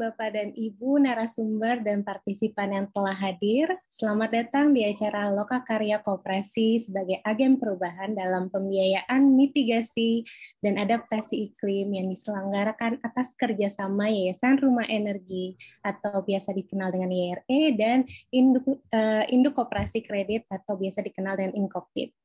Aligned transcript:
Bapak 0.00 0.32
dan 0.32 0.56
Ibu 0.56 0.96
narasumber 0.96 1.84
dan 1.84 2.00
partisipan 2.00 2.72
yang 2.72 2.86
telah 2.88 3.12
hadir. 3.12 3.68
Selamat 3.84 4.32
datang 4.32 4.72
di 4.72 4.88
acara 4.88 5.28
Loka 5.28 5.60
Karya 5.60 6.00
Koperasi 6.00 6.80
sebagai 6.80 7.20
agen 7.20 7.60
perubahan 7.60 8.16
dalam 8.16 8.48
pembiayaan 8.48 9.36
mitigasi 9.36 10.24
dan 10.64 10.80
adaptasi 10.80 11.52
iklim 11.52 11.92
yang 11.92 12.08
diselenggarakan 12.08 12.96
atas 13.04 13.36
kerjasama 13.36 14.08
Yayasan 14.08 14.56
Rumah 14.56 14.88
Energi 14.88 15.60
atau 15.84 16.24
biasa 16.24 16.56
dikenal 16.56 16.96
dengan 16.96 17.12
YRE 17.12 17.76
dan 17.76 18.08
Induk, 18.32 18.80
uh, 18.96 19.28
Induk 19.28 19.52
Koperasi 19.52 20.00
Kredit 20.00 20.48
atau 20.48 20.80
biasa 20.80 21.04
dikenal 21.04 21.36
dengan 21.36 21.60
Inkopit. 21.60 22.16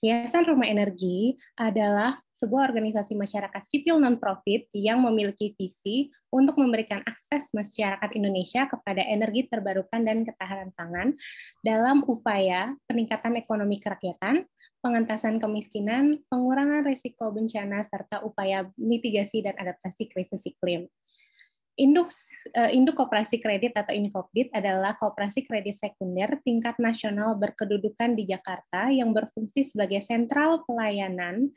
Yayasan 0.00 0.48
Rumah 0.48 0.64
Energi 0.64 1.36
adalah 1.60 2.16
sebuah 2.32 2.72
organisasi 2.72 3.12
masyarakat 3.12 3.60
sipil 3.68 4.00
non-profit 4.00 4.72
yang 4.72 5.04
memiliki 5.04 5.52
visi 5.60 6.08
untuk 6.32 6.56
memberikan 6.56 7.04
akses 7.04 7.52
masyarakat 7.52 8.08
Indonesia 8.16 8.64
kepada 8.64 9.04
energi 9.04 9.44
terbarukan 9.52 10.00
dan 10.00 10.24
ketahanan 10.24 10.72
pangan 10.72 11.08
dalam 11.60 12.00
upaya 12.08 12.72
peningkatan 12.88 13.36
ekonomi 13.36 13.76
kerakyatan, 13.76 14.48
pengentasan 14.80 15.36
kemiskinan, 15.36 16.24
pengurangan 16.32 16.80
risiko 16.80 17.28
bencana, 17.28 17.84
serta 17.84 18.24
upaya 18.24 18.72
mitigasi 18.80 19.44
dan 19.44 19.52
adaptasi 19.60 20.08
krisis 20.08 20.40
iklim. 20.48 20.88
Induk, 21.78 22.10
uh, 22.56 22.70
Induk 22.70 22.98
Koperasi 22.98 23.38
Kredit 23.38 23.72
atau 23.76 23.94
Inkopdit 23.94 24.50
adalah 24.50 24.98
koperasi 24.98 25.46
kredit 25.46 25.78
sekunder 25.78 26.42
tingkat 26.42 26.76
nasional 26.82 27.38
berkedudukan 27.38 28.18
di 28.18 28.26
Jakarta 28.26 28.90
yang 28.90 29.14
berfungsi 29.14 29.62
sebagai 29.62 30.02
sentral 30.02 30.66
pelayanan 30.66 31.54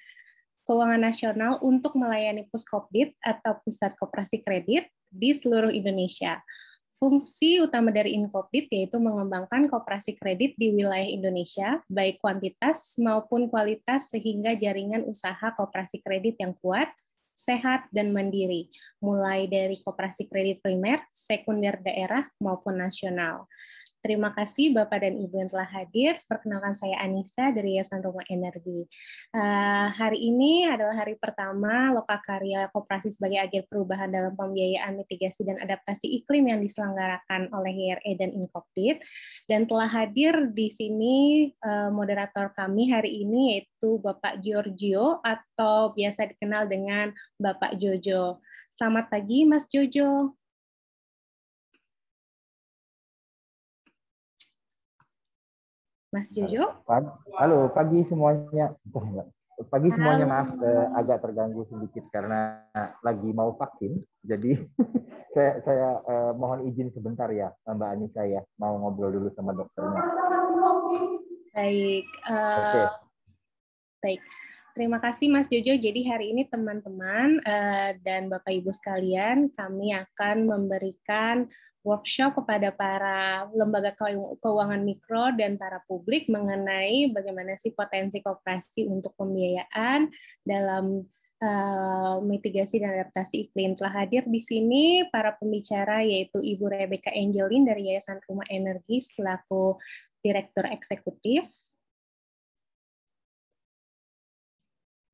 keuangan 0.63 1.01
nasional 1.01 1.59
untuk 1.59 1.95
melayani 1.99 2.47
Puskopdit 2.47 3.15
atau 3.19 3.59
Pusat 3.67 3.99
Koperasi 3.99 4.39
Kredit 4.43 4.87
di 5.11 5.35
seluruh 5.35 5.69
Indonesia. 5.69 6.39
Fungsi 7.03 7.59
utama 7.59 7.91
dari 7.91 8.15
Inkopdit 8.15 8.71
yaitu 8.71 8.95
mengembangkan 8.95 9.67
koperasi 9.67 10.15
kredit 10.15 10.55
di 10.55 10.71
wilayah 10.71 11.03
Indonesia, 11.03 11.83
baik 11.91 12.23
kuantitas 12.23 12.95
maupun 12.95 13.51
kualitas 13.51 14.07
sehingga 14.07 14.55
jaringan 14.55 15.03
usaha 15.03 15.51
koperasi 15.51 15.99
kredit 15.99 16.39
yang 16.39 16.55
kuat, 16.63 16.87
sehat, 17.33 17.89
dan 17.89 18.13
mandiri, 18.13 18.69
mulai 19.01 19.49
dari 19.49 19.81
koperasi 19.81 20.29
kredit 20.29 20.61
primer, 20.61 21.01
sekunder 21.11 21.81
daerah, 21.81 22.29
maupun 22.39 22.79
nasional. 22.79 23.49
Terima 24.03 24.35
kasih 24.35 24.75
Bapak 24.75 24.99
dan 24.99 25.15
Ibu 25.15 25.31
yang 25.31 25.47
telah 25.47 25.63
hadir. 25.63 26.19
Perkenalkan 26.27 26.75
saya 26.75 26.99
Anissa 26.99 27.55
dari 27.55 27.79
Yayasan 27.79 28.03
Rumah 28.03 28.27
Energi. 28.27 28.83
Uh, 29.31 29.87
hari 29.95 30.19
ini 30.19 30.67
adalah 30.67 31.07
hari 31.07 31.15
pertama 31.15 31.87
Lokakarya 31.95 32.67
Koperasi 32.75 33.15
sebagai 33.15 33.39
agen 33.39 33.63
perubahan 33.63 34.11
dalam 34.11 34.35
pembiayaan 34.35 34.99
mitigasi 34.99 35.47
dan 35.47 35.55
adaptasi 35.55 36.19
iklim 36.19 36.51
yang 36.51 36.59
diselenggarakan 36.59 37.47
oleh 37.55 37.95
YRE 37.95 38.11
dan 38.19 38.35
Inkopdit. 38.35 38.99
Dan 39.47 39.71
telah 39.71 39.87
hadir 39.87 40.51
di 40.51 40.67
sini 40.67 41.15
uh, 41.63 41.87
moderator 41.87 42.51
kami 42.59 42.91
hari 42.91 43.23
ini 43.23 43.55
yaitu 43.55 44.03
Bapak 44.03 44.43
Giorgio 44.43 45.23
atau 45.23 45.95
biasa 45.95 46.27
dikenal 46.27 46.67
dengan 46.67 47.15
Bapak 47.39 47.79
Jojo. 47.79 48.43
Selamat 48.67 49.07
pagi 49.07 49.47
Mas 49.47 49.63
Jojo. 49.71 50.42
Mas 56.13 56.29
Jojo. 56.29 56.69
Halo, 57.41 57.73
pagi 57.73 58.05
semuanya. 58.05 58.77
Pagi 59.53 59.89
semuanya 59.93 60.25
maaf 60.25 60.49
eh, 60.65 60.87
agak 60.97 61.25
terganggu 61.25 61.61
sedikit 61.69 62.09
karena 62.09 62.61
lagi 63.05 63.29
mau 63.33 63.53
vaksin. 63.57 64.01
Jadi 64.21 64.57
saya 65.33 65.61
saya 65.65 65.89
eh, 66.05 66.31
mohon 66.37 66.69
izin 66.69 66.93
sebentar 66.93 67.29
ya 67.33 67.49
Mbak 67.65 67.89
Anissa 67.97 68.25
ya, 68.29 68.41
mau 68.61 68.77
ngobrol 68.77 69.13
dulu 69.13 69.29
sama 69.33 69.57
dokternya. 69.57 70.03
Baik. 71.53 72.05
Uh, 72.25 72.57
okay. 72.61 72.85
Baik. 74.01 74.21
Terima 74.73 74.97
kasih 74.97 75.29
Mas 75.29 75.45
Jojo. 75.49 75.77
Jadi 75.77 76.01
hari 76.05 76.33
ini 76.33 76.49
teman-teman 76.49 77.37
uh, 77.45 77.93
dan 78.01 78.29
Bapak 78.29 78.53
Ibu 78.53 78.73
sekalian, 78.73 79.53
kami 79.53 79.93
akan 79.93 80.49
memberikan 80.49 81.45
workshop 81.83 82.39
kepada 82.39 82.71
para 82.71 83.45
lembaga 83.51 83.91
keuangan 84.39 84.81
mikro 84.81 85.35
dan 85.35 85.59
para 85.59 85.83
publik 85.83 86.31
mengenai 86.31 87.11
bagaimana 87.11 87.59
sih 87.59 87.75
potensi 87.75 88.23
kooperasi 88.23 88.87
untuk 88.87 89.11
pembiayaan 89.19 90.07
dalam 90.47 91.03
uh, 91.43 92.17
mitigasi 92.23 92.79
dan 92.79 92.95
adaptasi 92.95 93.51
iklim. 93.51 93.75
Telah 93.75 93.93
hadir 94.03 94.23
di 94.23 94.39
sini 94.39 95.05
para 95.11 95.35
pembicara 95.35 96.01
yaitu 96.01 96.39
Ibu 96.39 96.71
Rebecca 96.71 97.11
Angelin 97.11 97.67
dari 97.67 97.91
Yayasan 97.91 98.23
Rumah 98.23 98.47
Energi 98.47 99.03
selaku 99.03 99.75
Direktur 100.23 100.63
Eksekutif. 100.71 101.43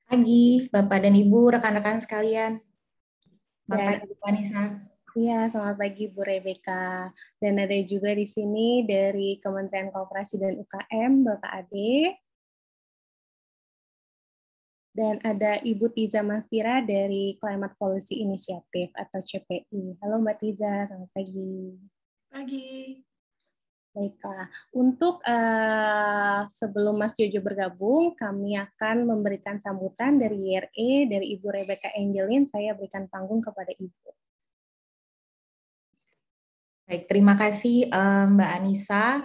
Pagi, 0.09 0.65
Bapak 0.73 1.05
dan 1.05 1.13
Ibu, 1.13 1.53
rekan-rekan 1.53 2.01
sekalian. 2.01 2.57
Bapak 3.69 4.09
Ibu 4.09 4.17
Anissa. 4.25 4.88
Iya, 5.17 5.49
selamat 5.49 5.75
pagi 5.81 6.05
Bu 6.05 6.21
Rebecca. 6.21 7.09
Dan 7.41 7.57
ada 7.57 7.73
juga 7.81 8.13
di 8.13 8.29
sini 8.29 8.85
dari 8.85 9.41
Kementerian 9.41 9.89
Kooperasi 9.89 10.37
dan 10.37 10.53
UKM, 10.61 11.25
Bapak 11.25 11.51
Ade. 11.65 12.13
Dan 14.93 15.17
ada 15.25 15.57
Ibu 15.65 15.89
Tiza 15.95 16.21
Mafira 16.21 16.85
dari 16.85 17.33
Climate 17.41 17.73
Policy 17.79 18.21
Initiative 18.21 18.93
atau 18.93 19.21
CPI. 19.25 19.97
Halo 20.03 20.21
Mbak 20.21 20.37
Tiza, 20.37 20.85
selamat 20.85 21.09
pagi. 21.09 21.73
Pagi. 22.29 22.69
Baiklah, 23.89 24.45
untuk 24.77 25.17
uh, 25.25 26.45
sebelum 26.45 27.01
Mas 27.01 27.17
Jojo 27.17 27.41
bergabung, 27.41 28.13
kami 28.13 28.53
akan 28.53 29.09
memberikan 29.09 29.57
sambutan 29.57 30.21
dari 30.21 30.53
YRE, 30.53 31.09
dari 31.09 31.33
Ibu 31.33 31.49
Rebecca 31.49 31.89
Angelin. 31.97 32.45
Saya 32.45 32.77
berikan 32.77 33.09
panggung 33.09 33.41
kepada 33.41 33.73
Ibu. 33.73 34.18
Baik, 36.89 37.05
terima 37.05 37.37
kasih 37.37 37.85
eh, 37.85 38.25
Mbak 38.33 38.49
Anissa. 38.49 39.21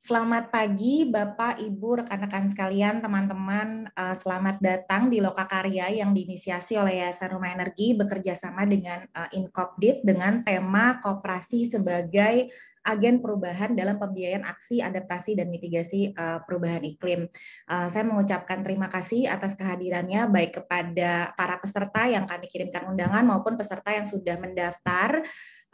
Selamat 0.00 0.48
pagi 0.48 1.04
Bapak, 1.04 1.60
Ibu, 1.60 2.00
rekan-rekan 2.00 2.48
sekalian, 2.48 3.04
teman-teman. 3.04 3.92
Eh, 3.92 4.16
selamat 4.16 4.56
datang 4.64 5.12
di 5.12 5.20
Loka 5.20 5.44
Karya 5.44 5.92
yang 5.92 6.16
diinisiasi 6.16 6.80
oleh 6.80 7.04
Yayasan 7.04 7.36
Rumah 7.36 7.52
Energi 7.52 7.92
bekerja 7.92 8.32
sama 8.32 8.64
dengan 8.64 9.04
eh, 9.04 9.44
Inkopdit 9.44 10.08
dengan 10.08 10.40
tema 10.40 11.04
kooperasi 11.04 11.68
sebagai 11.68 12.48
agen 12.80 13.20
perubahan 13.20 13.76
dalam 13.76 14.00
pembiayaan 14.00 14.48
aksi 14.48 14.80
adaptasi 14.82 15.38
dan 15.38 15.54
mitigasi 15.54 16.10
perubahan 16.18 16.82
iklim. 16.82 17.30
saya 17.70 18.02
mengucapkan 18.02 18.58
terima 18.66 18.90
kasih 18.90 19.30
atas 19.30 19.54
kehadirannya 19.54 20.26
baik 20.26 20.58
kepada 20.58 21.30
para 21.38 21.62
peserta 21.62 22.10
yang 22.10 22.26
kami 22.26 22.50
kirimkan 22.50 22.90
undangan 22.90 23.22
maupun 23.22 23.54
peserta 23.54 23.94
yang 23.94 24.02
sudah 24.02 24.34
mendaftar 24.34 25.22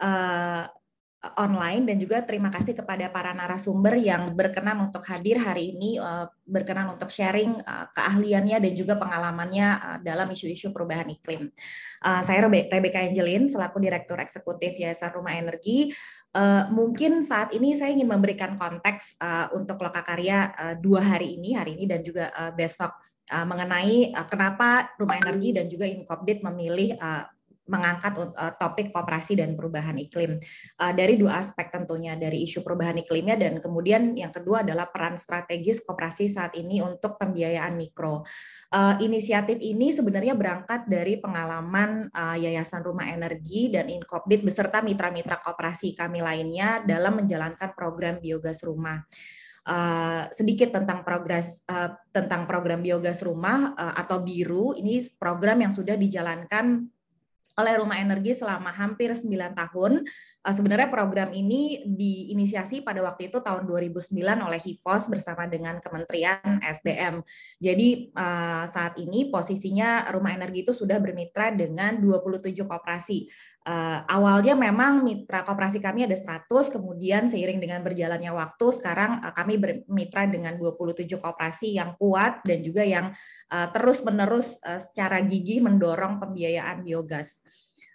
uh, 0.01 0.65
online 1.35 1.83
dan 1.83 1.99
juga 1.99 2.23
terima 2.23 2.47
kasih 2.47 2.71
kepada 2.71 3.11
para 3.11 3.35
narasumber 3.35 3.99
yang 3.99 4.31
berkenan 4.31 4.79
untuk 4.79 5.03
hadir 5.03 5.35
hari 5.35 5.75
ini, 5.75 5.99
uh, 5.99 6.31
berkenan 6.47 6.95
untuk 6.95 7.11
sharing 7.11 7.59
uh, 7.59 7.91
keahliannya 7.91 8.63
dan 8.63 8.71
juga 8.71 8.95
pengalamannya 8.95 9.99
dalam 9.99 10.31
isu-isu 10.31 10.71
perubahan 10.71 11.11
iklim. 11.11 11.51
Saya 11.99 12.47
Rebecca 12.47 13.03
Angelin 13.03 13.51
selaku 13.51 13.83
Direktur 13.83 14.15
Eksekutif 14.23 14.79
Yayasan 14.79 15.11
Rumah 15.11 15.35
Energi. 15.35 15.91
Mungkin 16.71 17.19
saat 17.27 17.51
ini 17.51 17.75
saya 17.75 17.91
ingin 17.91 18.07
memberikan 18.07 18.55
konteks 18.55 19.19
untuk 19.51 19.83
Lokakarya 19.83 20.55
dua 20.79 21.03
hari 21.03 21.35
ini, 21.35 21.59
hari 21.59 21.75
ini 21.75 21.91
dan 21.91 21.99
juga 21.99 22.31
besok 22.55 22.95
mengenai 23.27 24.15
kenapa 24.31 24.95
Rumah 24.95 25.17
Energi 25.27 25.51
dan 25.51 25.67
juga 25.67 25.83
Inkopdit 25.91 26.39
memilih 26.39 26.95
mengangkat 27.69 28.17
uh, 28.17 28.53
topik 28.57 28.89
kooperasi 28.89 29.37
dan 29.37 29.53
perubahan 29.53 29.95
iklim 30.01 30.41
uh, 30.81 30.93
dari 30.97 31.15
dua 31.15 31.37
aspek 31.37 31.69
tentunya 31.69 32.17
dari 32.17 32.41
isu 32.43 32.65
perubahan 32.65 32.97
iklimnya 32.97 33.37
dan 33.37 33.61
kemudian 33.61 34.17
yang 34.17 34.33
kedua 34.33 34.65
adalah 34.65 34.89
peran 34.89 35.15
strategis 35.15 35.85
kooperasi 35.85 36.33
saat 36.33 36.57
ini 36.57 36.81
untuk 36.81 37.21
pembiayaan 37.21 37.77
mikro. 37.77 38.25
Uh, 38.69 38.97
inisiatif 39.01 39.57
ini 39.61 39.93
sebenarnya 39.93 40.33
berangkat 40.33 40.89
dari 40.89 41.21
pengalaman 41.21 42.09
uh, 42.09 42.37
Yayasan 42.37 42.81
Rumah 42.81 43.13
Energi 43.13 43.69
dan 43.69 43.89
Inkopdit 43.89 44.41
beserta 44.41 44.81
mitra-mitra 44.81 45.37
kooperasi 45.41 45.93
kami 45.93 46.25
lainnya 46.25 46.81
dalam 46.81 47.21
menjalankan 47.21 47.73
program 47.77 48.17
biogas 48.17 48.65
rumah. 48.65 49.05
Uh, 49.69 50.25
sedikit 50.33 50.73
tentang 50.73 51.05
progres 51.05 51.61
uh, 51.69 51.93
tentang 52.09 52.49
program 52.49 52.81
biogas 52.81 53.21
rumah 53.21 53.77
uh, 53.77 53.93
atau 54.01 54.17
biru 54.17 54.73
ini 54.73 55.03
program 55.19 55.61
yang 55.61 55.69
sudah 55.69 55.93
dijalankan 55.93 56.89
oleh 57.59 57.75
Rumah 57.77 57.99
Energi 57.99 58.31
selama 58.33 58.71
hampir 58.71 59.11
9 59.11 59.27
tahun. 59.53 60.07
Uh, 60.39 60.53
sebenarnya 60.55 60.87
program 60.87 61.35
ini 61.35 61.83
diinisiasi 61.83 62.79
pada 62.81 63.03
waktu 63.03 63.27
itu 63.27 63.43
tahun 63.43 63.67
2009 63.67 64.15
oleh 64.19 64.59
HIVOS 64.63 65.11
bersama 65.11 65.45
dengan 65.51 65.83
Kementerian 65.83 66.63
SDM. 66.63 67.19
Jadi 67.59 68.15
uh, 68.15 68.63
saat 68.71 68.95
ini 68.95 69.27
posisinya 69.27 70.07
Rumah 70.09 70.39
Energi 70.39 70.63
itu 70.63 70.71
sudah 70.71 70.95
bermitra 70.97 71.51
dengan 71.51 71.99
27 71.99 72.55
koperasi. 72.63 73.27
Uh, 73.69 74.01
awalnya 74.09 74.57
memang 74.57 75.05
mitra 75.05 75.45
koperasi 75.45 75.77
kami 75.77 76.01
ada 76.01 76.17
100, 76.17 76.73
kemudian 76.73 77.29
seiring 77.29 77.61
dengan 77.61 77.85
berjalannya 77.85 78.33
waktu 78.33 78.65
sekarang 78.73 79.21
uh, 79.21 79.29
kami 79.29 79.61
bermitra 79.61 80.25
dengan 80.25 80.57
27 80.57 81.05
koperasi 81.21 81.77
yang 81.77 81.93
kuat 82.01 82.41
dan 82.41 82.65
juga 82.65 82.81
yang 82.81 83.13
uh, 83.53 83.67
terus-menerus 83.69 84.57
uh, 84.65 84.81
secara 84.81 85.21
gigih 85.21 85.61
mendorong 85.61 86.17
pembiayaan 86.17 86.81
biogas. 86.81 87.45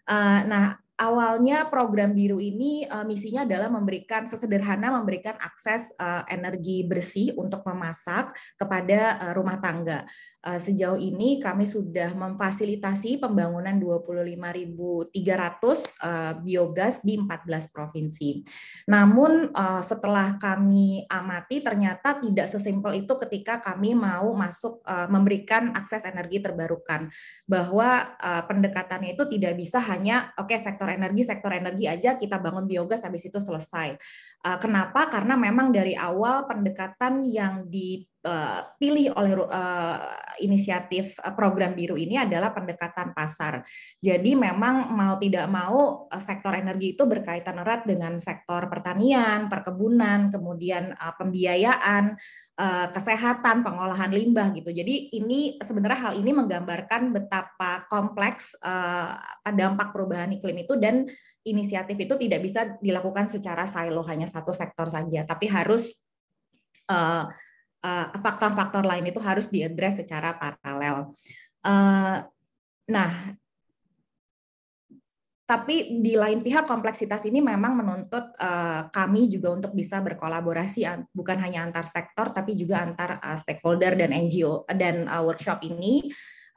Uh, 0.06 0.47
nah, 0.47 0.79
awalnya 0.94 1.67
program 1.67 2.15
biru 2.15 2.38
ini 2.38 2.87
uh, 2.87 3.03
misinya 3.03 3.43
adalah 3.43 3.67
memberikan 3.67 4.31
sesederhana 4.31 4.94
memberikan 4.94 5.35
akses 5.43 5.91
uh, 5.99 6.23
energi 6.31 6.87
bersih 6.87 7.35
untuk 7.35 7.67
memasak 7.67 8.31
kepada 8.55 9.19
uh, 9.19 9.32
rumah 9.35 9.59
tangga. 9.59 10.06
Uh, 10.44 10.61
sejauh 10.61 11.00
ini 11.00 11.41
kami 11.41 11.64
sudah 11.64 12.12
memfasilitasi 12.12 13.17
pembangunan 13.17 13.81
25.300 13.81 15.17
uh, 15.17 16.37
biogas 16.44 17.00
di 17.00 17.17
14 17.17 17.73
provinsi. 17.73 18.44
Namun 18.85 19.49
uh, 19.56 19.81
setelah 19.81 20.37
kami 20.37 21.08
amati 21.08 21.64
ternyata 21.64 22.20
tidak 22.20 22.52
sesimpel 22.52 22.93
itu 22.93 23.17
ketika 23.25 23.64
kami 23.64 23.96
mau 23.96 24.37
masuk 24.37 24.85
memberikan 24.85 25.73
akses 25.73 26.05
energi 26.05 26.43
terbarukan 26.43 27.08
bahwa 27.49 28.19
pendekatannya 28.44 29.17
itu 29.17 29.25
tidak 29.31 29.55
bisa 29.56 29.79
hanya 29.81 30.35
oke 30.37 30.50
okay, 30.50 30.58
sektor 30.61 30.90
energi, 30.90 31.25
sektor 31.25 31.52
energi 31.55 31.88
aja 31.88 32.19
kita 32.19 32.37
bangun 32.37 32.69
biogas 32.69 33.00
habis 33.06 33.25
itu 33.25 33.40
selesai. 33.40 33.97
Uh, 34.44 34.61
kenapa? 34.61 35.08
Karena 35.08 35.41
memang 35.41 35.73
dari 35.73 35.96
awal 35.96 36.44
pendekatan 36.44 37.25
yang 37.25 37.64
dipilih 37.64 39.17
oleh 39.17 39.32
uh, 39.41 40.05
inisiatif 40.37 41.17
program 41.32 41.73
biru 41.73 41.96
ini 41.96 42.20
adalah 42.20 42.52
pendekatan 42.52 43.17
pasar. 43.17 43.64
Jadi 44.05 44.37
memang 44.37 44.93
mau 44.93 45.17
tidak 45.17 45.49
mau 45.49 46.12
sektor 46.20 46.52
energi 46.61 46.93
itu 46.93 47.08
berkaitan 47.08 47.56
erat 47.56 47.88
dengan 47.88 48.20
sektor 48.20 48.69
pertanian, 48.69 49.49
perkebunan, 49.49 50.29
kemudian 50.29 50.93
pembiayaan, 50.93 52.12
kesehatan, 52.93 53.64
pengolahan 53.64 54.12
limbah 54.12 54.52
gitu. 54.52 54.76
Jadi 54.76 55.17
ini 55.17 55.56
sebenarnya 55.56 56.12
hal 56.12 56.14
ini 56.20 56.37
menggambarkan 56.37 57.17
betapa 57.17 57.88
kompleks 57.88 58.52
dampak 59.40 59.88
perubahan 59.88 60.37
iklim 60.37 60.69
itu 60.69 60.76
dan 60.76 61.08
inisiatif 61.44 61.96
itu 61.96 62.14
tidak 62.17 62.41
bisa 62.41 62.81
dilakukan 62.81 63.29
secara 63.29 63.69
silo 63.69 64.00
hanya 64.08 64.25
satu 64.25 64.50
sektor 64.50 64.88
saja, 64.88 65.29
tapi 65.29 65.46
harus 65.49 65.93
uh, 66.88 67.29
uh, 67.85 68.06
faktor-faktor 68.19 68.85
lain 68.88 69.08
itu 69.12 69.20
harus 69.20 69.52
diadres 69.52 70.00
secara 70.00 70.35
paralel. 70.37 71.12
Uh, 71.64 72.25
nah, 72.88 73.37
tapi 75.44 76.00
di 76.00 76.17
lain 76.17 76.41
pihak 76.41 76.64
kompleksitas 76.64 77.20
ini 77.29 77.44
memang 77.44 77.76
menuntut 77.76 78.32
uh, 78.40 78.88
kami 78.88 79.29
juga 79.29 79.52
untuk 79.52 79.76
bisa 79.76 80.00
berkolaborasi 80.00 80.88
bukan 81.12 81.37
hanya 81.37 81.69
antar 81.69 81.85
sektor 81.85 82.32
tapi 82.32 82.56
juga 82.56 82.81
antar 82.81 83.20
uh, 83.20 83.37
stakeholder 83.37 83.93
dan 83.93 84.17
NGO 84.17 84.64
dan 84.73 85.05
uh, 85.05 85.20
workshop 85.20 85.61
ini 85.61 86.08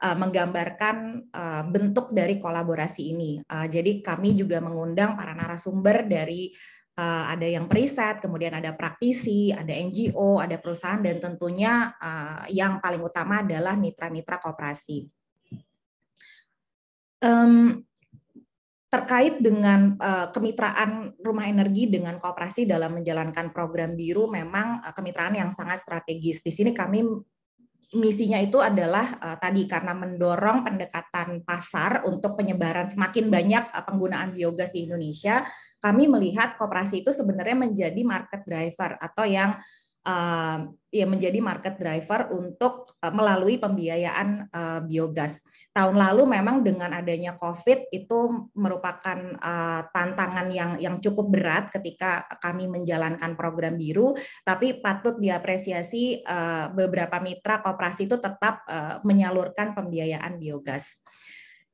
uh, 0.02 0.16
menggambarkan 0.16 1.28
uh, 1.30 1.62
bentuk 1.66 2.14
dari 2.14 2.38
kolaborasi 2.38 3.02
ini. 3.12 3.42
Uh, 3.44 3.66
jadi 3.66 4.02
kami 4.02 4.38
juga 4.38 4.62
mengundang 4.62 5.18
para 5.18 5.34
narasumber 5.34 6.06
dari 6.06 6.54
uh, 6.98 7.24
ada 7.30 7.46
yang 7.46 7.70
periset, 7.70 8.18
kemudian 8.18 8.58
ada 8.58 8.74
praktisi, 8.74 9.54
ada 9.54 9.70
NGO, 9.70 10.42
ada 10.42 10.58
perusahaan, 10.58 10.98
dan 10.98 11.22
tentunya 11.22 11.94
uh, 11.98 12.46
yang 12.50 12.82
paling 12.82 13.02
utama 13.02 13.46
adalah 13.46 13.78
mitra-mitra 13.78 14.42
kooperasi. 14.42 15.06
Um, 17.18 17.82
terkait 18.88 19.44
dengan 19.44 20.00
uh, 20.00 20.32
kemitraan 20.32 21.12
rumah 21.20 21.44
energi 21.44 21.92
dengan 21.92 22.16
kooperasi 22.16 22.64
dalam 22.64 22.96
menjalankan 22.96 23.52
program 23.52 23.92
biru 23.92 24.32
memang 24.32 24.80
uh, 24.80 24.94
kemitraan 24.96 25.36
yang 25.36 25.50
sangat 25.52 25.84
strategis. 25.84 26.40
Di 26.40 26.48
sini 26.48 26.72
kami 26.72 27.04
misinya 27.96 28.36
itu 28.36 28.60
adalah 28.60 29.16
uh, 29.16 29.36
tadi 29.40 29.64
karena 29.64 29.96
mendorong 29.96 30.60
pendekatan 30.60 31.40
pasar 31.40 32.04
untuk 32.04 32.36
penyebaran 32.36 32.92
semakin 32.92 33.32
banyak 33.32 33.64
uh, 33.72 33.84
penggunaan 33.88 34.36
biogas 34.36 34.76
di 34.76 34.84
Indonesia, 34.84 35.48
kami 35.80 36.04
melihat 36.04 36.60
koperasi 36.60 37.00
itu 37.00 37.16
sebenarnya 37.16 37.56
menjadi 37.56 38.00
market 38.04 38.44
driver 38.44 39.00
atau 39.00 39.24
yang 39.24 39.56
uh, 40.08 40.58
ya 40.88 41.04
menjadi 41.04 41.36
market 41.44 41.76
driver 41.76 42.32
untuk 42.32 42.96
uh, 43.04 43.12
melalui 43.12 43.60
pembiayaan 43.60 44.48
uh, 44.48 44.80
biogas. 44.80 45.44
Tahun 45.76 45.92
lalu 45.92 46.24
memang 46.24 46.64
dengan 46.64 46.96
adanya 46.96 47.36
COVID 47.36 47.92
itu 47.92 48.48
merupakan 48.56 49.20
tantangan 49.94 50.48
yang 50.50 50.80
yang 50.80 50.96
cukup 50.98 51.30
berat 51.30 51.70
ketika 51.70 52.26
kami 52.40 52.66
menjalankan 52.66 53.36
program 53.38 53.78
biru, 53.78 54.16
tapi 54.42 54.82
patut 54.82 55.20
diapresiasi 55.22 56.26
beberapa 56.74 57.22
mitra 57.22 57.62
koperasi 57.62 58.10
itu 58.10 58.18
tetap 58.18 58.66
menyalurkan 59.06 59.78
pembiayaan 59.78 60.42
biogas. 60.42 60.98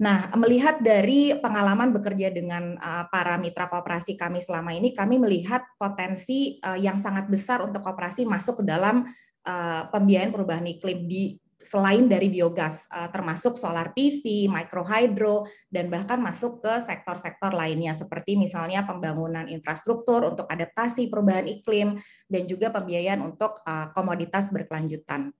Nah, 0.04 0.28
melihat 0.36 0.84
dari 0.84 1.32
pengalaman 1.40 1.88
bekerja 1.88 2.28
dengan 2.28 2.76
uh, 2.76 3.08
para 3.08 3.40
mitra 3.40 3.64
kooperasi 3.64 4.20
kami 4.20 4.44
selama 4.44 4.76
ini, 4.76 4.92
kami 4.92 5.16
melihat 5.16 5.64
potensi 5.80 6.60
uh, 6.60 6.76
yang 6.76 7.00
sangat 7.00 7.24
besar 7.32 7.64
untuk 7.64 7.80
kooperasi 7.80 8.28
masuk 8.28 8.60
ke 8.60 8.64
dalam 8.68 9.08
uh, 9.48 9.82
pembiayaan 9.88 10.28
perubahan 10.28 10.68
iklim 10.68 11.08
di 11.08 11.40
selain 11.64 12.04
dari 12.12 12.28
biogas, 12.28 12.84
termasuk 13.08 13.56
solar 13.56 13.96
PV, 13.96 14.52
microhydro, 14.52 15.48
dan 15.72 15.88
bahkan 15.88 16.20
masuk 16.20 16.60
ke 16.60 16.76
sektor-sektor 16.84 17.56
lainnya 17.56 17.96
seperti 17.96 18.36
misalnya 18.36 18.84
pembangunan 18.84 19.48
infrastruktur 19.48 20.28
untuk 20.28 20.44
adaptasi 20.44 21.08
perubahan 21.08 21.48
iklim 21.48 21.96
dan 22.28 22.42
juga 22.44 22.68
pembiayaan 22.68 23.24
untuk 23.24 23.64
komoditas 23.96 24.52
berkelanjutan. 24.52 25.32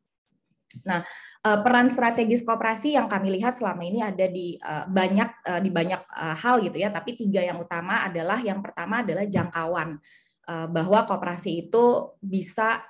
Nah, 0.83 1.07
eh, 1.47 1.59
peran 1.63 1.89
strategis 1.95 2.43
kooperasi 2.43 2.99
yang 2.99 3.07
kami 3.07 3.39
lihat 3.39 3.55
selama 3.55 3.83
ini 3.87 4.03
ada 4.03 4.27
di 4.27 4.59
eh, 4.59 4.85
banyak 4.91 5.31
eh, 5.47 5.61
di 5.63 5.71
banyak 5.71 6.03
hal 6.43 6.59
gitu 6.67 6.77
ya, 6.77 6.91
tapi 6.91 7.15
tiga 7.15 7.41
yang 7.47 7.63
utama 7.63 8.03
adalah 8.03 8.43
yang 8.43 8.59
pertama 8.59 9.07
adalah 9.07 9.25
jangkauan. 9.29 10.03
Bahwa 10.45 11.09
kooperasi 11.09 11.57
itu 11.57 12.13
bisa 12.21 12.85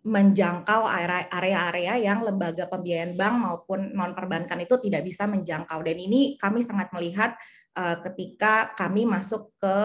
menjangkau 0.00 0.88
area-area 1.28 2.00
yang 2.00 2.24
lembaga 2.24 2.64
pembiayaan 2.72 3.20
bank 3.20 3.34
maupun 3.36 3.92
non 3.92 4.16
perbankan 4.16 4.56
itu 4.64 4.80
tidak 4.80 5.04
bisa 5.04 5.28
menjangkau. 5.28 5.76
Dan 5.84 6.00
ini 6.00 6.40
kami 6.40 6.64
sangat 6.64 6.88
melihat 6.96 7.36
ketika 7.76 8.72
kami 8.80 9.04
masuk 9.04 9.52
ke 9.60 9.76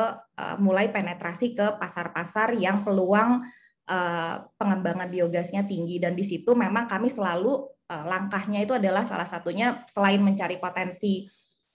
mulai 0.64 0.88
penetrasi 0.88 1.52
ke 1.52 1.76
pasar-pasar 1.76 2.56
yang 2.56 2.80
peluang 2.88 3.44
Eh, 3.84 4.36
pengembangan 4.56 5.12
biogasnya 5.12 5.68
tinggi 5.68 6.00
dan 6.00 6.16
di 6.16 6.24
situ 6.24 6.56
memang 6.56 6.88
kami 6.88 7.12
selalu 7.12 7.68
uh, 7.68 8.06
langkahnya 8.08 8.64
itu 8.64 8.72
adalah 8.72 9.04
salah 9.04 9.28
satunya 9.28 9.84
selain 9.92 10.24
mencari 10.24 10.56
potensi 10.56 11.28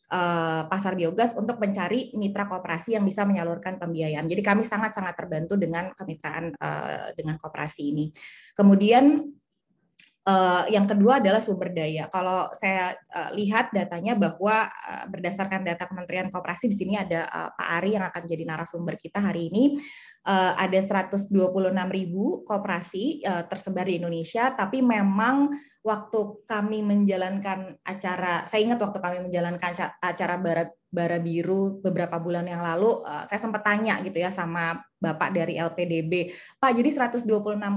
uh, 0.08 0.64
pasar 0.72 0.96
biogas 0.96 1.36
untuk 1.36 1.60
mencari 1.60 2.16
mitra 2.16 2.48
kooperasi 2.48 2.96
yang 2.96 3.04
bisa 3.04 3.28
menyalurkan 3.28 3.76
pembiayaan. 3.76 4.24
Jadi 4.24 4.40
kami 4.40 4.64
sangat-sangat 4.64 5.20
terbantu 5.20 5.60
dengan 5.60 5.92
kemitraan 5.92 6.56
dengan 7.12 7.36
kooperasi 7.36 7.92
ini. 7.92 8.08
Kemudian 8.56 9.28
yang 10.68 10.84
kedua 10.84 11.24
adalah 11.24 11.40
sumber 11.40 11.72
daya. 11.72 12.04
Kalau 12.12 12.52
saya 12.52 12.92
lihat 13.32 13.72
datanya 13.72 14.12
bahwa 14.12 14.68
berdasarkan 15.08 15.64
data 15.64 15.88
Kementerian 15.88 16.28
Koperasi 16.28 16.68
di 16.68 16.76
sini 16.76 17.00
ada 17.00 17.24
Pak 17.56 17.68
Ari 17.80 17.96
yang 17.96 18.04
akan 18.04 18.28
jadi 18.28 18.44
narasumber 18.44 19.00
kita 19.00 19.24
hari 19.24 19.48
ini 19.48 19.80
uh, 20.28 20.52
ada 20.60 20.76
126 20.76 21.32
ribu 21.88 22.44
koperasi 22.44 23.24
uh, 23.24 23.44
tersebar 23.48 23.88
di 23.88 23.96
Indonesia, 23.96 24.52
tapi 24.52 24.84
memang 24.84 25.48
waktu 25.80 26.44
kami 26.44 26.84
menjalankan 26.84 27.80
acara, 27.80 28.44
saya 28.44 28.60
ingat 28.60 28.76
waktu 28.76 28.98
kami 29.00 29.18
menjalankan 29.24 29.72
acara 30.04 30.36
bara, 30.36 30.68
bara 30.92 31.16
biru 31.16 31.80
beberapa 31.80 32.20
bulan 32.20 32.44
yang 32.44 32.60
lalu, 32.60 33.00
uh, 33.08 33.24
saya 33.24 33.40
sempat 33.40 33.64
tanya 33.64 33.96
gitu 34.04 34.20
ya 34.20 34.28
sama 34.28 34.76
Bapak 35.00 35.32
dari 35.32 35.56
LPDB, 35.56 36.36
Pak, 36.60 36.76
jadi 36.76 37.08
126 37.08 37.24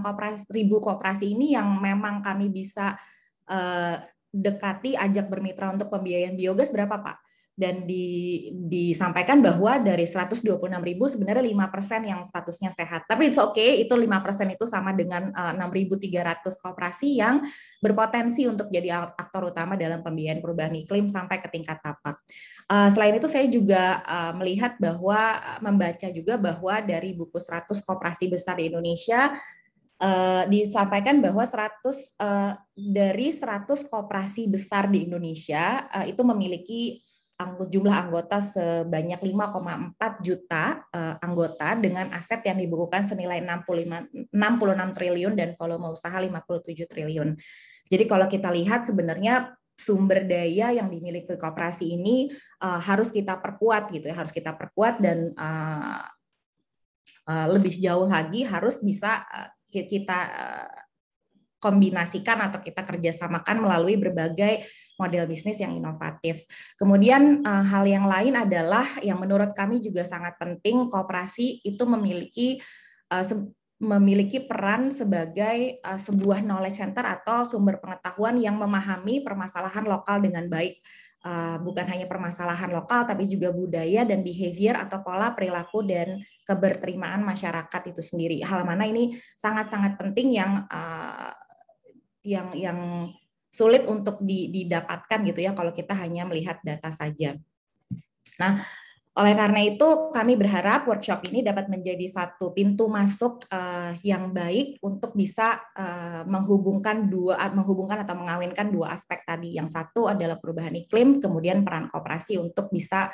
koperasi, 0.04 0.44
ribu 0.52 0.84
koperasi 0.84 1.32
ini 1.32 1.56
yang 1.56 1.80
memang 1.80 2.20
kami 2.20 2.52
bisa 2.52 3.00
uh, 3.48 3.96
dekati, 4.32 5.00
ajak 5.00 5.32
bermitra 5.32 5.72
untuk 5.72 5.88
pembiayaan 5.88 6.36
biogas 6.36 6.72
berapa 6.72 7.00
Pak? 7.00 7.31
Dan 7.62 7.86
di, 7.86 8.50
disampaikan 8.50 9.38
bahwa 9.38 9.78
dari 9.78 10.10
126 10.10 10.42
ribu 10.82 11.06
sebenarnya 11.06 11.46
5% 11.46 12.10
yang 12.10 12.26
statusnya 12.26 12.74
sehat. 12.74 13.06
Tapi 13.06 13.30
it's 13.30 13.38
okay, 13.38 13.86
itu 13.86 13.94
5% 13.94 14.10
itu 14.50 14.66
sama 14.66 14.98
dengan 14.98 15.30
uh, 15.30 15.54
eh, 15.54 15.86
6.300 15.94 16.42
kooperasi 16.58 17.22
yang 17.22 17.46
berpotensi 17.78 18.50
untuk 18.50 18.74
jadi 18.74 19.14
aktor 19.14 19.54
utama 19.54 19.78
dalam 19.78 20.02
pembiayaan 20.02 20.42
perubahan 20.42 20.74
iklim 20.74 21.06
sampai 21.06 21.38
ke 21.38 21.54
tingkat 21.54 21.78
tapak. 21.86 22.18
Uh, 22.66 22.90
selain 22.90 23.14
itu 23.14 23.30
saya 23.30 23.46
juga 23.46 24.02
uh, 24.10 24.34
melihat 24.34 24.82
bahwa 24.82 25.38
membaca 25.62 26.10
juga 26.10 26.42
bahwa 26.42 26.82
dari 26.82 27.14
buku 27.14 27.38
100 27.38 27.70
kooperasi 27.86 28.26
besar 28.26 28.58
di 28.58 28.74
Indonesia 28.74 29.38
uh, 30.02 30.44
disampaikan 30.50 31.22
bahwa 31.22 31.46
100 31.46 32.18
uh, 32.18 32.58
dari 32.74 33.30
100 33.30 33.70
kooperasi 33.86 34.50
besar 34.50 34.90
di 34.90 35.06
Indonesia 35.06 35.86
uh, 35.94 36.06
itu 36.10 36.26
memiliki 36.26 36.82
jumlah 37.68 37.96
anggota 38.08 38.42
sebanyak 38.42 39.22
5,4 39.22 40.26
juta 40.26 40.84
uh, 40.92 41.16
anggota 41.22 41.78
dengan 41.78 42.10
aset 42.12 42.42
yang 42.46 42.60
dibukukan 42.60 43.08
senilai 43.08 43.40
65, 43.44 44.32
66 44.34 44.98
triliun 44.98 45.34
dan 45.38 45.54
volume 45.56 45.94
usaha 45.94 46.18
57 46.18 46.88
triliun. 46.88 47.38
Jadi 47.92 48.04
kalau 48.08 48.26
kita 48.26 48.50
lihat 48.52 48.88
sebenarnya 48.88 49.54
sumber 49.76 50.24
daya 50.24 50.72
yang 50.72 50.88
dimiliki 50.88 51.34
koperasi 51.36 51.98
ini 51.98 52.30
uh, 52.62 52.78
harus 52.78 53.10
kita 53.10 53.40
perkuat 53.42 53.90
gitu 53.90 54.12
ya, 54.12 54.16
harus 54.16 54.32
kita 54.32 54.54
perkuat 54.54 55.02
dan 55.02 55.34
uh, 55.36 56.06
uh, 57.26 57.48
lebih 57.50 57.74
jauh 57.82 58.06
lagi 58.06 58.46
harus 58.46 58.78
bisa 58.80 59.26
uh, 59.26 59.50
kita 59.72 60.20
uh, 60.32 60.82
kombinasikan 61.62 62.42
atau 62.42 62.58
kita 62.58 62.82
kerjasamakan 62.82 63.62
melalui 63.62 63.94
berbagai 63.96 64.66
model 65.02 65.26
bisnis 65.26 65.58
yang 65.58 65.74
inovatif. 65.74 66.46
Kemudian 66.78 67.42
uh, 67.42 67.66
hal 67.66 67.90
yang 67.90 68.06
lain 68.06 68.38
adalah 68.38 68.86
yang 69.02 69.18
menurut 69.18 69.58
kami 69.58 69.82
juga 69.82 70.06
sangat 70.06 70.38
penting 70.38 70.94
kooperasi 70.94 71.66
itu 71.66 71.84
memiliki 71.90 72.62
uh, 73.10 73.26
memiliki 73.82 74.46
peran 74.46 74.94
sebagai 74.94 75.82
uh, 75.82 75.98
sebuah 75.98 76.46
knowledge 76.46 76.78
center 76.78 77.02
atau 77.02 77.50
sumber 77.50 77.82
pengetahuan 77.82 78.38
yang 78.38 78.62
memahami 78.62 79.26
permasalahan 79.26 79.90
lokal 79.90 80.22
dengan 80.22 80.46
baik. 80.46 80.78
Bukan 81.62 81.86
hanya 81.86 82.10
permasalahan 82.10 82.74
lokal 82.74 83.06
tapi 83.06 83.30
juga 83.30 83.54
budaya 83.54 84.02
dan 84.02 84.26
behavior 84.26 84.74
atau 84.74 85.06
pola 85.06 85.30
perilaku 85.38 85.86
dan 85.86 86.18
keberterimaan 86.50 87.22
masyarakat 87.22 87.94
itu 87.94 88.02
sendiri. 88.02 88.42
Hal 88.42 88.66
mana 88.66 88.90
ini 88.90 89.14
sangat-sangat 89.38 90.02
penting 90.02 90.34
yang 90.34 90.66
yang 92.26 92.50
yang 92.58 92.80
sulit 93.52 93.84
untuk 93.84 94.24
didapatkan 94.24 95.20
gitu 95.28 95.40
ya 95.44 95.52
kalau 95.52 95.76
kita 95.76 95.92
hanya 95.92 96.24
melihat 96.24 96.64
data 96.64 96.88
saja. 96.90 97.36
Nah, 98.40 98.64
oleh 99.12 99.36
karena 99.36 99.60
itu 99.68 100.08
kami 100.16 100.40
berharap 100.40 100.88
workshop 100.88 101.28
ini 101.28 101.44
dapat 101.44 101.68
menjadi 101.68 102.08
satu 102.08 102.56
pintu 102.56 102.88
masuk 102.88 103.44
uh, 103.52 103.92
yang 104.08 104.32
baik 104.32 104.80
untuk 104.80 105.12
bisa 105.20 105.60
uh, 105.76 106.24
menghubungkan 106.24 107.12
dua 107.12 107.52
menghubungkan 107.52 108.08
atau 108.08 108.16
mengawinkan 108.16 108.72
dua 108.72 108.96
aspek 108.96 109.20
tadi. 109.28 109.60
Yang 109.60 109.76
satu 109.76 110.08
adalah 110.08 110.40
perubahan 110.40 110.72
iklim, 110.80 111.20
kemudian 111.20 111.68
peran 111.68 111.92
kooperasi 111.92 112.40
untuk 112.40 112.72
bisa 112.72 113.12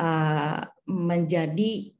uh, 0.00 0.64
menjadi 0.88 1.92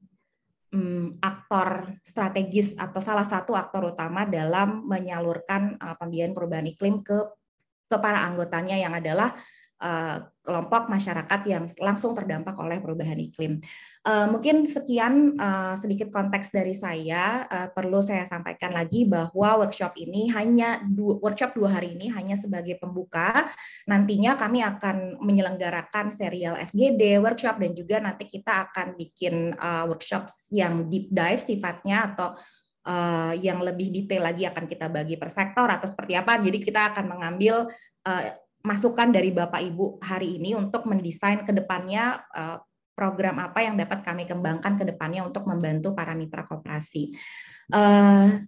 um, 0.72 1.20
aktor 1.20 2.00
strategis 2.00 2.72
atau 2.80 3.04
salah 3.04 3.28
satu 3.28 3.52
aktor 3.52 3.92
utama 3.92 4.24
dalam 4.24 4.88
menyalurkan 4.88 5.76
uh, 5.84 6.00
pembiayaan 6.00 6.32
perubahan 6.32 6.64
iklim 6.64 7.04
ke 7.04 7.43
ke 7.94 7.98
para 8.02 8.26
anggotanya 8.26 8.74
yang 8.74 8.90
adalah 8.90 9.38
uh, 9.84 10.18
kelompok 10.44 10.92
masyarakat 10.92 11.40
yang 11.48 11.64
langsung 11.80 12.12
terdampak 12.12 12.52
oleh 12.60 12.82
perubahan 12.82 13.16
iklim. 13.16 13.64
Uh, 14.04 14.28
mungkin 14.28 14.68
sekian 14.68 15.40
uh, 15.40 15.72
sedikit 15.80 16.12
konteks 16.12 16.52
dari 16.52 16.76
saya. 16.76 17.48
Perlu 17.72 18.04
saya 18.04 18.28
sampaikan 18.28 18.76
lagi 18.76 19.08
bahwa 19.08 19.64
workshop 19.64 19.96
ini 19.96 20.28
hanya 20.36 20.84
workshop 20.98 21.56
dua 21.56 21.80
hari 21.80 21.96
ini 21.96 22.12
hanya 22.12 22.36
sebagai 22.36 22.76
pembuka. 22.76 23.48
Nantinya 23.88 24.36
kami 24.36 24.60
akan 24.60 25.22
menyelenggarakan 25.24 26.12
serial 26.12 26.60
FGD 26.68 27.22
workshop 27.24 27.56
dan 27.62 27.72
juga 27.72 27.96
nanti 28.02 28.28
kita 28.28 28.68
akan 28.68 28.98
bikin 29.00 29.56
workshop 29.88 30.28
yang 30.52 30.92
deep 30.92 31.08
dive 31.08 31.40
sifatnya 31.40 32.12
atau 32.12 32.36
uh, 32.84 33.32
yang 33.36 33.60
lebih 33.60 33.90
detail 33.90 34.28
lagi 34.28 34.44
akan 34.48 34.64
kita 34.68 34.86
bagi 34.92 35.16
per 35.16 35.32
sektor 35.32 35.66
atau 35.66 35.88
seperti 35.88 36.14
apa. 36.14 36.38
Jadi 36.40 36.58
kita 36.60 36.94
akan 36.94 37.04
mengambil 37.08 37.68
uh, 38.06 38.22
masukan 38.64 39.12
dari 39.12 39.28
Bapak 39.32 39.60
Ibu 39.60 40.00
hari 40.00 40.40
ini 40.40 40.56
untuk 40.56 40.88
mendesain 40.88 41.44
ke 41.44 41.52
depannya 41.52 42.24
uh, 42.32 42.60
program 42.94 43.42
apa 43.42 43.60
yang 43.60 43.74
dapat 43.74 44.06
kami 44.06 44.24
kembangkan 44.24 44.78
ke 44.78 44.84
depannya 44.86 45.26
untuk 45.26 45.44
membantu 45.50 45.92
para 45.92 46.14
mitra 46.14 46.46
koperasi. 46.46 47.12
Uh, 47.68 48.40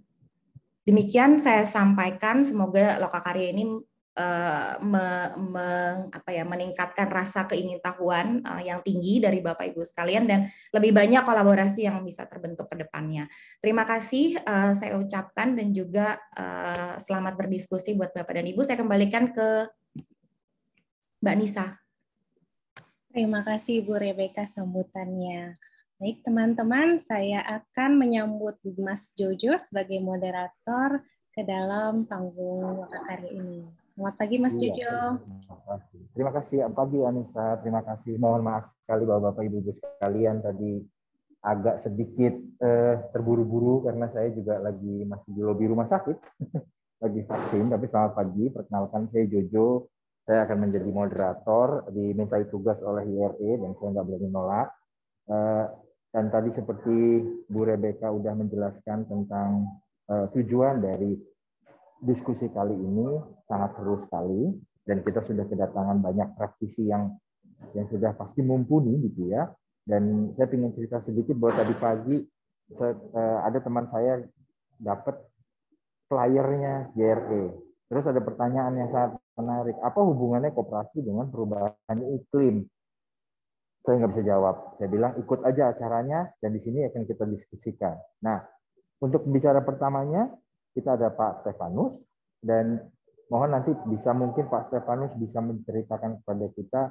demikian 0.87 1.43
saya 1.43 1.67
sampaikan, 1.67 2.41
semoga 2.47 2.97
Lokakarya 3.03 3.51
ini 3.53 3.77
uh, 4.17 4.81
me, 4.81 5.07
me, 5.37 5.69
apa 6.11 6.31
ya, 6.33 6.43
meningkatkan 6.43 7.07
rasa 7.07 7.45
keingintahuan 7.47 8.43
uh, 8.43 8.61
yang 8.65 8.81
tinggi 8.81 9.21
dari 9.21 9.45
Bapak 9.45 9.71
Ibu 9.71 9.85
sekalian 9.85 10.25
dan 10.25 10.49
lebih 10.73 10.97
banyak 10.97 11.23
kolaborasi 11.23 11.87
yang 11.87 12.01
bisa 12.03 12.25
terbentuk 12.25 12.67
ke 12.73 12.83
depannya. 12.83 13.29
Terima 13.61 13.85
kasih 13.85 14.41
uh, 14.43 14.73
saya 14.75 14.97
ucapkan 14.97 15.55
dan 15.55 15.71
juga 15.77 16.17
uh, 16.35 16.97
selamat 16.97 17.37
berdiskusi 17.37 17.95
buat 17.95 18.11
Bapak 18.17 18.41
dan 18.43 18.49
Ibu. 18.49 18.65
Saya 18.65 18.81
kembalikan 18.81 19.31
ke 19.31 19.69
Mbak 21.21 21.37
Nisa. 21.37 21.77
Terima 23.13 23.41
kasih 23.41 23.81
Bu 23.81 23.97
Rebecca 23.97 24.45
sambutannya. 24.45 25.57
Baik 25.97 26.21
teman-teman, 26.21 27.01
saya 27.09 27.41
akan 27.41 27.97
menyambut 27.97 28.61
Mas 28.77 29.09
Jojo 29.17 29.57
sebagai 29.57 29.97
moderator 30.05 31.01
ke 31.33 31.41
dalam 31.41 32.05
panggung 32.05 32.85
Lokakarya 32.85 33.33
ini. 33.33 33.86
Selamat 33.97 34.17
pagi 34.21 34.37
Mas 34.37 34.53
iya, 34.61 34.61
Jojo. 34.61 34.93
Terima 35.25 35.57
kasih. 35.65 36.01
Terima 36.13 36.33
kasih 36.37 36.57
pagi 36.77 36.99
Anissa. 37.01 37.47
Terima 37.65 37.81
kasih. 37.81 38.13
Mohon 38.21 38.43
maaf 38.45 38.65
sekali 38.85 39.09
Bapak-Bapak 39.09 39.43
Ibu-Ibu 39.49 39.73
sekalian 39.73 40.37
tadi 40.45 40.85
agak 41.41 41.81
sedikit 41.81 42.37
eh, 42.61 43.09
terburu-buru 43.17 43.89
karena 43.89 44.13
saya 44.13 44.29
juga 44.37 44.61
lagi 44.61 45.01
masih 45.09 45.33
di 45.33 45.41
lobi 45.41 45.65
rumah 45.73 45.89
sakit, 45.89 46.13
lagi 47.09 47.21
vaksin. 47.25 47.73
Tapi 47.73 47.85
selamat 47.89 48.13
pagi. 48.13 48.45
Perkenalkan 48.53 49.09
saya 49.09 49.25
Jojo 49.33 49.89
saya 50.29 50.45
akan 50.45 50.59
menjadi 50.69 50.91
moderator, 50.93 51.89
dimintai 51.89 52.53
tugas 52.53 52.85
oleh 52.85 53.01
IRE 53.01 53.65
dan 53.65 53.73
saya 53.81 53.89
nggak 53.97 54.07
boleh 54.13 54.21
menolak. 54.29 54.69
Eh, 55.33 55.67
dan 56.13 56.29
tadi 56.29 56.53
seperti 56.53 57.25
Bu 57.49 57.65
Rebecca 57.65 58.13
udah 58.13 58.45
menjelaskan 58.45 59.09
tentang 59.09 59.81
eh, 60.13 60.29
tujuan 60.37 60.85
dari 60.85 61.17
diskusi 62.03 62.49
kali 62.53 62.75
ini 62.75 63.21
sangat 63.49 63.77
seru 63.79 64.03
sekali 64.05 64.53
dan 64.87 65.03
kita 65.03 65.21
sudah 65.25 65.45
kedatangan 65.49 65.99
banyak 66.01 66.29
praktisi 66.37 66.89
yang 66.89 67.15
yang 67.73 67.89
sudah 67.89 68.13
pasti 68.15 68.45
mumpuni 68.45 69.01
gitu 69.11 69.33
ya. 69.33 69.49
Dan 69.87 70.35
saya 70.35 70.51
ingin 70.51 70.75
cerita 70.75 70.99
sedikit 70.99 71.39
bahwa 71.39 71.63
tadi 71.63 71.75
pagi 71.79 72.17
eh, 72.83 73.39
ada 73.47 73.59
teman 73.63 73.87
saya 73.87 74.19
dapat 74.77 75.15
flyernya 76.11 76.91
JRE 76.99 77.67
Terus 77.87 78.05
ada 78.11 78.19
pertanyaan 78.19 78.75
yang 78.75 78.91
sangat 78.91 79.13
menarik. 79.39 79.77
Apa 79.79 80.03
hubungannya 80.03 80.51
kooperasi 80.51 81.07
dengan 81.07 81.31
perubahan 81.31 81.99
iklim? 82.19 82.67
Saya 83.87 84.03
nggak 84.03 84.13
bisa 84.19 84.25
jawab. 84.27 84.75
Saya 84.83 84.89
bilang 84.91 85.13
ikut 85.23 85.41
aja 85.47 85.71
acaranya 85.71 86.35
dan 86.43 86.51
di 86.51 86.61
sini 86.67 86.83
akan 86.91 87.07
kita 87.07 87.25
diskusikan. 87.31 87.95
Nah, 88.27 88.43
untuk 88.99 89.23
bicara 89.31 89.63
pertamanya 89.63 90.35
kita 90.77 91.01
ada 91.01 91.09
Pak 91.09 91.41
Stefanus 91.41 91.97
dan 92.45 92.85
mohon 93.33 93.57
nanti 93.57 93.73
bisa 93.89 94.13
mungkin 94.13 94.53
Pak 94.53 94.69
Stefanus 94.69 95.17
bisa 95.17 95.41
menceritakan 95.41 96.21
kepada 96.21 96.47
kita 96.53 96.83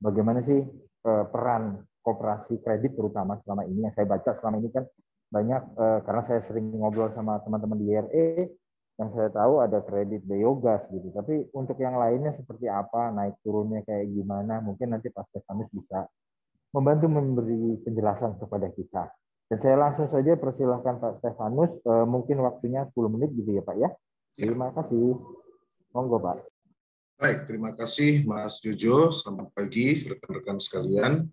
bagaimana 0.00 0.40
sih 0.40 0.64
eh, 1.04 1.24
peran 1.28 1.84
kooperasi 2.00 2.64
kredit 2.64 2.96
terutama 2.96 3.36
selama 3.44 3.68
ini 3.68 3.84
yang 3.84 3.92
saya 3.92 4.08
baca 4.08 4.32
selama 4.32 4.56
ini 4.64 4.72
kan 4.72 4.88
banyak 5.28 5.62
eh, 5.76 5.98
karena 6.08 6.22
saya 6.24 6.40
sering 6.40 6.72
ngobrol 6.72 7.12
sama 7.12 7.36
teman-teman 7.44 7.76
di 7.76 7.86
IRE 7.92 8.26
yang 8.96 9.12
saya 9.12 9.28
tahu 9.28 9.60
ada 9.60 9.84
kredit 9.84 10.24
biogas 10.24 10.88
gitu. 10.88 11.12
Tapi 11.12 11.52
untuk 11.52 11.76
yang 11.76 12.00
lainnya 12.00 12.32
seperti 12.32 12.64
apa, 12.64 13.12
naik 13.12 13.44
turunnya 13.44 13.84
kayak 13.84 14.08
gimana, 14.08 14.64
mungkin 14.64 14.96
nanti 14.96 15.12
Pak 15.12 15.28
Stefanus 15.28 15.68
bisa 15.68 16.08
membantu 16.72 17.06
memberi 17.12 17.76
penjelasan 17.84 18.40
kepada 18.40 18.72
kita. 18.72 19.04
Dan 19.46 19.58
saya 19.62 19.76
langsung 19.78 20.10
saja 20.10 20.34
persilahkan 20.34 20.98
Pak 20.98 21.22
Stefanus, 21.22 21.70
eh, 21.78 22.06
mungkin 22.06 22.42
waktunya 22.42 22.82
10 22.90 23.06
menit 23.06 23.30
gitu 23.38 23.54
ya 23.54 23.62
Pak 23.62 23.76
ya. 23.78 23.90
ya. 24.34 24.50
Terima 24.50 24.74
kasih. 24.74 25.14
Monggo 25.94 26.18
Pak. 26.18 26.42
Baik, 27.16 27.48
terima 27.48 27.70
kasih 27.72 28.26
Mas 28.28 28.60
Jojo. 28.60 29.08
Selamat 29.08 29.48
pagi 29.54 30.04
rekan-rekan 30.04 30.58
sekalian. 30.60 31.30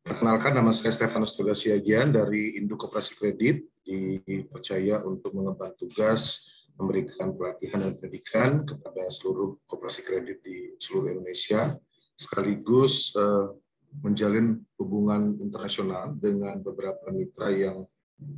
Perkenalkan 0.00 0.52
nama 0.54 0.70
saya 0.70 0.94
Stefanus 0.94 1.34
Tugasiagian 1.34 2.14
dari 2.14 2.60
Induk 2.60 2.86
Koperasi 2.86 3.16
Kredit 3.16 3.66
dipercaya 3.82 5.00
untuk 5.02 5.32
mengemban 5.32 5.72
tugas 5.80 6.46
memberikan 6.80 7.36
pelatihan 7.36 7.84
dan 7.84 7.92
pendidikan 8.00 8.50
kepada 8.64 9.04
seluruh 9.12 9.60
koperasi 9.68 10.00
kredit 10.00 10.40
di 10.40 10.72
seluruh 10.80 11.12
Indonesia, 11.12 11.76
sekaligus 12.16 13.12
uh, 13.20 13.52
menjalin 13.98 14.62
hubungan 14.78 15.34
internasional 15.42 16.14
dengan 16.14 16.62
beberapa 16.62 17.10
mitra 17.10 17.50
yang 17.50 17.82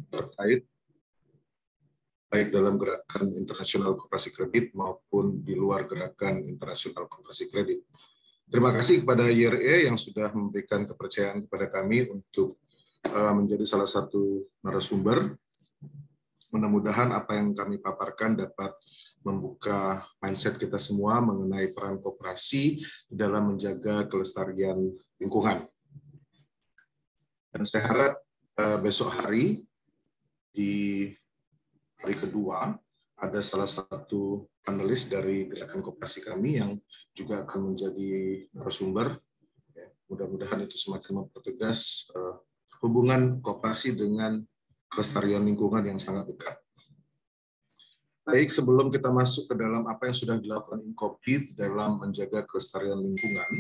terkait 0.09 0.65
baik 2.33 2.49
dalam 2.49 2.81
gerakan 2.81 3.37
internasional 3.37 3.93
koperasi 3.93 4.33
kredit 4.33 4.73
maupun 4.73 5.45
di 5.45 5.53
luar 5.53 5.85
gerakan 5.85 6.41
internasional 6.49 7.05
koperasi 7.05 7.53
kredit. 7.53 7.85
Terima 8.49 8.73
kasih 8.73 9.05
kepada 9.05 9.29
IRE 9.29 9.85
yang 9.85 10.01
sudah 10.01 10.33
memberikan 10.33 10.89
kepercayaan 10.89 11.45
kepada 11.45 11.69
kami 11.69 12.09
untuk 12.09 12.57
uh, 13.13 13.33
menjadi 13.37 13.69
salah 13.69 13.89
satu 13.89 14.49
narasumber. 14.65 15.37
Mudah-mudahan 16.53 17.17
apa 17.17 17.41
yang 17.41 17.57
kami 17.57 17.81
paparkan 17.81 18.37
dapat 18.37 18.77
membuka 19.25 20.05
mindset 20.21 20.61
kita 20.61 20.77
semua 20.77 21.17
mengenai 21.25 21.73
peran 21.73 21.97
koperasi 21.97 22.85
dalam 23.09 23.57
menjaga 23.57 24.05
kelestarian 24.05 24.93
lingkungan. 25.17 25.65
Dan 27.49 27.65
saya 27.65 27.89
harap 27.89 28.13
uh, 28.61 28.77
besok 28.85 29.17
hari 29.17 29.65
di 30.53 31.09
hari 32.05 32.21
kedua 32.21 32.77
ada 33.17 33.41
salah 33.41 33.71
satu 33.71 34.45
panelis 34.61 35.09
dari 35.09 35.49
gerakan 35.49 35.81
koperasi 35.81 36.21
kami 36.21 36.61
yang 36.61 36.77
juga 37.17 37.49
akan 37.49 37.73
menjadi 37.73 38.45
narasumber. 38.53 39.17
Ya, 39.73 39.89
mudah-mudahan 40.05 40.69
itu 40.69 40.77
semakin 40.77 41.25
mempertegas 41.25 42.13
uh, 42.13 42.45
hubungan 42.85 43.41
koperasi 43.41 43.97
dengan 43.97 44.45
kelestarian 44.93 45.41
lingkungan 45.43 45.83
yang 45.83 45.97
sangat 45.97 46.29
dekat. 46.29 46.57
Baik, 48.23 48.55
sebelum 48.55 48.93
kita 48.93 49.11
masuk 49.11 49.51
ke 49.51 49.55
dalam 49.59 49.83
apa 49.91 50.07
yang 50.07 50.15
sudah 50.15 50.37
dilakukan 50.39 50.79
Inkopit 50.87 51.59
dalam 51.59 51.99
menjaga 51.99 52.47
kelestarian 52.47 53.01
lingkungan, 53.01 53.51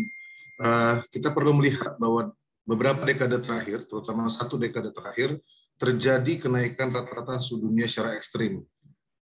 uh, 0.63 1.03
kita 1.11 1.35
perlu 1.35 1.51
melihat 1.59 1.99
bahwa 1.99 2.31
beberapa 2.63 3.03
dekade 3.03 3.43
terakhir, 3.43 3.89
terutama 3.91 4.31
satu 4.31 4.55
dekade 4.55 4.95
terakhir, 4.95 5.35
terjadi 5.83 6.47
kenaikan 6.47 6.95
rata-rata 6.95 7.43
suhu 7.43 7.67
dunia 7.67 7.91
secara 7.91 8.15
ekstrim. 8.15 8.63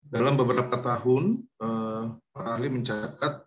Dalam 0.01 0.39
beberapa 0.39 0.79
tahun, 0.79 1.43
eh, 1.43 2.05
para 2.31 2.49
ahli 2.57 2.71
mencatat 2.71 3.43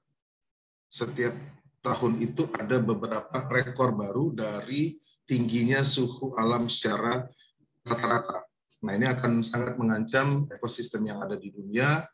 setiap 0.92 1.32
tahun 1.80 2.20
itu 2.20 2.46
ada 2.54 2.78
beberapa 2.84 3.48
rekor 3.48 3.96
baru 3.96 4.36
dari 4.36 5.00
tingginya 5.24 5.80
suhu 5.82 6.36
alam 6.36 6.68
secara 6.68 7.24
rata-rata. 7.88 8.49
Nah 8.80 8.96
ini 8.96 9.06
akan 9.08 9.44
sangat 9.44 9.76
mengancam 9.76 10.48
ekosistem 10.48 11.04
yang 11.04 11.20
ada 11.20 11.36
di 11.36 11.52
dunia 11.52 12.08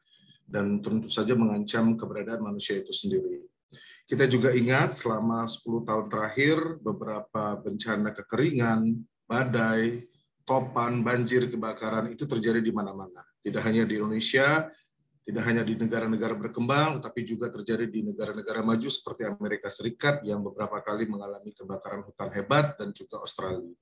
dan 0.46 0.82
tentu 0.82 1.10
saja 1.10 1.38
mengancam 1.38 1.94
keberadaan 1.98 2.42
manusia 2.42 2.78
itu 2.78 2.94
sendiri. 2.94 3.46
Kita 4.06 4.30
juga 4.30 4.54
ingat 4.54 4.94
selama 4.94 5.50
10 5.50 5.82
tahun 5.82 6.06
terakhir 6.14 6.58
beberapa 6.78 7.58
bencana 7.58 8.14
kekeringan, 8.14 9.02
badai, 9.26 10.06
topan, 10.46 11.02
banjir, 11.02 11.50
kebakaran 11.50 12.14
itu 12.14 12.30
terjadi 12.30 12.62
di 12.62 12.70
mana-mana. 12.70 13.26
Tidak 13.42 13.62
hanya 13.66 13.82
di 13.82 13.98
Indonesia, 13.98 14.70
tidak 15.26 15.44
hanya 15.50 15.66
di 15.66 15.74
negara-negara 15.74 16.38
berkembang, 16.38 17.02
tetapi 17.02 17.26
juga 17.26 17.50
terjadi 17.50 17.90
di 17.90 18.06
negara-negara 18.06 18.62
maju 18.62 18.86
seperti 18.86 19.26
Amerika 19.26 19.74
Serikat 19.74 20.22
yang 20.22 20.46
beberapa 20.46 20.78
kali 20.86 21.10
mengalami 21.10 21.50
kebakaran 21.50 22.06
hutan 22.06 22.30
hebat 22.30 22.78
dan 22.78 22.94
juga 22.94 23.26
Australia. 23.26 23.74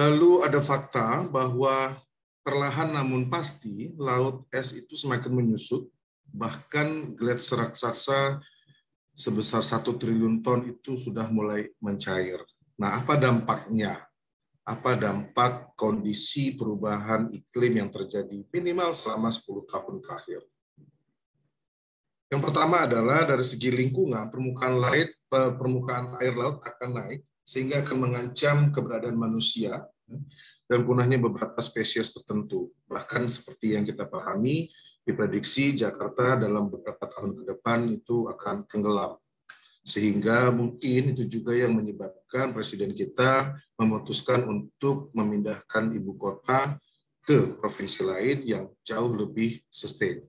Lalu 0.00 0.48
ada 0.48 0.64
fakta 0.64 1.28
bahwa 1.28 1.92
perlahan 2.40 2.96
namun 2.96 3.28
pasti 3.28 3.92
laut 4.00 4.48
es 4.48 4.72
itu 4.72 4.96
semakin 4.96 5.28
menyusut, 5.28 5.92
bahkan 6.32 7.12
gletser 7.12 7.60
raksasa 7.60 8.40
sebesar 9.12 9.60
satu 9.60 10.00
triliun 10.00 10.40
ton 10.40 10.64
itu 10.64 10.96
sudah 10.96 11.28
mulai 11.28 11.68
mencair. 11.84 12.40
Nah, 12.80 12.96
apa 12.96 13.20
dampaknya? 13.20 14.00
apa 14.70 14.94
dampak 14.94 15.74
kondisi 15.74 16.54
perubahan 16.54 17.26
iklim 17.34 17.82
yang 17.82 17.90
terjadi 17.90 18.46
minimal 18.54 18.94
selama 18.94 19.26
10 19.26 19.66
tahun 19.66 19.98
terakhir. 19.98 20.46
Yang 22.30 22.42
pertama 22.46 22.86
adalah 22.86 23.26
dari 23.26 23.42
segi 23.42 23.74
lingkungan, 23.74 24.30
permukaan 24.30 24.78
laut, 24.78 25.10
permukaan 25.58 26.14
air 26.22 26.38
laut 26.38 26.62
akan 26.62 26.90
naik 27.02 27.26
sehingga 27.50 27.82
akan 27.82 27.98
mengancam 27.98 28.70
keberadaan 28.70 29.18
manusia 29.18 29.82
dan 30.70 30.86
punahnya 30.86 31.18
beberapa 31.18 31.58
spesies 31.58 32.14
tertentu. 32.14 32.70
Bahkan 32.86 33.26
seperti 33.26 33.74
yang 33.74 33.82
kita 33.82 34.06
pahami, 34.06 34.70
diprediksi 35.02 35.74
Jakarta 35.74 36.38
dalam 36.38 36.70
beberapa 36.70 37.10
tahun 37.10 37.42
ke 37.42 37.42
depan 37.50 37.90
itu 37.90 38.30
akan 38.30 38.70
tenggelam 38.70 39.18
sehingga 39.80 40.52
mungkin 40.52 41.16
itu 41.16 41.24
juga 41.26 41.56
yang 41.56 41.72
menyebabkan 41.72 42.52
presiden 42.52 42.92
kita 42.92 43.56
memutuskan 43.80 44.44
untuk 44.44 45.08
memindahkan 45.16 45.90
ibu 45.96 46.14
kota 46.20 46.76
ke 47.24 47.56
provinsi 47.56 48.00
lain 48.04 48.38
yang 48.44 48.64
jauh 48.84 49.12
lebih 49.12 49.60
sustain. 49.72 50.20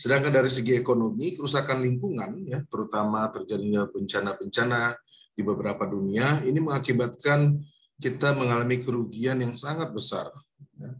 Sedangkan 0.00 0.32
dari 0.32 0.48
segi 0.48 0.72
ekonomi, 0.72 1.36
kerusakan 1.36 1.84
lingkungan, 1.84 2.48
ya, 2.48 2.64
terutama 2.64 3.28
terjadinya 3.28 3.84
bencana-bencana 3.92 4.96
di 5.32 5.42
beberapa 5.44 5.88
dunia, 5.88 6.44
ini 6.44 6.60
mengakibatkan 6.60 7.56
kita 7.96 8.34
mengalami 8.34 8.82
kerugian 8.82 9.40
yang 9.40 9.54
sangat 9.56 9.88
besar. 9.94 10.28
Ya, 10.76 10.92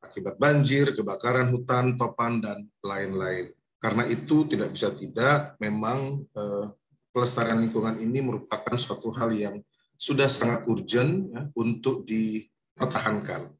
akibat 0.00 0.40
banjir, 0.40 0.94
kebakaran 0.94 1.52
hutan, 1.52 1.98
topan, 1.98 2.40
dan 2.40 2.64
lain-lain. 2.80 3.52
Karena 3.78 4.06
itu 4.10 4.48
tidak 4.48 4.74
bisa 4.74 4.90
tidak, 4.94 5.54
memang 5.62 6.24
eh, 6.34 6.66
pelestarian 7.14 7.62
lingkungan 7.62 7.98
ini 7.98 8.18
merupakan 8.22 8.74
suatu 8.74 9.10
hal 9.14 9.30
yang 9.34 9.56
sudah 9.98 10.30
sangat 10.30 10.66
urgent 10.70 11.30
ya, 11.34 11.42
untuk 11.58 12.06
dipertahankan. 12.06 13.50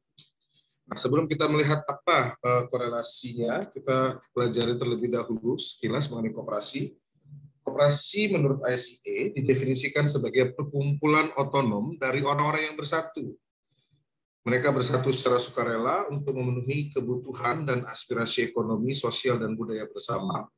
Nah, 0.89 0.97
sebelum 0.97 1.29
kita 1.29 1.45
melihat 1.45 1.85
apa 1.85 2.33
eh, 2.33 2.63
korelasinya, 2.71 3.69
kita 3.69 4.17
pelajari 4.33 4.73
terlebih 4.73 5.13
dahulu 5.13 5.59
sekilas 5.59 6.09
mengenai 6.09 6.33
kooperasi. 6.33 6.97
Kooperasi 7.69 8.33
menurut 8.33 8.65
ICA 8.65 9.37
didefinisikan 9.37 10.09
sebagai 10.09 10.57
perkumpulan 10.57 11.29
otonom 11.37 12.01
dari 12.01 12.25
orang-orang 12.25 12.73
yang 12.73 12.75
bersatu 12.75 13.37
mereka 14.49 14.73
bersatu 14.73 15.13
secara 15.13 15.37
sukarela 15.37 16.09
untuk 16.09 16.33
memenuhi 16.33 16.89
kebutuhan 16.89 17.69
dan 17.69 17.85
aspirasi 17.85 18.49
ekonomi, 18.49 18.97
sosial, 18.97 19.37
dan 19.37 19.53
budaya 19.53 19.85
bersama 19.85 20.49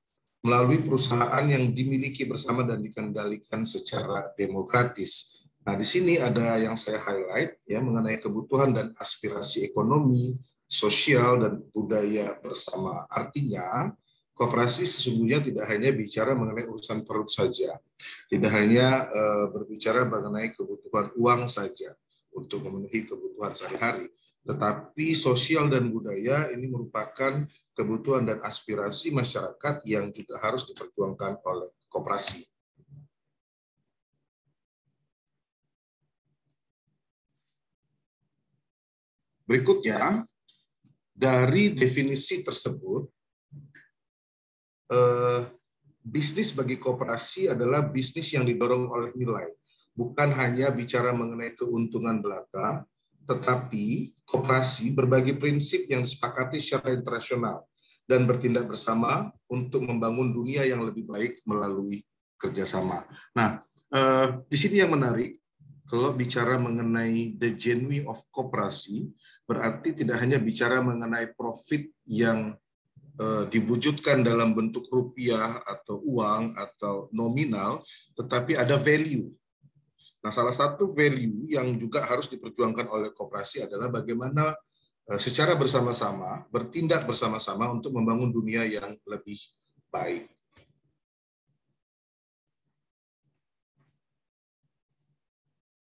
melalui 0.41 0.80
perusahaan 0.80 1.43
yang 1.43 1.69
dimiliki 1.76 2.24
bersama 2.24 2.63
dan 2.63 2.80
dikendalikan 2.82 3.67
secara 3.67 4.32
demokratis. 4.39 5.43
Nah, 5.67 5.76
di 5.76 5.86
sini 5.86 6.17
ada 6.17 6.58
yang 6.58 6.74
saya 6.80 6.97
highlight 7.04 7.62
ya 7.67 7.84
mengenai 7.84 8.17
kebutuhan 8.17 8.74
dan 8.74 8.95
aspirasi 8.97 9.69
ekonomi, 9.69 10.39
sosial 10.65 11.43
dan 11.43 11.62
budaya 11.76 12.34
bersama. 12.41 13.06
Artinya, 13.06 13.93
kooperasi 14.41 14.89
sesungguhnya 14.89 15.38
tidak 15.45 15.69
hanya 15.69 15.93
bicara 15.93 16.34
mengenai 16.34 16.65
urusan 16.65 17.06
perut 17.06 17.30
saja, 17.30 17.77
tidak 18.25 18.49
hanya 18.58 19.06
uh, 19.06 19.45
berbicara 19.54 20.01
mengenai 20.10 20.49
kebutuhan 20.58 21.13
uang 21.13 21.45
saja, 21.45 21.93
untuk 22.34 22.63
memenuhi 22.63 23.06
kebutuhan 23.06 23.54
sehari-hari. 23.54 24.08
Tetapi 24.41 25.13
sosial 25.13 25.69
dan 25.69 25.93
budaya 25.93 26.49
ini 26.49 26.65
merupakan 26.65 27.45
kebutuhan 27.77 28.25
dan 28.25 28.41
aspirasi 28.41 29.13
masyarakat 29.13 29.86
yang 29.86 30.10
juga 30.10 30.41
harus 30.41 30.65
diperjuangkan 30.65 31.38
oleh 31.45 31.69
koperasi. 31.86 32.41
Berikutnya, 39.45 40.25
dari 41.12 41.75
definisi 41.75 42.39
tersebut, 42.41 43.06
eh, 44.91 45.39
bisnis 46.04 46.51
bagi 46.51 46.75
kooperasi 46.75 47.49
adalah 47.49 47.82
bisnis 47.88 48.30
yang 48.36 48.43
didorong 48.43 48.91
oleh 48.91 49.12
nilai 49.15 49.47
bukan 49.95 50.32
hanya 50.36 50.71
bicara 50.71 51.12
mengenai 51.12 51.54
keuntungan 51.56 52.23
belaka, 52.23 52.88
tetapi 53.27 54.15
kooperasi 54.25 54.95
berbagi 54.95 55.38
prinsip 55.38 55.88
yang 55.88 56.04
disepakati 56.04 56.58
secara 56.58 56.95
internasional 56.95 57.67
dan 58.08 58.25
bertindak 58.25 58.67
bersama 58.67 59.32
untuk 59.47 59.86
membangun 59.86 60.34
dunia 60.34 60.65
yang 60.65 60.84
lebih 60.84 61.08
baik 61.08 61.39
melalui 61.45 62.04
kerjasama. 62.39 63.06
Nah, 63.38 63.62
eh, 63.93 64.41
di 64.49 64.58
sini 64.58 64.82
yang 64.82 64.91
menarik, 64.91 65.38
kalau 65.86 66.15
bicara 66.15 66.56
mengenai 66.56 67.36
the 67.36 67.51
genuine 67.60 68.08
of 68.08 68.17
kooperasi, 68.32 69.12
berarti 69.43 69.91
tidak 69.91 70.23
hanya 70.23 70.39
bicara 70.39 70.80
mengenai 70.80 71.36
profit 71.36 71.91
yang 72.08 72.56
diwujudkan 73.52 74.24
dalam 74.26 74.56
bentuk 74.58 74.88
rupiah 74.89 75.62
atau 75.67 76.02
uang 76.02 76.58
atau 76.58 77.12
nominal, 77.13 77.84
tetapi 78.17 78.58
ada 78.58 78.80
value 78.80 79.30
Nah, 80.21 80.30
salah 80.30 80.54
satu 80.54 80.86
value 80.93 81.50
yang 81.50 81.74
juga 81.82 82.06
harus 82.06 82.30
diperjuangkan 82.30 82.86
oleh 82.93 83.10
koperasi 83.10 83.65
adalah 83.65 83.89
bagaimana 83.89 84.54
secara 85.17 85.58
bersama-sama, 85.58 86.45
bertindak 86.54 87.10
bersama-sama 87.10 87.74
untuk 87.74 87.89
membangun 87.89 88.30
dunia 88.30 88.62
yang 88.69 88.93
lebih 89.10 89.41
baik. 89.89 90.30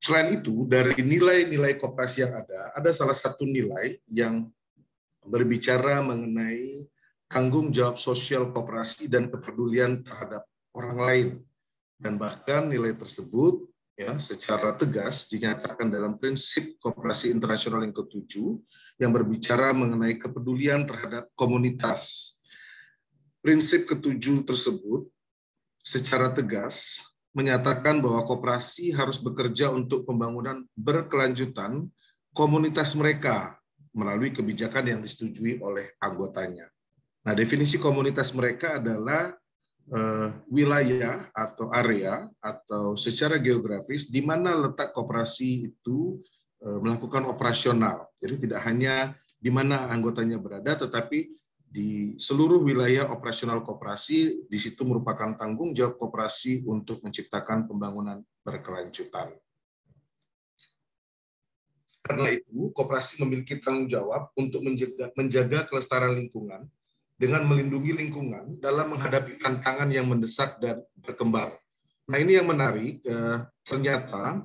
Selain 0.03 0.37
itu, 0.37 0.69
dari 0.69 0.99
nilai-nilai 1.01 1.81
kooperasi 1.81 2.29
yang 2.29 2.35
ada, 2.37 2.75
ada 2.77 2.91
salah 2.93 3.17
satu 3.17 3.49
nilai 3.49 3.97
yang 4.05 4.51
berbicara 5.25 6.05
mengenai 6.05 6.85
tanggung 7.35 7.75
jawab 7.75 7.99
sosial 7.99 8.55
kooperasi 8.55 9.11
dan 9.11 9.27
kepedulian 9.27 10.07
terhadap 10.07 10.47
orang 10.71 10.99
lain. 11.03 11.29
Dan 11.99 12.15
bahkan 12.15 12.71
nilai 12.71 12.95
tersebut 12.95 13.67
ya 13.99 14.15
secara 14.23 14.79
tegas 14.79 15.27
dinyatakan 15.27 15.91
dalam 15.91 16.15
prinsip 16.15 16.79
kooperasi 16.79 17.35
internasional 17.35 17.83
yang 17.83 17.91
ketujuh 17.95 18.55
yang 19.03 19.11
berbicara 19.11 19.75
mengenai 19.75 20.15
kepedulian 20.15 20.87
terhadap 20.87 21.27
komunitas. 21.35 22.39
Prinsip 23.43 23.91
ketujuh 23.91 24.47
tersebut 24.47 25.11
secara 25.83 26.31
tegas 26.31 27.03
menyatakan 27.35 27.99
bahwa 27.99 28.23
koperasi 28.23 28.95
harus 28.95 29.19
bekerja 29.19 29.75
untuk 29.75 30.07
pembangunan 30.07 30.63
berkelanjutan 30.79 31.91
komunitas 32.31 32.95
mereka 32.95 33.59
melalui 33.91 34.31
kebijakan 34.31 34.87
yang 34.87 35.01
disetujui 35.03 35.59
oleh 35.59 35.99
anggotanya. 35.99 36.74
Nah, 37.25 37.33
definisi 37.33 37.81
komunitas 37.81 38.37
mereka 38.37 38.77
adalah 38.77 39.33
uh, 39.89 40.29
wilayah 40.53 41.25
atau 41.33 41.73
area 41.73 42.29
atau 42.37 43.01
secara 43.01 43.41
geografis 43.41 44.13
di 44.13 44.21
mana 44.21 44.53
letak 44.53 44.93
koperasi 44.93 45.73
itu 45.73 46.21
uh, 46.61 46.79
melakukan 46.85 47.25
operasional. 47.25 48.13
Jadi 48.21 48.45
tidak 48.45 48.61
hanya 48.69 49.17
di 49.41 49.49
mana 49.49 49.89
anggotanya 49.89 50.37
berada, 50.37 50.77
tetapi 50.77 51.33
di 51.75 52.15
seluruh 52.21 52.61
wilayah 52.61 53.09
operasional 53.11 53.65
koperasi, 53.65 54.47
di 54.47 54.59
situ 54.61 54.85
merupakan 54.85 55.35
tanggung 55.35 55.75
jawab 55.75 55.97
koperasi 55.97 56.63
untuk 56.69 57.01
menciptakan 57.03 57.67
pembangunan 57.67 58.21
berkelanjutan. 58.47 59.35
Karena 62.05 62.31
itu, 62.31 62.69
koperasi 62.77 63.25
memiliki 63.25 63.59
tanggung 63.59 63.89
jawab 63.89 64.29
untuk 64.37 64.61
menjaga, 64.61 65.09
menjaga 65.17 65.65
kelestarian 65.67 66.15
lingkungan 66.15 66.69
dengan 67.15 67.47
melindungi 67.47 67.95
lingkungan 67.95 68.59
dalam 68.59 68.95
menghadapi 68.95 69.39
tantangan 69.39 69.89
yang 69.91 70.11
mendesak 70.11 70.59
dan 70.59 70.83
berkembang. 70.99 71.55
Nah 72.11 72.19
ini 72.21 72.37
yang 72.37 72.51
menarik, 72.51 73.01
eh, 73.01 73.39
ternyata 73.65 74.43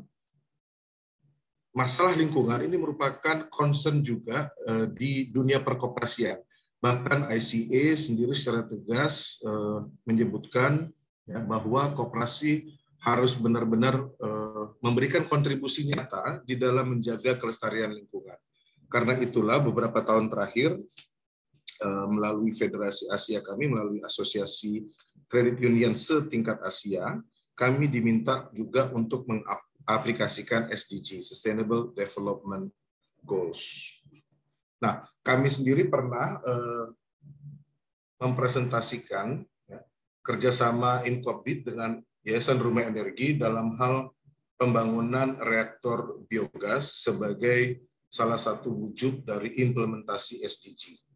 masalah 1.76 2.14
lingkungan 2.14 2.62
ini 2.64 2.78
merupakan 2.78 3.50
concern 3.50 4.00
juga 4.06 4.54
eh, 4.70 4.86
di 4.94 5.28
dunia 5.34 5.60
perkoperasian 5.60 6.40
Bahkan 6.80 7.28
ICA 7.36 7.92
sendiri 8.00 8.32
secara 8.32 8.64
tegas 8.64 9.44
uh, 9.44 9.84
menyebutkan 10.08 10.88
ya, 11.28 11.44
bahwa 11.44 11.92
kooperasi 11.92 12.72
harus 13.00 13.32
benar-benar 13.32 14.12
memberikan 14.84 15.24
kontribusi 15.24 15.88
nyata 15.88 16.44
di 16.44 16.60
dalam 16.60 16.92
menjaga 16.92 17.40
kelestarian 17.40 17.96
lingkungan. 17.96 18.36
Karena 18.92 19.16
itulah 19.16 19.56
beberapa 19.64 20.04
tahun 20.04 20.28
terakhir 20.28 20.76
melalui 21.88 22.52
Federasi 22.52 23.08
Asia 23.08 23.40
kami, 23.40 23.72
melalui 23.72 24.04
Asosiasi 24.04 24.84
Kredit 25.30 25.62
Union 25.64 25.96
setingkat 25.96 26.60
Asia, 26.66 27.22
kami 27.54 27.92
diminta 27.92 28.48
juga 28.56 28.88
untuk 28.96 29.28
mengaplikasikan 29.28 30.72
SDG, 30.72 31.20
Sustainable 31.20 31.92
Development 31.92 32.72
Goals. 33.24 33.94
Nah, 34.80 35.04
kami 35.22 35.52
sendiri 35.52 35.92
pernah 35.92 36.40
eh, 36.40 36.86
mempresentasikan 38.24 39.44
ya, 39.68 39.80
kerjasama 40.24 41.04
Inkopbit 41.04 41.68
dengan 41.68 42.00
Yayasan 42.24 42.60
Rumah 42.64 42.88
Energi 42.88 43.36
dalam 43.36 43.76
hal 43.76 44.12
pembangunan 44.60 45.40
reaktor 45.40 46.20
biogas 46.28 47.04
sebagai 47.04 47.88
salah 48.12 48.40
satu 48.40 48.72
wujud 48.72 49.24
dari 49.24 49.56
implementasi 49.64 50.44
SDG. 50.44 51.09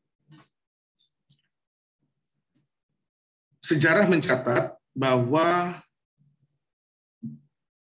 Sejarah 3.63 4.05
mencatat 4.05 4.75
bahwa 4.91 5.79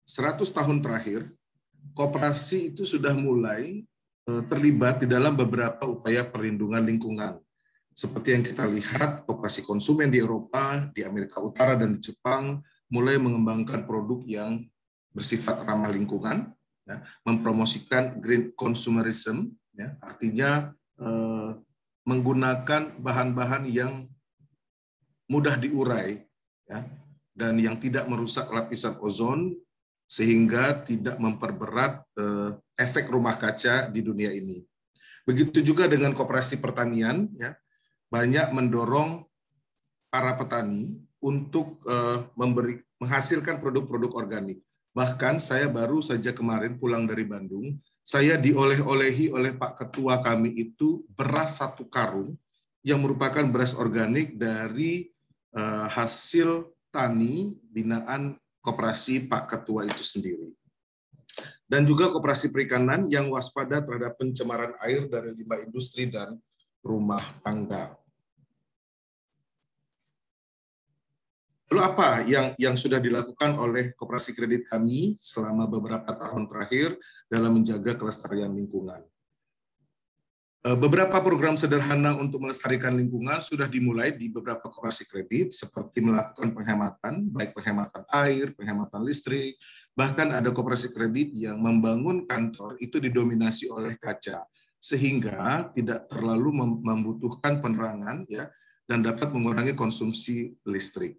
100 0.04 0.44
tahun 0.52 0.78
terakhir, 0.84 1.32
kooperasi 1.96 2.76
itu 2.76 2.84
sudah 2.84 3.16
mulai 3.16 3.88
Eh, 4.30 4.42
terlibat 4.46 5.02
di 5.02 5.06
dalam 5.10 5.34
beberapa 5.34 5.82
upaya 5.90 6.22
perlindungan 6.22 6.86
lingkungan. 6.86 7.42
Seperti 7.90 8.28
yang 8.36 8.44
kita 8.46 8.64
lihat, 8.70 9.26
operasi 9.26 9.66
konsumen 9.66 10.06
di 10.06 10.22
Eropa, 10.22 10.86
di 10.94 11.02
Amerika 11.02 11.42
Utara, 11.42 11.74
dan 11.74 11.98
di 11.98 12.00
Jepang 12.04 12.62
mulai 12.92 13.18
mengembangkan 13.18 13.82
produk 13.88 14.22
yang 14.28 14.62
bersifat 15.10 15.66
ramah 15.66 15.90
lingkungan, 15.90 16.52
ya, 16.86 17.02
mempromosikan 17.26 18.22
green 18.22 18.54
consumerism, 18.54 19.50
ya, 19.74 19.98
artinya 19.98 20.70
eh, 21.00 21.50
menggunakan 22.06 23.00
bahan-bahan 23.02 23.66
yang 23.66 24.06
mudah 25.30 25.54
diurai 25.54 26.18
ya, 26.66 26.82
dan 27.30 27.54
yang 27.62 27.78
tidak 27.78 28.10
merusak 28.10 28.50
lapisan 28.50 28.98
ozon 28.98 29.54
sehingga 30.10 30.82
tidak 30.82 31.22
memperberat 31.22 32.02
eh, 32.18 32.50
efek 32.74 33.06
rumah 33.06 33.38
kaca 33.38 33.86
di 33.86 34.02
dunia 34.02 34.34
ini. 34.34 34.58
Begitu 35.22 35.62
juga 35.62 35.86
dengan 35.86 36.10
koperasi 36.10 36.58
pertanian, 36.58 37.30
ya, 37.38 37.54
banyak 38.10 38.50
mendorong 38.50 39.22
para 40.10 40.34
petani 40.34 40.98
untuk 41.22 41.78
uh, 41.86 42.26
memberi 42.34 42.82
menghasilkan 42.98 43.62
produk-produk 43.62 44.10
organik. 44.18 44.58
Bahkan 44.90 45.38
saya 45.38 45.70
baru 45.70 46.02
saja 46.02 46.34
kemarin 46.34 46.74
pulang 46.76 47.06
dari 47.06 47.22
Bandung, 47.22 47.78
saya 48.02 48.34
dioleh-olehi 48.34 49.30
oleh 49.30 49.54
Pak 49.54 49.78
Ketua 49.78 50.18
kami 50.18 50.50
itu 50.58 51.06
beras 51.14 51.62
satu 51.62 51.86
karung 51.86 52.34
yang 52.82 52.98
merupakan 52.98 53.46
beras 53.46 53.76
organik 53.78 54.34
dari 54.34 55.06
hasil 55.90 56.70
tani 56.94 57.58
binaan 57.74 58.38
koperasi 58.62 59.26
Pak 59.26 59.50
Ketua 59.50 59.86
itu 59.86 60.02
sendiri 60.02 60.54
dan 61.70 61.86
juga 61.86 62.10
koperasi 62.10 62.50
perikanan 62.50 63.06
yang 63.06 63.30
waspada 63.30 63.78
terhadap 63.78 64.18
pencemaran 64.18 64.74
air 64.82 65.06
dari 65.06 65.30
limbah 65.38 65.62
industri 65.62 66.10
dan 66.10 66.34
rumah 66.82 67.22
tangga. 67.46 67.94
Lalu 71.70 71.80
apa 71.86 72.26
yang 72.26 72.46
yang 72.58 72.74
sudah 72.74 72.98
dilakukan 72.98 73.54
oleh 73.54 73.94
koperasi 73.94 74.34
kredit 74.34 74.66
kami 74.66 75.14
selama 75.22 75.70
beberapa 75.70 76.10
tahun 76.10 76.50
terakhir 76.50 76.98
dalam 77.30 77.62
menjaga 77.62 77.94
kelestarian 77.94 78.50
lingkungan? 78.50 79.06
Eh, 80.60 80.76
beberapa 80.76 81.24
program 81.24 81.56
sederhana 81.56 82.12
untuk 82.20 82.44
melestarikan 82.44 82.92
lingkungan 82.92 83.40
sudah 83.40 83.64
dimulai 83.64 84.12
di 84.12 84.28
beberapa 84.28 84.68
koperasi 84.68 85.08
kredit, 85.08 85.56
seperti 85.56 86.04
melakukan 86.04 86.52
penghematan, 86.52 87.32
baik 87.32 87.56
penghematan 87.56 88.04
air, 88.12 88.52
penghematan 88.52 89.00
listrik, 89.00 89.56
bahkan 89.96 90.28
ada 90.36 90.52
koperasi 90.52 90.92
kredit 90.92 91.32
yang 91.32 91.56
membangun 91.56 92.28
kantor 92.28 92.76
itu 92.76 93.00
didominasi 93.00 93.72
oleh 93.72 93.96
kaca, 93.96 94.44
sehingga 94.76 95.72
tidak 95.72 96.12
terlalu 96.12 96.52
membutuhkan 96.84 97.64
penerangan 97.64 98.28
ya 98.28 98.52
dan 98.84 99.00
dapat 99.00 99.32
mengurangi 99.32 99.72
konsumsi 99.72 100.52
listrik. 100.68 101.16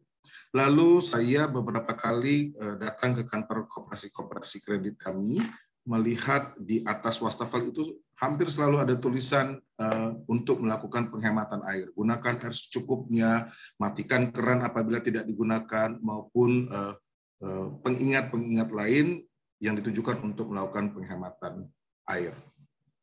Lalu 0.54 1.02
saya 1.02 1.50
beberapa 1.50 1.98
kali 1.98 2.54
eh, 2.54 2.76
datang 2.78 3.18
ke 3.18 3.26
kantor 3.26 3.66
koperasi-koperasi 3.66 4.62
kredit 4.62 5.02
kami 5.02 5.42
melihat 5.86 6.54
di 6.62 6.86
atas 6.86 7.18
wastafel 7.18 7.74
itu 7.74 7.98
hampir 8.22 8.46
selalu 8.54 8.86
ada 8.86 8.96
tulisan 9.02 9.58
uh, 9.82 10.14
untuk 10.30 10.62
melakukan 10.62 11.10
penghematan 11.10 11.66
air. 11.66 11.90
Gunakan 11.98 12.38
air 12.38 12.54
secukupnya, 12.54 13.50
matikan 13.82 14.30
keran 14.30 14.62
apabila 14.62 15.02
tidak 15.02 15.26
digunakan, 15.26 15.98
maupun 15.98 16.70
uh, 16.70 16.94
uh, 17.42 17.68
pengingat-pengingat 17.82 18.70
lain 18.70 19.26
yang 19.58 19.74
ditujukan 19.74 20.22
untuk 20.22 20.54
melakukan 20.54 20.94
penghematan 20.94 21.66
air. 22.10 22.34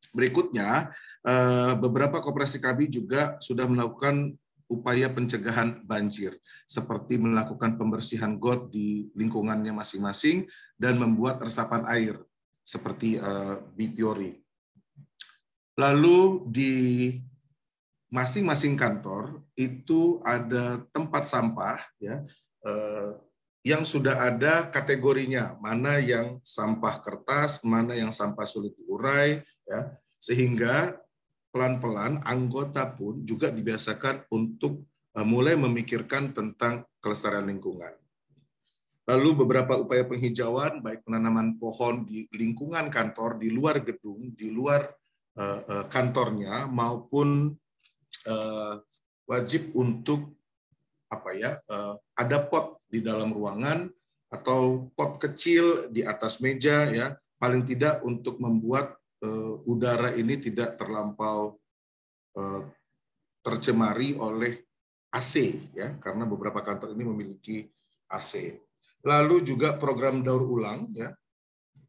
Berikutnya, 0.09 0.89
beberapa 1.77 2.17
koperasi 2.17 2.57
kami 2.57 2.89
juga 2.89 3.37
sudah 3.37 3.69
melakukan 3.69 4.33
upaya 4.65 5.05
pencegahan 5.05 5.85
banjir, 5.85 6.33
seperti 6.65 7.21
melakukan 7.21 7.77
pembersihan 7.77 8.35
got 8.41 8.73
di 8.73 9.07
lingkungannya 9.13 9.69
masing-masing 9.69 10.49
dan 10.81 10.97
membuat 10.97 11.39
resapan 11.45 11.85
air 11.87 12.17
seperti 12.69 13.17
uh. 13.17 13.57
Lalu 15.79 16.19
di 16.45 16.75
masing-masing 18.13 18.77
kantor 18.77 19.41
itu 19.57 20.21
ada 20.25 20.81
tempat 20.93 21.29
sampah 21.29 21.81
ya 22.01 22.25
uh, 22.65 23.17
yang 23.63 23.83
sudah 23.83 24.15
ada 24.17 24.71
kategorinya, 24.71 25.59
mana 25.59 25.99
yang 25.99 26.39
sampah 26.41 27.03
kertas, 27.03 27.59
mana 27.61 27.91
yang 27.91 28.09
sampah 28.09 28.47
sulit 28.47 28.71
diurai 28.79 29.43
ya, 29.67 29.79
sehingga 30.15 30.95
pelan-pelan 31.51 32.23
anggota 32.23 32.87
pun 32.87 33.19
juga 33.27 33.51
dibiasakan 33.51 34.31
untuk 34.31 34.87
uh, 35.17 35.27
mulai 35.27 35.59
memikirkan 35.59 36.31
tentang 36.31 36.87
kelestarian 37.03 37.51
lingkungan. 37.51 37.91
Lalu 39.09 39.41
beberapa 39.41 39.73
upaya 39.73 40.05
penghijauan, 40.05 40.85
baik 40.85 41.01
penanaman 41.01 41.57
pohon 41.57 42.05
di 42.05 42.29
lingkungan 42.29 42.93
kantor, 42.93 43.41
di 43.41 43.49
luar 43.49 43.81
gedung, 43.81 44.37
di 44.37 44.53
luar 44.53 44.85
uh, 45.33 45.59
uh, 45.65 45.85
kantornya, 45.89 46.69
maupun 46.69 47.49
uh, 48.29 48.75
wajib 49.25 49.73
untuk 49.73 50.37
apa 51.09 51.33
ya 51.33 51.57
ada 52.13 52.37
pot 52.37 52.85
di 52.85 53.01
dalam 53.01 53.33
ruangan 53.33 53.89
atau 54.29 54.93
pot 54.93 55.17
kecil 55.17 55.89
di 55.89 56.05
atas 56.05 56.37
meja 56.37 56.85
ya 56.85 57.17
paling 57.41 57.65
tidak 57.65 58.05
untuk 58.05 58.37
membuat 58.37 58.93
udara 59.65 60.13
ini 60.13 60.37
tidak 60.37 60.77
terlampau 60.77 61.57
tercemari 63.41 64.13
oleh 64.21 64.61
AC 65.09 65.33
ya 65.73 65.97
karena 65.97 66.29
beberapa 66.29 66.61
kantor 66.61 66.93
ini 66.93 67.03
memiliki 67.09 67.65
AC. 68.05 68.53
Lalu 69.03 69.47
juga 69.47 69.79
program 69.79 70.19
daur 70.19 70.43
ulang 70.43 70.91
ya 70.91 71.15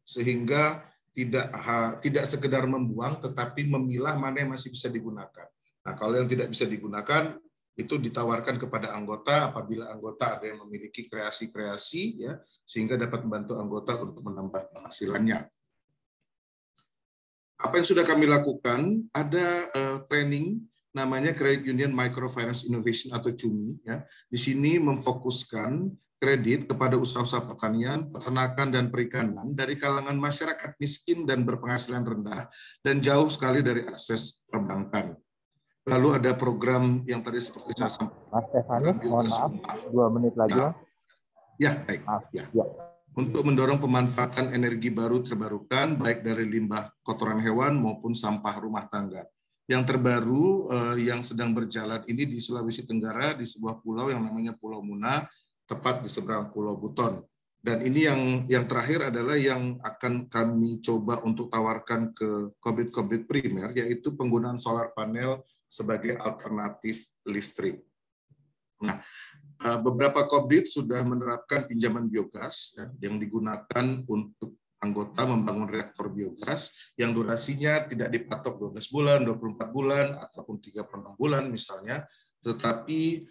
sehingga 0.07 0.83
tidak 1.11 1.51
tidak 1.99 2.25
sekedar 2.27 2.63
membuang 2.63 3.19
tetapi 3.19 3.67
memilah 3.67 4.15
mana 4.15 4.43
yang 4.47 4.51
masih 4.55 4.71
bisa 4.71 4.87
digunakan. 4.87 5.47
Nah, 5.83 5.93
kalau 5.97 6.15
yang 6.15 6.29
tidak 6.29 6.47
bisa 6.47 6.63
digunakan 6.63 7.35
itu 7.75 7.95
ditawarkan 7.99 8.59
kepada 8.59 8.91
anggota 8.95 9.51
apabila 9.51 9.91
anggota 9.91 10.37
ada 10.37 10.45
yang 10.47 10.63
memiliki 10.67 11.07
kreasi-kreasi 11.07 12.03
ya 12.27 12.39
sehingga 12.67 12.99
dapat 12.99 13.23
membantu 13.23 13.59
anggota 13.59 13.99
untuk 13.99 14.21
menambah 14.23 14.71
penghasilannya. 14.75 15.47
Apa 17.61 17.73
yang 17.77 17.87
sudah 17.87 18.03
kami 18.03 18.25
lakukan 18.25 19.05
ada 19.13 19.69
uh, 19.71 19.97
training 20.09 20.65
namanya 20.91 21.31
Credit 21.31 21.63
Union 21.71 21.91
Microfinance 21.95 22.67
Innovation 22.67 23.15
atau 23.15 23.31
CUMI 23.31 23.85
ya. 23.85 24.03
Di 24.27 24.35
sini 24.35 24.81
memfokuskan 24.81 25.87
kredit 26.21 26.69
kepada 26.69 27.01
usaha-usaha 27.01 27.49
pertanian, 27.49 28.05
peternakan 28.13 28.69
dan 28.69 28.93
perikanan 28.93 29.57
dari 29.57 29.73
kalangan 29.73 30.13
masyarakat 30.13 30.77
miskin 30.77 31.25
dan 31.25 31.41
berpenghasilan 31.41 32.05
rendah 32.05 32.45
dan 32.85 33.01
jauh 33.01 33.25
sekali 33.25 33.65
dari 33.65 33.89
akses 33.89 34.45
perbankan. 34.45 35.17
Lalu 35.89 36.21
ada 36.21 36.37
program 36.37 37.01
yang 37.09 37.25
tadi 37.25 37.41
seperti 37.41 37.73
saya 37.73 37.89
sampaikan. 37.89 38.29
Mas 38.29 38.45
Stefani, 38.53 38.89
mohon 39.01 39.25
maaf, 39.33 39.81
dua 39.89 40.07
menit 40.13 40.37
lagi. 40.37 40.53
Ya, 40.53 40.69
ya 41.57 41.71
baik. 41.89 42.05
Maaf. 42.05 42.23
Ya. 42.29 42.45
ya. 42.53 42.65
Untuk 43.17 43.41
mendorong 43.41 43.81
pemanfaatan 43.81 44.53
energi 44.53 44.93
baru 44.93 45.25
terbarukan, 45.25 45.97
baik 45.97 46.21
dari 46.21 46.45
limbah 46.45 46.93
kotoran 47.01 47.41
hewan 47.41 47.81
maupun 47.81 48.13
sampah 48.13 48.61
rumah 48.61 48.85
tangga. 48.93 49.25
Yang 49.65 49.89
terbaru 49.89 50.69
eh, 50.69 51.09
yang 51.09 51.25
sedang 51.25 51.51
berjalan 51.51 52.05
ini 52.05 52.29
di 52.29 52.37
Sulawesi 52.37 52.85
Tenggara, 52.85 53.33
di 53.33 53.43
sebuah 53.43 53.81
pulau 53.81 54.13
yang 54.13 54.21
namanya 54.21 54.53
Pulau 54.53 54.85
Muna, 54.85 55.25
tepat 55.71 56.03
di 56.03 56.11
seberang 56.11 56.51
Pulau 56.51 56.75
Buton. 56.75 57.23
Dan 57.61 57.85
ini 57.85 58.09
yang 58.09 58.21
yang 58.49 58.65
terakhir 58.65 59.13
adalah 59.13 59.37
yang 59.37 59.79
akan 59.79 60.27
kami 60.27 60.81
coba 60.83 61.21
untuk 61.23 61.47
tawarkan 61.47 62.11
ke 62.11 62.57
kobit-kobit 62.57 63.29
primer, 63.29 63.71
yaitu 63.77 64.11
penggunaan 64.17 64.57
solar 64.57 64.89
panel 64.91 65.45
sebagai 65.69 66.17
alternatif 66.19 67.07
listrik. 67.23 67.85
Nah, 68.81 68.97
eh, 69.61 69.79
beberapa 69.79 70.25
kobit 70.25 70.65
sudah 70.65 71.05
menerapkan 71.05 71.69
pinjaman 71.69 72.09
biogas 72.09 72.73
ya, 72.73 72.89
yang 72.97 73.21
digunakan 73.21 73.85
untuk 74.09 74.57
anggota 74.81 75.29
membangun 75.29 75.69
reaktor 75.69 76.09
biogas 76.09 76.73
yang 76.97 77.13
durasinya 77.13 77.85
tidak 77.85 78.09
dipatok 78.09 78.73
12 78.73 78.89
bulan, 78.89 79.21
24 79.21 79.69
bulan, 79.69 80.17
ataupun 80.17 80.57
36 80.57 81.13
bulan 81.13 81.45
misalnya, 81.53 82.01
tetapi 82.41 83.21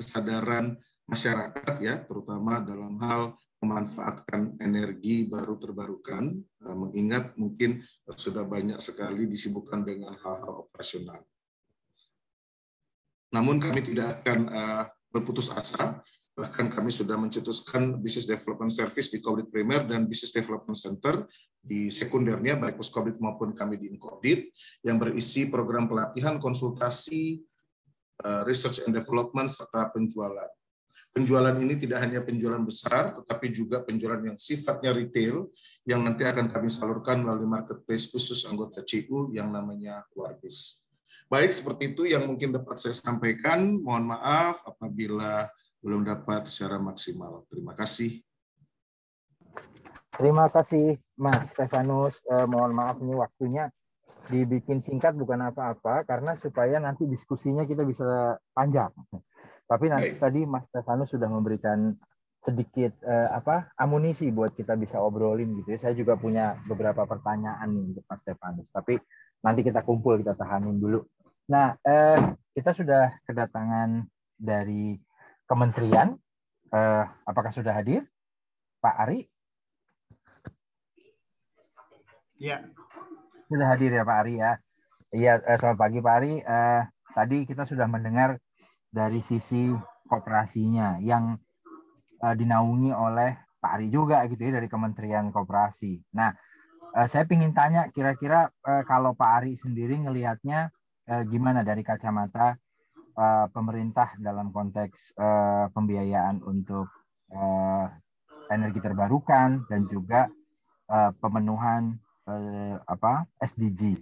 kesadaran 0.00 0.80
masyarakat 1.04 1.76
ya, 1.84 2.00
terutama 2.08 2.64
dalam 2.64 2.96
hal 3.04 3.36
memanfaatkan 3.60 4.56
energi 4.56 5.28
baru 5.28 5.60
terbarukan, 5.60 6.32
eh, 6.40 6.76
mengingat 6.76 7.36
mungkin 7.36 7.84
sudah 8.08 8.48
banyak 8.48 8.80
sekali 8.80 9.28
disibukkan 9.28 9.84
dengan 9.84 10.16
hal-hal 10.16 10.64
operasional. 10.64 11.20
Namun 13.30 13.62
kami 13.62 13.78
tidak 13.78 14.26
akan 14.26 14.50
uh, 14.50 14.90
berputus 15.06 15.54
asa, 15.54 16.02
bahkan 16.34 16.66
kami 16.66 16.90
sudah 16.90 17.14
mencetuskan 17.14 18.02
Business 18.02 18.26
Development 18.26 18.74
Service 18.74 19.06
di 19.06 19.22
Kobit 19.22 19.54
Primer 19.54 19.86
dan 19.86 20.10
Business 20.10 20.34
Development 20.34 20.74
Center 20.74 21.30
di 21.62 21.94
sekundernya, 21.94 22.58
baik 22.58 22.74
Puskobit 22.74 23.22
maupun 23.22 23.54
kami 23.54 23.78
di 23.78 23.86
Inkobit, 23.94 24.50
yang 24.82 24.98
berisi 24.98 25.46
program 25.46 25.86
pelatihan, 25.86 26.42
konsultasi, 26.42 27.38
Eh, 27.38 27.48
research 28.44 28.82
and 28.84 28.92
development 28.92 29.48
serta 29.48 29.90
penjualan. 29.92 30.48
Penjualan 31.10 31.58
ini 31.58 31.74
tidak 31.74 32.06
hanya 32.06 32.22
penjualan 32.22 32.62
besar, 32.62 33.18
tetapi 33.18 33.50
juga 33.50 33.82
penjualan 33.82 34.22
yang 34.22 34.38
sifatnya 34.38 34.94
retail, 34.94 35.50
yang 35.82 36.06
nanti 36.06 36.22
akan 36.22 36.46
kami 36.46 36.70
salurkan 36.70 37.26
melalui 37.26 37.50
marketplace 37.50 38.06
khusus 38.06 38.46
anggota 38.46 38.86
CU 38.86 39.26
yang 39.34 39.50
namanya 39.50 40.06
Warbis. 40.14 40.86
Baik, 41.26 41.50
seperti 41.50 41.94
itu 41.94 42.06
yang 42.06 42.30
mungkin 42.30 42.54
dapat 42.54 42.78
saya 42.78 42.94
sampaikan. 42.94 43.82
Mohon 43.82 44.14
maaf 44.14 44.62
apabila 44.62 45.50
belum 45.82 46.06
dapat 46.06 46.46
secara 46.46 46.78
maksimal. 46.78 47.42
Terima 47.50 47.74
kasih. 47.74 48.22
Terima 50.14 50.46
kasih, 50.46 50.94
Mas 51.18 51.54
Stefanus. 51.54 52.18
Eh, 52.28 52.46
mohon 52.46 52.70
maaf 52.70 53.02
ini 53.02 53.14
waktunya 53.18 53.66
dibikin 54.30 54.78
singkat 54.80 55.18
bukan 55.18 55.50
apa-apa 55.50 56.06
karena 56.06 56.38
supaya 56.38 56.78
nanti 56.78 57.04
diskusinya 57.06 57.66
kita 57.66 57.82
bisa 57.82 58.38
panjang. 58.54 58.90
Tapi 59.70 59.86
nanti 59.86 60.14
Baik. 60.14 60.22
tadi 60.22 60.40
Mas 60.46 60.66
Stefanus 60.66 61.14
sudah 61.14 61.30
memberikan 61.30 61.94
sedikit 62.40 62.96
eh, 63.04 63.28
apa 63.28 63.70
amunisi 63.76 64.32
buat 64.32 64.56
kita 64.56 64.74
bisa 64.74 64.98
obrolin 64.98 65.54
gitu 65.60 65.76
ya. 65.76 65.78
Saya 65.78 65.94
juga 65.94 66.16
punya 66.16 66.58
beberapa 66.66 67.04
pertanyaan 67.04 67.68
nih 67.70 67.84
untuk 67.94 68.04
Mas 68.10 68.20
Stefanus. 68.22 68.68
Tapi 68.74 68.98
nanti 69.46 69.60
kita 69.62 69.86
kumpul 69.86 70.18
kita 70.18 70.34
tahanin 70.34 70.80
dulu. 70.80 71.04
Nah, 71.50 71.74
eh, 71.82 72.18
kita 72.54 72.70
sudah 72.74 73.22
kedatangan 73.26 74.06
dari 74.38 74.98
kementerian. 75.46 76.14
Eh, 76.70 77.04
apakah 77.26 77.50
sudah 77.50 77.74
hadir, 77.74 78.06
Pak 78.78 78.94
Ari? 79.06 79.20
Ya, 82.40 82.64
sudah 83.50 83.66
hadir 83.66 83.90
ya 83.90 84.06
Pak 84.06 84.18
Ari 84.22 84.34
ya. 84.38 84.52
Iya, 85.10 85.42
eh, 85.42 85.58
selamat 85.58 85.78
pagi 85.82 85.98
Pak 85.98 86.14
Ari. 86.22 86.34
Eh, 86.38 86.82
tadi 87.10 87.38
kita 87.42 87.66
sudah 87.66 87.90
mendengar 87.90 88.38
dari 88.86 89.18
sisi 89.18 89.74
kooperasinya 90.06 91.02
yang 91.02 91.34
eh, 92.22 92.34
dinaungi 92.38 92.94
oleh 92.94 93.34
Pak 93.58 93.72
Ari 93.74 93.90
juga 93.90 94.22
gitu 94.30 94.38
ya 94.46 94.62
dari 94.62 94.70
Kementerian 94.70 95.34
Kooperasi. 95.34 95.98
Nah, 96.14 96.30
eh, 96.94 97.06
saya 97.10 97.26
ingin 97.26 97.50
tanya 97.50 97.90
kira-kira 97.90 98.54
eh, 98.54 98.86
kalau 98.86 99.18
Pak 99.18 99.42
Ari 99.42 99.58
sendiri 99.58 99.98
ngelihatnya 99.98 100.70
eh, 101.10 101.22
gimana 101.26 101.66
dari 101.66 101.82
kacamata 101.82 102.54
eh, 103.18 103.46
pemerintah 103.50 104.14
dalam 104.22 104.54
konteks 104.54 105.18
eh, 105.18 105.66
pembiayaan 105.74 106.38
untuk 106.46 106.86
eh, 107.34 107.86
energi 108.46 108.78
terbarukan 108.78 109.66
dan 109.66 109.90
juga 109.90 110.30
eh, 110.86 111.10
pemenuhan 111.18 111.98
eh, 112.28 112.76
apa 112.84 113.24
SDG. 113.40 113.96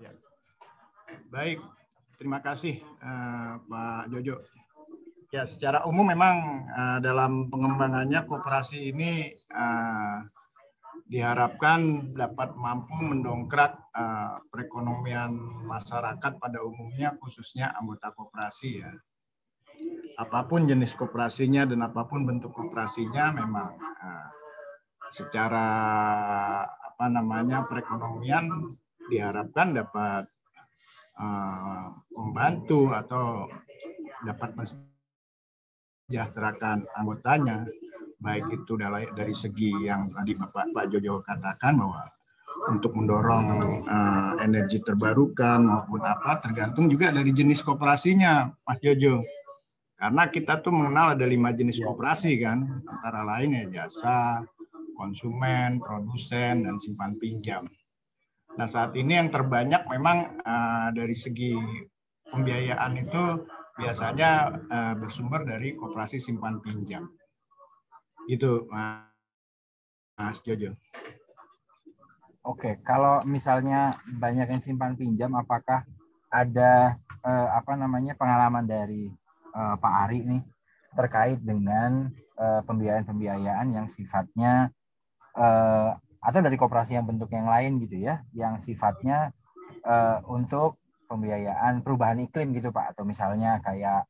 Ya. 0.00 0.12
Baik, 1.32 1.62
terima 2.20 2.44
kasih 2.44 2.82
uh, 3.00 3.62
Pak 3.64 4.12
Jojo. 4.12 4.44
Ya, 5.34 5.42
secara 5.44 5.84
umum 5.84 6.06
memang 6.06 6.64
uh, 6.70 6.98
dalam 7.02 7.50
pengembangannya 7.50 8.24
kooperasi 8.24 8.94
ini 8.94 9.34
uh, 9.52 10.22
diharapkan 11.06 12.10
dapat 12.14 12.54
mampu 12.58 12.98
mendongkrak 12.98 13.78
uh, 13.94 14.42
perekonomian 14.50 15.34
masyarakat 15.70 16.32
pada 16.38 16.58
umumnya 16.66 17.14
khususnya 17.18 17.70
anggota 17.78 18.10
kooperasi 18.10 18.82
ya 18.82 18.90
apa 20.16 20.48
pun 20.48 20.64
jenis 20.64 20.96
kooperasinya 20.96 21.68
dan 21.68 21.84
apa 21.84 22.08
pun 22.08 22.24
bentuk 22.24 22.56
kooperasinya 22.56 23.36
memang 23.36 23.76
uh, 23.76 24.32
secara 25.12 25.68
apa 26.64 27.12
namanya 27.12 27.68
perekonomian 27.68 28.48
diharapkan 29.12 29.76
dapat 29.76 30.24
uh, 31.20 31.92
membantu 32.16 32.96
atau 32.96 33.44
dapat 34.24 34.56
mensejahterakan 34.56 36.88
anggotanya 36.96 37.68
baik 38.16 38.48
itu 38.48 38.80
dari, 38.80 39.36
segi 39.36 39.84
yang 39.84 40.08
tadi 40.08 40.32
Bapak 40.32 40.72
Pak 40.72 40.88
Jojo 40.88 41.20
katakan 41.20 41.76
bahwa 41.76 42.08
untuk 42.72 42.96
mendorong 42.96 43.84
uh, 43.84 44.40
energi 44.40 44.80
terbarukan 44.80 45.60
maupun 45.60 46.00
apa 46.00 46.40
tergantung 46.40 46.88
juga 46.88 47.12
dari 47.12 47.36
jenis 47.36 47.60
kooperasinya 47.60 48.48
Mas 48.64 48.80
Jojo 48.80 49.35
karena 49.96 50.28
kita 50.28 50.60
tuh 50.60 50.76
mengenal 50.76 51.16
ada 51.16 51.24
lima 51.24 51.56
jenis 51.56 51.80
kooperasi 51.80 52.36
kan 52.44 52.84
antara 52.84 53.24
lain 53.24 53.64
ya 53.64 53.64
jasa 53.80 54.44
konsumen 54.92 55.80
produsen 55.80 56.68
dan 56.68 56.76
simpan 56.76 57.16
pinjam. 57.16 57.64
Nah 58.56 58.68
saat 58.68 58.92
ini 58.96 59.16
yang 59.16 59.32
terbanyak 59.32 59.84
memang 59.88 60.40
uh, 60.44 60.88
dari 60.92 61.16
segi 61.16 61.56
pembiayaan 62.28 62.92
itu 63.00 63.24
biasanya 63.76 64.30
uh, 64.68 64.94
bersumber 64.96 65.44
dari 65.48 65.76
kooperasi 65.76 66.20
simpan 66.20 66.60
pinjam. 66.60 67.08
Itu 68.28 68.68
Mas 68.72 70.40
Jojo. 70.44 70.76
Oke, 72.46 72.78
kalau 72.86 73.26
misalnya 73.26 73.98
banyak 74.06 74.46
yang 74.46 74.62
simpan 74.62 74.94
pinjam, 74.94 75.34
apakah 75.34 75.82
ada 76.30 76.94
eh, 77.26 77.48
apa 77.50 77.74
namanya 77.74 78.14
pengalaman 78.14 78.62
dari 78.62 79.10
eh, 79.56 79.76
Pak 79.80 79.94
Ari 80.06 80.20
nih 80.28 80.42
terkait 80.92 81.40
dengan 81.40 82.12
eh, 82.36 82.60
pembiayaan-pembiayaan 82.64 83.66
yang 83.72 83.86
sifatnya 83.88 84.68
eh, 85.36 85.90
atau 85.96 86.40
dari 86.42 86.56
koperasi 86.58 86.98
yang 86.98 87.06
bentuk 87.08 87.32
yang 87.32 87.48
lain 87.48 87.80
gitu 87.80 87.96
ya, 88.04 88.20
yang 88.36 88.60
sifatnya 88.60 89.32
eh, 89.84 90.18
untuk 90.28 90.76
pembiayaan 91.06 91.86
perubahan 91.86 92.20
iklim 92.26 92.52
gitu 92.52 92.74
Pak, 92.74 92.96
atau 92.96 93.06
misalnya 93.06 93.62
kayak 93.62 94.04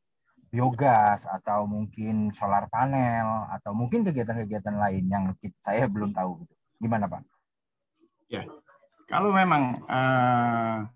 biogas 0.49 1.29
atau 1.29 1.69
mungkin 1.69 2.33
solar 2.33 2.71
panel 2.73 3.51
atau 3.53 3.77
mungkin 3.77 4.07
kegiatan-kegiatan 4.07 4.79
lain 4.79 5.05
yang 5.11 5.25
saya 5.61 5.85
belum 5.91 6.17
tahu 6.17 6.41
gitu. 6.41 6.55
Gimana 6.81 7.05
Pak? 7.11 7.23
Ya, 8.33 8.43
kalau 9.11 9.37
memang 9.37 9.83
uh, 9.85 10.89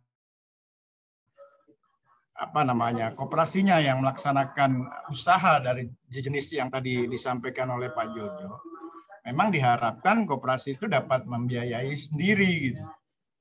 apa 2.41 2.65
namanya 2.65 3.13
kooperasinya 3.13 3.77
yang 3.85 4.01
melaksanakan 4.01 4.89
usaha 5.13 5.61
dari 5.61 5.93
jenis 6.09 6.57
yang 6.57 6.73
tadi 6.73 7.05
disampaikan 7.05 7.69
oleh 7.77 7.93
Pak 7.93 8.17
Jojo, 8.17 8.65
memang 9.29 9.53
diharapkan 9.53 10.25
kooperasi 10.25 10.81
itu 10.81 10.89
dapat 10.89 11.29
membiayai 11.29 11.93
sendiri. 11.93 12.73
Gitu. 12.73 12.85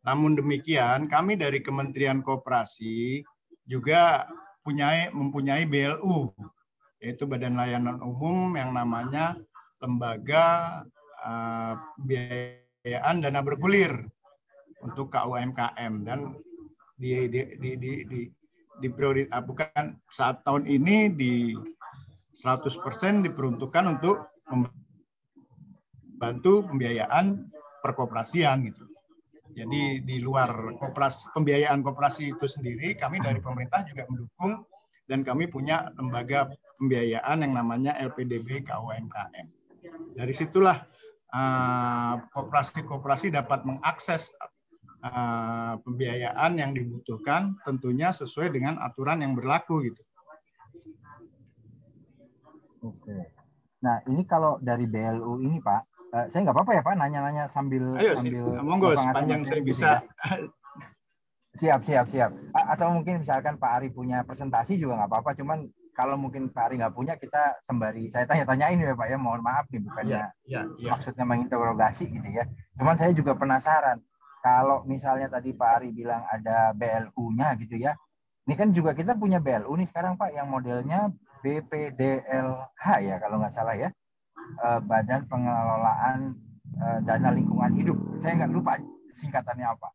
Namun 0.04 0.36
demikian, 0.36 1.08
kami 1.08 1.40
dari 1.40 1.64
Kementerian 1.64 2.20
Kooperasi 2.24 3.24
juga 3.64 4.28
punya 4.64 5.12
mempunyai 5.12 5.64
BLU, 5.64 6.32
yaitu 7.00 7.24
Badan 7.24 7.56
Layanan 7.56 8.04
Umum 8.04 8.56
yang 8.56 8.76
namanya 8.76 9.40
Lembaga 9.80 10.84
uh, 11.24 11.76
Biaya 12.00 12.60
pembiayaan 12.80 13.20
dana 13.20 13.44
bergulir 13.44 13.92
untuk 14.80 15.12
KUMKM 15.12 15.94
dan 16.08 16.34
di 16.96 17.28
di 17.28 17.42
di, 17.60 17.72
di, 18.08 18.20
di 18.80 18.90
priori, 18.90 19.28
ah, 19.30 19.44
bukan 19.44 19.96
saat 20.10 20.44
tahun 20.44 20.66
ini 20.66 21.12
di 21.14 21.54
100% 22.36 23.22
diperuntukkan 23.28 24.00
untuk 24.00 24.32
membantu 26.16 26.66
pembiayaan 26.72 27.46
perkoperasian 27.84 28.64
gitu. 28.72 28.88
Jadi 29.54 30.06
di 30.06 30.24
luar 30.24 30.78
kooperasi, 30.80 31.36
pembiayaan 31.36 31.84
kooperasi 31.84 32.32
itu 32.32 32.48
sendiri, 32.48 32.96
kami 32.96 33.20
dari 33.20 33.44
pemerintah 33.44 33.84
juga 33.84 34.08
mendukung 34.08 34.64
dan 35.10 35.26
kami 35.26 35.52
punya 35.52 35.92
lembaga 36.00 36.48
pembiayaan 36.80 37.44
yang 37.44 37.54
namanya 37.58 37.98
LPDB 38.00 38.64
KUMKM. 38.64 39.48
Dari 40.16 40.34
situlah 40.36 40.80
Eh, 41.30 42.14
kooperasi-kooperasi 42.34 43.30
dapat 43.30 43.62
mengakses 43.62 44.34
uh, 45.04 45.74
pembiayaan 45.84 46.60
yang 46.60 46.72
dibutuhkan 46.76 47.56
tentunya 47.64 48.12
sesuai 48.12 48.52
dengan 48.52 48.80
aturan 48.80 49.24
yang 49.24 49.34
berlaku 49.36 49.88
gitu. 49.88 50.04
Oke. 52.84 53.36
Nah 53.84 54.04
ini 54.08 54.24
kalau 54.28 54.60
dari 54.60 54.88
BLU 54.88 55.44
ini 55.44 55.60
Pak, 55.60 55.82
uh, 56.16 56.26
saya 56.32 56.48
nggak 56.48 56.56
apa-apa 56.56 56.72
ya 56.80 56.82
Pak 56.84 56.96
nanya-nanya 56.96 57.46
sambil 57.48 57.96
Ayo, 58.00 58.16
sambil 58.20 58.44
monggo 58.64 58.96
sepanjang 58.96 59.42
saya 59.48 59.60
gitu 59.64 59.68
bisa. 59.72 59.90
Ya. 60.00 60.38
Siap 61.60 61.82
siap 61.84 62.06
siap. 62.08 62.32
Atau 62.56 62.88
mungkin 62.94 63.20
misalkan 63.20 63.60
Pak 63.60 63.72
Ari 63.84 63.90
punya 63.92 64.24
presentasi 64.24 64.80
juga 64.80 65.04
nggak 65.04 65.12
apa-apa, 65.12 65.32
cuman 65.36 65.68
kalau 65.92 66.16
mungkin 66.16 66.48
Pak 66.48 66.72
Ari 66.72 66.76
nggak 66.80 66.96
punya, 66.96 67.20
kita 67.20 67.60
sembari 67.60 68.08
saya 68.08 68.24
tanya-tanyain 68.24 68.80
ya 68.80 68.96
Pak 68.96 69.08
ya, 69.12 69.18
mohon 69.20 69.44
maaf 69.44 69.68
nih 69.68 69.84
bukannya 69.84 70.24
ya, 70.24 70.32
ya, 70.48 70.62
ya. 70.80 70.96
maksudnya 70.96 71.28
menginterogasi 71.28 72.08
gitu 72.08 72.30
ya. 72.32 72.48
Cuman 72.80 72.96
saya 72.96 73.12
juga 73.12 73.36
penasaran, 73.36 74.00
kalau 74.40 74.88
misalnya 74.88 75.28
tadi 75.28 75.52
Pak 75.52 75.70
Ari 75.80 75.90
bilang 75.92 76.24
ada 76.28 76.72
BLU-nya 76.72 77.60
gitu 77.60 77.76
ya, 77.76 77.96
ini 78.48 78.56
kan 78.56 78.72
juga 78.72 78.96
kita 78.96 79.14
punya 79.20 79.38
BLU 79.38 79.78
nih 79.78 79.88
sekarang 79.88 80.16
Pak 80.16 80.34
yang 80.34 80.48
modelnya 80.50 81.12
BPDLH 81.46 82.86
ya 83.04 83.16
kalau 83.20 83.38
nggak 83.44 83.54
salah 83.54 83.76
ya, 83.76 83.90
eh, 84.64 84.80
Badan 84.82 85.28
Pengelolaan 85.28 86.34
eh, 86.80 87.00
Dana 87.04 87.30
Lingkungan 87.36 87.72
Hidup. 87.76 87.98
Saya 88.24 88.44
nggak 88.44 88.52
lupa 88.52 88.80
singkatannya 89.12 89.68
apa. 89.68 89.90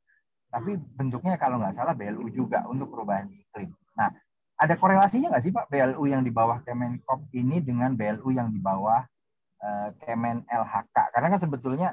Tapi 0.55 0.79
bentuknya 0.79 1.35
kalau 1.35 1.59
nggak 1.59 1.75
salah 1.75 1.99
BLU 1.99 2.31
juga 2.31 2.63
untuk 2.71 2.95
perubahan 2.95 3.27
iklim. 3.27 3.75
Nah, 3.99 4.15
ada 4.55 4.75
korelasinya 4.79 5.35
nggak 5.35 5.45
sih 5.45 5.51
Pak 5.51 5.67
BLU 5.67 6.07
yang 6.07 6.23
di 6.23 6.31
bawah 6.31 6.63
Kemenkop 6.63 7.27
ini 7.35 7.59
dengan 7.59 7.99
BLU 7.99 8.31
yang 8.31 8.55
di 8.55 8.63
bawah 8.63 9.03
uh, 9.59 9.89
Kemen 9.99 10.47
LHK? 10.47 10.97
Karena 11.11 11.29
kan 11.35 11.41
sebetulnya 11.43 11.89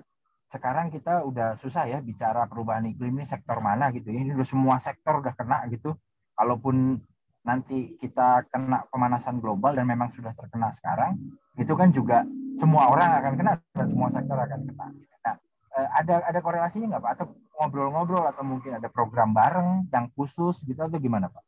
sekarang 0.52 0.92
kita 0.92 1.24
udah 1.24 1.56
susah 1.56 1.88
ya 1.88 2.04
bicara 2.04 2.44
perubahan 2.44 2.84
iklim 2.92 3.24
ini 3.24 3.24
sektor 3.24 3.64
mana 3.64 3.88
gitu 3.96 4.12
ya. 4.12 4.20
Ini 4.20 4.36
udah 4.36 4.48
semua 4.48 4.76
sektor 4.84 5.24
udah 5.24 5.32
kena 5.32 5.64
gitu. 5.72 5.96
Kalaupun 6.36 7.00
nanti 7.48 7.96
kita 7.98 8.46
kena 8.52 8.84
pemanasan 8.92 9.40
global 9.40 9.74
dan 9.74 9.88
memang 9.88 10.12
sudah 10.12 10.36
terkena 10.36 10.70
sekarang, 10.76 11.16
itu 11.56 11.72
kan 11.74 11.96
juga 11.96 12.28
semua 12.60 12.92
orang 12.92 13.24
akan 13.24 13.34
kena 13.40 13.52
dan 13.72 13.88
semua 13.88 14.12
sektor 14.12 14.36
akan 14.36 14.60
kena. 14.68 14.88
Nah, 15.24 15.36
eh, 15.80 15.90
ada 16.04 16.16
ada 16.28 16.40
korelasinya 16.44 17.00
nggak 17.00 17.04
Pak? 17.08 17.12
Atau 17.16 17.26
ngobrol-ngobrol 17.56 18.28
atau 18.28 18.44
mungkin 18.44 18.76
ada 18.76 18.92
program 18.92 19.32
bareng 19.32 19.88
yang 19.88 20.12
khusus 20.12 20.68
gitu 20.68 20.84
atau 20.84 21.00
gimana 21.00 21.32
Pak? 21.32 21.44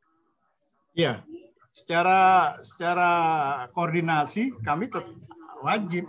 Ya, 0.96 1.28
secara 1.76 2.56
secara 2.64 3.12
koordinasi 3.76 4.56
kami 4.64 4.88
tetap 4.88 5.12
wajib 5.60 6.08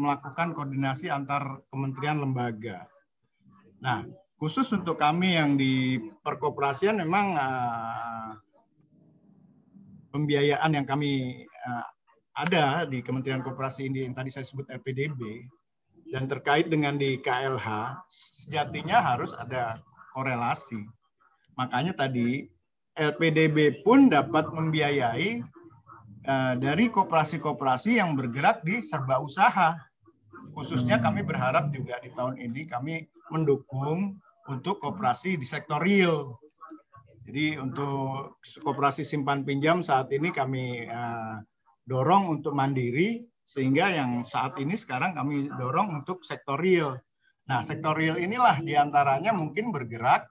melakukan 0.00 0.56
koordinasi 0.56 1.12
antar 1.12 1.60
kementerian 1.68 2.18
lembaga. 2.18 2.88
Nah, 3.84 4.04
khusus 4.40 4.72
untuk 4.72 4.96
kami 4.96 5.36
yang 5.36 5.60
di 5.60 6.00
perkoperasian 6.24 6.96
memang 7.00 7.36
uh, 7.36 8.32
pembiayaan 10.10 10.72
yang 10.74 10.86
kami 10.88 11.44
uh, 11.44 11.86
ada 12.36 12.88
di 12.88 13.04
Kementerian 13.04 13.44
Koperasi 13.44 13.92
ini 13.92 14.08
yang 14.08 14.16
tadi 14.16 14.32
saya 14.32 14.48
sebut 14.48 14.64
LPDB 14.72 15.44
dan 16.10 16.26
terkait 16.26 16.72
dengan 16.72 16.96
di 16.96 17.20
KLH 17.20 18.00
sejatinya 18.08 18.98
harus 18.98 19.36
ada 19.36 19.78
korelasi. 20.16 20.82
Makanya 21.54 21.94
tadi 21.94 22.48
LPDB 22.98 23.84
pun 23.86 24.10
dapat 24.10 24.50
membiayai 24.50 25.44
uh, 26.26 26.54
dari 26.56 26.88
koperasi-koperasi 26.92 28.00
yang 28.00 28.16
bergerak 28.16 28.64
di 28.66 28.80
serba 28.82 29.20
usaha. 29.22 29.76
Khususnya 30.56 30.98
kami 30.98 31.20
berharap 31.20 31.68
juga 31.68 32.00
di 32.00 32.10
tahun 32.16 32.40
ini 32.40 32.64
kami 32.64 33.04
mendukung 33.28 34.16
untuk 34.48 34.80
koperasi 34.80 35.36
di 35.36 35.46
sektor 35.46 35.78
real. 35.78 36.40
Jadi 37.28 37.60
untuk 37.60 38.40
koperasi 38.64 39.06
simpan 39.06 39.46
pinjam 39.46 39.84
saat 39.84 40.10
ini 40.10 40.32
kami 40.32 40.88
uh, 40.88 41.38
dorong 41.84 42.40
untuk 42.40 42.56
mandiri 42.56 43.22
sehingga 43.44 43.90
yang 43.90 44.22
saat 44.22 44.58
ini 44.58 44.74
sekarang 44.74 45.14
kami 45.14 45.46
dorong 45.54 46.00
untuk 46.00 46.24
sektor 46.26 46.58
real. 46.58 46.98
Nah, 47.50 47.66
sektor 47.66 47.98
real 47.98 48.14
inilah 48.14 48.62
di 48.62 48.78
antaranya 48.78 49.34
mungkin 49.34 49.74
bergerak 49.74 50.26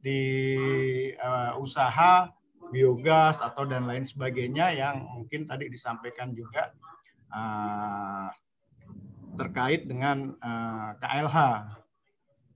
di 0.00 0.22
uh, 1.18 1.58
usaha 1.60 2.30
biogas 2.70 3.42
atau 3.42 3.66
dan 3.66 3.84
lain 3.84 4.06
sebagainya 4.06 4.72
yang 4.74 5.02
mungkin 5.10 5.44
tadi 5.44 5.66
disampaikan 5.66 6.30
juga 6.30 6.70
uh, 7.34 8.30
terkait 9.38 9.86
dengan 9.86 10.34
uh, 10.42 10.48
eh, 10.48 10.90
KLH. 11.00 11.38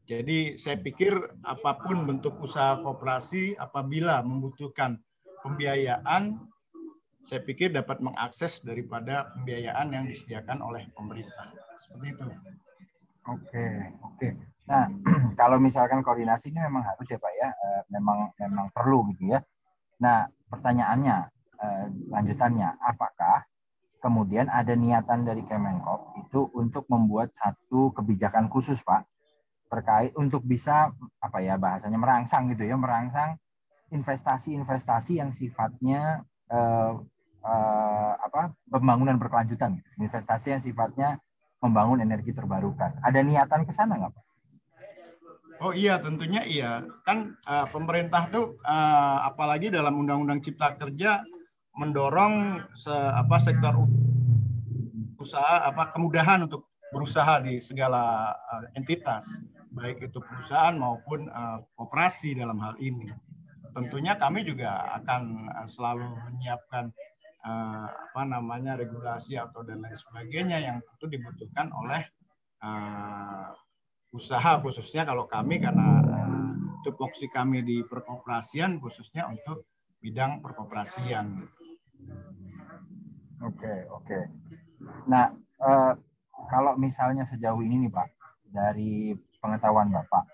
Jadi 0.04 0.60
saya 0.60 0.76
pikir 0.76 1.16
apa 1.40 1.80
pun 1.80 2.04
bentuk 2.04 2.36
usaha 2.36 2.76
kooperasi 2.76 3.56
apabila 3.56 4.20
membutuhkan 4.20 5.00
pembiayaan, 5.40 6.44
saya 7.24 7.40
pikir 7.40 7.72
dapat 7.72 8.04
mengakses 8.04 8.60
daripada 8.60 9.32
pembiayaan 9.32 9.96
yang 9.96 10.04
disediakan 10.04 10.60
oleh 10.60 10.84
pemerintah. 10.92 11.48
Seperti 11.80 12.20
itu. 12.20 12.24
Oke, 13.24 13.66
oke. 14.04 14.28
Nah, 14.68 14.84
kalau 15.40 15.56
misalkan 15.56 16.04
koordinasi 16.04 16.52
ini 16.52 16.60
memang 16.60 16.84
harus 16.84 17.08
ya 17.08 17.16
Pak 17.16 17.32
ya, 17.40 17.48
eh, 17.48 17.82
memang 17.88 18.28
memang 18.36 18.68
perlu 18.76 19.08
gitu 19.16 19.32
ya. 19.32 19.40
Nah, 20.04 20.28
pertanyaannya, 20.52 21.16
eh, 21.64 21.86
lanjutannya, 22.12 22.76
apakah 22.76 23.48
kemudian 24.04 24.52
ada 24.52 24.76
niatan 24.76 25.24
dari 25.24 25.40
Kemenkop 25.48 26.12
itu 26.20 26.52
untuk 26.52 26.84
membuat 26.92 27.32
satu 27.32 27.88
kebijakan 27.96 28.52
khusus 28.52 28.84
Pak 28.84 29.08
terkait 29.72 30.12
untuk 30.20 30.44
bisa 30.44 30.92
apa 31.24 31.40
ya 31.40 31.56
bahasanya 31.56 31.96
merangsang 31.96 32.52
gitu 32.52 32.68
ya, 32.68 32.76
merangsang 32.76 33.40
investasi-investasi 33.88 35.24
yang 35.24 35.32
sifatnya 35.32 36.20
eh, 36.52 36.92
eh, 37.48 38.12
apa 38.20 38.52
pembangunan 38.68 39.16
berkelanjutan, 39.16 39.80
investasi 39.96 40.52
yang 40.52 40.62
sifatnya 40.62 41.08
membangun 41.64 42.04
energi 42.04 42.36
terbarukan. 42.36 43.00
Ada 43.00 43.24
niatan 43.24 43.64
ke 43.64 43.72
sana 43.72 43.96
nggak 43.96 44.12
Pak? 44.12 44.23
Oh 45.64 45.72
iya, 45.72 45.96
tentunya 45.96 46.44
iya. 46.44 46.84
Kan 47.08 47.40
uh, 47.48 47.64
pemerintah 47.64 48.28
tuh 48.28 48.60
uh, 48.68 49.24
apalagi 49.24 49.72
dalam 49.72 49.96
Undang-Undang 49.96 50.44
Cipta 50.44 50.76
Kerja 50.76 51.24
mendorong 51.72 52.60
se, 52.76 52.92
apa 52.92 53.40
sektor 53.40 53.72
usaha 55.16 55.64
apa 55.64 55.88
kemudahan 55.96 56.44
untuk 56.44 56.68
berusaha 56.92 57.40
di 57.40 57.64
segala 57.64 58.28
uh, 58.36 58.68
entitas, 58.76 59.24
baik 59.72 60.04
itu 60.04 60.20
perusahaan 60.20 60.76
maupun 60.76 61.32
uh, 61.32 61.64
koperasi 61.80 62.36
dalam 62.36 62.60
hal 62.60 62.76
ini. 62.76 63.08
Tentunya 63.72 64.20
kami 64.20 64.44
juga 64.44 64.84
akan 65.00 65.48
selalu 65.64 66.12
menyiapkan 66.28 66.92
uh, 67.40 67.88
apa 67.88 68.22
namanya 68.28 68.76
regulasi 68.76 69.40
atau 69.40 69.64
dan 69.64 69.80
lain 69.80 69.96
sebagainya 69.96 70.60
yang 70.60 70.84
tentu 70.84 71.08
dibutuhkan 71.08 71.72
oleh 71.72 72.04
uh, 72.60 73.48
usaha 74.14 74.62
khususnya 74.62 75.02
kalau 75.02 75.26
kami 75.26 75.58
karena 75.58 75.98
uh, 76.06 76.54
tupoksi 76.86 77.26
kami 77.26 77.66
di 77.66 77.82
perkoperasian 77.82 78.78
khususnya 78.78 79.26
untuk 79.26 79.66
bidang 79.98 80.38
perkoperasian. 80.38 81.42
Oke 83.42 83.74
oke. 83.90 84.18
Nah 85.10 85.34
uh, 85.58 85.92
kalau 86.46 86.78
misalnya 86.78 87.26
sejauh 87.26 87.58
ini 87.58 87.88
nih 87.88 87.90
Pak 87.90 88.08
dari 88.54 89.18
pengetahuan 89.42 89.90
Bapak 89.90 90.30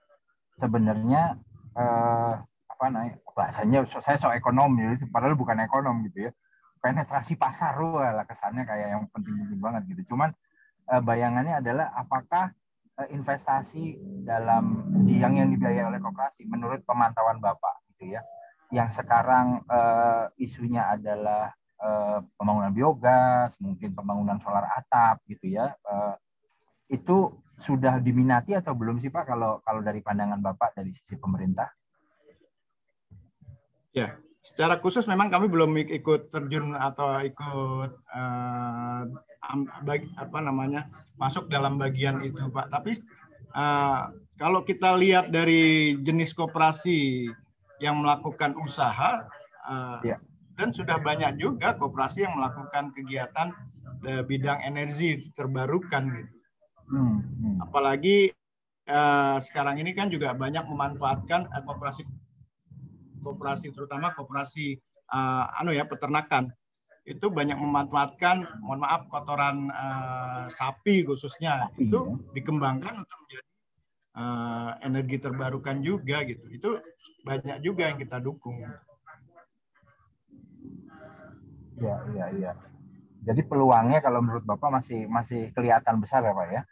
sebenarnya 0.60 1.40
uh, 1.72 2.36
apa 2.68 2.84
namanya 2.92 3.16
bahasanya 3.32 3.88
saya 3.88 4.20
so 4.20 4.28
ekonom 4.28 4.76
ya 4.76 4.92
padahal 5.08 5.40
bukan 5.40 5.56
ekonom 5.64 6.04
gitu 6.04 6.28
ya 6.28 6.30
penetrasi 6.80 7.36
pasar 7.36 7.76
lah 7.80 8.24
kesannya 8.24 8.64
kayak 8.64 8.88
yang 8.92 9.04
penting-penting 9.12 9.60
banget 9.60 9.82
gitu. 9.96 10.12
Cuman 10.12 10.32
uh, 10.88 11.00
bayangannya 11.00 11.60
adalah 11.60 11.92
apakah 11.96 12.52
investasi 13.08 13.96
dalam 14.26 14.84
yang 15.08 15.40
yang 15.40 15.48
dibiayai 15.48 15.88
oleh 15.88 16.00
koperasi 16.02 16.44
menurut 16.44 16.84
pemantauan 16.84 17.40
Bapak 17.40 17.80
gitu 17.94 18.18
ya. 18.18 18.20
Yang 18.70 19.02
sekarang 19.02 19.64
uh, 19.66 20.30
isunya 20.36 20.86
adalah 20.86 21.50
uh, 21.80 22.20
pembangunan 22.36 22.70
biogas, 22.70 23.56
mungkin 23.58 23.96
pembangunan 23.96 24.38
solar 24.44 24.68
atap 24.76 25.24
gitu 25.26 25.56
ya. 25.56 25.74
Uh, 25.82 26.14
itu 26.90 27.34
sudah 27.60 28.02
diminati 28.02 28.56
atau 28.56 28.74
belum 28.74 28.98
sih 28.98 29.12
Pak 29.12 29.30
kalau 29.30 29.62
kalau 29.62 29.80
dari 29.80 30.02
pandangan 30.02 30.42
Bapak 30.42 30.76
dari 30.76 30.90
sisi 30.92 31.16
pemerintah? 31.16 31.68
Ya, 33.90 34.16
secara 34.40 34.78
khusus 34.78 35.04
memang 35.10 35.28
kami 35.34 35.50
belum 35.50 35.74
ikut 35.74 36.30
terjun 36.30 36.78
atau 36.78 37.20
ikut 37.26 37.90
uh, 38.14 39.02
apa 40.16 40.38
namanya 40.40 40.86
masuk 41.16 41.46
dalam 41.50 41.76
bagian 41.76 42.22
itu 42.24 42.38
Pak. 42.50 42.70
Tapi 42.72 42.92
uh, 43.54 44.10
kalau 44.40 44.64
kita 44.64 44.96
lihat 44.96 45.28
dari 45.28 45.94
jenis 46.00 46.32
koperasi 46.32 47.28
yang 47.80 48.00
melakukan 48.00 48.56
usaha 48.60 49.24
uh, 49.68 50.00
ya. 50.04 50.20
dan 50.56 50.72
sudah 50.72 51.00
banyak 51.00 51.40
juga 51.40 51.76
koperasi 51.76 52.24
yang 52.24 52.36
melakukan 52.36 52.92
kegiatan 52.92 53.52
uh, 54.06 54.22
bidang 54.24 54.60
energi 54.64 55.32
terbarukan 55.32 56.04
gitu. 56.14 56.32
Hmm, 56.90 57.22
hmm. 57.22 57.56
Apalagi 57.62 58.34
uh, 58.90 59.38
sekarang 59.38 59.78
ini 59.78 59.94
kan 59.94 60.10
juga 60.10 60.34
banyak 60.34 60.66
memanfaatkan 60.66 61.46
uh, 61.48 61.62
koperasi 61.62 62.02
koperasi 63.20 63.70
terutama 63.76 64.10
koperasi 64.16 64.80
uh, 65.12 65.60
anu 65.60 65.70
ya 65.76 65.84
peternakan 65.86 66.50
itu 67.04 67.26
banyak 67.32 67.56
memanfaatkan 67.56 68.60
mohon 68.60 68.84
maaf 68.84 69.08
kotoran 69.08 69.72
uh, 69.72 70.46
sapi 70.52 71.02
khususnya. 71.02 71.72
Itu 71.80 72.20
ya. 72.20 72.36
dikembangkan 72.36 73.02
untuk 73.02 73.18
menjadi 73.24 73.50
uh, 74.16 74.70
energi 74.84 75.16
terbarukan 75.18 75.80
juga 75.80 76.22
gitu. 76.28 76.44
Itu 76.52 76.70
banyak 77.24 77.64
juga 77.64 77.88
yang 77.88 77.98
kita 77.98 78.20
dukung. 78.20 78.60
Ya 81.80 81.96
iya 82.12 82.26
iya. 82.36 82.52
Jadi 83.20 83.44
peluangnya 83.44 84.00
kalau 84.00 84.20
menurut 84.20 84.44
bapak 84.44 84.80
masih 84.80 85.08
masih 85.08 85.52
kelihatan 85.56 86.00
besar 86.00 86.24
ya 86.24 86.32
pak 86.36 86.48
ya? 86.52 86.62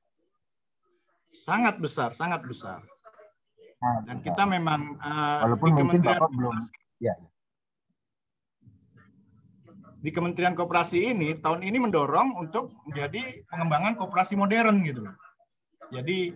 Sangat 1.29 1.81
besar 1.81 2.13
sangat 2.13 2.45
besar. 2.45 2.85
Dan 3.79 4.19
kita 4.27 4.43
memang 4.43 4.99
uh, 4.99 5.39
walaupun 5.47 5.71
di 5.71 5.83
mungkin 5.87 6.03
Bapak 6.03 6.31
belum 6.35 6.57
ya. 6.99 7.15
Di 9.99 10.15
Kementerian 10.15 10.55
Koperasi 10.55 11.11
ini 11.11 11.35
tahun 11.43 11.67
ini 11.67 11.83
mendorong 11.83 12.39
untuk 12.39 12.71
menjadi 12.87 13.43
pengembangan 13.51 13.99
koperasi 13.99 14.39
modern 14.39 14.79
gitu 14.87 15.03
loh. 15.03 15.17
Jadi 15.91 16.31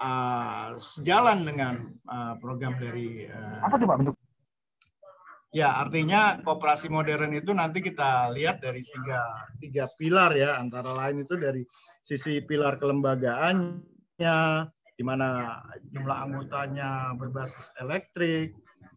uh, 0.00 0.80
sejalan 0.80 1.44
dengan 1.44 1.92
uh, 2.08 2.40
program 2.40 2.80
dari 2.80 3.28
uh, 3.28 3.60
apa 3.60 3.76
tuh 3.76 3.86
Pak 3.88 3.96
bentuk 4.00 4.16
Ya, 5.56 5.72
artinya 5.80 6.36
kooperasi 6.44 6.92
modern 6.92 7.32
itu 7.32 7.48
nanti 7.56 7.80
kita 7.80 8.28
lihat 8.36 8.60
dari 8.60 8.84
tiga, 8.84 9.24
tiga 9.56 9.84
pilar 9.96 10.36
ya, 10.36 10.60
antara 10.60 10.92
lain 10.92 11.24
itu 11.24 11.32
dari 11.32 11.64
sisi 12.04 12.44
pilar 12.44 12.76
kelembagaannya, 12.76 14.38
di 15.00 15.02
mana 15.06 15.56
jumlah 15.88 16.18
anggotanya 16.28 17.16
berbasis 17.16 17.72
elektrik, 17.80 18.52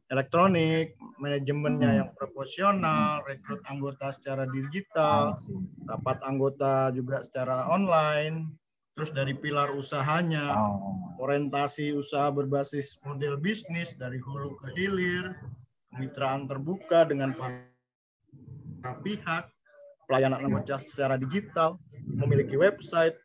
elektronik, 0.10 0.98
manajemennya 1.22 1.90
hmm. 1.90 2.00
yang 2.02 2.10
proporsional, 2.18 3.22
rekrut 3.24 3.62
anggota 3.70 4.10
secara 4.10 4.50
digital, 4.50 5.38
rapat 5.86 6.18
anggota 6.26 6.90
juga 6.90 7.22
secara 7.22 7.70
online, 7.70 8.50
terus 8.98 9.14
dari 9.14 9.38
pilar 9.38 9.70
usahanya, 9.74 10.58
oh. 10.58 11.16
orientasi 11.22 11.94
usaha 11.94 12.34
berbasis 12.34 12.98
model 13.06 13.38
bisnis 13.38 13.94
dari 13.96 14.18
hulu 14.18 14.58
ke 14.58 14.74
hilir, 14.74 15.38
kemitraan 15.94 16.50
terbuka 16.50 17.06
dengan 17.06 17.38
para 17.38 18.94
pihak, 19.06 19.46
pelayanan 20.10 20.42
anggota 20.42 20.82
secara 20.82 21.22
digital, 21.22 21.78
memiliki 22.10 22.58
website, 22.58 23.16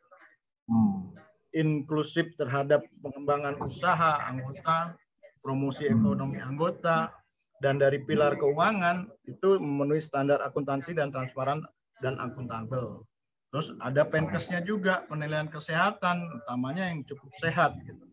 hmm 0.69 1.15
inklusif 1.55 2.35
terhadap 2.35 2.83
pengembangan 2.99 3.55
usaha 3.63 4.27
anggota, 4.27 4.99
promosi 5.45 5.85
ekonomi 5.85 6.41
anggota, 6.41 7.13
dan 7.61 7.77
dari 7.77 8.01
pilar 8.01 8.33
keuangan 8.41 9.05
itu 9.29 9.61
memenuhi 9.61 10.01
standar 10.01 10.41
akuntansi 10.41 10.97
dan 10.97 11.13
transparan 11.13 11.61
dan 12.01 12.17
akuntabel. 12.17 13.05
Terus 13.53 13.71
ada 13.79 14.03
penkesnya 14.03 14.59
juga 14.65 15.05
penilaian 15.07 15.47
kesehatan, 15.47 16.43
utamanya 16.43 16.89
yang 16.89 17.05
cukup 17.05 17.29
sehat 17.37 17.77
gitu. 17.85 18.09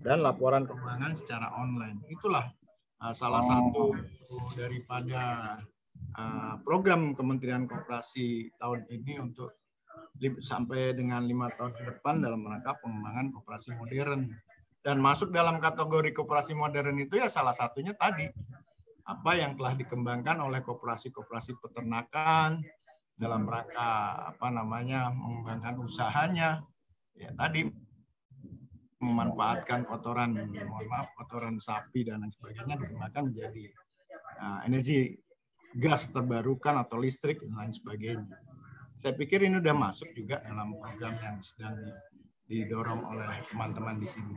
Dan 0.00 0.24
laporan 0.24 0.64
keuangan 0.64 1.12
secara 1.12 1.52
online. 1.52 2.00
Itulah 2.08 2.48
uh, 3.04 3.12
salah 3.12 3.44
satu 3.44 3.92
daripada 4.56 5.58
uh, 6.16 6.56
program 6.64 7.12
Kementerian 7.12 7.68
Koperasi 7.68 8.48
tahun 8.56 8.88
ini 8.88 9.20
untuk 9.20 9.52
sampai 10.40 10.96
dengan 10.96 11.24
lima 11.24 11.52
tahun 11.52 11.76
ke 11.76 11.82
depan 11.84 12.24
dalam 12.24 12.40
rangka 12.44 12.76
pengembangan 12.80 13.36
koperasi 13.36 13.76
modern. 13.76 14.32
Dan 14.80 14.96
masuk 14.96 15.28
dalam 15.28 15.60
kategori 15.60 16.16
koperasi 16.16 16.56
modern 16.56 16.96
itu 16.96 17.20
ya 17.20 17.28
salah 17.28 17.52
satunya 17.52 17.92
tadi. 17.92 18.24
Apa 19.04 19.36
yang 19.36 19.58
telah 19.58 19.76
dikembangkan 19.76 20.40
oleh 20.40 20.64
koperasi-koperasi 20.64 21.60
peternakan 21.60 22.64
dalam 23.20 23.44
rangka 23.44 24.32
apa 24.32 24.48
namanya 24.48 25.12
mengembangkan 25.12 25.76
usahanya. 25.84 26.64
Ya 27.12 27.28
tadi 27.36 27.68
memanfaatkan 29.00 29.84
kotoran 29.84 30.36
mohon 30.36 30.86
maaf 30.88 31.12
kotoran 31.16 31.56
sapi 31.60 32.04
dan 32.04 32.24
lain 32.24 32.32
sebagainya 32.32 32.76
dikembangkan 32.76 33.32
menjadi 33.32 33.64
uh, 34.40 34.60
energi 34.68 35.16
gas 35.76 36.08
terbarukan 36.12 36.80
atau 36.80 37.00
listrik 37.00 37.40
dan 37.44 37.56
lain 37.56 37.72
sebagainya. 37.72 38.36
Saya 39.00 39.16
pikir 39.16 39.40
ini 39.44 39.56
sudah 39.60 39.76
masuk 39.76 40.12
juga 40.12 40.44
dalam 40.44 40.76
program 40.76 41.16
yang 41.24 41.36
sedang 41.40 41.76
didorong 42.44 43.00
oleh 43.04 43.40
teman-teman 43.48 43.96
di 43.96 44.08
sini. 44.08 44.36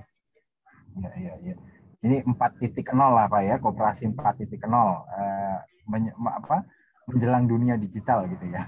Iya, 0.99 1.11
iya, 1.17 1.33
iya. 1.41 1.55
Ini 2.03 2.27
4.0 2.27 2.91
lah 2.93 3.31
Pak 3.31 3.41
ya, 3.47 3.55
kooperasi 3.63 4.11
4.0 4.11 4.59
eh, 4.59 5.57
men, 5.87 6.11
apa, 6.27 6.67
menjelang 7.07 7.47
dunia 7.47 7.79
digital 7.79 8.27
gitu 8.27 8.45
ya. 8.51 8.67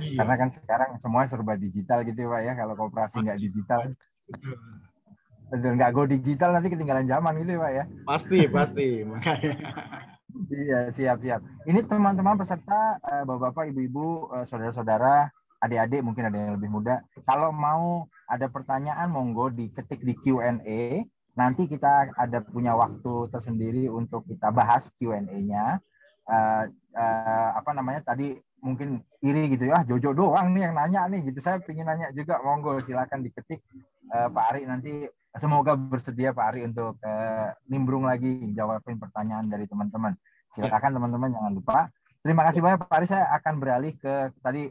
Iya. 0.00 0.22
Karena 0.22 0.34
kan 0.38 0.48
sekarang 0.48 0.90
semua 1.02 1.28
serba 1.28 1.54
digital 1.60 2.06
gitu 2.08 2.30
Pak 2.30 2.40
ya, 2.40 2.52
kalau 2.56 2.74
kooperasi 2.78 3.20
nggak 3.20 3.40
digital 3.40 3.80
Betul, 5.50 5.74
nggak 5.74 5.90
go 5.90 6.06
digital 6.06 6.54
nanti 6.54 6.70
ketinggalan 6.70 7.10
zaman 7.10 7.42
gitu 7.42 7.58
ya 7.58 7.60
Pak 7.60 7.72
ya? 7.74 7.84
Pasti, 8.06 8.38
pasti. 8.46 8.88
Makanya. 9.02 9.54
Iya, 10.46 10.80
siap, 10.94 11.18
siap. 11.26 11.40
Ini 11.66 11.82
teman-teman 11.90 12.38
peserta, 12.38 13.02
eh, 13.02 13.22
bapak-bapak, 13.26 13.74
ibu-ibu, 13.74 14.30
eh, 14.38 14.46
saudara-saudara, 14.46 15.26
adik-adik 15.58 16.06
mungkin 16.06 16.30
ada 16.30 16.38
yang 16.38 16.54
lebih 16.54 16.70
muda. 16.70 17.02
Kalau 17.26 17.50
mau 17.50 18.06
ada 18.30 18.46
pertanyaan, 18.46 19.10
monggo 19.10 19.50
diketik 19.50 20.00
di 20.06 20.14
Q&A. 20.14 21.02
Nanti 21.38 21.66
kita 21.70 22.10
ada 22.14 22.38
punya 22.42 22.74
waktu 22.74 23.30
tersendiri 23.30 23.86
untuk 23.86 24.26
kita 24.26 24.50
bahas 24.50 24.90
Q&A-nya. 24.98 25.78
Uh, 26.30 26.64
uh, 26.94 27.48
apa 27.58 27.74
namanya 27.74 28.06
tadi 28.14 28.38
mungkin 28.62 29.02
iri 29.24 29.50
gitu 29.56 29.72
ya, 29.72 29.82
Jojo 29.82 30.14
doang 30.14 30.52
nih 30.52 30.68
yang 30.68 30.74
nanya 30.76 31.08
nih 31.10 31.26
gitu. 31.32 31.42
Saya 31.42 31.58
ingin 31.64 31.88
nanya 31.88 32.12
juga, 32.12 32.38
monggo 32.44 32.78
silakan 32.78 33.24
diketik 33.24 33.58
uh, 34.14 34.28
Pak 34.30 34.44
Ari 34.54 34.62
nanti 34.68 35.08
semoga 35.34 35.74
bersedia 35.74 36.34
Pak 36.34 36.46
Ari 36.54 36.60
untuk 36.66 36.98
uh, 37.02 37.48
nimbrung 37.70 38.06
lagi 38.06 38.52
jawabin 38.54 38.98
pertanyaan 38.98 39.46
dari 39.48 39.66
teman-teman. 39.66 40.14
Silakan 40.54 40.98
teman-teman 40.98 41.30
jangan 41.30 41.52
lupa. 41.54 41.78
Terima 42.20 42.42
kasih 42.44 42.60
banyak 42.60 42.78
Pak 42.84 42.96
Ari. 43.00 43.06
Saya 43.08 43.24
akan 43.38 43.54
beralih 43.56 43.94
ke 43.96 44.34
tadi 44.44 44.68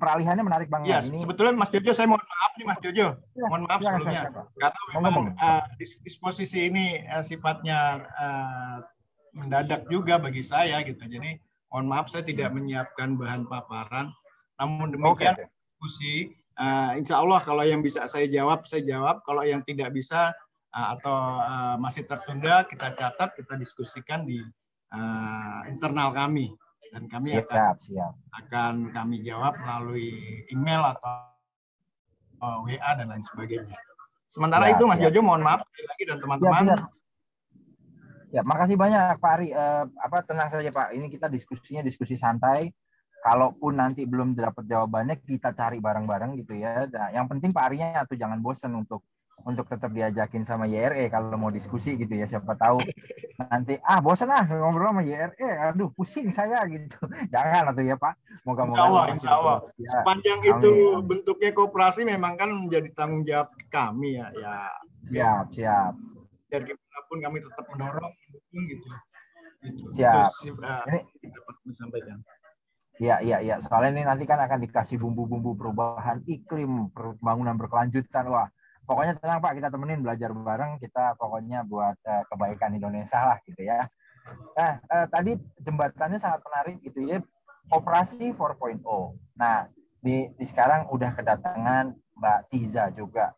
peralihannya 0.00 0.44
menarik 0.44 0.68
banget. 0.72 0.88
Iya, 0.90 0.98
ini... 1.10 1.18
sebetulnya 1.18 1.52
Mas 1.56 1.70
Jojo 1.72 1.92
saya 1.92 2.06
mohon 2.08 2.22
maaf 2.22 2.52
nih 2.56 2.66
Mas 2.68 2.78
Jojo. 2.80 3.06
Ya, 3.36 3.46
mohon 3.48 3.62
maaf 3.66 3.80
ya, 3.80 3.86
sebelumnya. 3.90 4.22
Ya, 4.22 4.42
Karena 4.56 4.80
memang 5.02 5.26
uh, 5.36 5.64
disposisi 6.04 6.72
ini 6.72 7.04
uh, 7.10 7.24
sifatnya 7.24 8.06
uh, 8.16 8.76
mendadak 9.34 9.86
juga 9.90 10.16
bagi 10.16 10.40
saya 10.42 10.80
gitu. 10.86 11.04
Jadi 11.04 11.36
mohon 11.70 11.86
maaf 11.90 12.08
saya 12.08 12.24
tidak 12.24 12.50
menyiapkan 12.54 13.14
bahan 13.18 13.46
paparan. 13.46 14.10
Namun 14.60 14.92
demikian 14.92 15.36
okay. 15.36 15.46
diskusi 15.48 16.36
uh, 16.60 16.92
insya 16.96 17.20
Allah 17.20 17.40
kalau 17.40 17.64
yang 17.64 17.80
bisa 17.80 18.04
saya 18.04 18.28
jawab 18.28 18.68
saya 18.68 18.84
jawab 18.84 19.24
kalau 19.24 19.40
yang 19.42 19.64
tidak 19.64 19.88
bisa 19.94 20.32
uh, 20.74 20.86
atau 20.96 21.16
uh, 21.40 21.76
masih 21.80 22.04
tertunda 22.04 22.68
kita 22.68 22.92
catat 22.92 23.32
kita 23.32 23.56
diskusikan 23.56 24.28
di 24.28 24.44
uh, 24.92 25.60
internal 25.72 26.12
kami 26.12 26.52
dan 26.90 27.02
kami 27.06 27.38
siap, 27.38 27.46
akan 27.50 27.74
siap. 27.82 28.12
akan 28.44 28.74
kami 28.90 29.16
jawab 29.22 29.54
melalui 29.62 30.10
email 30.50 30.82
atau 30.94 31.14
uh, 32.42 32.58
WA 32.66 32.90
dan 32.98 33.06
lain 33.10 33.22
sebagainya. 33.22 33.78
Sementara 34.30 34.70
ya, 34.70 34.78
itu 34.78 34.84
Mas 34.86 34.98
siap. 34.98 35.10
Jojo 35.10 35.20
mohon 35.22 35.42
maaf 35.42 35.62
lagi 35.62 36.04
dan 36.06 36.18
teman-teman. 36.18 36.64
Ya, 38.30 38.46
makasih 38.46 38.78
banyak 38.78 39.18
Pak 39.18 39.32
Ari. 39.38 39.48
Uh, 39.50 39.90
apa 39.98 40.22
tenang 40.22 40.50
saja 40.50 40.70
Pak. 40.70 40.94
Ini 40.94 41.06
kita 41.10 41.26
diskusinya 41.26 41.82
diskusi 41.82 42.14
santai 42.14 42.70
kalaupun 43.20 43.76
nanti 43.76 44.06
belum 44.06 44.32
dapat 44.32 44.64
jawabannya 44.64 45.18
kita 45.20 45.52
cari 45.52 45.82
bareng-bareng 45.82 46.38
gitu 46.40 46.56
ya. 46.56 46.86
Nah, 46.88 47.10
yang 47.10 47.26
penting 47.26 47.50
Pak 47.50 47.64
Arinya 47.70 48.06
tuh 48.06 48.16
jangan 48.16 48.38
bosen 48.38 48.72
untuk 48.74 49.02
untuk 49.46 49.66
tetap 49.68 49.90
diajakin 49.92 50.44
sama 50.44 50.68
YRE 50.68 51.08
kalau 51.08 51.36
mau 51.36 51.52
diskusi 51.52 51.96
gitu 51.96 52.12
ya 52.12 52.26
siapa 52.28 52.56
tahu. 52.56 52.76
Nanti 53.40 53.80
ah 53.80 54.00
bosan 54.02 54.32
ah 54.32 54.44
ngobrol 54.44 54.92
sama 54.92 55.02
YRE 55.04 55.48
aduh 55.72 55.88
pusing 55.94 56.32
saya 56.34 56.64
gitu. 56.68 56.96
Jangan 57.32 57.72
atau 57.72 57.82
ya 57.84 57.96
Pak. 57.96 58.14
Moga-moga 58.44 58.76
Insya 58.76 58.84
Allah, 58.86 59.04
Insya 59.12 59.30
Allah. 59.36 59.58
Ya. 59.80 59.90
sepanjang 60.00 60.40
Amin. 60.44 60.52
itu 60.56 60.70
bentuknya 61.04 61.50
kooperasi 61.56 62.00
memang 62.04 62.36
kan 62.36 62.50
menjadi 62.52 62.88
tanggung 62.92 63.24
jawab 63.24 63.48
kami 63.72 64.20
ya 64.20 64.26
ya. 64.36 64.56
Siap 65.10 65.46
siap. 65.56 65.92
Biar 66.50 66.62
gimana 66.66 67.00
pun 67.06 67.18
kami 67.22 67.36
tetap 67.40 67.64
mendorong 67.70 68.12
mendukung 68.12 68.62
gitu. 68.68 68.86
Gitu. 69.60 69.82
Siap. 69.92 70.28
itu, 70.44 70.56
uh, 70.60 70.84
ini 70.88 71.28
dapat 71.28 71.54
sampaikan. 71.76 72.18
Iya, 73.00 73.16
iya, 73.24 73.38
iya. 73.40 73.56
Soalnya 73.64 73.96
ini 73.96 74.02
nanti 74.04 74.28
kan 74.28 74.36
akan 74.36 74.60
dikasih 74.60 75.00
bumbu-bumbu 75.00 75.56
perubahan 75.56 76.20
iklim, 76.28 76.92
pembangunan 76.92 77.56
berkelanjutan. 77.56 78.28
Wah, 78.28 78.52
pokoknya 78.90 79.14
tenang 79.22 79.38
Pak, 79.38 79.54
kita 79.54 79.70
temenin 79.70 80.02
belajar 80.02 80.34
bareng. 80.34 80.82
Kita 80.82 81.14
pokoknya 81.14 81.62
buat 81.62 81.94
uh, 82.02 82.26
kebaikan 82.26 82.74
Indonesia 82.74 83.22
lah 83.22 83.38
gitu 83.46 83.62
ya. 83.62 83.86
Nah, 84.58 84.82
uh, 84.90 85.06
tadi 85.06 85.38
jembatannya 85.62 86.18
sangat 86.18 86.42
menarik 86.42 86.82
gitu 86.82 87.06
ya. 87.06 87.22
Operasi 87.70 88.34
4.0. 88.34 88.82
Nah, 89.38 89.70
di, 90.02 90.26
di 90.34 90.44
sekarang 90.44 90.90
udah 90.90 91.14
kedatangan 91.14 91.94
Mbak 92.18 92.40
Tiza 92.50 92.90
juga. 92.90 93.30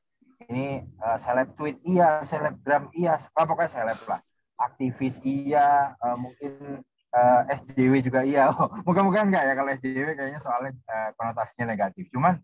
Ini 0.48 0.88
uh, 1.04 1.20
seleb 1.20 1.52
tweet 1.54 1.76
iya, 1.84 2.24
selebgram 2.24 2.88
iya, 2.96 3.20
pokoknya 3.36 3.68
seleb 3.68 4.00
lah. 4.08 4.24
Aktivis 4.56 5.20
iya, 5.20 5.92
uh, 6.00 6.16
mungkin 6.16 6.80
uh, 7.12 7.42
SJW 7.52 8.00
juga 8.00 8.24
iya. 8.24 8.48
Oh, 8.50 8.72
moga-moga 8.88 9.20
enggak 9.22 9.44
ya 9.44 9.54
kalau 9.54 9.70
SJW 9.76 10.08
kayaknya 10.16 10.40
soalnya 10.40 10.72
uh, 10.88 11.12
konotasinya 11.20 11.76
negatif. 11.76 12.08
Cuman 12.08 12.40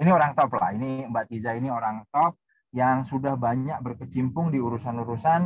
ini 0.00 0.10
orang 0.10 0.32
top 0.32 0.56
lah. 0.56 0.72
Ini 0.72 1.06
Mbak 1.12 1.24
Tiza 1.28 1.52
ini 1.52 1.68
orang 1.68 2.08
top 2.08 2.40
yang 2.72 3.04
sudah 3.04 3.36
banyak 3.36 3.76
berkecimpung 3.84 4.48
di 4.48 4.58
urusan-urusan 4.58 5.40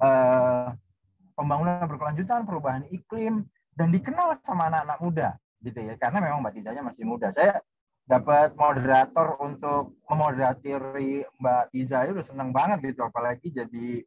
uh, 0.00 0.72
pembangunan 1.36 1.84
berkelanjutan, 1.84 2.48
perubahan 2.48 2.88
iklim, 2.88 3.44
dan 3.76 3.92
dikenal 3.92 4.36
sama 4.40 4.72
anak-anak 4.72 4.98
muda, 5.04 5.28
gitu 5.60 5.80
ya. 5.80 5.94
Karena 6.00 6.24
memang 6.24 6.40
Mbak 6.40 6.54
Tizanya 6.56 6.82
masih 6.86 7.04
muda. 7.04 7.28
Saya 7.28 7.60
dapat 8.08 8.56
moderator 8.56 9.36
untuk 9.44 10.00
memoderatiri 10.08 11.28
Mbak 11.38 11.64
Tiza 11.70 12.08
itu 12.08 12.18
udah 12.18 12.26
senang 12.26 12.50
banget 12.50 12.94
gitu, 12.94 13.04
apalagi 13.04 13.52
jadi 13.52 14.02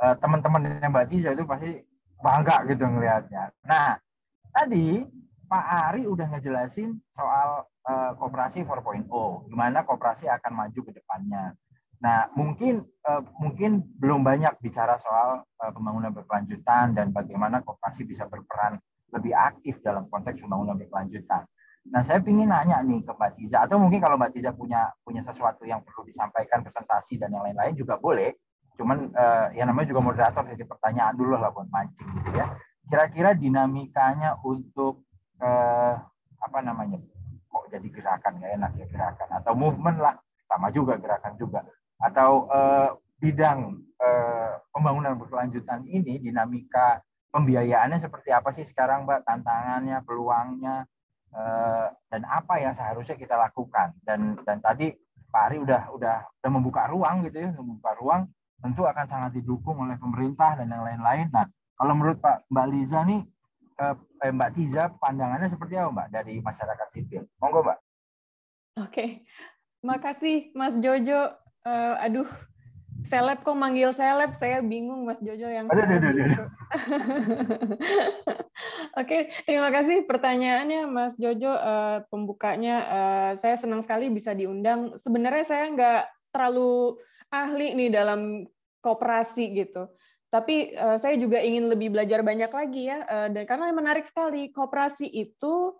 uh, 0.00 0.14
teman-teman 0.16 0.80
Mbak 0.80 1.06
Tiza 1.12 1.36
itu 1.36 1.44
pasti 1.44 1.82
bangga 2.22 2.64
gitu 2.70 2.88
ngelihatnya. 2.88 3.52
Nah, 3.68 4.00
tadi 4.48 5.04
Pak 5.46 5.66
Ari 5.92 6.02
udah 6.08 6.26
ngejelasin 6.32 6.96
soal 7.14 7.68
uh, 7.86 8.12
koperasi 8.18 8.66
4.0, 8.66 9.06
gimana 9.48 9.86
koperasi 9.86 10.26
akan 10.28 10.52
maju 10.52 10.80
ke 10.82 10.92
depannya. 10.92 11.54
Nah, 12.02 12.28
mungkin 12.36 12.84
uh, 13.08 13.22
mungkin 13.40 13.80
belum 13.96 14.20
banyak 14.20 14.60
bicara 14.60 15.00
soal 15.00 15.46
uh, 15.46 15.72
pembangunan 15.72 16.12
berkelanjutan 16.12 16.92
dan 16.92 17.14
bagaimana 17.14 17.64
koperasi 17.64 18.04
bisa 18.04 18.28
berperan 18.28 18.76
lebih 19.14 19.32
aktif 19.32 19.80
dalam 19.80 20.10
konteks 20.12 20.42
pembangunan 20.44 20.76
berkelanjutan. 20.76 21.48
Nah, 21.86 22.02
saya 22.02 22.18
ingin 22.20 22.50
nanya 22.50 22.82
nih 22.82 23.06
ke 23.06 23.14
Mbak 23.14 23.32
Tiza, 23.38 23.62
atau 23.62 23.78
mungkin 23.78 24.02
kalau 24.02 24.18
Mbak 24.18 24.34
Tiza 24.34 24.50
punya 24.52 24.90
punya 25.06 25.22
sesuatu 25.22 25.62
yang 25.62 25.86
perlu 25.86 26.02
disampaikan, 26.02 26.66
presentasi 26.66 27.16
dan 27.16 27.30
yang 27.30 27.46
lain-lain 27.46 27.78
juga 27.78 27.96
boleh 27.96 28.34
cuman 28.76 29.08
uh, 29.16 29.48
ya 29.56 29.64
namanya 29.64 29.88
juga 29.88 30.04
moderator 30.04 30.44
jadi 30.52 30.64
pertanyaan 30.68 31.16
dulu 31.16 31.40
lah 31.40 31.48
buat 31.48 31.68
mancing 31.72 32.06
gitu 32.20 32.30
ya 32.36 32.46
kira-kira 32.86 33.32
dinamikanya 33.32 34.36
untuk 34.44 35.02
uh, 35.40 35.96
apa 36.38 36.58
namanya 36.60 37.00
jadi 37.70 37.88
gerakan 37.90 38.32
nggak 38.40 38.52
enak 38.60 38.72
ya 38.78 38.86
gerakan. 38.90 39.28
Atau 39.42 39.52
movement 39.58 39.98
lah 39.98 40.14
sama 40.46 40.68
juga 40.70 40.96
gerakan 40.96 41.34
juga. 41.40 41.60
Atau 42.00 42.50
uh, 42.50 42.96
bidang 43.16 43.80
uh, 43.98 44.52
pembangunan 44.70 45.16
berkelanjutan 45.16 45.84
ini 45.88 46.20
dinamika 46.20 47.00
pembiayaannya 47.32 47.98
seperti 48.00 48.30
apa 48.32 48.52
sih 48.52 48.64
sekarang 48.64 49.04
mbak? 49.04 49.24
Tantangannya 49.24 50.00
peluangnya 50.04 50.84
uh, 51.34 51.86
dan 52.12 52.22
apa 52.28 52.60
yang 52.60 52.72
seharusnya 52.76 53.16
kita 53.18 53.34
lakukan? 53.34 53.96
Dan 54.04 54.38
dan 54.44 54.60
tadi 54.60 54.92
Pak 55.26 55.42
Ari 55.52 55.56
udah 55.60 55.92
udah 55.92 56.16
udah 56.40 56.50
membuka 56.50 56.88
ruang 56.88 57.26
gitu 57.26 57.44
ya 57.44 57.50
membuka 57.52 57.92
ruang 57.98 58.22
tentu 58.60 58.88
akan 58.88 59.06
sangat 59.06 59.30
didukung 59.36 59.76
oleh 59.84 60.00
pemerintah 60.00 60.56
dan 60.56 60.72
yang 60.72 60.80
lain-lain. 60.80 61.28
Nah, 61.28 61.44
kalau 61.76 61.92
menurut 61.92 62.18
Pak 62.24 62.48
Mbak 62.48 62.66
Liza 62.72 63.04
nih, 63.04 63.20
eh, 63.80 64.32
Mbak 64.32 64.50
Tiza 64.56 64.92
pandangannya 64.96 65.48
seperti 65.48 65.76
apa 65.76 65.92
Mbak 65.92 66.08
dari 66.12 66.34
masyarakat 66.40 66.88
sipil? 66.92 67.22
Monggo 67.40 67.64
Mbak. 67.64 67.78
Oke, 68.84 69.24
makasih 69.80 70.52
Mas 70.52 70.76
Jojo. 70.76 71.32
Uh, 71.66 71.96
aduh, 71.98 72.28
seleb 73.02 73.40
kok 73.42 73.56
manggil 73.56 73.90
seleb, 73.96 74.36
saya 74.36 74.60
bingung 74.60 75.08
Mas 75.08 75.18
Jojo 75.24 75.48
yang. 75.48 75.66
Aduh, 75.72 75.82
aduh, 75.82 75.96
aduh, 75.96 76.24
aduh. 76.28 76.48
Oke, 79.00 79.28
terima 79.44 79.68
kasih 79.72 80.04
pertanyaannya 80.04 80.88
Mas 80.88 81.16
Jojo. 81.16 81.56
Uh, 81.56 82.04
pembukanya, 82.12 82.76
uh, 82.84 83.32
saya 83.40 83.56
senang 83.56 83.80
sekali 83.80 84.12
bisa 84.12 84.36
diundang. 84.36 84.92
Sebenarnya 85.00 85.44
saya 85.44 85.64
nggak 85.72 86.02
terlalu 86.32 87.00
ahli 87.32 87.72
nih 87.74 87.90
dalam 87.96 88.44
kooperasi 88.84 89.56
gitu. 89.56 89.88
Tapi 90.36 90.76
uh, 90.76 91.00
saya 91.00 91.16
juga 91.16 91.40
ingin 91.40 91.72
lebih 91.72 91.96
belajar 91.96 92.20
banyak 92.20 92.52
lagi 92.52 92.92
ya, 92.92 93.00
uh, 93.08 93.28
dan 93.32 93.48
karena 93.48 93.72
menarik 93.72 94.04
sekali 94.04 94.52
kooperasi 94.52 95.08
itu 95.08 95.72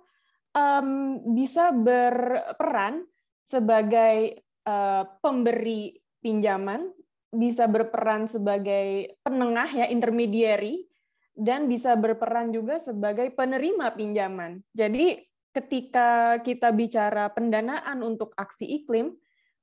um, 0.57 1.20
bisa 1.36 1.76
berperan 1.76 3.04
sebagai 3.44 4.40
uh, 4.64 5.04
pemberi 5.20 6.00
pinjaman, 6.24 6.88
bisa 7.36 7.68
berperan 7.68 8.24
sebagai 8.24 9.20
penengah 9.20 9.68
ya 9.68 9.86
intermediary, 9.92 10.88
dan 11.36 11.68
bisa 11.68 11.92
berperan 12.00 12.48
juga 12.48 12.80
sebagai 12.80 13.28
penerima 13.36 13.92
pinjaman. 13.92 14.64
Jadi 14.72 15.20
ketika 15.52 16.40
kita 16.40 16.72
bicara 16.72 17.28
pendanaan 17.28 18.00
untuk 18.00 18.32
aksi 18.40 18.64
iklim, 18.64 19.12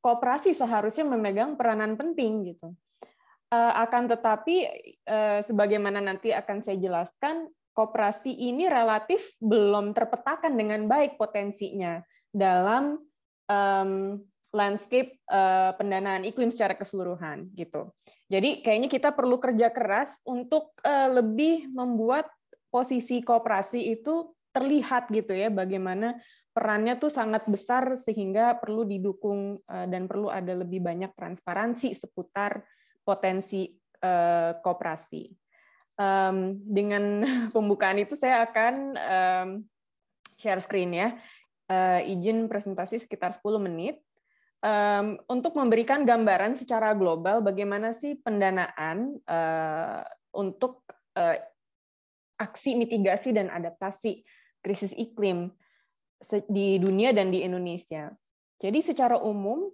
kooperasi 0.05 0.53
seharusnya 0.53 1.09
memegang 1.09 1.57
peranan 1.57 1.97
penting 1.97 2.53
gitu. 2.53 2.77
Uh, 3.53 3.85
akan 3.85 4.09
tetapi 4.09 4.65
uh, 5.05 5.45
sebagaimana 5.45 6.01
nanti 6.01 6.33
akan 6.33 6.65
saya 6.65 6.81
jelaskan, 6.81 7.53
kooperasi 7.77 8.33
ini 8.33 8.65
relatif 8.65 9.37
belum 9.37 9.93
terpetakan 9.93 10.57
dengan 10.57 10.89
baik 10.89 11.21
potensinya 11.21 12.01
dalam 12.33 12.97
um, 13.45 14.17
landscape 14.53 15.17
uh, 15.29 15.73
pendanaan 15.77 16.25
iklim 16.25 16.49
secara 16.49 16.73
keseluruhan 16.77 17.49
gitu. 17.53 17.93
Jadi 18.29 18.65
kayaknya 18.65 18.89
kita 18.89 19.09
perlu 19.13 19.37
kerja 19.37 19.69
keras 19.69 20.13
untuk 20.25 20.73
uh, 20.85 21.09
lebih 21.13 21.69
membuat 21.73 22.29
posisi 22.73 23.21
kooperasi 23.21 23.93
itu 23.93 24.33
terlihat 24.53 25.09
gitu 25.09 25.33
ya 25.33 25.49
bagaimana 25.49 26.17
perannya 26.53 27.01
tuh 27.01 27.09
sangat 27.09 27.49
besar 27.49 27.97
sehingga 27.97 28.61
perlu 28.61 28.85
didukung 28.85 29.57
uh, 29.65 29.85
dan 29.89 30.05
perlu 30.05 30.29
ada 30.29 30.53
lebih 30.53 30.85
banyak 30.85 31.09
transparansi 31.17 31.97
seputar 31.97 32.61
potensi 33.03 33.69
uh, 34.03 34.57
kooperasi. 34.59 35.29
Um, 35.93 36.57
dengan 36.65 37.21
pembukaan 37.55 38.01
itu 38.01 38.17
saya 38.17 38.49
akan 38.49 38.73
um, 38.97 39.49
share 40.39 40.59
screen 40.63 40.95
ya. 40.95 41.15
Uh, 41.71 42.03
izin 42.03 42.51
presentasi 42.51 42.99
sekitar 42.99 43.31
10 43.39 43.43
menit 43.63 44.03
um, 44.63 45.15
untuk 45.31 45.55
memberikan 45.55 46.03
gambaran 46.03 46.59
secara 46.59 46.91
global 46.91 47.39
bagaimana 47.39 47.95
sih 47.95 48.19
pendanaan 48.19 49.15
uh, 49.27 50.03
untuk 50.35 50.83
uh, 51.15 51.39
aksi 52.39 52.75
mitigasi 52.75 53.31
dan 53.31 53.47
adaptasi 53.47 54.27
krisis 54.59 54.91
iklim 54.95 55.51
di 56.47 56.79
dunia 56.79 57.11
dan 57.11 57.29
di 57.29 57.43
Indonesia. 57.43 58.11
Jadi 58.63 58.79
secara 58.79 59.19
umum 59.19 59.67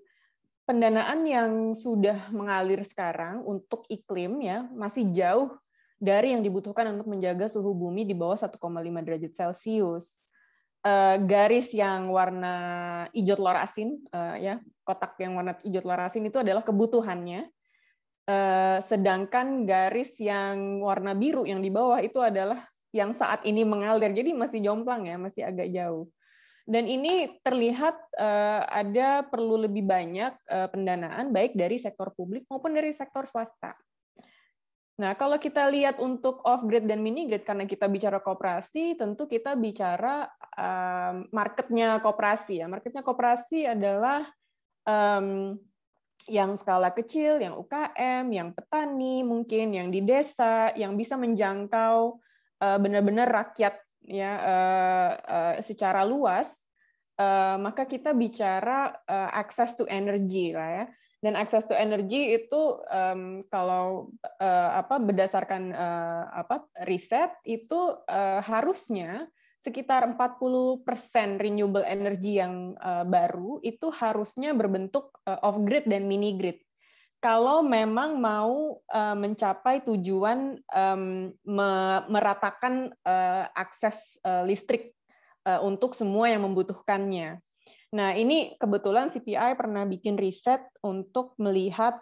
pendanaan 0.70 1.26
yang 1.26 1.52
sudah 1.74 2.30
mengalir 2.30 2.86
sekarang 2.86 3.42
untuk 3.42 3.90
iklim 3.90 4.38
ya 4.46 4.70
masih 4.70 5.10
jauh 5.10 5.58
dari 5.98 6.38
yang 6.38 6.46
dibutuhkan 6.46 6.94
untuk 6.94 7.10
menjaga 7.10 7.50
suhu 7.50 7.74
bumi 7.74 8.06
di 8.06 8.14
bawah 8.14 8.38
1,5 8.38 8.54
derajat 9.02 9.34
Celcius 9.34 10.22
uh, 10.86 11.16
garis 11.24 11.72
yang 11.76 12.12
warna 12.12 12.56
hijau 13.12 13.36
telur 13.36 13.58
asin, 13.58 14.00
uh, 14.14 14.36
ya 14.40 14.62
kotak 14.88 15.20
yang 15.20 15.36
warna 15.36 15.58
hijau 15.64 15.82
telur 15.84 16.00
asin 16.00 16.28
itu 16.28 16.38
adalah 16.40 16.64
kebutuhannya. 16.64 17.48
Uh, 18.30 18.78
sedangkan 18.86 19.66
garis 19.66 20.14
yang 20.22 20.86
warna 20.86 21.18
biru 21.18 21.50
yang 21.50 21.66
di 21.66 21.74
bawah 21.74 21.98
itu 21.98 22.22
adalah 22.22 22.62
yang 22.94 23.14
saat 23.18 23.42
ini 23.46 23.66
mengalir, 23.66 24.14
jadi 24.14 24.34
masih 24.38 24.62
jomplang 24.62 25.10
ya, 25.10 25.18
masih 25.18 25.42
agak 25.46 25.70
jauh. 25.74 26.10
Dan 26.70 26.86
ini 26.86 27.42
terlihat 27.42 27.98
uh, 28.14 28.62
ada 28.70 29.26
perlu 29.26 29.58
lebih 29.66 29.90
banyak 29.90 30.38
uh, 30.46 30.70
pendanaan 30.70 31.34
baik 31.34 31.58
dari 31.58 31.82
sektor 31.82 32.14
publik 32.14 32.46
maupun 32.46 32.78
dari 32.78 32.94
sektor 32.94 33.26
swasta. 33.26 33.74
Nah, 35.02 35.18
kalau 35.18 35.42
kita 35.42 35.66
lihat 35.66 35.98
untuk 35.98 36.46
off 36.46 36.62
grid 36.70 36.86
dan 36.86 37.02
mini 37.02 37.26
grid 37.26 37.42
karena 37.42 37.66
kita 37.66 37.90
bicara 37.90 38.22
koperasi, 38.22 39.02
tentu 39.02 39.26
kita 39.26 39.58
bicara 39.58 40.30
um, 40.54 41.26
marketnya 41.34 41.98
koperasi 42.06 42.62
ya. 42.62 42.70
Marketnya 42.70 43.02
koperasi 43.02 43.66
adalah 43.66 44.30
um, 44.86 45.58
yang 46.30 46.54
skala 46.54 46.94
kecil, 46.94 47.42
yang 47.42 47.58
UKM, 47.58 48.30
yang 48.30 48.54
petani 48.54 49.26
mungkin, 49.26 49.74
yang 49.74 49.90
di 49.90 50.06
desa, 50.06 50.70
yang 50.78 50.94
bisa 50.94 51.18
menjangkau 51.18 52.22
benar-benar 52.60 53.32
rakyat 53.32 53.80
ya 54.10 54.34
uh, 54.42 55.12
uh, 55.22 55.56
secara 55.62 56.02
luas. 56.04 56.50
Uh, 57.20 57.60
maka 57.60 57.84
kita 57.84 58.16
bicara 58.16 58.96
uh, 59.04 59.30
access 59.36 59.76
to 59.76 59.84
energy 59.92 60.56
lah 60.56 60.70
ya 60.72 60.86
dan 61.20 61.36
access 61.36 61.68
to 61.68 61.76
energy 61.76 62.40
itu 62.40 62.80
um, 62.88 63.44
kalau 63.52 64.08
uh, 64.40 64.72
apa 64.80 65.04
berdasarkan 65.04 65.76
uh, 65.76 66.24
apa 66.32 66.64
riset 66.88 67.36
itu 67.44 68.00
uh, 68.08 68.40
harusnya 68.40 69.28
sekitar 69.60 70.08
40% 70.16 70.88
renewable 71.36 71.84
energy 71.84 72.40
yang 72.40 72.80
uh, 72.80 73.04
baru 73.04 73.60
itu 73.60 73.92
harusnya 73.92 74.56
berbentuk 74.56 75.12
uh, 75.28 75.44
off 75.44 75.60
grid 75.68 75.84
dan 75.92 76.08
mini 76.08 76.40
grid. 76.40 76.64
Kalau 77.20 77.60
memang 77.60 78.16
mau 78.16 78.80
uh, 78.80 79.16
mencapai 79.20 79.84
tujuan 79.84 80.56
me 81.44 81.72
meratakan 82.08 82.96
uh, 83.04 83.44
akses 83.52 84.16
uh, 84.24 84.48
listrik 84.48 84.96
untuk 85.50 85.98
semua 85.98 86.30
yang 86.30 86.46
membutuhkannya. 86.46 87.42
Nah, 87.90 88.14
ini 88.14 88.54
kebetulan 88.62 89.10
CPI 89.10 89.58
pernah 89.58 89.82
bikin 89.82 90.14
riset 90.14 90.62
untuk 90.86 91.34
melihat 91.42 91.98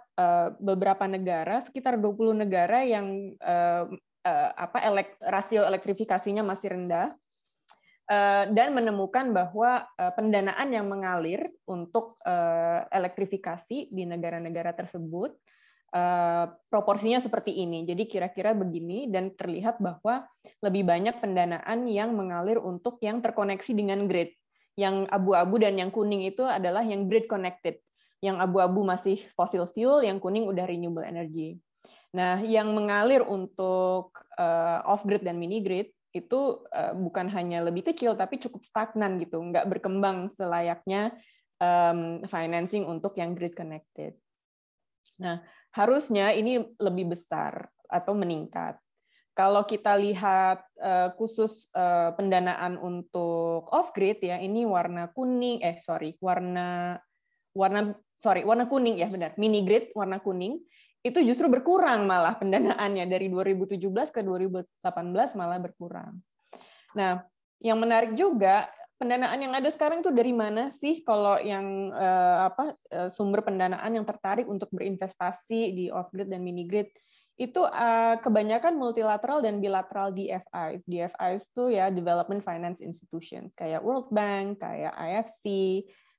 beberapa 0.60 1.08
negara, 1.08 1.64
sekitar 1.64 1.96
20 1.96 2.44
negara 2.44 2.84
yang 2.84 3.32
apa 4.28 4.84
rasio 5.32 5.64
elektrifikasinya 5.64 6.44
masih 6.44 6.76
rendah 6.76 7.16
dan 8.08 8.72
menemukan 8.72 9.36
bahwa 9.36 9.84
uh, 10.00 10.12
pendanaan 10.16 10.72
yang 10.72 10.88
mengalir 10.88 11.44
untuk 11.68 12.16
uh, 12.24 12.88
elektrifikasi 12.88 13.92
di 13.92 14.04
negara-negara 14.08 14.72
tersebut 14.76 15.36
proporsinya 16.68 17.18
seperti 17.18 17.64
ini. 17.64 17.88
Jadi 17.88 18.12
kira-kira 18.12 18.52
begini 18.52 19.08
dan 19.08 19.34
terlihat 19.34 19.80
bahwa 19.80 20.28
lebih 20.60 20.84
banyak 20.84 21.16
pendanaan 21.24 21.88
yang 21.88 22.12
mengalir 22.12 22.60
untuk 22.60 23.00
yang 23.02 23.24
terkoneksi 23.24 23.72
dengan 23.72 24.06
grid 24.06 24.36
yang 24.78 25.10
abu-abu 25.10 25.58
dan 25.58 25.80
yang 25.80 25.90
kuning 25.90 26.28
itu 26.28 26.46
adalah 26.46 26.86
yang 26.86 27.10
grid 27.10 27.26
connected. 27.26 27.82
Yang 28.22 28.38
abu-abu 28.46 28.86
masih 28.86 29.18
fossil 29.34 29.66
fuel, 29.66 30.06
yang 30.06 30.22
kuning 30.22 30.46
udah 30.46 30.70
renewable 30.70 31.08
energy. 31.08 31.58
Nah, 32.14 32.46
yang 32.46 32.78
mengalir 32.78 33.26
untuk 33.26 34.14
off 34.86 35.02
grid 35.08 35.26
dan 35.26 35.42
mini 35.42 35.66
grid 35.66 35.97
itu 36.16 36.64
uh, 36.72 36.94
bukan 36.96 37.28
hanya 37.32 37.64
lebih 37.64 37.88
kecil 37.92 38.16
tapi 38.16 38.40
cukup 38.40 38.64
stagnan 38.64 39.20
gitu, 39.20 39.40
nggak 39.40 39.68
berkembang 39.68 40.32
selayaknya 40.34 41.16
um, 41.60 42.24
financing 42.26 42.88
untuk 42.88 43.16
yang 43.20 43.36
grid 43.36 43.54
connected. 43.54 44.16
Nah, 45.18 45.42
harusnya 45.74 46.32
ini 46.32 46.62
lebih 46.78 47.18
besar 47.18 47.68
atau 47.90 48.14
meningkat. 48.14 48.78
Kalau 49.38 49.66
kita 49.70 49.94
lihat 49.98 50.66
uh, 50.82 51.14
khusus 51.14 51.70
uh, 51.78 52.10
pendanaan 52.18 52.78
untuk 52.82 53.70
off 53.70 53.94
grid 53.94 54.18
ya, 54.26 54.42
ini 54.42 54.66
warna 54.66 55.14
kuning, 55.14 55.62
eh 55.62 55.78
sorry, 55.78 56.18
warna 56.18 56.98
warna 57.54 57.94
sorry 58.18 58.42
warna 58.46 58.66
kuning 58.66 58.98
ya 58.98 59.10
benar, 59.10 59.38
mini 59.38 59.62
grid 59.62 59.94
warna 59.94 60.18
kuning 60.22 60.62
itu 61.06 61.20
justru 61.24 61.48
berkurang 61.48 62.10
malah 62.10 62.36
pendanaannya 62.36 63.06
dari 63.06 63.30
2017 63.30 63.78
ke 64.12 64.22
2018 64.26 65.40
malah 65.40 65.60
berkurang. 65.62 66.18
Nah, 66.98 67.22
yang 67.62 67.78
menarik 67.78 68.18
juga 68.18 68.70
pendanaan 68.98 69.38
yang 69.38 69.54
ada 69.54 69.70
sekarang 69.70 70.02
itu 70.02 70.10
dari 70.10 70.34
mana 70.34 70.74
sih 70.74 71.06
kalau 71.06 71.38
yang 71.38 71.94
uh, 71.94 72.50
apa 72.50 72.74
sumber 73.14 73.46
pendanaan 73.46 73.94
yang 73.94 74.06
tertarik 74.06 74.50
untuk 74.50 74.74
berinvestasi 74.74 75.78
di 75.78 75.86
off 75.94 76.10
grid 76.10 76.34
dan 76.34 76.42
mini 76.42 76.66
grid 76.66 76.90
itu 77.38 77.62
uh, 77.62 78.18
kebanyakan 78.18 78.82
multilateral 78.82 79.46
dan 79.46 79.62
bilateral 79.62 80.10
DFIs. 80.10 80.82
DFIs 80.90 81.42
itu 81.54 81.78
ya 81.78 81.94
Development 81.94 82.42
Finance 82.42 82.82
Institutions 82.82 83.54
kayak 83.54 83.86
World 83.86 84.10
Bank, 84.10 84.58
kayak 84.58 84.90
IFC, 84.98 85.46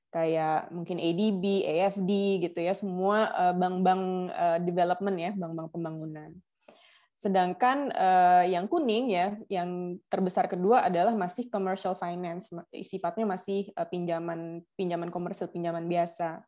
kayak 0.08 0.72
mungkin 0.72 0.96
ADB, 0.96 1.68
AFD 1.68 2.10
gitu 2.48 2.58
ya, 2.64 2.72
semua 2.72 3.28
eh, 3.28 3.54
bank-bank 3.54 4.02
uh, 4.32 4.58
development 4.64 5.16
ya, 5.20 5.30
bank-bank 5.36 5.68
pembangunan. 5.72 6.30
Sedangkan 7.18 7.90
uh, 7.92 8.46
yang 8.46 8.70
kuning 8.70 9.10
ya, 9.10 9.34
yang 9.50 9.98
terbesar 10.06 10.46
kedua 10.46 10.86
adalah 10.86 11.12
masih 11.12 11.50
commercial 11.50 11.98
finance, 11.98 12.54
sifatnya 12.70 13.26
masih 13.26 13.74
pinjaman 13.90 14.62
pinjaman 14.78 15.10
komersil, 15.10 15.50
pinjaman 15.50 15.90
biasa. 15.90 16.40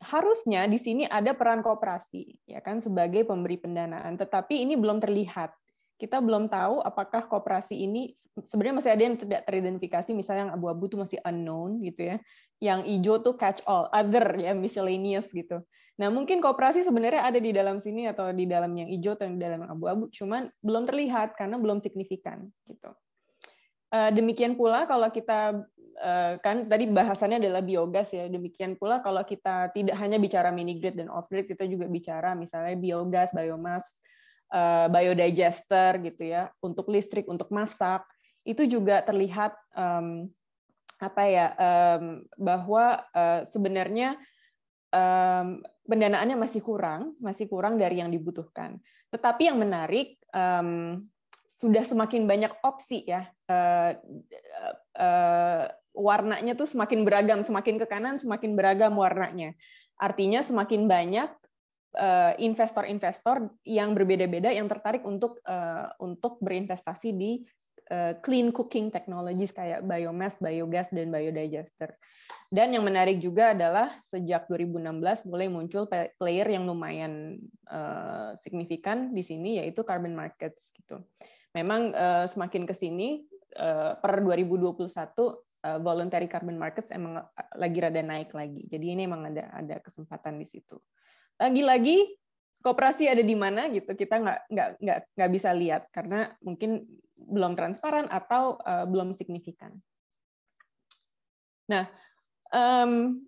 Harusnya 0.00 0.64
di 0.64 0.80
sini 0.80 1.04
ada 1.04 1.32
peran 1.36 1.64
kooperasi 1.64 2.48
ya 2.48 2.64
kan 2.64 2.80
sebagai 2.80 3.28
pemberi 3.28 3.60
pendanaan. 3.60 4.16
Tetapi 4.16 4.64
ini 4.64 4.80
belum 4.80 5.00
terlihat 5.00 5.52
kita 5.94 6.18
belum 6.18 6.50
tahu 6.50 6.82
apakah 6.82 7.30
kooperasi 7.30 7.78
ini 7.78 8.18
sebenarnya 8.50 8.76
masih 8.82 8.90
ada 8.90 9.02
yang 9.06 9.16
tidak 9.16 9.40
teridentifikasi 9.46 10.10
misalnya 10.10 10.50
yang 10.50 10.54
abu-abu 10.58 10.90
itu 10.90 10.98
masih 10.98 11.18
unknown 11.22 11.78
gitu 11.86 12.14
ya. 12.14 12.16
Yang 12.58 12.80
hijau 12.90 13.14
tuh 13.22 13.34
catch 13.38 13.62
all 13.64 13.86
other 13.94 14.34
ya 14.36 14.52
miscellaneous 14.52 15.30
gitu. 15.30 15.62
Nah 15.94 16.10
mungkin 16.10 16.42
kooperasi 16.42 16.82
sebenarnya 16.82 17.22
ada 17.22 17.38
di 17.38 17.54
dalam 17.54 17.78
sini 17.78 18.10
atau 18.10 18.34
di 18.34 18.50
dalam 18.50 18.74
yang 18.74 18.90
hijau 18.90 19.14
atau 19.14 19.30
di 19.30 19.38
dalam 19.38 19.62
abu-abu 19.70 20.10
cuman 20.10 20.50
belum 20.58 20.82
terlihat 20.90 21.38
karena 21.38 21.62
belum 21.62 21.78
signifikan 21.78 22.50
gitu. 22.66 22.90
Eh, 23.94 24.10
demikian 24.10 24.58
pula 24.58 24.90
kalau 24.90 25.06
kita 25.14 25.62
eh, 26.02 26.34
kan 26.42 26.66
tadi 26.66 26.90
bahasannya 26.90 27.38
adalah 27.38 27.62
biogas 27.62 28.10
ya. 28.10 28.26
Demikian 28.26 28.74
pula 28.74 28.98
kalau 28.98 29.22
kita 29.22 29.70
tidak 29.70 29.94
hanya 30.02 30.18
bicara 30.18 30.50
mini 30.50 30.82
grid 30.82 30.98
dan 30.98 31.06
off 31.06 31.30
grid, 31.30 31.46
kita 31.46 31.62
juga 31.70 31.86
bicara 31.86 32.34
misalnya 32.34 32.74
biogas, 32.74 33.30
biomas, 33.30 33.86
eh, 34.52 34.86
biodigester 34.90 36.00
gitu 36.04 36.22
ya, 36.24 36.50
untuk 36.60 36.90
listrik, 36.90 37.24
untuk 37.30 37.48
masak. 37.54 38.04
Itu 38.44 38.68
juga 38.68 39.00
terlihat 39.00 39.56
um, 39.72 40.28
apa 41.00 41.22
ya 41.26 41.46
um, 41.56 42.22
bahwa 42.38 43.02
uh, 43.12 43.44
sebenarnya 43.48 44.20
um, 44.94 45.60
pendanaannya 45.84 46.36
masih 46.38 46.64
kurang, 46.64 47.16
masih 47.20 47.50
kurang 47.50 47.76
dari 47.76 48.00
yang 48.00 48.08
dibutuhkan. 48.08 48.78
Tetapi 49.10 49.48
yang 49.52 49.58
menarik 49.60 50.16
um, 50.32 51.02
sudah 51.48 51.86
semakin 51.86 52.26
banyak 52.26 52.50
opsi 52.66 53.06
ya 53.06 53.30
uh, 53.46 53.94
uh, 54.98 55.64
warnanya 55.94 56.58
tuh 56.58 56.66
semakin 56.66 57.06
beragam, 57.06 57.40
semakin 57.46 57.78
ke 57.78 57.86
kanan 57.86 58.18
semakin 58.18 58.58
beragam 58.58 58.98
warnanya. 58.98 59.54
Artinya 59.94 60.42
semakin 60.42 60.90
banyak 60.90 61.30
investor-investor 62.38 63.48
yang 63.62 63.94
berbeda-beda 63.94 64.50
yang 64.50 64.66
tertarik 64.66 65.06
untuk 65.06 65.38
uh, 65.46 65.94
untuk 66.02 66.42
berinvestasi 66.42 67.14
di 67.14 67.42
uh, 67.94 68.18
clean 68.18 68.50
cooking 68.50 68.90
technologies 68.90 69.54
kayak 69.54 69.86
biomass, 69.86 70.42
biogas 70.42 70.90
dan 70.90 71.14
biodigester. 71.14 71.94
Dan 72.50 72.74
yang 72.74 72.82
menarik 72.86 73.18
juga 73.22 73.54
adalah 73.54 73.94
sejak 74.06 74.46
2016 74.50 75.26
mulai 75.26 75.46
muncul 75.50 75.90
player 75.90 76.48
yang 76.50 76.70
lumayan 76.70 77.42
signifikan 78.38 79.10
di 79.10 79.26
sini 79.26 79.58
yaitu 79.58 79.82
carbon 79.82 80.14
markets 80.14 80.70
gitu. 80.70 81.02
Memang 81.50 81.90
semakin 82.30 82.62
ke 82.62 82.74
sini 82.78 83.26
uh, 83.58 83.98
per 83.98 84.22
2021 84.22 84.90
uh, 85.64 85.78
voluntary 85.80 86.28
carbon 86.28 86.58
markets 86.58 86.90
emang 86.90 87.22
lagi 87.56 87.78
rada 87.80 88.02
naik 88.02 88.34
lagi. 88.34 88.66
Jadi 88.68 88.86
ini 88.94 89.06
emang 89.06 89.26
ada 89.30 89.50
ada 89.54 89.76
kesempatan 89.80 90.38
di 90.38 90.46
situ. 90.46 90.76
Lagi-lagi 91.40 92.14
kooperasi 92.64 93.10
ada 93.12 93.20
di 93.20 93.36
mana 93.36 93.68
gitu 93.68 93.92
kita 93.92 94.24
nggak 94.24 94.40
nggak 94.48 94.68
nggak 94.80 94.98
nggak 95.12 95.30
bisa 95.36 95.52
lihat 95.52 95.92
karena 95.92 96.32
mungkin 96.40 96.88
belum 97.14 97.52
transparan 97.54 98.08
atau 98.08 98.56
uh, 98.64 98.88
belum 98.88 99.12
signifikan. 99.12 99.76
Nah, 101.68 101.88
um, 102.52 103.20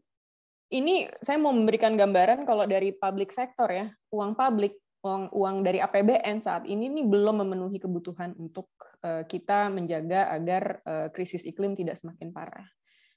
ini 0.72 1.06
saya 1.22 1.38
mau 1.38 1.52
memberikan 1.52 1.94
gambaran 1.94 2.48
kalau 2.48 2.66
dari 2.66 2.90
public 2.96 3.30
sector 3.30 3.70
ya 3.70 3.86
uang 4.10 4.34
publik 4.34 4.76
uang 5.06 5.30
uang 5.30 5.56
dari 5.62 5.78
APBN 5.78 6.42
saat 6.42 6.66
ini 6.66 6.90
ini 6.90 7.06
belum 7.06 7.46
memenuhi 7.46 7.78
kebutuhan 7.78 8.34
untuk 8.42 8.66
uh, 9.06 9.22
kita 9.22 9.70
menjaga 9.70 10.34
agar 10.34 10.82
uh, 10.82 11.08
krisis 11.14 11.46
iklim 11.46 11.78
tidak 11.78 11.94
semakin 11.94 12.34
parah. 12.34 12.66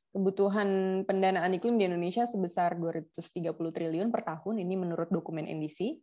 Kebutuhan 0.10 1.02
pendanaan 1.06 1.54
iklim 1.54 1.78
di 1.78 1.86
Indonesia 1.86 2.26
sebesar 2.26 2.74
230 2.74 3.54
triliun 3.54 4.10
per 4.10 4.26
tahun 4.26 4.58
ini 4.58 4.74
menurut 4.74 5.14
dokumen 5.14 5.46
NDC. 5.46 6.02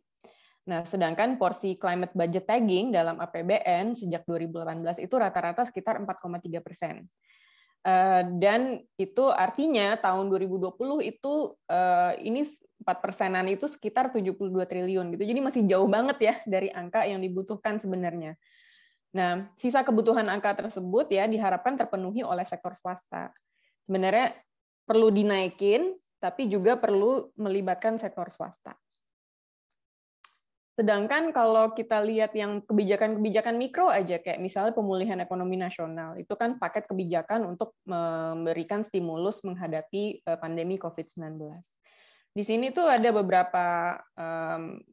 Nah, 0.67 0.83
sedangkan 0.83 1.39
porsi 1.39 1.79
climate 1.79 2.15
budget 2.15 2.47
tagging 2.47 2.91
dalam 2.91 3.19
APBN 3.19 3.95
sejak 3.95 4.23
2018 4.27 5.03
itu 5.03 5.15
rata-rata 5.15 5.63
sekitar 5.67 5.99
4,3 5.99 6.59
persen. 6.59 7.07
Eh, 7.87 8.23
dan 8.35 8.83
itu 8.99 9.31
artinya 9.31 9.95
tahun 9.95 10.27
2020 10.27 10.99
itu 11.07 11.55
ini 12.19 12.43
4 12.83 12.99
persenan 12.99 13.47
itu 13.47 13.67
sekitar 13.67 14.11
72 14.11 14.67
triliun 14.67 15.15
gitu. 15.15 15.23
Jadi 15.23 15.39
masih 15.39 15.61
jauh 15.67 15.87
banget 15.87 16.17
ya 16.19 16.35
dari 16.43 16.67
angka 16.71 17.03
yang 17.07 17.23
dibutuhkan 17.23 17.79
sebenarnya. 17.79 18.35
Nah, 19.15 19.47
sisa 19.55 19.87
kebutuhan 19.87 20.27
angka 20.27 20.51
tersebut 20.55 21.07
ya 21.11 21.27
diharapkan 21.31 21.79
terpenuhi 21.79 22.27
oleh 22.27 22.43
sektor 22.43 22.75
swasta. 22.75 23.31
Sebenarnya 23.87 24.35
perlu 24.83 25.07
dinaikin, 25.09 25.95
tapi 26.19 26.51
juga 26.51 26.75
perlu 26.75 27.31
melibatkan 27.39 27.95
sektor 27.95 28.27
swasta. 28.27 28.75
Sedangkan 30.77 31.33
kalau 31.33 31.73
kita 31.73 32.05
lihat 32.05 32.37
yang 32.37 32.61
kebijakan-kebijakan 32.61 33.57
mikro 33.57 33.89
aja, 33.89 34.21
kayak 34.21 34.37
misalnya 34.37 34.77
pemulihan 34.77 35.17
ekonomi 35.17 35.57
nasional, 35.57 36.13
itu 36.21 36.37
kan 36.37 36.61
paket 36.61 36.85
kebijakan 36.85 37.49
untuk 37.49 37.73
memberikan 37.89 38.85
stimulus 38.85 39.41
menghadapi 39.41 40.21
eh, 40.21 40.37
pandemi 40.37 40.77
COVID-19 40.77 41.41
di 42.37 42.45
sini 42.45 42.69
tuh 42.69 42.85
ada 42.85 43.09
beberapa 43.09 43.97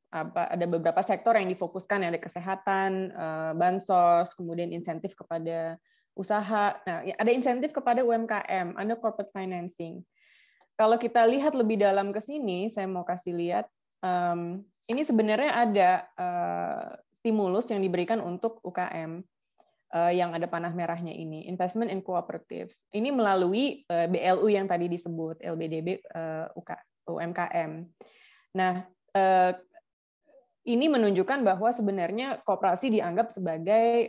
apa 0.08 0.42
ada 0.48 0.64
beberapa 0.64 1.04
sektor 1.04 1.36
yang 1.36 1.52
difokuskan 1.52 2.08
ada 2.08 2.16
kesehatan, 2.16 3.12
uh, 3.12 3.52
bansos, 3.52 4.32
kemudian 4.32 4.72
insentif 4.72 5.12
kepada 5.12 5.76
usaha. 6.14 6.78
Nah, 6.86 7.02
ya, 7.02 7.14
ada 7.18 7.30
insentif 7.30 7.74
kepada 7.74 8.02
UMKM, 8.02 8.78
ada 8.78 8.94
corporate 8.98 9.30
financing. 9.34 10.02
Kalau 10.74 10.98
kita 10.98 11.22
lihat 11.26 11.54
lebih 11.54 11.78
dalam 11.78 12.10
ke 12.10 12.18
sini, 12.18 12.66
saya 12.66 12.90
mau 12.90 13.06
kasih 13.06 13.34
lihat 13.34 13.66
ini 14.90 15.00
sebenarnya 15.00 15.52
ada 15.54 15.90
uh, 16.18 16.88
stimulus 17.14 17.72
yang 17.72 17.80
diberikan 17.80 18.20
untuk 18.20 18.60
UKM 18.60 19.24
uh, 19.96 20.12
yang 20.12 20.36
ada 20.36 20.44
panah 20.44 20.74
merahnya 20.76 21.14
ini, 21.14 21.48
investment 21.48 21.88
in 21.88 22.04
cooperatives. 22.04 22.76
Ini 22.92 23.08
melalui 23.14 23.86
uh, 23.88 24.04
BLU 24.10 24.52
yang 24.52 24.68
tadi 24.68 24.92
disebut 24.92 25.40
LBDB 25.40 26.04
uh, 26.12 26.52
UMKM. 27.04 27.84
Nah, 28.54 28.86
eh, 29.12 29.52
ini 30.64 30.88
menunjukkan 30.88 31.44
bahwa 31.44 31.68
sebenarnya 31.76 32.40
kooperasi 32.40 32.88
dianggap 32.96 33.28
sebagai 33.28 34.08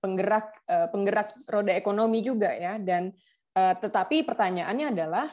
penggerak 0.00 0.46
eh, 0.68 0.88
penggerak 0.92 1.28
roda 1.48 1.72
ekonomi 1.72 2.20
juga 2.20 2.52
ya. 2.52 2.76
Dan 2.76 3.16
eh, 3.56 3.74
tetapi 3.80 4.28
pertanyaannya 4.28 4.92
adalah 4.92 5.26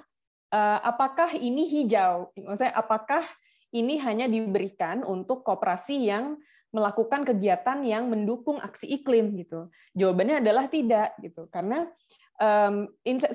apakah 0.81 1.37
ini 1.37 1.69
hijau? 1.69 2.33
Maksudnya 2.33 2.73
apakah 2.73 3.21
ini 3.69 4.01
hanya 4.01 4.25
diberikan 4.25 5.05
untuk 5.05 5.45
kooperasi 5.45 6.09
yang 6.09 6.41
melakukan 6.73 7.21
kegiatan 7.21 7.85
yang 7.85 8.09
mendukung 8.09 8.57
aksi 8.57 8.89
iklim 8.89 9.37
gitu? 9.37 9.69
Jawabannya 9.93 10.41
adalah 10.41 10.65
tidak 10.65 11.13
gitu. 11.21 11.45
Karena 11.53 11.85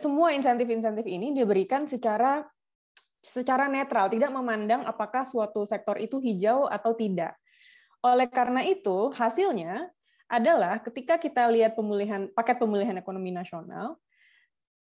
semua 0.03 0.35
insentif-insentif 0.35 1.07
ini 1.07 1.39
diberikan 1.39 1.87
secara 1.87 2.43
secara 3.25 3.67
netral, 3.67 4.13
tidak 4.13 4.31
memandang 4.31 4.85
apakah 4.85 5.25
suatu 5.25 5.65
sektor 5.65 5.97
itu 5.97 6.21
hijau 6.21 6.69
atau 6.69 6.93
tidak. 6.93 7.35
Oleh 8.05 8.29
karena 8.29 8.61
itu, 8.61 9.09
hasilnya 9.17 9.89
adalah 10.29 10.81
ketika 10.85 11.17
kita 11.17 11.49
lihat 11.49 11.73
pemulihan 11.73 12.29
paket 12.37 12.61
pemulihan 12.61 12.97
ekonomi 13.01 13.33
nasional, 13.33 13.97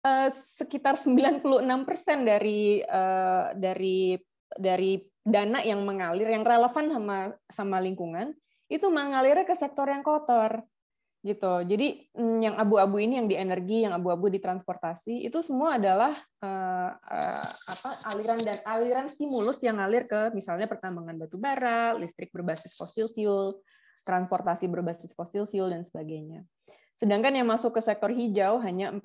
eh, 0.01 0.29
sekitar 0.33 0.97
96 0.97 1.85
persen 1.85 2.25
dari 2.25 2.81
eh, 2.81 3.45
dari 3.53 4.17
dari 4.55 4.97
dana 5.25 5.61
yang 5.61 5.81
mengalir 5.85 6.29
yang 6.29 6.45
relevan 6.45 6.85
sama 6.89 7.17
sama 7.49 7.77
lingkungan 7.81 8.33
itu 8.69 8.85
mengalirnya 8.89 9.45
ke 9.45 9.57
sektor 9.57 9.89
yang 9.89 10.05
kotor 10.05 10.61
gitu. 11.25 11.65
Jadi 11.65 12.05
mm, 12.13 12.37
yang 12.45 12.55
abu-abu 12.61 13.01
ini 13.01 13.17
yang 13.17 13.25
di 13.25 13.33
energi, 13.33 13.81
yang 13.81 13.97
abu-abu 13.97 14.29
di 14.29 14.37
transportasi 14.37 15.25
itu 15.25 15.41
semua 15.41 15.81
adalah 15.81 16.13
uh, 16.45 16.91
uh, 16.93 17.49
apa 17.49 17.89
aliran 18.13 18.37
dan 18.45 18.61
aliran 18.61 19.09
stimulus 19.09 19.57
yang 19.65 19.81
ngalir 19.81 20.05
ke 20.05 20.29
misalnya 20.37 20.69
pertambangan 20.69 21.17
batu 21.17 21.41
bara, 21.41 21.97
listrik 21.97 22.29
berbasis 22.29 22.77
fosil 22.77 23.09
fuel, 23.09 23.57
transportasi 24.05 24.69
berbasis 24.69 25.17
fosil 25.17 25.49
fuel 25.49 25.73
dan 25.73 25.81
sebagainya. 25.81 26.45
Sedangkan 26.93 27.33
yang 27.33 27.49
masuk 27.49 27.73
ke 27.73 27.81
sektor 27.81 28.13
hijau 28.13 28.61
hanya 28.61 28.93
4%. 28.93 29.01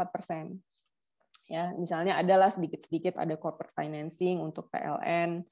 Ya, 1.50 1.74
misalnya 1.74 2.14
adalah 2.14 2.46
sedikit-sedikit 2.46 3.18
ada 3.18 3.34
corporate 3.34 3.74
financing 3.74 4.38
untuk 4.38 4.70
PLN, 4.70 5.42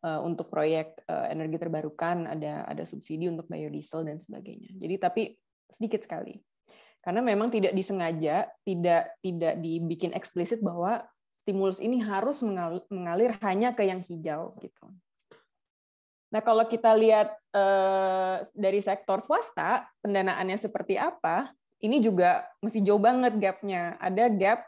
eh, 0.00 0.20
untuk 0.24 0.48
proyek 0.48 1.04
energi 1.04 1.60
terbarukan 1.60 2.24
ada 2.24 2.64
ada 2.64 2.88
subsidi 2.88 3.28
untuk 3.28 3.52
biodiesel 3.52 4.08
dan 4.08 4.16
sebagainya. 4.16 4.72
Jadi 4.80 4.94
tapi 4.96 5.22
sedikit 5.74 6.04
sekali. 6.04 6.38
Karena 7.02 7.18
memang 7.18 7.50
tidak 7.50 7.74
disengaja, 7.74 8.46
tidak 8.62 9.18
tidak 9.18 9.58
dibikin 9.58 10.14
eksplisit 10.14 10.62
bahwa 10.62 11.02
stimulus 11.42 11.82
ini 11.82 11.98
harus 11.98 12.38
mengalir, 12.46 13.34
hanya 13.42 13.74
ke 13.74 13.82
yang 13.82 13.98
hijau 14.06 14.54
gitu. 14.62 14.86
Nah, 16.32 16.40
kalau 16.40 16.64
kita 16.70 16.94
lihat 16.94 17.34
eh, 17.52 18.46
dari 18.54 18.78
sektor 18.78 19.18
swasta, 19.18 19.90
pendanaannya 19.98 20.56
seperti 20.56 20.94
apa, 20.94 21.50
ini 21.82 21.98
juga 21.98 22.46
masih 22.62 22.86
jauh 22.86 23.02
banget 23.02 23.34
gapnya. 23.36 23.98
Ada 23.98 24.30
gap, 24.30 24.60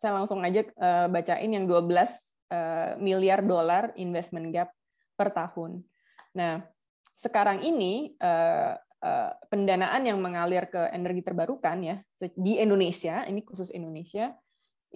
saya 0.00 0.16
langsung 0.16 0.40
aja 0.40 0.64
eh, 0.64 1.06
bacain 1.12 1.52
yang 1.52 1.68
12 1.68 1.84
eh, 2.48 2.96
miliar 2.96 3.44
dolar 3.44 3.92
investment 4.00 4.56
gap 4.56 4.72
per 5.20 5.36
tahun. 5.36 5.84
Nah, 6.32 6.64
sekarang 7.14 7.60
ini 7.60 8.16
Eh, 8.18 8.72
pendanaan 9.52 10.08
yang 10.08 10.16
mengalir 10.16 10.64
ke 10.72 10.88
energi 10.88 11.20
terbarukan 11.20 11.76
ya 11.84 12.00
di 12.32 12.56
Indonesia, 12.56 13.28
ini 13.28 13.44
khusus 13.44 13.68
Indonesia, 13.76 14.32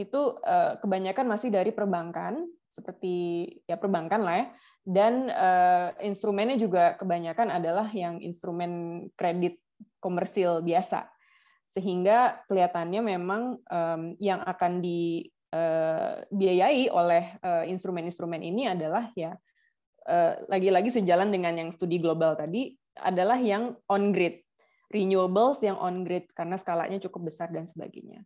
itu 0.00 0.32
eh, 0.46 0.80
kebanyakan 0.80 1.28
masih 1.28 1.52
dari 1.52 1.76
perbankan 1.76 2.48
seperti 2.78 3.42
ya 3.66 3.74
perbankan 3.74 4.22
lah 4.22 4.34
ya, 4.38 4.46
dan 4.86 5.26
eh, 5.28 5.92
instrumennya 6.08 6.56
juga 6.56 6.96
kebanyakan 6.96 7.52
adalah 7.52 7.92
yang 7.92 8.22
instrumen 8.24 9.04
kredit 9.18 9.60
komersil 10.00 10.64
biasa, 10.64 11.04
sehingga 11.68 12.40
kelihatannya 12.48 13.02
memang 13.02 13.58
yang 14.18 14.42
akan 14.42 14.82
dibiayai 14.82 16.90
oleh 16.90 17.38
instrumen-instrumen 17.70 18.42
ini 18.42 18.66
adalah 18.66 19.06
ya 19.14 19.38
lagi-lagi 20.50 20.90
sejalan 20.90 21.30
dengan 21.30 21.54
yang 21.54 21.70
studi 21.70 22.02
global 22.02 22.34
tadi 22.34 22.74
adalah 23.02 23.38
yang 23.38 23.76
on 23.88 24.10
grid, 24.10 24.42
renewables 24.92 25.60
yang 25.60 25.76
on 25.78 26.02
grid 26.02 26.28
karena 26.32 26.56
skalanya 26.56 26.98
cukup 27.02 27.32
besar 27.32 27.52
dan 27.52 27.68
sebagainya. 27.68 28.24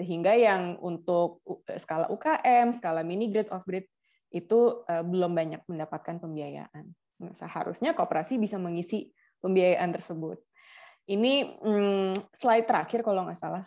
Sehingga 0.00 0.32
yang 0.32 0.80
untuk 0.80 1.44
skala 1.76 2.08
UKM, 2.08 2.72
skala 2.72 3.04
mini 3.04 3.28
grid 3.28 3.52
off 3.52 3.66
grid 3.68 3.84
itu 4.32 4.86
eh, 4.86 5.04
belum 5.04 5.34
banyak 5.34 5.62
mendapatkan 5.66 6.22
pembiayaan. 6.22 6.84
Nah, 7.20 7.32
seharusnya 7.36 7.92
kooperasi 7.92 8.40
bisa 8.40 8.56
mengisi 8.56 9.12
pembiayaan 9.44 9.92
tersebut. 9.92 10.40
Ini 11.10 11.58
hmm, 11.58 12.12
slide 12.32 12.66
terakhir 12.68 13.04
kalau 13.04 13.26
nggak 13.26 13.40
salah. 13.40 13.64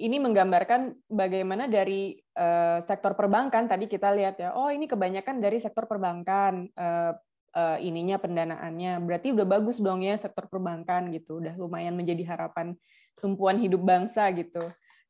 ini 0.00 0.16
menggambarkan 0.16 1.12
bagaimana 1.12 1.68
dari 1.68 2.16
uh, 2.40 2.80
sektor 2.80 3.12
perbankan 3.12 3.68
tadi 3.68 3.84
kita 3.84 4.08
lihat 4.16 4.40
ya, 4.40 4.56
oh 4.56 4.72
ini 4.72 4.88
kebanyakan 4.88 5.44
dari 5.44 5.60
sektor 5.60 5.84
perbankan 5.84 6.72
uh, 7.56 7.80
ininya 7.80 8.20
pendanaannya, 8.20 9.00
berarti 9.00 9.32
udah 9.32 9.48
bagus 9.48 9.80
dong 9.80 10.04
ya 10.04 10.14
sektor 10.20 10.44
perbankan 10.46 11.08
gitu, 11.10 11.40
udah 11.40 11.56
lumayan 11.56 11.96
menjadi 11.96 12.36
harapan 12.36 12.76
tumpuan 13.16 13.56
hidup 13.56 13.80
bangsa 13.80 14.28
gitu. 14.36 14.60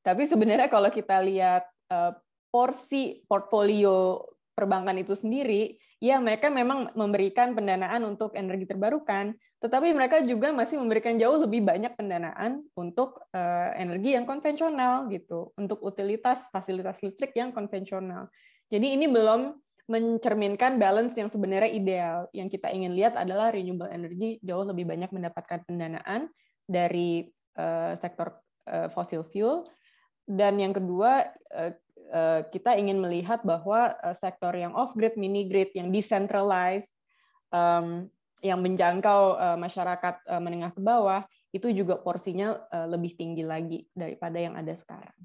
Tapi 0.06 0.22
sebenarnya 0.30 0.70
kalau 0.70 0.86
kita 0.86 1.18
lihat 1.26 1.66
uh, 1.90 2.14
porsi 2.54 3.26
portfolio 3.26 4.22
perbankan 4.54 4.96
itu 4.96 5.18
sendiri, 5.18 5.76
ya 5.98 6.22
mereka 6.22 6.46
memang 6.48 6.94
memberikan 6.94 7.52
pendanaan 7.52 8.06
untuk 8.06 8.32
energi 8.38 8.70
terbarukan, 8.70 9.34
tetapi 9.60 9.92
mereka 9.92 10.22
juga 10.22 10.54
masih 10.54 10.78
memberikan 10.78 11.18
jauh 11.18 11.42
lebih 11.42 11.66
banyak 11.66 11.92
pendanaan 11.98 12.62
untuk 12.78 13.20
uh, 13.34 13.74
energi 13.74 14.14
yang 14.14 14.24
konvensional 14.24 15.10
gitu, 15.10 15.50
untuk 15.58 15.82
utilitas 15.82 16.46
fasilitas 16.54 17.02
listrik 17.02 17.34
yang 17.34 17.50
konvensional. 17.50 18.30
Jadi 18.70 18.94
ini 18.94 19.10
belum 19.10 19.65
mencerminkan 19.86 20.82
balance 20.82 21.14
yang 21.14 21.30
sebenarnya 21.30 21.70
ideal. 21.70 22.18
Yang 22.34 22.58
kita 22.58 22.74
ingin 22.74 22.94
lihat 22.94 23.14
adalah 23.14 23.54
renewable 23.54 23.90
energy 23.90 24.42
jauh 24.42 24.66
lebih 24.66 24.86
banyak 24.86 25.10
mendapatkan 25.14 25.62
pendanaan 25.66 26.26
dari 26.66 27.30
uh, 27.58 27.94
sektor 27.94 28.42
uh, 28.66 28.90
fossil 28.90 29.22
fuel. 29.22 29.66
Dan 30.26 30.58
yang 30.58 30.74
kedua, 30.74 31.30
Eh, 32.06 32.40
kita 32.54 32.78
ingin 32.78 33.02
melihat 33.02 33.42
bahwa 33.42 33.98
eh, 33.98 34.14
sektor 34.14 34.54
yang 34.54 34.74
off 34.78 34.94
grid, 34.94 35.18
mini 35.18 35.50
grid, 35.50 35.74
yang 35.74 35.90
decentralized, 35.90 36.90
yang 38.44 38.60
menjangkau 38.60 39.22
eh, 39.40 39.58
masyarakat 39.58 40.14
menengah 40.38 40.76
ke 40.76 40.80
bawah 40.82 41.24
itu 41.56 41.72
juga 41.72 41.96
porsinya 41.96 42.68
lebih 42.84 43.16
tinggi 43.16 43.40
lagi 43.40 43.88
daripada 43.96 44.36
yang 44.36 44.60
ada 44.60 44.76
sekarang. 44.76 45.16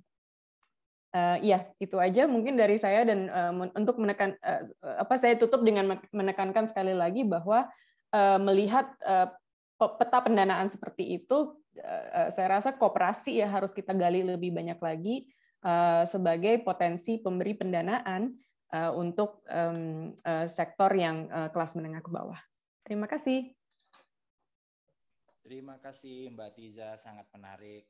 Uh, 1.12 1.36
ya 1.44 1.68
itu 1.84 2.00
aja 2.00 2.24
mungkin 2.24 2.56
dari 2.56 2.80
saya 2.80 3.04
dan 3.04 3.28
uh, 3.28 3.52
untuk 3.76 4.00
menekan 4.00 4.32
uh, 4.48 4.64
apa 4.96 5.20
saya 5.20 5.36
tutup 5.36 5.60
dengan 5.60 6.00
menekankan 6.16 6.72
sekali 6.72 6.96
lagi 6.96 7.28
bahwa 7.28 7.68
uh, 8.16 8.40
melihat 8.40 8.96
uh, 9.04 9.28
peta 9.76 10.24
pendanaan 10.24 10.72
seperti 10.72 11.20
itu 11.20 11.60
uh, 11.84 12.32
saya 12.32 12.48
rasa 12.56 12.80
kooperasi 12.80 13.44
ya 13.44 13.52
harus 13.52 13.76
kita 13.76 13.92
gali 13.92 14.24
lebih 14.24 14.56
banyak 14.56 14.80
lagi 14.80 15.28
Eh, 15.62 16.04
sebagai 16.10 16.58
potensi 16.66 17.22
pemberi 17.22 17.54
pendanaan 17.54 18.34
eh, 18.74 18.92
untuk 18.98 19.46
eh, 19.46 20.10
sektor 20.50 20.90
yang 20.98 21.30
kelas 21.30 21.78
menengah 21.78 22.02
ke 22.02 22.10
bawah. 22.10 22.40
Terima 22.82 23.06
kasih. 23.06 23.54
Terima 25.46 25.78
kasih 25.78 26.34
Mbak 26.34 26.52
Tiza, 26.58 26.90
sangat 26.98 27.30
menarik. 27.36 27.86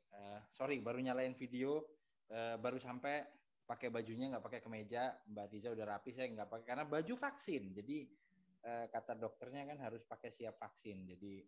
sorry, 0.50 0.82
baru 0.82 0.98
nyalain 1.00 1.32
video, 1.32 1.84
baru 2.30 2.78
sampai 2.80 3.24
pakai 3.66 3.88
bajunya 3.88 4.30
nggak 4.32 4.44
pakai 4.44 4.60
kemeja. 4.60 5.12
Mbak 5.28 5.46
Tiza 5.50 5.72
udah 5.72 5.86
rapi, 5.96 6.10
saya 6.14 6.30
nggak 6.30 6.48
pakai 6.48 6.66
karena 6.66 6.84
baju 6.84 7.14
vaksin. 7.16 7.72
Jadi 7.74 8.06
kata 8.62 9.18
dokternya 9.18 9.66
kan 9.66 9.78
harus 9.82 10.06
pakai 10.06 10.30
siap 10.30 10.56
vaksin. 10.56 11.04
Jadi 11.08 11.42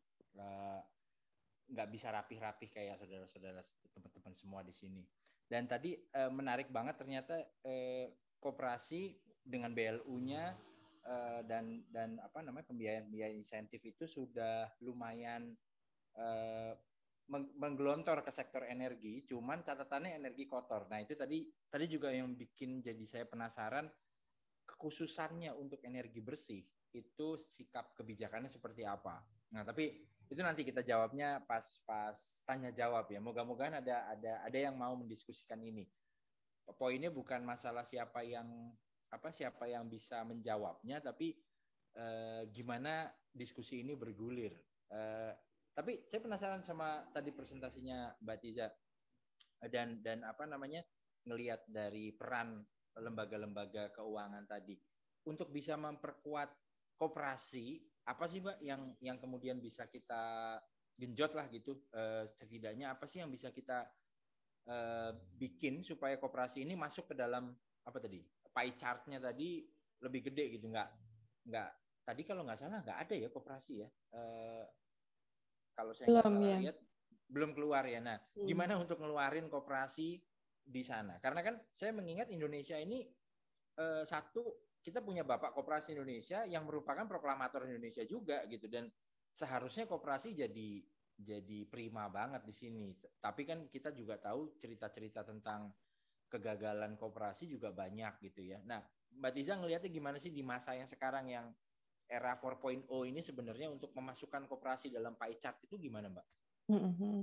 nggak 1.71 1.89
bisa 1.89 2.13
rapih-rapih 2.13 2.69
kayak 2.69 3.01
saudara-saudara 3.01 3.63
teman-teman 3.95 4.35
semua 4.37 4.61
di 4.61 4.75
sini. 4.75 5.01
Dan 5.49 5.65
tadi 5.65 5.97
eh, 5.97 6.33
menarik 6.33 6.69
banget 6.69 7.01
ternyata 7.01 7.41
eh, 7.65 8.13
koperasi 8.41 9.17
dengan 9.45 9.73
BLU-nya 9.73 10.53
eh, 11.05 11.41
dan 11.49 11.85
dan 11.89 12.21
apa 12.21 12.45
namanya 12.45 12.69
pembiayaan 12.69 13.09
biaya 13.09 13.33
insentif 13.33 13.81
itu 13.85 14.05
sudah 14.05 14.69
lumayan 14.85 15.57
eh, 16.17 16.73
menggelontor 17.33 18.21
ke 18.21 18.31
sektor 18.33 18.65
energi. 18.69 19.25
Cuman 19.25 19.65
catatannya 19.65 20.17
energi 20.21 20.45
kotor. 20.45 20.89
Nah 20.93 21.01
itu 21.01 21.17
tadi 21.17 21.45
tadi 21.69 21.87
juga 21.89 22.13
yang 22.13 22.37
bikin 22.37 22.85
jadi 22.85 23.05
saya 23.05 23.25
penasaran 23.25 23.89
kekhususannya 24.65 25.53
untuk 25.57 25.85
energi 25.85 26.25
bersih 26.25 26.65
itu 26.95 27.29
sikap 27.37 27.93
kebijakannya 27.99 28.49
seperti 28.49 28.87
apa. 28.87 29.21
Nah 29.53 29.67
tapi 29.67 29.91
itu 30.31 30.41
nanti 30.41 30.65
kita 30.65 30.81
jawabnya 30.81 31.45
pas 31.45 31.83
pas 31.85 32.17
tanya 32.49 32.73
jawab 32.73 33.11
ya. 33.11 33.21
Moga-moga 33.21 33.69
ada 33.69 34.09
ada 34.09 34.33
ada 34.45 34.59
yang 34.59 34.77
mau 34.79 34.95
mendiskusikan 34.97 35.61
ini. 35.61 35.85
Poinnya 36.81 37.13
bukan 37.13 37.45
masalah 37.45 37.85
siapa 37.85 38.25
yang 38.25 38.73
apa 39.13 39.29
siapa 39.31 39.69
yang 39.69 39.87
bisa 39.87 40.25
menjawabnya, 40.25 40.99
tapi 41.05 41.37
eh, 41.95 42.43
gimana 42.51 43.07
diskusi 43.31 43.85
ini 43.85 43.95
bergulir. 43.95 44.57
Eh, 44.89 45.33
tapi 45.75 46.07
saya 46.07 46.23
penasaran 46.23 46.63
sama 46.63 47.03
tadi 47.11 47.35
presentasinya 47.35 48.15
Mbak 48.23 48.39
Tiza. 48.39 48.71
Dan 49.65 50.01
dan 50.07 50.23
apa 50.23 50.47
namanya 50.47 50.87
ngelihat 51.27 51.67
dari 51.67 52.15
peran 52.15 52.63
lembaga-lembaga 52.95 53.91
keuangan 53.91 54.47
tadi. 54.47 54.79
Untuk 55.27 55.51
bisa 55.51 55.75
memperkuat 55.75 56.53
koperasi 56.95 57.83
apa 58.05 58.29
sih 58.29 58.45
mbak 58.45 58.61
yang 58.61 58.93
yang 59.01 59.17
kemudian 59.19 59.59
bisa 59.59 59.89
kita 59.91 60.57
genjot 60.95 61.35
lah 61.35 61.51
gitu? 61.51 61.75
Uh, 61.91 62.23
setidaknya 62.29 62.95
apa 62.95 63.09
sih 63.09 63.25
yang 63.25 63.33
bisa 63.33 63.51
kita 63.51 63.89
uh, 64.69 65.11
bikin 65.41 65.83
supaya 65.83 66.21
koperasi 66.21 66.63
ini 66.63 66.79
masuk 66.79 67.11
ke 67.11 67.15
dalam 67.19 67.51
apa 67.85 67.99
tadi 67.99 68.23
pie 68.55 68.75
chartnya 68.79 69.19
tadi 69.19 69.65
lebih 70.05 70.31
gede 70.31 70.61
gitu? 70.61 70.71
Nggak 70.71 70.89
nggak 71.51 71.71
tadi 72.05 72.23
kalau 72.23 72.45
nggak 72.47 72.61
salah 72.61 72.85
nggak 72.85 73.01
ada 73.09 73.15
ya 73.17 73.29
koperasi 73.33 73.73
ya? 73.83 73.89
Uh, 74.13 74.69
kalau 75.75 75.93
saya 75.93 76.11
nggak 76.11 76.27
salah 76.27 76.49
ya. 76.49 76.59
lihat 76.71 76.79
belum 77.29 77.51
keluar 77.53 77.85
ya 77.85 78.01
nah 78.01 78.19
hmm. 78.39 78.47
gimana 78.47 78.79
untuk 78.79 79.03
ngeluarin 79.03 79.51
koperasi 79.51 80.23
di 80.65 80.83
sana 80.83 81.21
karena 81.21 81.45
kan 81.45 81.55
saya 81.75 81.93
mengingat 81.93 82.33
Indonesia 82.33 82.79
ini 82.81 83.05
uh, 83.77 84.07
satu 84.07 84.65
kita 84.85 85.01
punya 85.01 85.25
Bapak 85.25 85.57
Koperasi 85.57 85.97
Indonesia 85.97 86.45
yang 86.45 86.69
merupakan 86.69 87.09
proklamator 87.09 87.65
Indonesia 87.65 88.05
juga 88.05 88.45
gitu 88.53 88.69
dan 88.69 88.93
seharusnya 89.33 89.89
koperasi 89.89 90.37
jadi 90.37 90.85
jadi 91.15 91.65
prima 91.71 92.11
banget 92.11 92.43
di 92.45 92.55
sini. 92.55 92.87
Tapi 93.23 93.47
kan 93.49 93.71
kita 93.71 93.95
juga 93.95 94.19
tahu 94.19 94.59
cerita-cerita 94.59 95.23
tentang 95.23 95.73
kegagalan 96.29 96.99
koperasi 96.99 97.47
juga 97.47 97.71
banyak 97.71 98.19
gitu 98.29 98.43
ya. 98.43 98.59
Nah, 98.67 98.83
Mbak 99.15 99.33
Tiza 99.39 99.55
ngelihatnya 99.55 99.91
gimana 99.95 100.19
sih 100.19 100.35
di 100.35 100.43
masa 100.43 100.75
yang 100.75 100.91
sekarang 100.91 101.31
yang 101.31 101.47
era 102.09 102.37
4.0 102.37 102.85
ini 103.09 103.21
sebenarnya 103.25 103.73
untuk 103.73 103.93
memasukkan 103.97 104.45
koperasi 104.47 104.93
dalam 104.93 105.17
pie 105.17 105.37
chart 105.41 105.59
itu 105.65 105.77
gimana, 105.81 106.13
Mbak? 106.13 106.27
Mm 106.71 106.93
-hmm. 106.95 107.17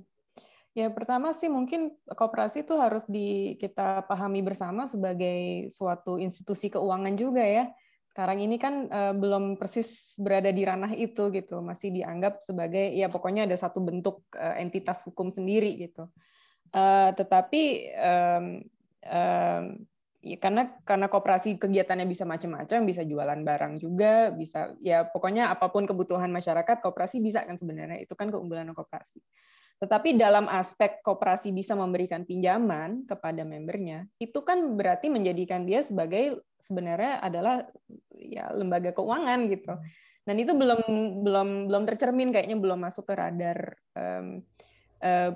Ya, 0.71 0.87
pertama 0.87 1.35
sih 1.35 1.51
mungkin 1.51 1.91
koperasi 2.07 2.63
itu 2.63 2.79
harus 2.79 3.03
di 3.11 3.59
kita 3.59 4.07
pahami 4.07 4.39
bersama 4.39 4.87
sebagai 4.87 5.67
suatu 5.67 6.15
institusi 6.15 6.71
keuangan 6.71 7.11
juga 7.19 7.43
ya. 7.43 7.67
Sekarang 8.07 8.39
ini 8.39 8.55
kan 8.55 8.87
uh, 8.87 9.11
belum 9.11 9.59
persis 9.59 10.15
berada 10.15 10.47
di 10.47 10.63
ranah 10.63 10.95
itu 10.95 11.27
gitu, 11.35 11.59
masih 11.59 11.91
dianggap 11.91 12.39
sebagai 12.47 12.87
ya 12.95 13.11
pokoknya 13.11 13.51
ada 13.51 13.55
satu 13.59 13.83
bentuk 13.83 14.23
uh, 14.39 14.55
entitas 14.55 15.03
hukum 15.03 15.35
sendiri 15.35 15.75
gitu. 15.75 16.07
Uh, 16.71 17.11
tetapi 17.19 17.91
ya 20.21 20.37
karena 20.37 20.69
karena 20.85 21.09
koperasi 21.09 21.57
kegiatannya 21.57 22.05
bisa 22.05 22.29
macam-macam, 22.29 22.79
bisa 22.85 23.01
jualan 23.01 23.41
barang 23.41 23.73
juga, 23.81 24.29
bisa 24.29 24.77
ya 24.79 25.03
pokoknya 25.09 25.49
apa 25.49 25.73
pun 25.73 25.89
kebutuhan 25.89 26.29
masyarakat 26.29 26.77
koperasi 26.79 27.17
bisa 27.19 27.41
kan 27.41 27.57
sebenarnya 27.57 27.97
itu 27.97 28.13
kan 28.13 28.29
keunggulan 28.29 28.69
koperasi. 28.71 29.17
Tetapi 29.81 30.13
dalam 30.13 30.45
aspek 30.45 31.01
koperasi 31.01 31.49
bisa 31.49 31.73
memberikan 31.73 32.21
pinjaman 32.21 33.09
kepada 33.09 33.41
membernya, 33.41 34.05
itu 34.21 34.45
kan 34.45 34.77
berarti 34.77 35.09
menjadikan 35.09 35.65
dia 35.65 35.81
sebagai 35.81 36.37
sebenarnya 36.61 37.17
adalah 37.17 37.65
ya 38.13 38.53
lembaga 38.53 38.93
keuangan 38.93 39.49
gitu. 39.49 39.73
Dan 40.21 40.37
itu 40.37 40.53
belum 40.53 40.85
belum 41.25 41.49
belum 41.65 41.83
tercermin 41.89 42.29
kayaknya 42.29 42.61
belum 42.61 42.77
masuk 42.77 43.09
ke 43.09 43.17
radar. 43.17 43.73
Um, 43.97 44.45
uh, 45.01 45.33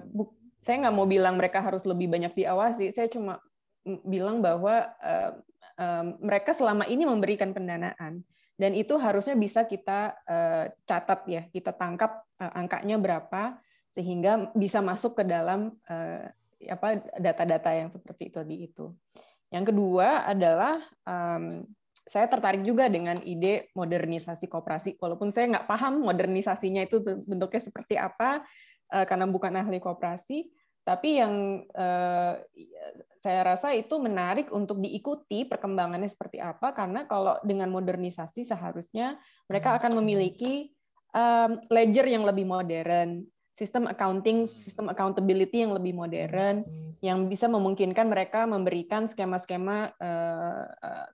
saya 0.61 0.75
nggak 0.85 0.93
mau 0.93 1.09
bilang 1.09 1.41
mereka 1.41 1.65
harus 1.65 1.81
lebih 1.89 2.05
banyak 2.05 2.37
diawasi. 2.37 2.93
Saya 2.93 3.09
cuma 3.09 3.41
bilang 3.85 4.41
bahwa 4.41 4.89
uh, 4.99 5.31
um, 5.77 6.17
mereka 6.19 6.51
selama 6.51 6.89
ini 6.89 7.05
memberikan 7.05 7.53
pendanaan 7.53 8.25
dan 8.55 8.71
itu 8.71 8.95
harusnya 8.95 9.35
bisa 9.35 9.67
kita 9.67 10.15
uh, 10.25 10.71
catat 10.87 11.21
ya, 11.27 11.41
kita 11.51 11.75
tangkap 11.75 12.23
uh, 12.39 12.51
angkanya 12.55 12.95
berapa 12.95 13.59
sehingga 13.91 14.51
bisa 14.55 14.79
masuk 14.79 15.19
ke 15.19 15.23
dalam 15.27 15.75
uh, 15.87 16.23
apa 16.65 17.03
data-data 17.19 17.69
yang 17.75 17.89
seperti 17.91 18.31
itu 18.31 18.39
di 18.47 18.55
itu. 18.71 18.85
Yang 19.51 19.75
kedua 19.75 20.23
adalah 20.23 20.79
um, 21.03 21.67
saya 22.05 22.31
tertarik 22.31 22.63
juga 22.63 22.87
dengan 22.87 23.19
ide 23.27 23.71
modernisasi 23.75 24.47
kooperasi, 24.47 24.95
walaupun 25.03 25.35
saya 25.35 25.51
nggak 25.51 25.67
paham 25.67 26.05
modernisasinya 26.05 26.87
itu 26.87 27.03
bentuknya 27.03 27.61
seperti 27.61 27.99
apa 27.99 28.39
uh, 28.95 29.05
karena 29.05 29.27
bukan 29.27 29.51
ahli 29.51 29.83
kooperasi, 29.83 30.47
tapi 30.85 31.17
yang 31.17 31.65
uh, 31.73 32.37
saya 33.17 33.41
rasa 33.41 33.73
itu 33.73 33.97
menarik 33.97 34.53
untuk 34.53 34.77
diikuti 34.77 35.49
perkembangannya 35.49 36.05
seperti 36.05 36.37
apa 36.37 36.77
karena 36.77 37.09
kalau 37.09 37.41
dengan 37.41 37.73
modernisasi 37.73 38.45
seharusnya 38.45 39.17
mereka 39.49 39.81
akan 39.81 39.97
memiliki 39.97 40.69
um, 41.17 41.57
ledger 41.73 42.05
yang 42.05 42.21
lebih 42.21 42.45
modern, 42.45 43.25
sistem 43.57 43.89
accounting, 43.89 44.45
sistem 44.45 44.93
accountability 44.93 45.65
yang 45.65 45.73
lebih 45.73 45.97
modern, 45.97 46.61
yang 47.01 47.25
bisa 47.25 47.49
memungkinkan 47.49 48.05
mereka 48.05 48.45
memberikan 48.45 49.09
skema-skema 49.09 49.95
uh, 49.97 50.63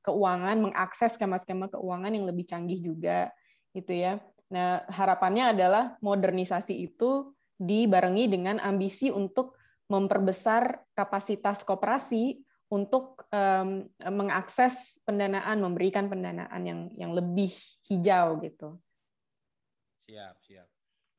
keuangan, 0.04 0.58
mengakses 0.60 1.16
skema-skema 1.16 1.72
keuangan 1.72 2.12
yang 2.12 2.28
lebih 2.28 2.44
canggih 2.50 2.84
juga, 2.84 3.32
gitu 3.72 3.94
ya. 3.96 4.20
Nah, 4.52 4.84
harapannya 4.92 5.56
adalah 5.56 5.96
modernisasi 6.04 6.76
itu 6.76 7.32
dibarengi 7.62 8.28
dengan 8.28 8.60
ambisi 8.60 9.14
untuk 9.14 9.61
memperbesar 9.92 10.88
kapasitas 10.96 11.68
koperasi 11.68 12.40
untuk 12.72 13.28
um, 13.36 13.84
mengakses 14.00 14.96
pendanaan, 15.04 15.60
memberikan 15.60 16.08
pendanaan 16.08 16.64
yang 16.64 16.88
yang 16.96 17.12
lebih 17.12 17.52
hijau 17.92 18.40
gitu. 18.40 18.80
Siap, 20.08 20.40
siap. 20.48 20.68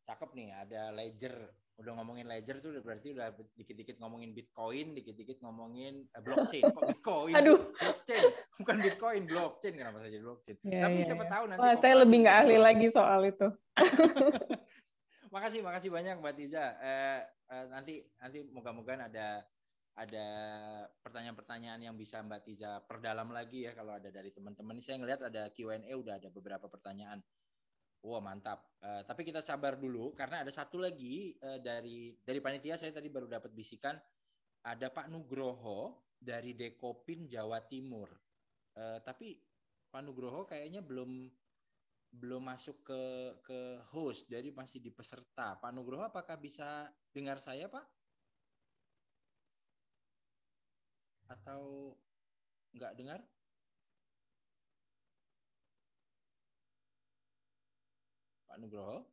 Cakep 0.09 0.33
nih 0.33 0.49
ada 0.57 0.89
ledger. 0.97 1.37
Udah 1.77 1.93
ngomongin 2.01 2.25
ledger 2.25 2.65
tuh 2.65 2.73
berarti 2.81 3.13
udah 3.13 3.37
dikit-dikit 3.57 4.01
ngomongin 4.01 4.33
bitcoin 4.33 4.97
dikit-dikit 4.97 5.45
ngomongin 5.45 6.09
eh, 6.09 6.23
blockchain. 6.25 6.73
Kok 6.73 6.89
bitcoin 6.89 7.35
Aduh. 7.37 7.61
blockchain. 7.61 8.23
Bukan 8.57 8.77
bitcoin 8.81 9.23
blockchain. 9.29 9.75
Kenapa 9.77 10.01
saja 10.01 10.19
blockchain? 10.25 10.57
Ya, 10.65 10.89
tapi 10.89 11.05
ya, 11.05 11.07
siapa 11.13 11.25
ya. 11.29 11.31
tahu 11.37 11.45
nanti 11.53 11.61
Wah, 11.61 11.75
saya 11.77 11.95
lebih 12.01 12.17
nggak 12.25 12.37
ahli 12.49 12.57
lagi 12.57 12.87
soal 12.89 13.29
itu. 13.29 13.49
Makasih 15.33 15.65
makasih 15.65 15.89
banyak 15.89 16.21
mbak 16.21 16.37
Tiza. 16.37 16.77
Eh, 16.77 17.21
eh, 17.53 17.67
nanti 17.69 18.01
nanti 18.17 18.39
moga-moga 18.49 18.97
ada 18.97 19.45
ada 19.93 20.27
pertanyaan-pertanyaan 21.05 21.85
yang 21.85 21.97
bisa 22.01 22.25
Mbak 22.25 22.43
Tiza 22.49 22.81
perdalam 22.89 23.29
lagi 23.29 23.69
ya 23.69 23.77
kalau 23.77 23.93
ada 23.93 24.09
dari 24.09 24.33
teman-teman. 24.33 24.81
Saya 24.81 24.97
ngelihat 24.97 25.29
ada 25.29 25.53
Q&A 25.53 25.93
udah 25.93 26.17
ada 26.17 26.33
beberapa 26.33 26.65
pertanyaan. 26.65 27.21
Wah 28.03 28.19
mantap. 28.25 28.65
Uh, 28.81 29.05
tapi 29.05 29.23
kita 29.23 29.45
sabar 29.45 29.77
dulu 29.77 30.17
karena 30.17 30.43
ada 30.43 30.51
satu 30.51 30.81
lagi 30.81 31.37
uh, 31.39 31.61
dari 31.61 32.17
dari 32.25 32.41
panitia 32.41 32.75
saya 32.75 32.91
tadi 32.91 33.13
baru 33.13 33.31
dapat 33.31 33.53
bisikan 33.55 33.95
ada 34.65 34.91
Pak 34.91 35.13
Nugroho 35.13 36.11
dari 36.19 36.57
Dekopin 36.57 37.29
Jawa 37.29 37.63
Timur. 37.69 38.11
Uh, 38.73 38.99
tapi 39.05 39.39
Pak 39.93 40.03
Nugroho 40.03 40.49
kayaknya 40.49 40.81
belum 40.81 41.29
belum 42.13 42.43
masuk 42.45 42.77
ke 42.89 43.01
ke 43.47 43.59
host, 43.93 44.29
jadi 44.29 44.49
masih 44.53 44.79
di 44.85 44.91
peserta. 44.93 45.57
Pak 45.61 45.73
Nugroho 45.73 46.05
apakah 46.05 46.37
bisa 46.37 46.93
dengar 47.17 47.41
saya 47.41 47.67
Pak? 47.73 47.85
Atau 51.33 51.97
nggak 52.77 52.93
dengar? 53.01 53.21
Pak 58.49 58.61
Nugroho. 58.61 59.09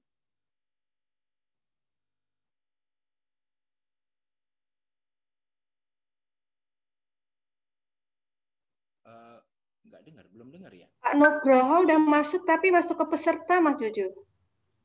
Uh, 9.06 9.42
nggak 9.90 10.04
dengar, 10.06 10.26
belum 10.30 10.50
dengar 10.54 10.72
ya? 10.72 10.88
Pak 11.02 11.14
Nugroho 11.18 11.90
udah 11.90 12.00
masuk 12.00 12.46
tapi 12.46 12.70
masuk 12.70 12.96
ke 12.96 13.06
peserta 13.10 13.58
Mas 13.60 13.82
Jojo. 13.82 14.14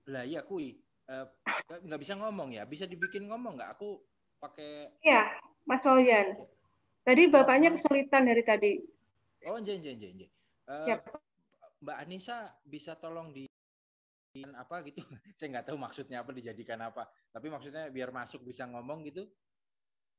Lah 0.08 0.24
iya 0.24 0.40
kui, 0.42 0.80
uh, 1.12 1.28
nggak 1.84 2.00
bisa 2.00 2.16
ngomong 2.16 2.56
ya? 2.56 2.64
Bisa 2.64 2.88
dibikin 2.88 3.28
ngomong 3.28 3.60
nggak? 3.60 3.76
Aku 3.76 4.00
pakai. 4.40 4.90
Iya, 5.04 5.36
Mas 5.68 5.84
Wayan. 5.84 6.40
Tadi 7.04 7.28
bapaknya 7.28 7.76
kesulitan 7.76 8.24
dari 8.24 8.42
tadi. 8.42 8.72
Oh, 9.44 9.60
jen 9.60 9.84
jen 9.84 10.00
jen. 10.00 10.16
Uh, 10.64 10.96
Mbak 11.84 11.96
Anissa 12.00 12.48
bisa 12.64 12.96
tolong 12.96 13.36
di 13.36 13.44
apa 14.34 14.82
gitu 14.82 14.98
saya 15.38 15.48
nggak 15.54 15.70
tahu 15.70 15.78
maksudnya 15.78 16.26
apa 16.26 16.34
dijadikan 16.34 16.80
apa 16.82 17.06
tapi 17.30 17.46
maksudnya 17.46 17.86
biar 17.94 18.10
masuk 18.10 18.42
bisa 18.42 18.66
ngomong 18.66 19.06
gitu 19.06 19.30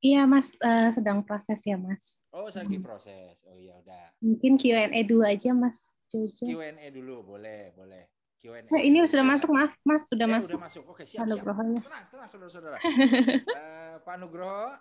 iya 0.02 0.28
mas 0.28 0.52
uh, 0.64 0.90
sedang 0.92 1.22
proses 1.24 1.60
ya 1.64 1.76
mas. 1.80 2.20
Oh 2.34 2.48
saya 2.52 2.68
lagi 2.68 2.80
proses. 2.82 3.40
Oh 3.48 3.60
ya 3.60 3.76
udah. 3.80 4.16
Mungkin 4.20 4.60
Q&A 4.60 5.00
dulu 5.08 5.24
aja 5.24 5.52
mas 5.56 6.00
Jojo. 6.12 6.48
Q&A 6.48 6.88
dulu 6.92 7.36
boleh 7.36 7.72
boleh. 7.76 8.12
Q&A 8.36 8.68
nah, 8.68 8.82
ini 8.84 9.00
sudah 9.08 9.24
masuk 9.24 9.50
mas 9.52 9.72
mas 9.88 10.04
sudah 10.08 10.28
eh, 10.28 10.34
masuk. 10.36 10.56
sudah 10.56 10.64
masuk. 10.68 10.84
Oke 10.92 11.04
siap 11.08 11.24
Halo, 11.24 11.40
siap. 11.40 11.48
Nugroho. 11.48 11.62
tenang 11.80 12.06
tenang 12.12 12.28
saudara-saudara. 12.30 12.78
Uh, 12.84 13.96
Pak 14.06 14.16
Nugroho 14.20 14.76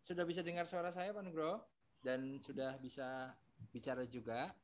sudah 0.00 0.24
bisa 0.24 0.40
dengar 0.40 0.64
suara 0.64 0.94
saya 0.94 1.10
Pak 1.12 1.24
Nugroho? 1.26 1.60
Dan 2.06 2.38
sudah 2.38 2.78
bisa 2.78 3.34
bicara 3.74 4.06
juga? 4.06 4.54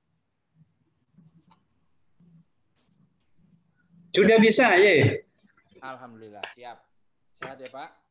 Sudah 4.12 4.36
bisa, 4.36 4.76
ya. 4.76 5.16
Alhamdulillah, 5.80 6.44
siap. 6.52 6.84
Sehat 7.32 7.56
ya, 7.56 7.72
Pak? 7.72 8.01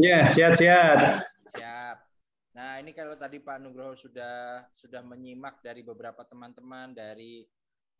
Ya, 0.00 0.24
sehat-sehat. 0.24 1.20
Siap. 1.52 1.96
Nah, 2.56 2.80
ini 2.80 2.96
kalau 2.96 3.12
tadi 3.20 3.44
Pak 3.44 3.60
Nugroho 3.60 3.92
sudah 3.92 4.64
sudah 4.72 5.04
menyimak 5.04 5.60
dari 5.60 5.84
beberapa 5.84 6.24
teman-teman 6.24 6.96
dari 6.96 7.44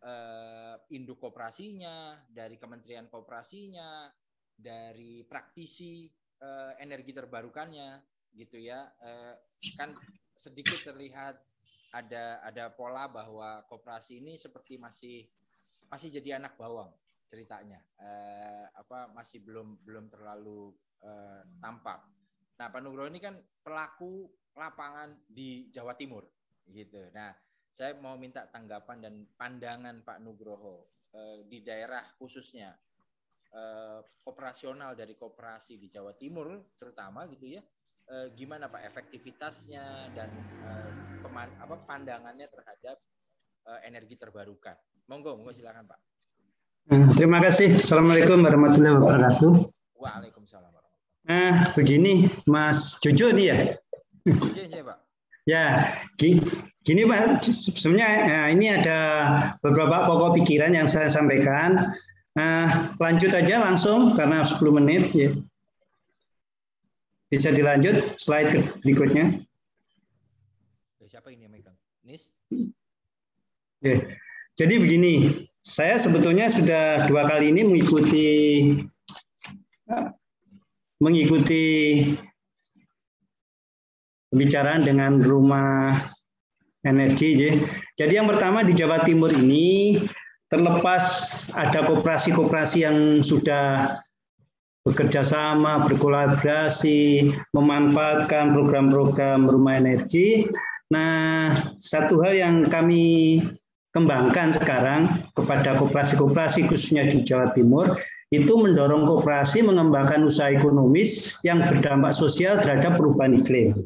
eh, 0.01 0.75
induk 0.97 1.21
koperasinya, 1.21 2.17
dari 2.33 2.57
Kementerian 2.57 3.13
Koperasinya, 3.13 4.09
dari 4.57 5.21
praktisi 5.29 6.09
eh, 6.41 6.73
energi 6.81 7.13
terbarukannya, 7.13 8.01
gitu 8.41 8.57
ya. 8.57 8.89
Eh, 8.89 9.35
kan 9.77 9.93
sedikit 10.33 10.81
terlihat 10.89 11.37
ada 11.93 12.41
ada 12.49 12.73
pola 12.73 13.05
bahwa 13.13 13.61
koperasi 13.69 14.25
ini 14.25 14.41
seperti 14.41 14.81
masih 14.81 15.29
masih 15.93 16.09
jadi 16.09 16.41
anak 16.41 16.57
bawang 16.57 16.89
ceritanya 17.29 17.77
eh, 18.01 18.65
apa 18.81 19.13
masih 19.13 19.45
belum 19.45 19.77
belum 19.85 20.09
terlalu 20.09 20.73
eh, 21.03 21.43
tampak. 21.59 22.01
Nah, 22.59 22.67
Pak 22.71 22.81
Nugroho 22.83 23.11
ini 23.11 23.19
kan 23.19 23.35
pelaku 23.63 24.31
lapangan 24.55 25.17
di 25.27 25.69
Jawa 25.73 25.97
Timur 25.97 26.29
gitu. 26.69 27.11
Nah, 27.11 27.33
saya 27.73 27.97
mau 27.99 28.15
minta 28.21 28.45
tanggapan 28.47 29.01
dan 29.01 29.15
pandangan 29.35 30.05
Pak 30.05 30.19
Nugroho 30.21 30.87
eh, 31.13 31.43
di 31.49 31.65
daerah 31.65 32.05
khususnya 32.21 32.71
eh, 33.51 34.01
operasional 34.29 34.93
dari 34.95 35.17
koperasi 35.17 35.81
di 35.81 35.89
Jawa 35.89 36.15
Timur 36.15 36.77
terutama 36.77 37.27
gitu 37.33 37.59
ya. 37.59 37.63
Eh, 38.13 38.29
gimana 38.37 38.69
Pak 38.69 38.83
efektivitasnya 38.93 40.13
dan 40.13 40.31
eh, 40.69 40.91
peman, 41.25 41.49
apa 41.59 41.75
pandangannya 41.87 42.47
terhadap 42.51 43.01
eh, 43.73 43.81
energi 43.89 44.21
terbarukan. 44.21 44.77
Monggo, 45.09 45.35
monggo 45.35 45.55
silakan 45.55 45.89
Pak. 45.89 46.01
Terima 47.15 47.39
kasih. 47.39 47.79
Assalamualaikum 47.79 48.43
warahmatullahi 48.43 48.95
wabarakatuh. 48.99 49.53
Waalaikumsalam. 50.03 50.82
Nah, 51.23 51.71
begini, 51.79 52.27
Mas 52.51 52.99
Jojo 52.99 53.31
nih 53.31 53.47
ya. 53.47 53.57
Iya, 54.27 54.83
Pak. 54.83 54.99
Ya, 55.43 55.67
gini 56.87 57.03
Pak, 57.03 57.43
sebenarnya 57.51 58.09
nah, 58.27 58.47
ini 58.51 58.67
ada 58.71 58.99
beberapa 59.59 60.07
pokok 60.07 60.39
pikiran 60.39 60.75
yang 60.75 60.87
saya 60.87 61.11
sampaikan. 61.11 61.95
Nah, 62.39 62.95
lanjut 63.03 63.35
aja 63.35 63.59
langsung 63.59 64.15
karena 64.15 64.47
10 64.47 64.63
menit 64.71 65.11
ya. 65.11 65.31
Bisa 67.31 67.51
dilanjut 67.51 68.19
slide 68.21 68.55
berikutnya. 68.87 69.43
Siapa 71.03 71.29
ini 71.29 71.45
yang 71.45 71.53
megang? 71.53 71.77
Nis? 72.09 72.33
Ya. 73.85 74.01
Jadi 74.57 74.81
begini, 74.81 75.45
saya 75.61 76.01
sebetulnya 76.01 76.49
sudah 76.49 77.05
dua 77.05 77.29
kali 77.29 77.53
ini 77.53 77.69
mengikuti 77.69 78.29
mengikuti 81.03 81.65
pembicaraan 84.31 84.87
dengan 84.87 85.19
rumah 85.19 85.99
energi. 86.87 87.59
Jadi 87.99 88.13
yang 88.15 88.31
pertama 88.31 88.63
di 88.63 88.71
Jawa 88.73 89.03
Timur 89.03 89.35
ini 89.35 89.99
terlepas 90.47 91.05
ada 91.59 91.83
koperasi-koperasi 91.91 92.87
yang 92.87 93.19
sudah 93.19 93.99
bekerja 94.83 95.23
sama, 95.23 95.87
berkolaborasi, 95.87 97.31
memanfaatkan 97.55 98.51
program-program 98.55 99.47
rumah 99.47 99.79
energi. 99.79 100.47
Nah, 100.91 101.55
satu 101.79 102.21
hal 102.21 102.35
yang 102.37 102.57
kami 102.67 103.39
kembangkan 103.93 104.57
sekarang 104.57 105.29
kepada 105.37 105.77
koperasi-koperasi 105.77 106.65
khususnya 106.67 107.13
di 107.13 107.21
Jawa 107.29 107.53
Timur 107.53 107.97
itu 108.33 108.53
mendorong 108.57 109.05
koperasi 109.05 109.61
mengembangkan 109.61 110.25
usaha 110.25 110.49
ekonomis 110.49 111.37
yang 111.45 111.61
berdampak 111.69 112.17
sosial 112.17 112.57
terhadap 112.65 112.97
perubahan 112.97 113.37
iklim. 113.37 113.77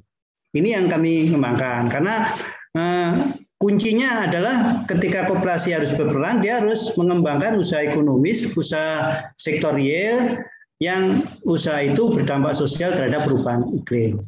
Ini 0.55 0.79
yang 0.79 0.87
kami 0.87 1.29
kembangkan 1.35 1.91
karena 1.91 2.31
eh, 2.79 3.13
kuncinya 3.59 4.31
adalah 4.31 4.87
ketika 4.87 5.27
koperasi 5.27 5.75
harus 5.75 5.91
berperan 5.99 6.39
dia 6.39 6.63
harus 6.63 6.95
mengembangkan 6.95 7.59
usaha 7.59 7.83
ekonomis, 7.83 8.47
usaha 8.55 9.27
sektor 9.43 9.75
real 9.75 10.39
yang 10.79 11.27
usaha 11.49 11.83
itu 11.83 12.15
berdampak 12.15 12.55
sosial 12.55 12.95
terhadap 12.95 13.27
perubahan 13.27 13.67
iklim. 13.75 14.23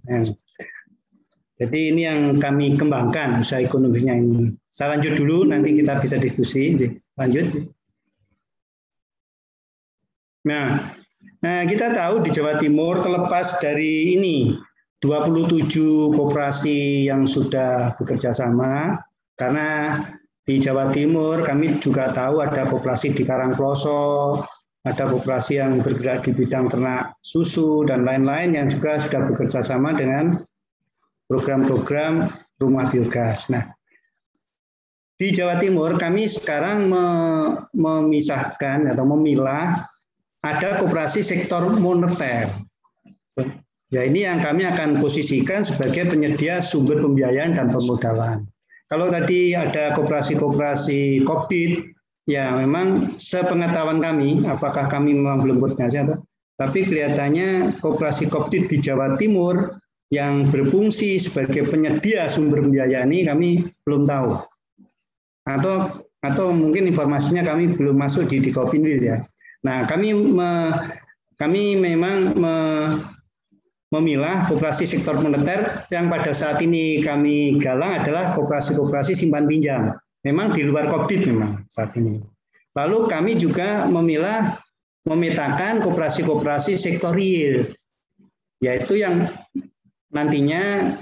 Jadi 1.58 1.90
ini 1.90 2.06
yang 2.06 2.38
kami 2.38 2.78
kembangkan 2.78 3.42
usaha 3.42 3.58
ekonomisnya 3.58 4.14
ini. 4.14 4.54
Saya 4.70 4.94
lanjut 4.94 5.18
dulu, 5.18 5.42
nanti 5.50 5.74
kita 5.74 5.98
bisa 5.98 6.14
diskusi. 6.14 6.78
Lanjut. 7.18 7.66
Nah, 10.46 10.94
Nah, 11.38 11.62
kita 11.70 11.94
tahu 11.94 12.26
di 12.26 12.34
Jawa 12.34 12.58
Timur 12.58 12.98
terlepas 12.98 13.62
dari 13.62 14.18
ini 14.18 14.58
27 14.98 16.10
koperasi 16.10 17.06
yang 17.06 17.30
sudah 17.30 17.94
bekerja 17.94 18.34
sama 18.34 18.98
karena 19.38 20.02
di 20.42 20.58
Jawa 20.58 20.90
Timur 20.90 21.46
kami 21.46 21.78
juga 21.78 22.10
tahu 22.10 22.42
ada 22.42 22.66
koperasi 22.66 23.14
di 23.14 23.22
Karangploso, 23.22 24.42
ada 24.82 25.04
koperasi 25.06 25.62
yang 25.62 25.78
bergerak 25.78 26.26
di 26.26 26.34
bidang 26.34 26.66
ternak 26.74 27.14
susu 27.22 27.86
dan 27.86 28.02
lain-lain 28.02 28.58
yang 28.58 28.66
juga 28.66 28.98
sudah 28.98 29.30
bekerja 29.30 29.62
sama 29.62 29.94
dengan 29.94 30.42
program-program 31.28 32.26
rumah 32.58 32.88
biogas. 32.90 33.52
Nah, 33.52 33.68
di 35.20 35.30
Jawa 35.30 35.60
Timur 35.62 35.94
kami 36.00 36.26
sekarang 36.26 36.88
memisahkan 37.76 38.88
atau 38.90 39.04
memilah 39.14 39.84
ada 40.42 40.78
koperasi 40.80 41.22
sektor 41.22 41.74
moneter. 41.76 42.50
Ya 43.88 44.04
ini 44.04 44.28
yang 44.28 44.44
kami 44.44 44.68
akan 44.68 45.00
posisikan 45.00 45.64
sebagai 45.64 46.12
penyedia 46.12 46.60
sumber 46.60 47.00
pembiayaan 47.00 47.56
dan 47.56 47.72
pemodalan. 47.72 48.44
Kalau 48.88 49.08
tadi 49.08 49.56
ada 49.56 49.96
koperasi-koperasi 49.96 51.24
COVID, 51.24 51.70
ya 52.28 52.52
memang 52.56 53.16
sepengetahuan 53.16 54.00
kami, 54.00 54.44
apakah 54.44 54.88
kami 54.92 55.16
memang 55.16 55.40
belum 55.40 55.60
koordinasi 55.60 56.04
atau 56.04 56.20
tapi 56.58 56.84
kelihatannya 56.84 57.78
koperasi 57.78 58.26
COVID 58.28 58.66
di 58.66 58.76
Jawa 58.82 59.14
Timur 59.14 59.77
yang 60.08 60.48
berfungsi 60.48 61.20
sebagai 61.20 61.68
penyedia 61.68 62.28
sumber 62.32 62.64
pembiayaan 62.64 63.12
ini 63.12 63.22
kami 63.28 63.48
belum 63.84 64.08
tahu. 64.08 64.40
Atau 65.48 66.04
atau 66.18 66.50
mungkin 66.50 66.90
informasinya 66.90 67.46
kami 67.46 67.78
belum 67.78 67.94
masuk 67.94 68.26
di 68.26 68.42
Dikopinwil 68.42 68.98
ya. 68.98 69.22
Nah, 69.62 69.86
kami 69.86 70.14
me, 70.14 70.74
kami 71.38 71.78
memang 71.78 72.34
me, 72.34 72.54
memilah 73.94 74.44
koperasi 74.50 74.84
sektor 74.84 75.16
moneter 75.16 75.86
yang 75.88 76.12
pada 76.12 76.34
saat 76.34 76.60
ini 76.60 77.00
kami 77.00 77.56
galang 77.62 78.04
adalah 78.04 78.36
koperasi-koperasi 78.36 79.16
simpan 79.16 79.48
pinjam. 79.48 79.96
Memang 80.26 80.52
di 80.52 80.66
luar 80.66 80.90
COVID 80.90 81.30
memang 81.30 81.64
saat 81.70 81.94
ini. 81.96 82.20
Lalu 82.76 83.08
kami 83.08 83.32
juga 83.38 83.88
memilah 83.88 84.60
memetakan 85.08 85.80
koperasi-koperasi 85.80 86.76
sektor 86.76 87.16
real, 87.16 87.64
yaitu 88.60 89.00
yang 89.00 89.24
nantinya 90.18 90.94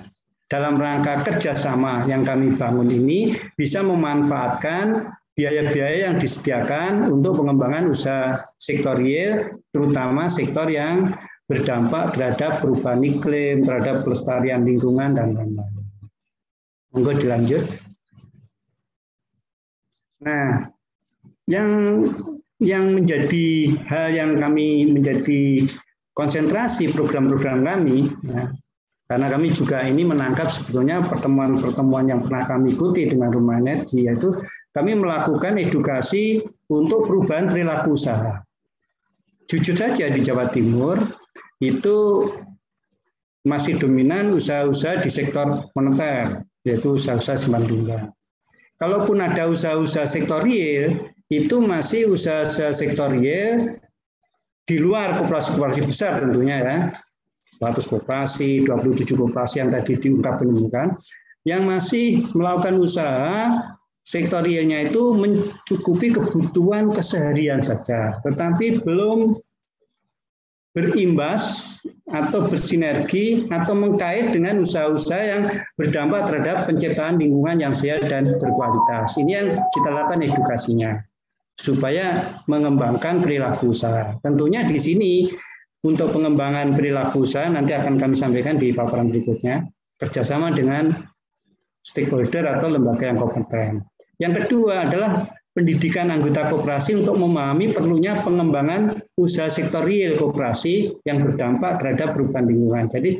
dalam 0.52 0.76
rangka 0.76 1.24
kerjasama 1.24 2.04
yang 2.04 2.22
kami 2.22 2.54
bangun 2.54 2.92
ini 2.92 3.32
bisa 3.56 3.80
memanfaatkan 3.80 5.10
biaya-biaya 5.36 6.12
yang 6.12 6.16
disediakan 6.16 7.12
untuk 7.12 7.40
pengembangan 7.40 7.92
usaha 7.92 8.40
sektor 8.56 8.96
real, 8.96 9.56
terutama 9.72 10.28
sektor 10.28 10.68
yang 10.68 11.12
berdampak 11.46 12.16
terhadap 12.16 12.64
perubahan 12.64 13.02
iklim, 13.04 13.62
terhadap 13.62 14.02
pelestarian 14.02 14.64
lingkungan, 14.64 15.14
dan 15.14 15.36
lain-lain. 15.36 15.84
Monggo 16.94 17.12
dilanjut. 17.20 17.64
Nah, 20.24 20.72
yang 21.44 21.68
yang 22.56 22.96
menjadi 22.96 23.76
hal 23.84 24.16
yang 24.16 24.40
kami 24.40 24.88
menjadi 24.88 25.68
konsentrasi 26.16 26.88
program-program 26.96 27.68
kami, 27.68 28.08
ya, 28.24 28.48
karena 29.06 29.30
kami 29.30 29.54
juga 29.54 29.86
ini 29.86 30.02
menangkap 30.02 30.50
sebetulnya 30.50 31.06
pertemuan-pertemuan 31.06 32.10
yang 32.10 32.20
pernah 32.26 32.42
kami 32.42 32.74
ikuti 32.74 33.06
dengan 33.06 33.30
Rumah 33.30 33.62
Energi, 33.62 34.10
yaitu 34.10 34.34
kami 34.74 34.98
melakukan 34.98 35.54
edukasi 35.62 36.42
untuk 36.66 37.06
perubahan 37.06 37.46
perilaku 37.46 37.94
usaha. 37.94 38.42
Jujur 39.46 39.78
saja 39.78 40.10
di 40.10 40.26
Jawa 40.26 40.50
Timur 40.50 40.98
itu 41.62 42.28
masih 43.46 43.78
dominan 43.78 44.34
usaha-usaha 44.34 45.06
di 45.06 45.10
sektor 45.14 45.70
moneter, 45.78 46.42
yaitu 46.66 46.98
usaha-usaha 46.98 47.38
simpan 47.38 47.62
pinjam. 47.70 48.10
Kalaupun 48.82 49.22
ada 49.22 49.46
usaha-usaha 49.46 50.04
sektor 50.04 50.42
real, 50.42 51.14
itu 51.30 51.62
masih 51.62 52.10
usaha-usaha 52.10 52.74
sektor 52.74 53.14
real 53.14 53.78
di 54.66 54.82
luar 54.82 55.22
koperasi-koperasi 55.22 55.86
besar 55.86 56.26
tentunya 56.26 56.58
ya. 56.58 56.76
100 57.58 57.88
koperasi, 57.88 58.64
27 58.64 59.16
koperasi 59.16 59.64
yang 59.64 59.72
tadi 59.72 59.96
diungkap 59.96 60.40
penyembuhan, 60.40 60.92
yang 61.46 61.64
masih 61.64 62.26
melakukan 62.34 62.76
usaha 62.82 63.62
sektorialnya 64.06 64.90
itu 64.90 65.14
mencukupi 65.18 66.14
kebutuhan 66.14 66.94
keseharian 66.94 67.58
saja, 67.58 68.22
tetapi 68.22 68.82
belum 68.86 69.34
berimbas 70.76 71.74
atau 72.12 72.46
bersinergi 72.46 73.48
atau 73.48 73.72
mengkait 73.72 74.36
dengan 74.36 74.60
usaha-usaha 74.60 75.24
yang 75.24 75.42
berdampak 75.80 76.28
terhadap 76.28 76.68
penciptaan 76.68 77.16
lingkungan 77.16 77.58
yang 77.58 77.72
sehat 77.72 78.06
dan 78.12 78.36
berkualitas. 78.36 79.16
Ini 79.16 79.32
yang 79.32 79.48
kita 79.72 79.88
lakukan 79.90 80.20
edukasinya 80.22 81.00
supaya 81.56 82.36
mengembangkan 82.44 83.24
perilaku 83.24 83.72
usaha. 83.72 84.14
Tentunya 84.20 84.68
di 84.68 84.76
sini 84.76 85.12
untuk 85.86 86.10
pengembangan 86.10 86.74
perilaku 86.74 87.22
usaha 87.22 87.46
nanti 87.46 87.70
akan 87.70 87.94
kami 87.94 88.18
sampaikan 88.18 88.58
di 88.58 88.74
paparan 88.74 89.06
berikutnya 89.06 89.62
kerjasama 90.02 90.50
dengan 90.50 90.90
stakeholder 91.86 92.58
atau 92.58 92.66
lembaga 92.66 93.06
yang 93.06 93.22
kompeten. 93.22 93.86
Yang 94.18 94.32
kedua 94.44 94.90
adalah 94.90 95.30
pendidikan 95.54 96.12
anggota 96.12 96.50
koperasi 96.52 96.98
untuk 97.00 97.16
memahami 97.16 97.72
perlunya 97.72 98.20
pengembangan 98.20 98.98
usaha 99.16 99.48
sektor 99.48 99.86
real 99.86 100.18
koperasi 100.20 100.98
yang 101.08 101.22
berdampak 101.24 101.80
terhadap 101.80 102.12
perubahan 102.12 102.50
lingkungan. 102.50 102.84
Jadi 102.90 103.10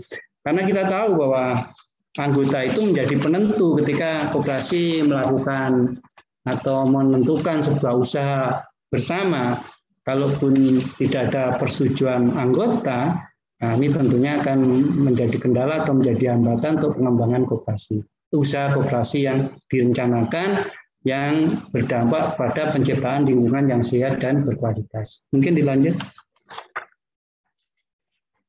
karena 0.45 0.63
kita 0.67 0.83
tahu 0.91 1.17
bahwa 1.17 1.71
anggota 2.19 2.59
itu 2.67 2.81
menjadi 2.85 3.15
penentu 3.23 3.79
ketika 3.81 4.35
koperasi 4.35 5.07
melakukan 5.07 5.97
atau 6.45 6.85
menentukan 6.85 7.65
sebuah 7.65 7.95
usaha 7.97 8.61
bersama, 8.93 9.65
kalaupun 10.07 10.79
tidak 11.03 11.35
ada 11.35 11.59
persetujuan 11.59 12.39
anggota, 12.39 13.19
nah 13.59 13.73
ini 13.75 13.91
tentunya 13.91 14.39
akan 14.39 14.63
menjadi 15.03 15.37
kendala 15.37 15.83
atau 15.83 15.99
menjadi 15.99 16.39
hambatan 16.39 16.79
untuk 16.79 16.95
pengembangan 16.97 17.43
koperasi. 17.45 18.01
Usaha 18.31 18.71
koperasi 18.71 19.27
yang 19.27 19.51
direncanakan 19.67 20.71
yang 21.07 21.63
berdampak 21.71 22.35
pada 22.35 22.75
penciptaan 22.75 23.27
lingkungan 23.27 23.71
yang 23.71 23.83
sehat 23.83 24.19
dan 24.23 24.43
berkualitas. 24.43 25.23
Mungkin 25.31 25.55
dilanjut. 25.59 25.95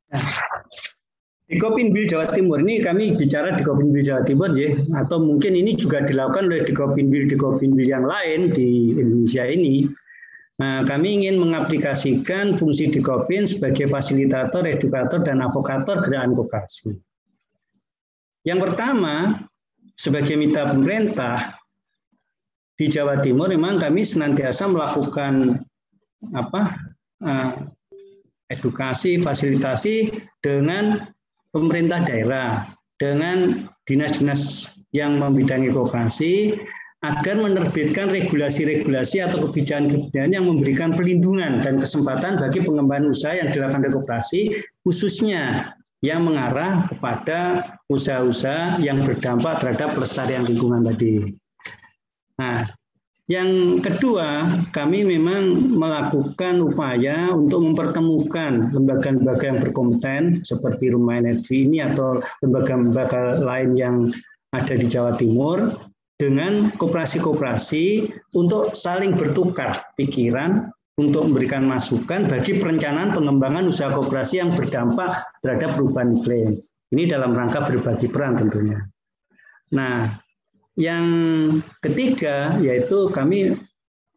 Nah, 0.07 0.25
di 1.47 1.55
Kopinbil 1.61 2.09
Jawa 2.09 2.34
Timur 2.34 2.59
ini 2.65 2.81
kami 2.81 3.13
bicara 3.13 3.53
di 3.53 3.61
Kopinbil 3.61 4.01
Jawa 4.01 4.25
Timur 4.25 4.51
ya, 4.57 4.73
atau 4.97 5.21
mungkin 5.21 5.53
ini 5.53 5.77
juga 5.77 6.01
dilakukan 6.01 6.49
oleh 6.49 6.65
di 6.65 6.73
Kopinbil 6.73 7.29
di 7.29 7.38
Kopinbil 7.38 7.88
yang 7.88 8.05
lain 8.05 8.51
di 8.53 8.97
Indonesia 8.97 9.45
ini. 9.45 9.85
Nah, 10.57 10.81
kami 10.89 11.21
ingin 11.21 11.38
mengaplikasikan 11.38 12.57
fungsi 12.57 12.89
di 12.89 12.97
Kopin 12.97 13.45
sebagai 13.45 13.85
fasilitator, 13.85 14.65
edukator, 14.65 15.21
dan 15.21 15.45
avokator 15.45 16.01
gerakan 16.01 16.34
koperasi. 16.34 16.97
Yang 18.41 18.59
pertama, 18.65 19.45
sebagai 19.93 20.34
mitra 20.34 20.73
pemerintah, 20.73 21.61
di 22.77 22.89
Jawa 22.89 23.21
Timur 23.21 23.49
memang 23.49 23.81
kami 23.81 24.05
senantiasa 24.05 24.69
melakukan 24.69 25.61
apa 26.34 26.77
eh, 27.25 27.53
edukasi 28.53 29.17
fasilitasi 29.21 30.13
dengan 30.41 31.09
pemerintah 31.49 32.05
daerah 32.05 32.69
dengan 33.01 33.65
dinas-dinas 33.85 34.73
yang 34.93 35.21
membidangi 35.21 35.69
koperasi 35.73 36.57
agar 37.06 37.38
menerbitkan 37.38 38.10
regulasi-regulasi 38.10 39.22
atau 39.22 39.49
kebijakan-kebijakan 39.49 40.34
yang 40.34 40.49
memberikan 40.49 40.98
perlindungan 40.98 41.61
dan 41.61 41.78
kesempatan 41.78 42.41
bagi 42.41 42.65
pengembangan 42.65 43.14
usaha 43.14 43.38
yang 43.38 43.53
dilakukan 43.53 43.86
oleh 43.86 43.94
koperasi 43.94 44.41
khususnya 44.82 45.74
yang 46.02 46.26
mengarah 46.26 46.90
kepada 46.90 47.40
usaha-usaha 47.90 48.82
yang 48.82 49.06
berdampak 49.06 49.61
terhadap 49.61 49.98
pelestarian 49.98 50.45
lingkungan 50.45 50.86
tadi. 50.86 51.34
Nah, 52.38 52.69
yang 53.28 53.82
kedua, 53.82 54.48
kami 54.72 55.03
memang 55.03 55.76
melakukan 55.76 56.64
upaya 56.64 57.34
untuk 57.34 57.60
mempertemukan 57.65 58.72
lembaga-lembaga 58.72 59.45
yang 59.52 59.60
berkompeten 59.60 60.22
seperti 60.45 60.94
Rumah 60.94 61.19
Energi 61.26 61.65
ini 61.68 61.84
atau 61.84 62.24
lembaga-lembaga 62.45 63.41
lain 63.41 63.76
yang 63.76 63.95
ada 64.56 64.74
di 64.80 64.88
Jawa 64.88 65.19
Timur 65.19 65.76
dengan 66.18 66.73
koperasi-koperasi 66.81 68.10
untuk 68.34 68.73
saling 68.73 69.14
bertukar 69.14 69.85
pikiran 69.95 70.73
untuk 70.98 71.30
memberikan 71.30 71.61
masukan 71.69 72.26
bagi 72.26 72.57
perencanaan 72.57 73.14
pengembangan 73.14 73.69
usaha 73.69 73.94
koperasi 73.94 74.41
yang 74.41 74.57
berdampak 74.57 75.14
terhadap 75.45 75.77
perubahan 75.77 76.18
iklim. 76.18 76.57
Ini 76.89 77.03
dalam 77.06 77.38
rangka 77.38 77.69
berbagi 77.69 78.10
peran 78.10 78.34
tentunya. 78.34 78.81
Nah, 79.77 80.10
yang 80.73 81.06
ketiga 81.85 82.57
yaitu 82.65 83.14
kami 83.14 83.53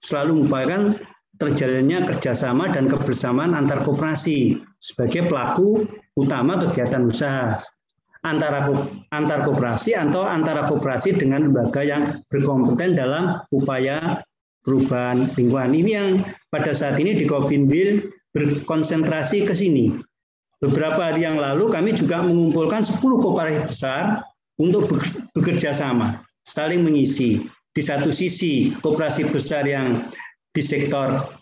selalu 0.00 0.44
mengupayakan 0.44 0.96
terjalannya 1.36 2.08
kerjasama 2.08 2.72
dan 2.72 2.88
kebersamaan 2.88 3.52
antar 3.52 3.84
koperasi 3.84 4.60
sebagai 4.80 5.28
pelaku 5.28 5.84
utama 6.16 6.56
kegiatan 6.60 7.04
usaha 7.08 7.60
antara 8.20 8.68
antar 9.16 9.48
koperasi 9.48 9.96
atau 9.96 10.28
antara 10.28 10.68
koperasi 10.68 11.16
dengan 11.16 11.48
lembaga 11.48 11.80
yang 11.80 12.20
berkompeten 12.28 12.92
dalam 12.92 13.40
upaya 13.52 14.20
perubahan 14.64 15.32
lingkungan. 15.36 15.72
Ini 15.72 15.90
yang 15.90 16.10
pada 16.52 16.76
saat 16.76 17.00
ini 17.00 17.16
di 17.16 17.24
Kopinbil 17.24 18.12
berkonsentrasi 18.36 19.48
ke 19.48 19.54
sini. 19.56 19.96
Beberapa 20.60 21.08
hari 21.08 21.24
yang 21.24 21.40
lalu 21.40 21.72
kami 21.72 21.96
juga 21.96 22.20
mengumpulkan 22.20 22.84
10 22.84 23.00
koperasi 23.00 23.64
besar 23.64 24.20
untuk 24.60 24.92
bekerja 25.32 25.72
sama, 25.72 26.20
saling 26.44 26.84
mengisi. 26.84 27.48
Di 27.72 27.80
satu 27.80 28.12
sisi 28.12 28.76
koperasi 28.84 29.32
besar 29.32 29.64
yang 29.64 30.12
di 30.52 30.60
sektor 30.60 31.39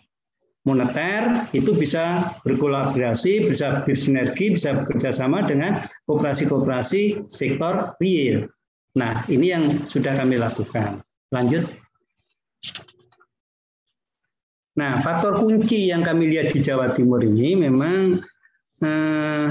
moneter 0.69 1.49
itu 1.57 1.73
bisa 1.73 2.37
berkolaborasi, 2.45 3.49
bisa 3.49 3.81
bersinergi, 3.83 4.53
bisa 4.53 4.77
bekerja 4.77 5.09
sama 5.09 5.41
dengan 5.41 5.81
koperasi-koperasi 6.05 7.25
sektor 7.33 7.97
real. 7.97 8.45
Nah, 8.93 9.25
ini 9.25 9.49
yang 9.49 9.63
sudah 9.89 10.13
kami 10.13 10.37
lakukan. 10.37 11.01
Lanjut. 11.33 11.65
Nah, 14.77 15.03
faktor 15.03 15.41
kunci 15.43 15.91
yang 15.91 16.05
kami 16.07 16.31
lihat 16.31 16.55
di 16.55 16.63
Jawa 16.63 16.95
Timur 16.95 17.19
ini 17.19 17.57
memang 17.57 18.23
eh, 18.79 19.47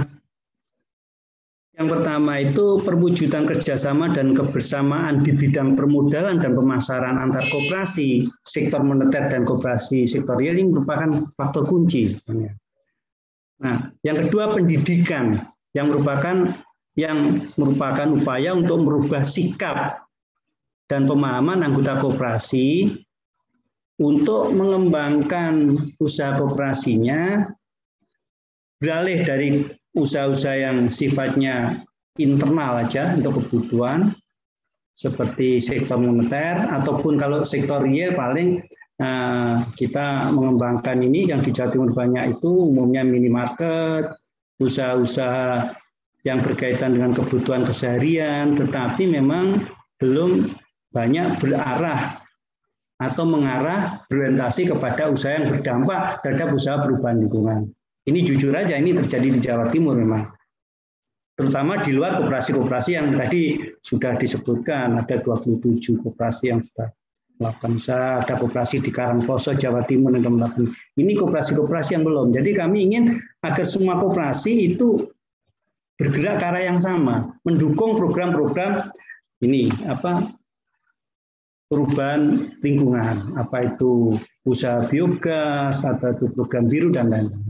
yang 1.79 1.87
pertama 1.87 2.43
itu 2.43 2.83
perwujudan 2.83 3.47
kerjasama 3.47 4.11
dan 4.11 4.35
kebersamaan 4.35 5.23
di 5.23 5.31
bidang 5.31 5.79
permodalan 5.79 6.43
dan 6.43 6.59
pemasaran 6.59 7.23
antar 7.23 7.47
koperasi, 7.47 8.27
sektor 8.43 8.83
moneter 8.83 9.31
dan 9.31 9.47
koperasi 9.47 10.03
sektor 10.03 10.35
real 10.35 10.59
ini 10.59 10.75
merupakan 10.75 11.23
faktor 11.39 11.71
kunci. 11.71 12.19
Nah, 13.63 13.95
yang 14.03 14.27
kedua 14.27 14.51
pendidikan 14.51 15.39
yang 15.71 15.95
merupakan 15.95 16.51
yang 16.99 17.47
merupakan 17.55 18.11
upaya 18.11 18.59
untuk 18.59 18.83
merubah 18.83 19.23
sikap 19.23 20.03
dan 20.91 21.07
pemahaman 21.07 21.63
anggota 21.63 22.03
koperasi 22.03 22.91
untuk 24.03 24.51
mengembangkan 24.51 25.79
usaha 26.03 26.35
koperasinya 26.35 27.47
beralih 28.83 29.23
dari 29.23 29.78
usaha-usaha 29.97 30.57
yang 30.59 30.93
sifatnya 30.93 31.85
internal 32.19 32.83
aja 32.83 33.15
untuk 33.15 33.45
kebutuhan 33.45 34.13
seperti 34.99 35.63
sektor 35.63 35.95
moneter 35.95 36.59
ataupun 36.75 37.15
kalau 37.15 37.47
sektor 37.47 37.87
real 37.87 38.19
paling 38.19 38.59
uh, 38.99 39.63
kita 39.79 40.27
mengembangkan 40.35 40.99
ini 40.99 41.31
yang 41.31 41.39
di 41.39 41.55
Jawa 41.55 41.71
Timur 41.71 41.95
banyak 41.95 42.35
itu 42.35 42.67
umumnya 42.67 43.07
minimarket, 43.07 44.11
usaha-usaha 44.59 45.71
yang 46.27 46.43
berkaitan 46.43 46.99
dengan 46.99 47.15
kebutuhan 47.15 47.63
keseharian, 47.63 48.59
tetapi 48.59 49.07
memang 49.07 49.71
belum 50.03 50.51
banyak 50.91 51.39
berarah 51.39 52.19
atau 52.99 53.23
mengarah 53.23 54.03
berorientasi 54.11 54.75
kepada 54.75 55.15
usaha 55.15 55.39
yang 55.39 55.55
berdampak 55.55 56.19
terhadap 56.27 56.59
usaha 56.59 56.83
perubahan 56.83 57.23
lingkungan. 57.23 57.71
Ini 58.09 58.25
jujur 58.25 58.57
aja 58.57 58.73
ini 58.81 58.97
terjadi 58.97 59.29
di 59.37 59.41
Jawa 59.45 59.69
Timur 59.69 59.93
memang. 59.93 60.33
Terutama 61.37 61.85
di 61.85 61.93
luar 61.93 62.17
koperasi-koperasi 62.19 62.97
yang 62.97 63.15
tadi 63.15 63.61
sudah 63.85 64.17
disebutkan, 64.17 64.97
ada 64.97 65.21
27 65.21 66.01
koperasi 66.03 66.51
yang 66.51 66.65
sudah 66.65 66.89
melakukan 67.39 67.79
usaha, 67.79 68.25
ada 68.25 68.35
koperasi 68.35 68.83
di 68.83 68.91
Karangposo, 68.91 69.55
Jawa 69.55 69.87
Timur 69.87 70.17
yang 70.17 70.35
melakukan. 70.35 70.75
Ini 70.99 71.15
koperasi-koperasi 71.15 72.01
yang 72.01 72.05
belum. 72.09 72.35
Jadi 72.35 72.51
kami 72.57 72.91
ingin 72.91 73.15
agar 73.47 73.63
semua 73.69 74.01
koperasi 74.03 74.75
itu 74.75 75.07
bergerak 76.01 76.43
ke 76.43 76.47
arah 76.49 76.63
yang 76.63 76.81
sama, 76.83 77.37
mendukung 77.47 77.95
program-program 77.95 78.91
ini 79.43 79.71
apa 79.87 80.35
perubahan 81.71 82.51
lingkungan, 82.65 83.37
apa 83.37 83.75
itu 83.75 84.17
usaha 84.49 84.83
biogas, 84.89 85.85
atau 85.85 86.17
itu 86.17 86.27
program 86.33 86.67
biru 86.67 86.89
dan 86.91 87.13
lain-lain. 87.13 87.48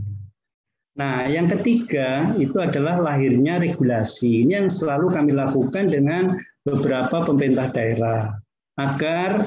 Nah, 0.97 1.29
yang 1.29 1.45
ketiga 1.45 2.33
itu 2.41 2.57
adalah 2.57 2.97
lahirnya 2.97 3.61
regulasi. 3.61 4.47
Ini 4.47 4.65
yang 4.65 4.69
selalu 4.73 5.13
kami 5.13 5.31
lakukan 5.37 5.93
dengan 5.93 6.35
beberapa 6.65 7.23
pemerintah 7.23 7.69
daerah 7.69 8.35
agar 8.79 9.45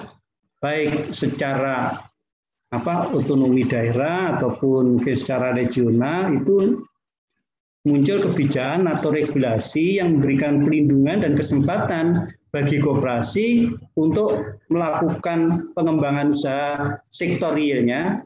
baik 0.62 1.10
secara 1.10 2.06
apa 2.72 3.12
otonomi 3.12 3.68
daerah 3.68 4.38
ataupun 4.38 5.02
secara 5.04 5.52
regional 5.52 6.32
itu 6.32 6.80
muncul 7.84 8.16
kebijakan 8.22 8.88
atau 8.88 9.12
regulasi 9.12 10.00
yang 10.00 10.16
memberikan 10.16 10.62
pelindungan 10.62 11.26
dan 11.26 11.32
kesempatan 11.34 12.30
bagi 12.54 12.80
kooperasi 12.80 13.74
untuk 13.98 14.60
melakukan 14.72 15.72
pengembangan 15.76 16.30
usaha 16.32 16.96
sektorialnya 17.12 18.24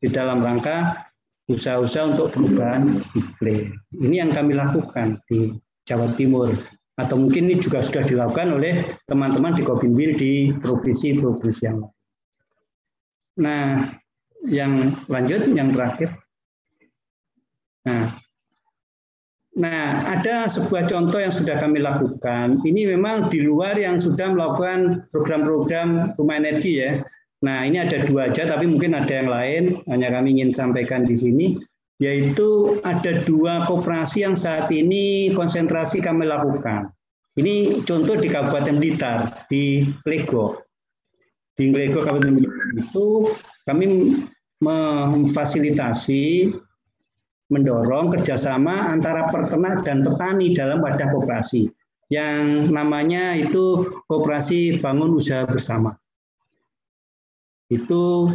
di 0.00 0.08
dalam 0.10 0.42
rangka 0.42 1.05
usaha-usaha 1.46 2.14
untuk 2.14 2.34
perubahan 2.34 3.02
iklim. 3.14 3.74
Ini 4.02 4.26
yang 4.26 4.30
kami 4.34 4.58
lakukan 4.58 5.22
di 5.30 5.54
Jawa 5.86 6.10
Timur. 6.18 6.50
Atau 6.96 7.20
mungkin 7.20 7.52
ini 7.52 7.60
juga 7.60 7.84
sudah 7.84 8.08
dilakukan 8.08 8.56
oleh 8.56 8.82
teman-teman 9.04 9.52
di 9.52 9.62
Kobinwil 9.62 10.16
di 10.16 10.48
provinsi-provinsi 10.64 11.62
yang 11.68 11.84
lain. 11.84 11.94
Nah, 13.36 13.92
yang 14.48 14.96
lanjut, 15.12 15.44
yang 15.52 15.76
terakhir. 15.76 16.16
Nah, 17.84 18.16
Nah, 19.56 20.04
ada 20.12 20.52
sebuah 20.52 20.84
contoh 20.84 21.16
yang 21.16 21.32
sudah 21.32 21.56
kami 21.56 21.80
lakukan. 21.80 22.60
Ini 22.60 22.92
memang 22.92 23.32
di 23.32 23.40
luar 23.40 23.80
yang 23.80 23.96
sudah 23.96 24.28
melakukan 24.28 25.08
program-program 25.08 26.12
rumah 26.20 26.36
energi 26.36 26.84
ya. 26.84 27.00
Nah, 27.44 27.68
ini 27.68 27.76
ada 27.76 28.04
dua 28.08 28.32
aja, 28.32 28.48
tapi 28.48 28.64
mungkin 28.64 28.96
ada 28.96 29.12
yang 29.12 29.28
lain. 29.28 29.62
Hanya 29.90 30.08
kami 30.08 30.40
ingin 30.40 30.48
sampaikan 30.48 31.04
di 31.04 31.12
sini, 31.12 31.46
yaitu 32.00 32.80
ada 32.80 33.24
dua 33.28 33.68
koperasi 33.68 34.24
yang 34.24 34.36
saat 34.36 34.72
ini 34.72 35.32
konsentrasi 35.36 36.00
kami 36.00 36.24
lakukan. 36.24 36.88
Ini 37.36 37.84
contoh 37.84 38.16
di 38.16 38.32
Kabupaten 38.32 38.80
Blitar, 38.80 39.44
di 39.52 39.84
Lego. 40.08 40.64
Di 41.52 41.68
Lego 41.68 42.00
Kabupaten 42.00 42.40
Blitar 42.40 42.66
itu 42.80 43.28
kami 43.68 44.16
memfasilitasi, 44.64 46.48
mendorong 47.52 48.08
kerjasama 48.16 48.88
antara 48.88 49.28
peternak 49.28 49.84
dan 49.84 50.00
petani 50.00 50.56
dalam 50.56 50.80
wadah 50.80 51.12
koperasi 51.12 51.68
yang 52.10 52.70
namanya 52.70 53.34
itu 53.34 53.86
Koperasi 54.06 54.78
Bangun 54.78 55.18
Usaha 55.18 55.42
Bersama 55.46 55.94
itu 57.70 58.30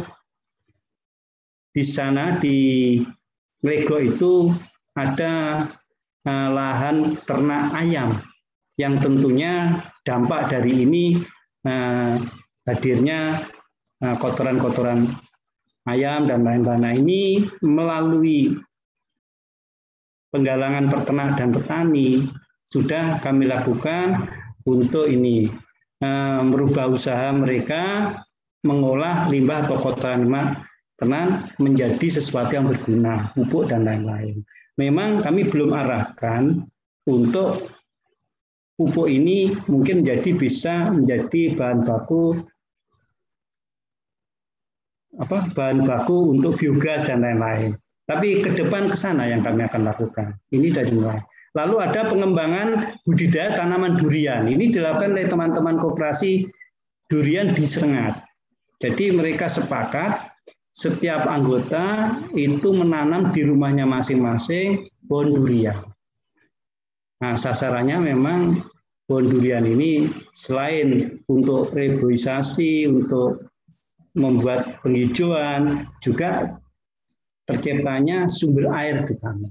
di 1.72 1.84
sana 1.84 2.36
di 2.36 3.00
Lego 3.64 3.96
itu 3.96 4.52
ada 4.92 5.64
uh, 6.28 6.48
lahan 6.52 7.16
ternak 7.24 7.72
ayam 7.72 8.20
yang 8.76 9.00
tentunya 9.00 9.80
dampak 10.04 10.52
dari 10.52 10.84
ini 10.84 11.22
uh, 11.64 12.20
hadirnya 12.68 13.40
uh, 14.04 14.16
kotoran-kotoran 14.20 15.08
ayam 15.88 16.28
dan 16.28 16.44
lain-lain. 16.44 16.82
Nah, 16.82 16.94
ini 16.94 17.46
melalui 17.64 18.52
penggalangan 20.34 20.90
peternak 20.92 21.40
dan 21.40 21.54
petani 21.54 22.28
sudah 22.68 23.20
kami 23.20 23.48
lakukan 23.50 24.16
untuk 24.64 25.06
ini 25.06 25.52
merubah 26.42 26.90
usaha 26.90 27.30
mereka 27.30 28.10
mengolah 28.62 29.26
limbah 29.28 29.66
atau 29.66 29.78
kotoran 29.78 30.26
ternak 30.98 31.50
menjadi 31.58 32.06
sesuatu 32.18 32.54
yang 32.54 32.70
berguna, 32.70 33.34
pupuk 33.34 33.70
dan 33.70 33.82
lain-lain. 33.82 34.46
Memang 34.78 35.20
kami 35.20 35.50
belum 35.50 35.74
arahkan 35.74 36.62
untuk 37.10 37.68
pupuk 38.78 39.10
ini 39.10 39.52
mungkin 39.66 40.06
menjadi 40.06 40.30
bisa 40.38 40.94
menjadi 40.94 41.58
bahan 41.58 41.84
baku 41.84 42.38
apa 45.20 45.52
bahan 45.52 45.84
baku 45.84 46.32
untuk 46.32 46.56
biogas 46.56 47.10
dan 47.10 47.20
lain-lain. 47.20 47.76
Tapi 48.08 48.42
ke 48.42 48.50
depan 48.56 48.90
ke 48.90 48.96
sana 48.96 49.28
yang 49.28 49.44
kami 49.44 49.66
akan 49.68 49.86
lakukan. 49.86 50.34
Ini 50.50 50.72
dari 50.72 50.90
mulai. 50.90 51.20
Lalu 51.52 51.84
ada 51.84 52.08
pengembangan 52.08 52.96
budidaya 53.04 53.54
tanaman 53.54 54.00
durian. 54.00 54.48
Ini 54.48 54.72
dilakukan 54.72 55.12
oleh 55.12 55.28
teman-teman 55.28 55.76
koperasi 55.76 56.48
durian 57.12 57.52
di 57.52 57.68
Serengat. 57.68 58.24
Jadi 58.82 59.14
mereka 59.14 59.46
sepakat 59.46 60.34
setiap 60.74 61.30
anggota 61.30 62.18
itu 62.34 62.74
menanam 62.74 63.30
di 63.30 63.46
rumahnya 63.46 63.86
masing-masing 63.86 64.90
pohon 65.06 65.38
durian. 65.38 65.78
Nah, 67.22 67.38
sasarannya 67.38 68.02
memang 68.02 68.58
pohon 69.06 69.30
durian 69.30 69.62
ini 69.62 70.10
selain 70.34 71.22
untuk 71.30 71.70
reboisasi, 71.70 72.90
untuk 72.90 73.46
membuat 74.18 74.82
penghijauan, 74.82 75.86
juga 76.02 76.58
terciptanya 77.46 78.26
sumber 78.26 78.66
air 78.74 79.06
di 79.06 79.14
kami. 79.14 79.46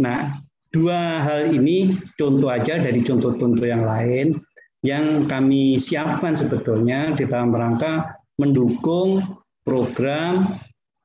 Nah, 0.00 0.40
dua 0.72 1.20
hal 1.20 1.52
ini 1.52 2.00
contoh 2.16 2.48
aja 2.48 2.80
dari 2.80 3.04
contoh-contoh 3.04 3.68
yang 3.68 3.84
lain 3.84 4.40
yang 4.82 5.30
kami 5.30 5.78
siapkan 5.78 6.34
sebetulnya 6.34 7.14
di 7.14 7.24
dalam 7.26 7.54
rangka 7.54 8.18
mendukung 8.38 9.22
program 9.62 10.58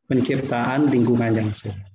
penciptaan 0.10 0.90
lingkungan 0.90 1.32
yang 1.38 1.50
sehat. 1.54 1.88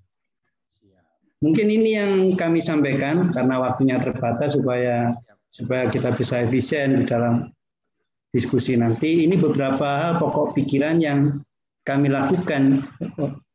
Mungkin 1.43 1.67
ini 1.67 1.99
yang 1.99 2.15
kami 2.39 2.63
sampaikan 2.63 3.35
karena 3.35 3.59
waktunya 3.59 3.99
terbatas 3.99 4.55
supaya 4.55 5.11
supaya 5.51 5.91
kita 5.91 6.15
bisa 6.15 6.39
efisien 6.47 7.03
di 7.03 7.05
dalam 7.05 7.51
diskusi 8.31 8.79
nanti. 8.79 9.27
Ini 9.27 9.35
beberapa 9.43 10.07
hal 10.07 10.23
pokok 10.23 10.55
pikiran 10.55 11.03
yang 11.03 11.43
kami 11.83 12.15
lakukan 12.15 12.87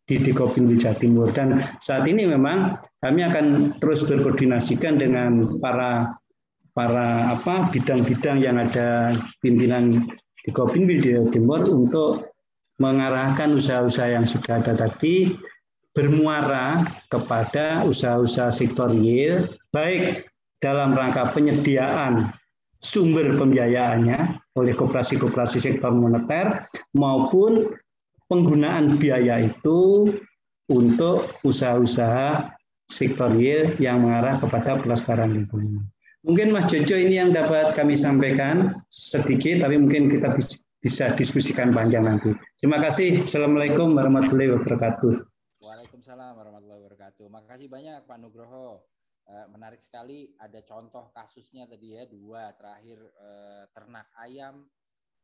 di 0.07 0.19
Dikopin 0.19 0.67
Jawa 0.75 0.99
Timur 0.99 1.31
dan 1.31 1.63
saat 1.79 2.03
ini 2.11 2.27
memang 2.27 2.75
kami 2.99 3.23
akan 3.23 3.79
terus 3.79 4.03
berkoordinasikan 4.03 4.99
dengan 4.99 5.59
para 5.63 6.11
para 6.77 7.33
apa 7.33 7.73
bidang-bidang 7.73 8.37
yang 8.37 8.61
ada 8.61 9.17
pimpinan 9.41 10.05
Dikopin 10.45 10.85
Jawa 10.85 11.25
Timur 11.33 11.65
untuk 11.65 12.29
mengarahkan 12.77 13.57
usaha-usaha 13.57 14.13
yang 14.13 14.29
sudah 14.29 14.61
ada 14.61 14.77
tadi 14.77 15.33
bermuara 15.97 16.85
kepada 17.09 17.81
usaha-usaha 17.89 18.53
sektor 18.53 18.93
real 18.93 19.49
baik 19.73 20.29
dalam 20.61 20.93
rangka 20.93 21.33
penyediaan 21.33 22.29
sumber 22.77 23.33
pembiayaannya 23.33 24.37
oleh 24.53 24.73
koperasi-koperasi 24.77 25.57
sektor 25.57 25.89
moneter 25.89 26.61
maupun 26.93 27.73
penggunaan 28.29 29.01
biaya 29.01 29.49
itu 29.49 30.13
untuk 30.69 31.25
usaha-usaha 31.41 32.53
sektor 32.85 33.33
real 33.33 33.73
yang 33.81 34.05
mengarah 34.05 34.37
kepada 34.37 34.77
pelestarian 34.77 35.33
lingkungan. 35.33 35.81
Mungkin 36.27 36.51
Mas 36.51 36.67
Jojo 36.67 36.99
ini 36.99 37.15
yang 37.15 37.31
dapat 37.31 37.71
kami 37.71 37.95
sampaikan 37.95 38.75
sedikit, 38.91 39.63
tapi 39.63 39.79
mungkin 39.79 40.11
kita 40.11 40.35
bisa 40.83 41.15
diskusikan 41.15 41.71
panjang 41.71 42.03
nanti. 42.03 42.35
Terima 42.59 42.83
kasih. 42.83 43.23
Assalamualaikum 43.23 43.95
warahmatullahi 43.95 44.51
wabarakatuh. 44.59 45.23
Waalaikumsalam 45.63 46.35
warahmatullahi 46.35 46.83
wabarakatuh. 46.83 47.31
Makasih 47.31 47.71
banyak 47.71 48.03
Pak 48.03 48.19
Nugroho. 48.19 48.83
Eh, 49.27 49.47
menarik 49.55 49.79
sekali 49.79 50.35
ada 50.35 50.59
contoh 50.67 51.15
kasusnya 51.15 51.63
tadi 51.63 51.95
ya 51.95 52.03
dua 52.03 52.51
terakhir 52.59 52.99
eh, 52.99 53.63
ternak 53.75 54.07
ayam 54.23 54.63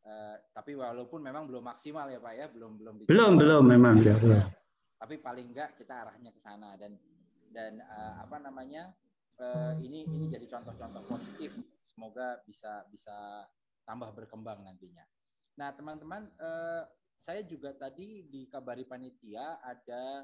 uh, 0.04 0.36
tapi 0.52 0.76
walaupun 0.76 1.24
memang 1.24 1.48
belum 1.48 1.64
maksimal 1.64 2.12
ya 2.12 2.20
pak 2.20 2.34
ya 2.36 2.52
belum 2.52 2.76
belum 2.76 2.94
belum 3.08 3.34
belum 3.40 3.64
memang 3.64 4.04
ya 4.04 4.20
belum. 4.20 4.44
tapi 5.00 5.16
paling 5.24 5.56
enggak 5.56 5.80
kita 5.80 6.04
arahnya 6.04 6.36
ke 6.36 6.42
sana 6.44 6.76
dan 6.76 7.00
dan 7.56 7.80
uh, 7.80 8.28
apa 8.28 8.44
namanya 8.44 8.92
uh, 9.44 9.76
ini 9.84 10.08
ini 10.08 10.32
jadi 10.32 10.48
contoh-contoh 10.48 11.04
positif 11.12 11.52
semoga 11.84 12.40
bisa 12.48 12.88
bisa 12.88 13.44
tambah 13.84 14.16
berkembang 14.16 14.64
nantinya 14.64 15.04
nah 15.60 15.76
teman-teman 15.76 16.32
uh, 16.40 16.88
saya 17.20 17.44
juga 17.44 17.76
tadi 17.76 18.24
dikabari 18.32 18.88
panitia 18.88 19.60
ada 19.60 20.24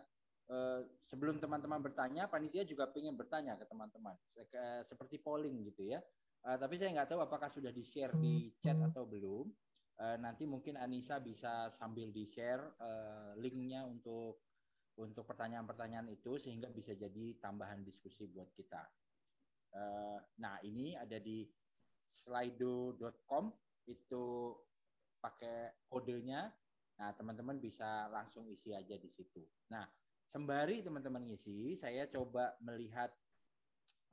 Eh, 0.50 0.82
sebelum 1.06 1.38
teman-teman 1.38 1.78
bertanya, 1.78 2.26
panitia 2.26 2.66
juga 2.66 2.90
ingin 2.98 3.14
bertanya 3.14 3.54
ke 3.54 3.70
teman-teman, 3.70 4.18
seperti 4.82 5.22
polling 5.22 5.62
gitu 5.70 5.94
ya. 5.94 6.02
Uh, 6.40 6.56
tapi 6.56 6.80
saya 6.80 6.96
nggak 6.96 7.12
tahu 7.12 7.20
apakah 7.20 7.52
sudah 7.52 7.68
di-share 7.68 8.16
di 8.16 8.48
chat 8.64 8.80
atau 8.80 9.04
belum. 9.04 9.52
Uh, 10.00 10.16
nanti 10.24 10.48
mungkin 10.48 10.80
Anissa 10.80 11.20
bisa 11.20 11.68
sambil 11.68 12.16
di-share 12.16 12.64
uh, 12.80 13.36
linknya 13.36 13.84
untuk 13.84 14.40
untuk 14.96 15.28
pertanyaan-pertanyaan 15.28 16.08
itu 16.08 16.40
sehingga 16.40 16.72
bisa 16.72 16.96
jadi 16.96 17.36
tambahan 17.44 17.84
diskusi 17.84 18.26
buat 18.32 18.50
kita. 18.56 18.80
Uh, 19.70 20.18
nah 20.42 20.58
ini 20.66 20.98
ada 20.98 21.22
di 21.22 21.46
slido.com 22.10 23.54
itu 23.86 24.56
pakai 25.22 25.86
kodenya. 25.90 26.50
Nah 27.00 27.10
teman-teman 27.16 27.62
bisa 27.62 28.10
langsung 28.10 28.50
isi 28.50 28.74
aja 28.74 28.98
di 28.98 29.10
situ. 29.10 29.46
Nah 29.70 29.86
Sembari 30.30 30.86
teman-teman 30.86 31.26
ngisi, 31.26 31.74
saya 31.74 32.06
coba 32.06 32.54
melihat 32.62 33.10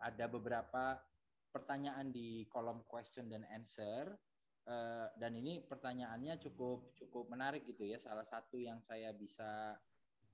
ada 0.01 0.25
beberapa 0.25 0.97
pertanyaan 1.53 2.09
di 2.09 2.49
kolom 2.49 2.81
question 2.89 3.29
dan 3.29 3.45
answer. 3.53 4.17
Uh, 4.65 5.13
dan 5.21 5.37
ini 5.37 5.61
pertanyaannya 5.69 6.41
cukup 6.41 6.97
cukup 6.97 7.29
menarik 7.29 7.69
gitu 7.69 7.85
ya. 7.85 8.01
Salah 8.01 8.25
satu 8.25 8.57
yang 8.57 8.81
saya 8.81 9.13
bisa 9.13 9.77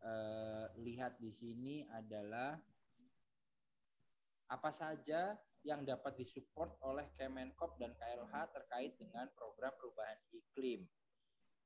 uh, 0.07 0.71
lihat 0.79 1.19
di 1.19 1.35
sini 1.35 1.83
adalah 1.91 2.63
apa 4.53 4.69
saja 4.69 5.33
yang 5.65 5.87
dapat 5.87 6.21
disupport 6.21 6.77
oleh 6.85 7.09
Kemenkop 7.17 7.81
dan 7.81 7.97
KLH 7.97 8.35
terkait 8.53 8.93
dengan 9.01 9.31
program 9.33 9.73
perubahan 9.79 10.19
iklim. 10.35 10.85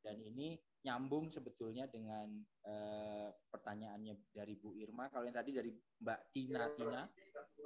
Dan 0.04 0.22
ini 0.22 0.54
nyambung 0.86 1.34
sebetulnya 1.34 1.90
dengan 1.90 2.30
uh, 2.62 3.34
pertanyaannya 3.50 4.14
dari 4.30 4.54
Bu 4.54 4.78
Irma. 4.78 5.10
Kalau 5.10 5.26
yang 5.26 5.34
tadi 5.34 5.50
dari 5.50 5.74
Mbak 5.74 6.20
Tina 6.30 6.70
Tina, 6.78 7.02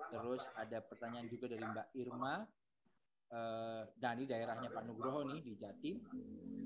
terus 0.09 0.48
ada 0.56 0.80
pertanyaan 0.80 1.28
juga 1.28 1.52
dari 1.52 1.60
Mbak 1.60 1.88
Irma. 2.01 2.40
Uh, 3.30 3.86
dan 3.94 4.18
ini 4.18 4.26
daerahnya 4.26 4.74
Pak 4.74 4.90
Nugroho 4.90 5.22
nih 5.28 5.38
di 5.44 5.55
Jatim. 5.55 6.02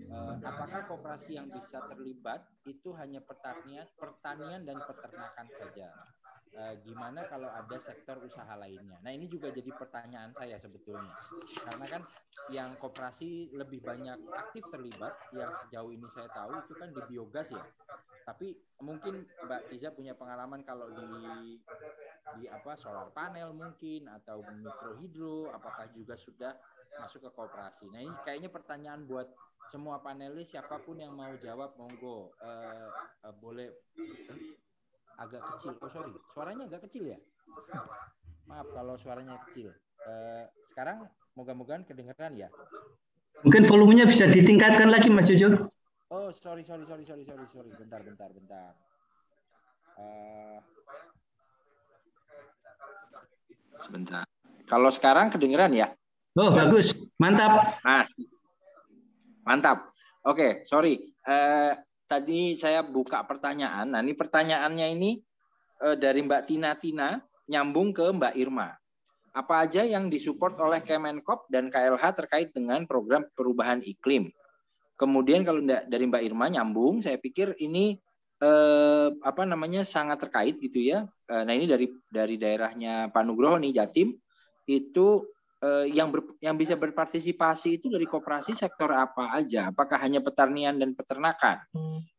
Uh, 0.09 0.39
apakah 0.41 0.89
kooperasi 0.89 1.37
yang 1.37 1.51
bisa 1.51 1.83
terlibat 1.91 2.41
itu 2.65 2.95
hanya 2.97 3.21
pertanian, 3.21 3.85
pertanian 3.99 4.63
dan 4.65 4.79
peternakan 4.81 5.49
saja? 5.53 5.93
Uh, 6.55 6.79
gimana 6.87 7.27
kalau 7.27 7.51
ada 7.51 7.75
sektor 7.83 8.15
usaha 8.23 8.55
lainnya? 8.55 9.03
Nah 9.03 9.11
ini 9.11 9.27
juga 9.27 9.51
jadi 9.51 9.75
pertanyaan 9.75 10.31
saya 10.39 10.55
sebetulnya, 10.55 11.11
karena 11.67 11.83
kan 11.91 12.03
yang 12.47 12.71
koperasi 12.79 13.51
lebih 13.59 13.83
banyak 13.83 14.23
aktif 14.31 14.63
terlibat 14.71 15.19
yang 15.35 15.51
sejauh 15.51 15.91
ini 15.91 16.07
saya 16.07 16.31
tahu 16.31 16.55
itu 16.63 16.79
kan 16.79 16.95
di 16.95 17.03
biogas 17.11 17.51
ya. 17.51 17.65
Tapi 18.23 18.55
mungkin 18.87 19.27
Mbak 19.27 19.75
Tiza 19.75 19.91
punya 19.99 20.15
pengalaman 20.15 20.63
kalau 20.63 20.95
di 20.95 21.59
di 22.39 22.47
apa 22.47 22.79
solar 22.79 23.11
panel 23.11 23.51
mungkin 23.51 24.07
atau 24.15 24.47
mikrohidro 24.47 25.51
apakah 25.51 25.91
juga 25.91 26.15
sudah 26.15 26.55
masuk 27.03 27.27
ke 27.27 27.31
koperasi. 27.35 27.91
Nah, 27.91 27.99
ini 27.99 28.15
kayaknya 28.23 28.55
pertanyaan 28.55 29.03
buat 29.11 29.27
semua 29.67 29.99
panelis 29.99 30.55
siapa 30.55 30.79
pun 30.87 31.03
yang 31.03 31.19
mau 31.19 31.35
jawab 31.41 31.75
monggo 31.75 32.31
uh, 32.39 32.89
uh, 33.27 33.35
boleh 33.43 33.73
agak 35.19 35.43
kecil. 35.55 35.75
Oh 35.79 35.91
sorry, 35.91 36.13
suaranya 36.33 36.67
agak 36.67 36.87
kecil 36.91 37.11
ya. 37.11 37.19
Maaf 38.49 38.69
kalau 38.73 38.95
suaranya 38.99 39.41
kecil. 39.49 39.73
Uh, 40.05 40.45
sekarang 40.69 41.09
Moga-moga 41.35 41.83
kedengaran 41.83 42.33
ya. 42.39 42.49
Mungkin 43.43 43.67
volumenya 43.67 44.07
bisa 44.07 44.31
ditingkatkan 44.31 44.87
lagi 44.87 45.11
Mas 45.11 45.27
Jojo. 45.27 45.67
Oh, 46.15 46.31
sorry, 46.31 46.63
sorry, 46.63 46.87
sorry, 46.87 47.03
sorry, 47.03 47.27
sorry, 47.27 47.47
sorry. 47.51 47.71
Bentar, 47.75 48.07
bentar, 48.07 48.31
bentar. 48.31 48.71
Uh, 49.99 50.63
sebentar. 53.83 54.23
Kalau 54.71 54.95
sekarang 54.95 55.35
kedengeran 55.35 55.75
ya? 55.75 55.91
Oh, 56.39 56.55
bagus. 56.55 56.95
Mantap. 57.19 57.83
Nah, 57.83 58.07
mantap. 59.43 59.91
Oke, 60.23 60.39
okay, 60.39 60.51
sorry. 60.63 61.03
Uh, 61.27 61.75
tadi 62.07 62.55
saya 62.55 62.85
buka 62.85 63.25
pertanyaan. 63.25 63.93
Nah, 63.93 64.01
ini 64.01 64.15
pertanyaannya 64.17 64.87
ini 64.95 65.11
uh, 65.85 65.97
dari 65.97 66.21
Mbak 66.25 66.43
Tina 66.49 66.77
Tina 66.77 67.19
nyambung 67.49 67.93
ke 67.93 68.09
Mbak 68.09 68.35
Irma 68.41 68.73
apa 69.35 69.67
aja 69.67 69.83
yang 69.83 70.07
disupport 70.07 70.55
oleh 70.63 70.79
Kemenkop 70.79 71.51
dan 71.51 71.67
KLH 71.67 72.05
terkait 72.15 72.55
dengan 72.55 72.87
program 72.87 73.27
perubahan 73.35 73.83
iklim. 73.83 74.31
Kemudian 74.95 75.43
kalau 75.43 75.59
dari 75.67 76.05
Mbak 76.07 76.23
Irma 76.23 76.47
nyambung, 76.47 77.03
saya 77.03 77.19
pikir 77.19 77.59
ini 77.59 77.99
eh, 78.39 79.09
apa 79.11 79.43
namanya 79.43 79.83
sangat 79.83 80.23
terkait 80.23 80.63
gitu 80.63 80.79
ya. 80.79 81.11
Eh, 81.27 81.43
nah 81.43 81.51
ini 81.51 81.67
dari 81.67 81.91
dari 82.07 82.39
daerahnya 82.39 83.11
Pak 83.11 83.23
Nugroho 83.27 83.59
nih 83.59 83.75
Jatim 83.75 84.15
itu 84.71 85.34
eh, 85.65 85.87
yang 85.97 86.13
ber, 86.13 86.37
yang 86.45 86.61
bisa 86.61 86.77
berpartisipasi 86.77 87.81
itu 87.81 87.89
dari 87.89 88.05
koperasi 88.05 88.53
sektor 88.53 88.93
apa 88.93 89.33
aja? 89.33 89.73
Apakah 89.73 89.97
hanya 90.05 90.21
pertanian 90.21 90.77
dan 90.77 90.93
peternakan? 90.93 91.65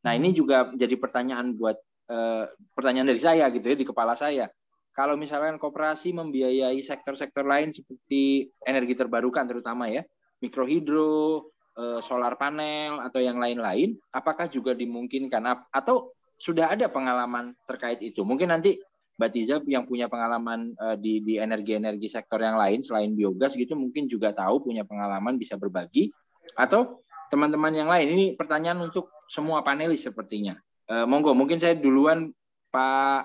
Nah 0.02 0.12
ini 0.18 0.34
juga 0.34 0.74
jadi 0.74 0.98
pertanyaan 0.98 1.54
buat 1.54 1.78
eh, 2.10 2.50
pertanyaan 2.74 3.14
dari 3.14 3.22
saya 3.22 3.46
gitu 3.54 3.70
ya 3.70 3.78
di 3.78 3.86
kepala 3.86 4.18
saya 4.18 4.50
kalau 4.96 5.20
misalkan 5.20 5.60
koperasi 5.60 6.16
membiayai 6.16 6.80
sektor-sektor 6.80 7.44
lain 7.44 7.76
seperti 7.76 8.48
energi 8.64 8.96
terbarukan 8.96 9.44
terutama 9.44 9.92
ya, 9.92 10.08
mikrohidro, 10.40 11.52
eh, 11.76 12.00
solar 12.00 12.40
panel 12.40 13.04
atau 13.04 13.20
yang 13.20 13.36
lain-lain, 13.36 14.00
apakah 14.16 14.48
juga 14.48 14.72
dimungkinkan 14.72 15.68
atau 15.68 16.16
sudah 16.40 16.72
ada 16.72 16.88
pengalaman 16.88 17.52
terkait 17.68 18.00
itu? 18.00 18.24
Mungkin 18.24 18.56
nanti 18.56 18.80
Mbak 19.16 19.30
Tiza 19.32 19.64
yang 19.72 19.88
punya 19.88 20.12
pengalaman 20.12 20.76
eh, 20.76 20.98
di 21.00 21.24
di 21.24 21.40
energi-energi 21.40 22.12
sektor 22.12 22.44
yang 22.44 22.60
lain 22.60 22.84
selain 22.84 23.16
biogas 23.16 23.56
gitu 23.56 23.74
mungkin 23.74 24.12
juga 24.12 24.36
tahu 24.36 24.68
punya 24.68 24.84
pengalaman 24.84 25.40
bisa 25.40 25.56
berbagi 25.56 26.12
atau 26.60 27.06
teman-teman 27.30 27.74
yang 27.74 27.90
lain. 27.90 28.14
Ini 28.14 28.26
pertanyaan 28.38 28.86
untuk 28.86 29.10
semua 29.26 29.66
panelis 29.66 30.06
sepertinya. 30.06 30.58
Uh, 30.86 31.10
monggo, 31.10 31.34
mungkin 31.34 31.58
saya 31.58 31.74
duluan 31.74 32.30
Pak 32.70 33.22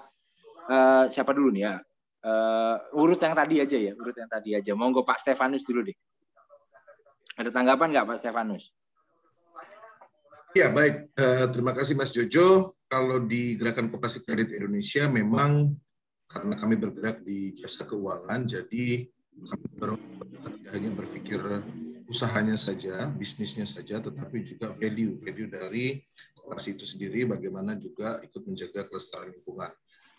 uh, 0.73 1.05
siapa 1.13 1.37
dulu 1.37 1.53
nih 1.53 1.69
ya? 1.69 1.75
Uh, 2.21 2.77
urut 2.97 3.21
yang 3.21 3.37
tadi 3.37 3.61
aja 3.61 3.77
ya, 3.77 3.93
urut 3.97 4.17
yang 4.17 4.29
tadi 4.29 4.57
aja. 4.57 4.73
Monggo 4.73 5.05
Pak 5.05 5.21
Stefanus 5.21 5.65
dulu 5.69 5.85
deh. 5.85 5.97
Ada 7.37 7.53
tanggapan 7.53 7.93
nggak 7.93 8.07
Pak 8.09 8.17
Stefanus? 8.21 8.73
Ya 10.57 10.73
baik, 10.73 11.15
uh, 11.15 11.47
terima 11.53 11.77
kasih 11.77 11.95
Mas 11.95 12.11
Jojo. 12.11 12.75
Kalau 12.91 13.23
di 13.23 13.55
Gerakan 13.55 13.87
Koperasi 13.87 14.27
Kredit 14.27 14.51
Indonesia 14.51 15.07
memang 15.07 15.71
karena 16.27 16.55
kami 16.59 16.75
bergerak 16.75 17.23
di 17.23 17.55
jasa 17.55 17.87
keuangan, 17.87 18.47
jadi 18.51 19.07
kami 19.47 19.65
tidak 20.59 20.73
hanya 20.75 20.91
berpikir 20.95 21.39
usahanya 22.11 22.59
saja, 22.59 23.07
bisnisnya 23.15 23.63
saja, 23.63 24.03
tetapi 24.03 24.43
juga 24.43 24.75
value, 24.75 25.23
value 25.23 25.47
dari 25.47 26.03
koperasi 26.35 26.75
itu 26.75 26.87
sendiri, 26.87 27.31
bagaimana 27.31 27.79
juga 27.79 28.19
ikut 28.27 28.43
menjaga 28.43 28.91
kelestarian 28.91 29.39
lingkungan. 29.39 29.71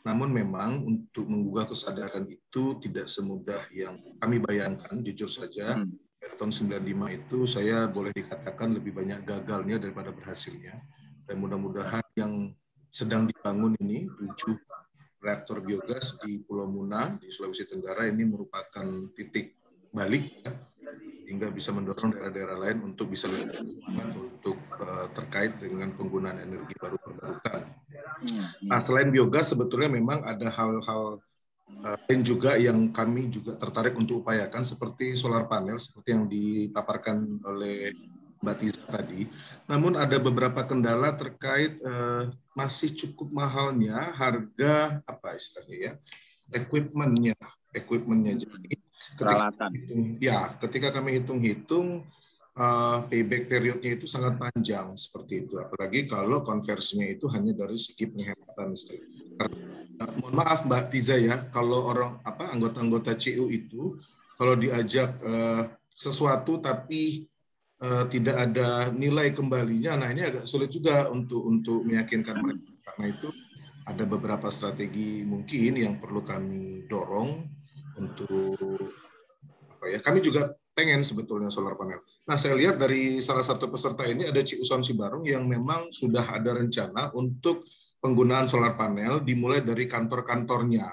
Namun 0.08 0.32
memang 0.32 0.72
untuk 0.88 1.28
menggugah 1.28 1.68
kesadaran 1.68 2.24
itu 2.32 2.80
tidak 2.80 3.12
semudah 3.12 3.68
yang 3.76 4.00
kami 4.24 4.40
bayangkan, 4.40 4.96
jujur 5.04 5.28
saja. 5.28 5.76
Hmm 5.76 5.92
tahun 6.42 6.82
95 6.82 7.18
itu 7.22 7.38
saya 7.46 7.86
boleh 7.86 8.10
dikatakan 8.18 8.74
lebih 8.74 8.98
banyak 8.98 9.22
gagalnya 9.22 9.78
daripada 9.78 10.10
berhasilnya. 10.10 10.74
Dan 11.30 11.38
mudah-mudahan 11.38 12.02
yang 12.18 12.50
sedang 12.92 13.24
dibangun 13.24 13.74
ini, 13.80 14.06
tujuh 14.12 14.60
reaktor 15.24 15.64
biogas 15.64 16.20
di 16.20 16.44
Pulau 16.44 16.68
Muna, 16.68 17.16
di 17.16 17.32
Sulawesi 17.32 17.64
Tenggara, 17.64 18.06
ini 18.12 18.28
merupakan 18.28 18.86
titik 19.16 19.56
balik 19.96 20.44
ya, 20.44 20.52
hingga 21.32 21.48
bisa 21.48 21.72
mendorong 21.72 22.12
daerah-daerah 22.12 22.58
lain 22.60 22.78
untuk 22.92 23.08
bisa 23.16 23.32
untuk 23.32 24.60
uh, 24.84 25.08
terkait 25.16 25.56
dengan 25.56 25.96
penggunaan 25.96 26.44
energi 26.44 26.76
baru 26.76 27.00
terbarukan. 27.00 27.62
Hmm, 28.22 28.46
nah, 28.68 28.84
selain 28.84 29.08
biogas 29.08 29.56
sebetulnya 29.56 29.88
memang 29.88 30.22
ada 30.28 30.52
hal-hal 30.52 31.24
Eh, 31.82 31.98
lain 32.12 32.22
juga 32.22 32.60
yang 32.62 32.94
kami 32.94 33.32
juga 33.34 33.58
tertarik 33.58 33.98
untuk 33.98 34.22
upayakan 34.22 34.62
seperti 34.62 35.18
solar 35.18 35.50
panel 35.50 35.82
seperti 35.82 36.10
yang 36.14 36.30
dipaparkan 36.30 37.42
oleh 37.42 37.96
Mbak 38.42 38.56
Tiza 38.58 38.84
tadi. 38.90 39.30
Namun 39.70 39.96
ada 39.96 40.18
beberapa 40.18 40.66
kendala 40.66 41.14
terkait 41.14 41.78
uh, 41.86 42.34
masih 42.58 42.92
cukup 42.92 43.32
mahalnya 43.32 44.12
harga 44.18 45.00
apa 45.08 45.38
istilahnya 45.38 45.78
ya 45.78 45.94
equipmentnya 46.52 47.38
equipmentnya. 47.72 48.36
Jadi 48.44 48.76
ketika 49.16 49.48
hitung, 49.72 50.02
ya 50.20 50.40
ketika 50.60 50.88
kami 50.92 51.22
hitung-hitung 51.22 52.04
uh, 52.56 53.08
payback 53.08 53.48
periodnya 53.48 53.96
itu 53.96 54.06
sangat 54.08 54.36
panjang 54.38 54.94
seperti 54.96 55.48
itu. 55.48 55.60
Apalagi 55.60 56.08
kalau 56.08 56.44
konversinya 56.44 57.08
itu 57.08 57.28
hanya 57.32 57.56
dari 57.56 57.78
segi 57.80 58.08
penghematan 58.12 58.76
listrik. 58.76 59.02
Mohon 60.18 60.34
maaf 60.34 60.66
Mbak 60.66 60.84
Tiza 60.90 61.16
ya, 61.18 61.46
kalau 61.54 61.86
orang 61.86 62.18
apa 62.26 62.50
anggota-anggota 62.50 63.14
CU 63.22 63.54
itu 63.54 64.02
kalau 64.34 64.58
diajak 64.58 65.14
uh, 65.22 65.70
sesuatu 65.94 66.58
tapi 66.58 67.30
uh, 67.30 67.31
tidak 67.82 68.38
ada 68.38 68.94
nilai 68.94 69.34
kembalinya, 69.34 69.98
nah 69.98 70.14
ini 70.14 70.22
agak 70.22 70.46
sulit 70.46 70.70
juga 70.70 71.10
untuk 71.10 71.42
untuk 71.50 71.82
meyakinkan 71.82 72.38
mereka 72.38 72.70
karena 72.86 73.06
itu 73.10 73.30
ada 73.90 74.04
beberapa 74.06 74.48
strategi 74.54 75.26
mungkin 75.26 75.82
yang 75.82 75.98
perlu 75.98 76.22
kami 76.22 76.86
dorong 76.86 77.42
untuk 77.98 78.70
apa 79.74 79.86
ya 79.90 79.98
kami 79.98 80.22
juga 80.22 80.54
pengen 80.78 81.02
sebetulnya 81.02 81.50
solar 81.50 81.74
panel. 81.76 82.00
Nah 82.30 82.38
saya 82.38 82.56
lihat 82.56 82.78
dari 82.78 83.20
salah 83.20 83.44
satu 83.44 83.68
peserta 83.68 84.06
ini 84.06 84.30
ada 84.30 84.40
Ci 84.46 84.62
Uson 84.62 84.86
Sibarung 84.86 85.26
yang 85.26 85.44
memang 85.50 85.90
sudah 85.90 86.24
ada 86.38 86.56
rencana 86.56 87.12
untuk 87.18 87.66
penggunaan 88.02 88.50
solar 88.50 88.74
panel 88.78 89.22
dimulai 89.22 89.62
dari 89.62 89.86
kantor-kantornya 89.86 90.90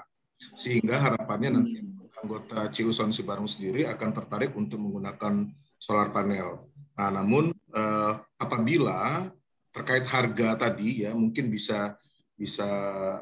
sehingga 0.53 1.01
harapannya 1.01 1.49
nanti 1.51 1.79
hmm. 1.81 2.21
anggota 2.23 2.69
Ciuson 2.71 3.11
Sibarung 3.11 3.49
sendiri 3.49 3.89
akan 3.89 4.09
tertarik 4.13 4.55
untuk 4.55 4.79
menggunakan 4.79 5.51
solar 5.79 6.13
panel. 6.13 6.68
Nah, 6.99 7.07
namun 7.15 7.55
eh, 7.55 8.13
apabila 8.35 9.31
terkait 9.71 10.03
harga 10.03 10.67
tadi 10.67 11.07
ya 11.07 11.15
mungkin 11.15 11.47
bisa 11.47 11.95
bisa 12.35 12.67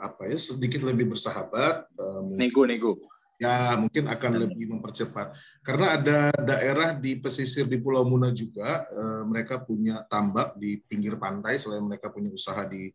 apa 0.01 0.25
ya 0.25 0.37
sedikit 0.41 0.81
lebih 0.81 1.13
bersahabat 1.13 1.85
eh, 1.85 2.21
nego 2.41 2.65
nego. 2.65 2.91
Ya 3.37 3.77
mungkin 3.77 4.09
akan 4.09 4.49
lebih 4.49 4.73
mempercepat. 4.73 5.37
Karena 5.61 5.93
ada 5.93 6.33
daerah 6.41 6.97
di 6.97 7.21
pesisir 7.21 7.69
di 7.69 7.77
Pulau 7.77 8.01
Muna 8.01 8.33
juga 8.33 8.89
eh, 8.89 9.21
mereka 9.29 9.61
punya 9.61 10.01
tambak 10.09 10.57
di 10.57 10.81
pinggir 10.81 11.21
pantai 11.21 11.61
selain 11.61 11.85
mereka 11.85 12.09
punya 12.09 12.33
usaha 12.33 12.65
di 12.65 12.89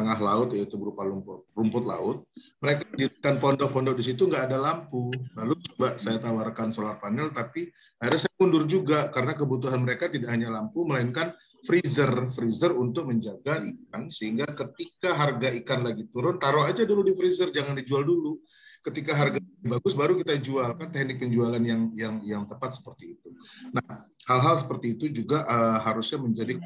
tengah 0.00 0.16
laut 0.16 0.48
yaitu 0.56 0.80
berupa 0.80 1.04
rumput, 1.04 1.44
rumput 1.52 1.84
laut. 1.84 2.24
Mereka 2.64 2.96
dirikan 2.96 3.36
pondok-pondok 3.36 4.00
di 4.00 4.04
situ 4.08 4.24
nggak 4.24 4.48
ada 4.48 4.56
lampu. 4.56 5.12
Lalu 5.36 5.60
coba 5.70 6.00
saya 6.00 6.16
tawarkan 6.16 6.72
solar 6.72 6.96
panel, 6.96 7.28
tapi 7.36 7.68
akhirnya 8.00 8.24
saya 8.24 8.34
mundur 8.40 8.64
juga 8.64 9.12
karena 9.12 9.36
kebutuhan 9.36 9.84
mereka 9.84 10.08
tidak 10.08 10.32
hanya 10.32 10.48
lampu, 10.48 10.88
melainkan 10.88 11.36
freezer, 11.60 12.32
freezer 12.32 12.72
untuk 12.72 13.12
menjaga 13.12 13.60
ikan 13.60 14.08
sehingga 14.08 14.48
ketika 14.56 15.12
harga 15.12 15.52
ikan 15.60 15.84
lagi 15.84 16.08
turun, 16.08 16.40
taruh 16.40 16.64
aja 16.64 16.88
dulu 16.88 17.04
di 17.04 17.12
freezer, 17.12 17.52
jangan 17.52 17.76
dijual 17.76 18.08
dulu. 18.08 18.40
Ketika 18.80 19.12
harga 19.12 19.36
bagus 19.60 19.92
baru 19.92 20.16
kita 20.16 20.40
jual 20.40 20.72
kan 20.80 20.88
teknik 20.88 21.20
penjualan 21.20 21.60
yang 21.60 21.92
yang 21.92 22.16
yang 22.24 22.42
tepat 22.48 22.72
seperti 22.72 23.12
itu. 23.12 23.28
Nah 23.76 24.08
hal-hal 24.24 24.56
seperti 24.56 24.96
itu 24.96 25.12
juga 25.12 25.44
uh, 25.44 25.84
harusnya 25.84 26.16
menjadi 26.16 26.56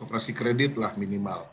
koperasi 0.00 0.32
kredit 0.32 0.80
lah 0.80 0.96
minimal 0.96 1.44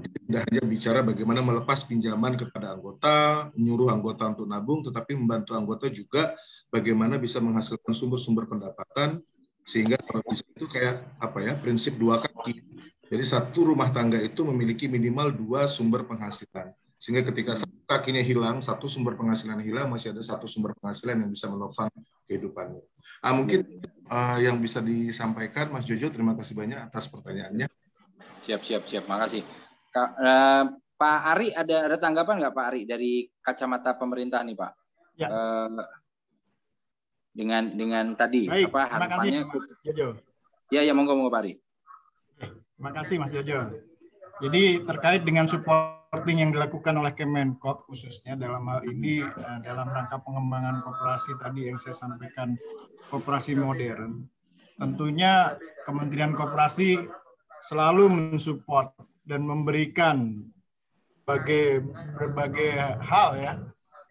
tidak 0.00 0.42
hanya 0.48 0.62
bicara 0.64 1.00
bagaimana 1.02 1.40
melepas 1.42 1.84
pinjaman 1.86 2.36
kepada 2.38 2.76
anggota, 2.76 3.48
menyuruh 3.56 3.90
anggota 3.90 4.30
untuk 4.30 4.46
nabung, 4.46 4.80
tetapi 4.86 5.16
membantu 5.16 5.56
anggota 5.56 5.86
juga 5.90 6.34
bagaimana 6.70 7.18
bisa 7.18 7.42
menghasilkan 7.42 7.92
sumber-sumber 7.92 8.46
pendapatan 8.46 9.20
sehingga 9.64 10.00
kalau 10.00 10.24
bisa 10.24 10.42
itu 10.56 10.66
kayak 10.66 11.04
apa 11.20 11.38
ya 11.44 11.52
prinsip 11.58 11.94
dua 12.00 12.18
kaki. 12.18 12.64
Jadi 13.10 13.24
satu 13.26 13.74
rumah 13.74 13.90
tangga 13.90 14.22
itu 14.22 14.46
memiliki 14.46 14.86
minimal 14.86 15.34
dua 15.34 15.66
sumber 15.66 16.06
penghasilan. 16.06 16.70
Sehingga 17.00 17.24
ketika 17.32 17.56
satu 17.56 17.74
kakinya 17.88 18.20
hilang, 18.20 18.60
satu 18.60 18.84
sumber 18.84 19.16
penghasilan 19.16 19.58
hilang, 19.64 19.88
masih 19.88 20.12
ada 20.12 20.20
satu 20.20 20.44
sumber 20.44 20.76
penghasilan 20.76 21.16
yang 21.24 21.30
bisa 21.32 21.48
menopang 21.48 21.88
kehidupannya. 22.28 22.84
Ah, 23.24 23.32
mungkin 23.32 23.64
uh, 24.06 24.36
yang 24.36 24.60
bisa 24.60 24.84
disampaikan 24.84 25.72
Mas 25.72 25.88
Jojo, 25.88 26.12
terima 26.12 26.36
kasih 26.36 26.52
banyak 26.52 26.76
atas 26.76 27.08
pertanyaannya. 27.08 27.66
Siap, 28.40 28.60
siap, 28.64 28.82
siap. 28.88 29.04
Makasih. 29.04 29.44
Kak, 29.92 30.10
uh, 30.16 30.64
Pak 31.00 31.20
Ari 31.36 31.48
ada 31.52 31.88
ada 31.88 31.96
tanggapan 31.96 32.40
nggak 32.44 32.54
Pak 32.56 32.66
Ari 32.72 32.82
dari 32.84 33.24
kacamata 33.40 33.96
pemerintah 33.96 34.40
nih 34.44 34.56
Pak? 34.56 34.72
Ya. 35.16 35.28
Uh, 35.28 35.80
dengan 37.30 37.70
dengan 37.70 38.12
tadi 38.18 38.50
Baik, 38.50 38.72
apa 38.74 38.80
harapannya? 38.90 39.48
Kasih, 39.48 39.76
Jojo. 39.86 40.08
Ya, 40.68 40.84
ya 40.84 40.92
monggo 40.92 41.16
monggo 41.16 41.32
Pak 41.32 41.40
Ari. 41.44 41.52
Terima 42.76 42.90
kasih 42.96 43.16
Mas 43.20 43.32
Jojo. 43.32 43.60
Jadi 44.40 44.80
terkait 44.88 45.20
dengan 45.24 45.44
supporting 45.44 46.40
yang 46.40 46.50
dilakukan 46.52 46.96
oleh 46.96 47.12
Kemenkop 47.12 47.84
khususnya 47.84 48.40
dalam 48.40 48.64
hal 48.72 48.80
ini 48.88 49.20
eh, 49.20 49.58
dalam 49.60 49.84
rangka 49.92 50.16
pengembangan 50.24 50.80
kooperasi 50.80 51.36
tadi 51.36 51.68
yang 51.68 51.76
saya 51.76 51.92
sampaikan 51.92 52.56
kooperasi 53.12 53.52
modern, 53.52 54.24
tentunya 54.80 55.60
Kementerian 55.84 56.32
Kooperasi 56.32 57.19
selalu 57.60 58.08
mensupport 58.08 58.92
dan 59.24 59.44
memberikan 59.44 60.44
berbagai 61.24 61.86
berbagai 62.18 62.70
hal 63.04 63.28
ya. 63.38 63.52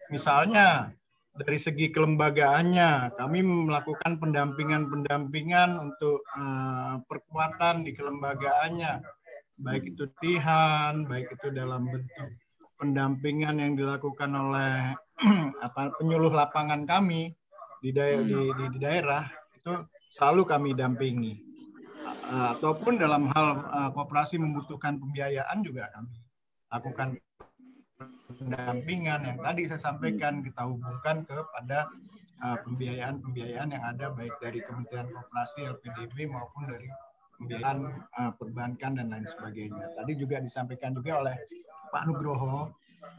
Misalnya 0.08 0.90
dari 1.30 1.58
segi 1.60 1.88
kelembagaannya, 1.94 3.14
kami 3.14 3.40
melakukan 3.44 4.18
pendampingan-pendampingan 4.18 5.78
untuk 5.78 6.26
uh, 6.36 6.98
perkuatan 7.06 7.86
di 7.86 7.94
kelembagaannya, 7.94 9.00
baik 9.60 9.94
itu 9.94 10.10
tihan, 10.18 11.06
baik 11.06 11.32
itu 11.38 11.52
dalam 11.54 11.86
bentuk 11.86 12.28
pendampingan 12.80 13.60
yang 13.60 13.72
dilakukan 13.76 14.32
oleh 14.32 14.96
apa 15.66 15.92
penyuluh 16.00 16.32
lapangan 16.32 16.88
kami 16.88 17.36
di 17.84 17.92
daerah, 17.92 18.24
di, 18.24 18.40
di, 18.56 18.64
di 18.76 18.78
daerah 18.80 19.24
itu 19.52 19.72
selalu 20.08 20.42
kami 20.48 20.70
dampingi. 20.72 21.49
Eh, 22.30 22.48
ataupun 22.54 22.94
dalam 22.94 23.26
hal 23.34 23.48
uh, 23.58 23.90
kooperasi 23.90 24.38
membutuhkan 24.38 25.02
pembiayaan 25.02 25.66
juga 25.66 25.90
kami 25.90 26.14
lakukan 26.70 27.08
pendampingan 28.38 29.20
yang 29.26 29.38
tadi 29.42 29.66
saya 29.66 29.82
sampaikan 29.90 30.38
kita 30.38 30.62
hubungkan 30.62 31.26
kepada 31.26 31.90
uh, 32.38 32.54
pembiayaan-pembiayaan 32.62 33.74
yang 33.74 33.82
ada 33.82 34.14
baik 34.14 34.38
dari 34.38 34.62
Kementerian 34.62 35.10
Kooperasi 35.10 35.74
LPDB 35.74 36.30
maupun 36.30 36.70
dari 36.70 36.86
pembiayaan 37.34 37.78
uh, 37.98 38.32
perbankan 38.38 39.02
dan 39.02 39.10
lain 39.10 39.26
sebagainya. 39.26 39.90
Tadi 39.98 40.12
juga 40.14 40.38
disampaikan 40.38 40.94
juga 40.94 41.26
oleh 41.26 41.34
Pak 41.90 42.06
Nugroho 42.06 42.70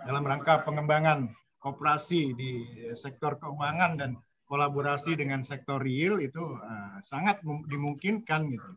dalam 0.07 0.23
rangka 0.23 0.63
pengembangan 0.63 1.27
kooperasi 1.59 2.31
di 2.31 2.51
sektor 2.95 3.35
keuangan 3.35 3.99
dan 3.99 4.15
kolaborasi 4.47 5.19
dengan 5.19 5.43
sektor 5.43 5.83
real 5.83 6.23
itu 6.23 6.55
uh, 6.55 6.95
sangat 7.03 7.43
dimungkinkan 7.43 8.47
gitu 8.47 8.71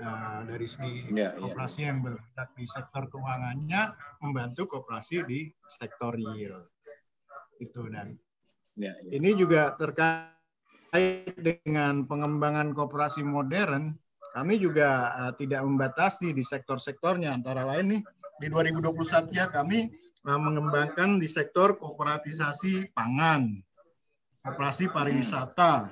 uh, 0.00 0.40
dari 0.46 0.66
segi 0.66 1.10
ya, 1.12 1.34
koperasi 1.36 1.80
ya. 1.84 1.86
yang 1.92 1.98
bergerak 2.02 2.50
di 2.54 2.64
sektor 2.66 3.02
keuangannya 3.10 3.82
membantu 4.22 4.78
koperasi 4.78 5.26
di 5.26 5.50
sektor 5.66 6.14
real 6.14 6.64
itu 7.58 7.82
dan 7.90 8.14
ya, 8.78 8.94
ya. 9.04 9.10
ini 9.18 9.34
juga 9.34 9.74
terkait 9.74 11.34
dengan 11.38 12.06
pengembangan 12.06 12.72
koperasi 12.72 13.26
modern 13.26 13.94
kami 14.32 14.54
juga 14.62 15.12
uh, 15.18 15.32
tidak 15.34 15.66
membatasi 15.66 16.30
di 16.30 16.46
sektor-sektornya 16.46 17.34
antara 17.34 17.66
lain 17.66 17.98
nih 17.98 18.02
di 18.38 18.46
2021 18.46 19.34
ya 19.34 19.50
kami 19.50 19.90
uh, 20.28 20.38
mengembangkan 20.38 21.18
di 21.18 21.26
sektor 21.26 21.74
kooperatisasi 21.74 22.94
pangan, 22.94 23.58
operasi 24.46 24.86
pariwisata, 24.92 25.90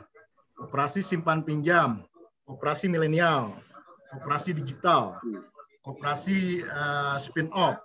operasi 0.63 1.03
simpan 1.03 1.43
pinjam, 1.43 2.07
operasi 2.47 2.87
milenial, 2.87 3.57
operasi 4.15 4.55
digital, 4.55 5.19
koperasi 5.83 6.63
uh, 6.63 7.17
spin 7.19 7.51
off 7.51 7.81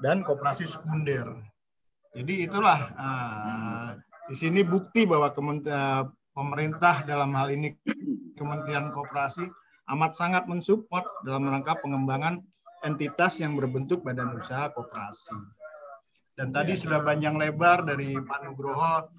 dan 0.00 0.20
koperasi 0.24 0.68
sekunder. 0.68 1.28
Jadi 2.10 2.44
itulah 2.44 2.80
uh, 2.98 3.88
di 4.26 4.34
sini 4.34 4.66
bukti 4.66 5.06
bahwa 5.06 5.30
pemerintah 6.34 7.06
dalam 7.06 7.30
hal 7.38 7.54
ini 7.54 7.76
Kementerian 8.34 8.88
Koperasi 8.90 9.46
amat 9.90 10.16
sangat 10.16 10.46
mensupport 10.46 11.04
dalam 11.26 11.50
rangka 11.50 11.76
pengembangan 11.82 12.40
entitas 12.86 13.36
yang 13.42 13.52
berbentuk 13.58 14.00
badan 14.00 14.32
usaha 14.32 14.72
koperasi. 14.72 15.36
Dan 16.32 16.54
tadi 16.56 16.72
ya. 16.72 16.80
sudah 16.80 17.04
panjang 17.04 17.36
lebar 17.36 17.84
dari 17.84 18.16
Pak 18.16 18.48
Nugroho 18.48 19.12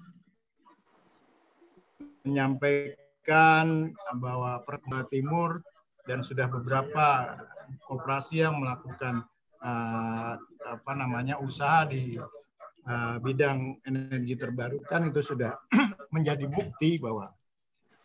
menyampaikan 2.26 3.94
bahwa 4.18 4.58
Perkembangan 4.66 5.08
Timur 5.12 5.50
dan 6.06 6.26
sudah 6.26 6.50
beberapa 6.50 7.38
koperasi 7.86 8.42
yang 8.42 8.58
melakukan 8.58 9.22
uh, 9.62 10.34
apa 10.62 10.92
namanya 10.94 11.38
usaha 11.38 11.86
di 11.86 12.18
uh, 12.86 13.16
bidang 13.22 13.78
energi 13.86 14.34
terbarukan 14.34 15.10
itu 15.10 15.20
sudah 15.22 15.54
menjadi 16.14 16.46
bukti 16.50 16.98
bahwa 16.98 17.30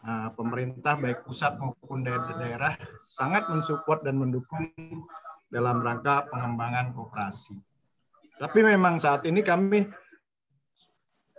uh, 0.05 0.29
pemerintah 0.37 0.95
baik 0.97 1.25
pusat 1.25 1.57
maupun 1.57 2.05
daerah, 2.05 2.33
daerah 2.37 2.73
sangat 3.01 3.49
mensupport 3.49 4.05
dan 4.05 4.15
mendukung 4.21 4.69
dalam 5.47 5.79
rangka 5.79 6.27
pengembangan 6.27 6.91
koperasi. 6.93 7.55
Tapi 8.37 8.59
memang 8.61 9.01
saat 9.01 9.25
ini 9.25 9.41
kami 9.41 9.87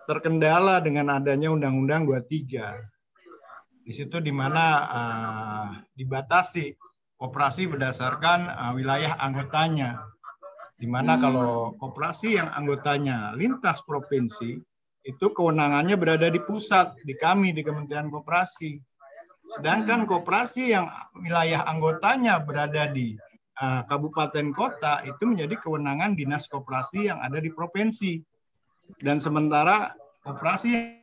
terkendala 0.09 0.81
dengan 0.81 1.21
adanya 1.21 1.53
Undang-Undang 1.53 2.09
23. 2.09 2.98
Di 3.89 3.97
situ 3.97 4.21
di 4.21 4.29
mana 4.29 4.85
uh, 4.85 5.69
dibatasi 5.97 6.77
koperasi 7.17 7.73
berdasarkan 7.73 8.53
uh, 8.53 8.73
wilayah 8.77 9.17
anggotanya. 9.17 9.97
Di 10.77 10.85
mana 10.85 11.17
hmm. 11.17 11.23
kalau 11.25 11.73
koperasi 11.81 12.37
yang 12.37 12.53
anggotanya 12.53 13.33
lintas 13.33 13.81
provinsi, 13.89 14.61
itu 15.09 15.27
kewenangannya 15.33 15.97
berada 15.97 16.29
di 16.29 16.37
pusat, 16.37 17.01
di 17.01 17.17
kami, 17.17 17.57
di 17.57 17.65
Kementerian 17.65 18.13
Koperasi. 18.13 18.77
Sedangkan 19.49 20.05
koperasi 20.05 20.77
yang 20.77 20.85
wilayah 21.17 21.65
anggotanya 21.65 22.45
berada 22.45 22.93
di 22.93 23.17
uh, 23.57 23.89
kabupaten 23.89 24.53
kota 24.53 25.01
itu 25.09 25.25
menjadi 25.25 25.65
kewenangan 25.65 26.13
dinas 26.13 26.45
koperasi 26.45 27.09
yang 27.09 27.25
ada 27.25 27.41
di 27.41 27.49
provinsi. 27.49 28.21
Dan 29.01 29.17
sementara 29.17 29.97
koperasi 30.21 31.01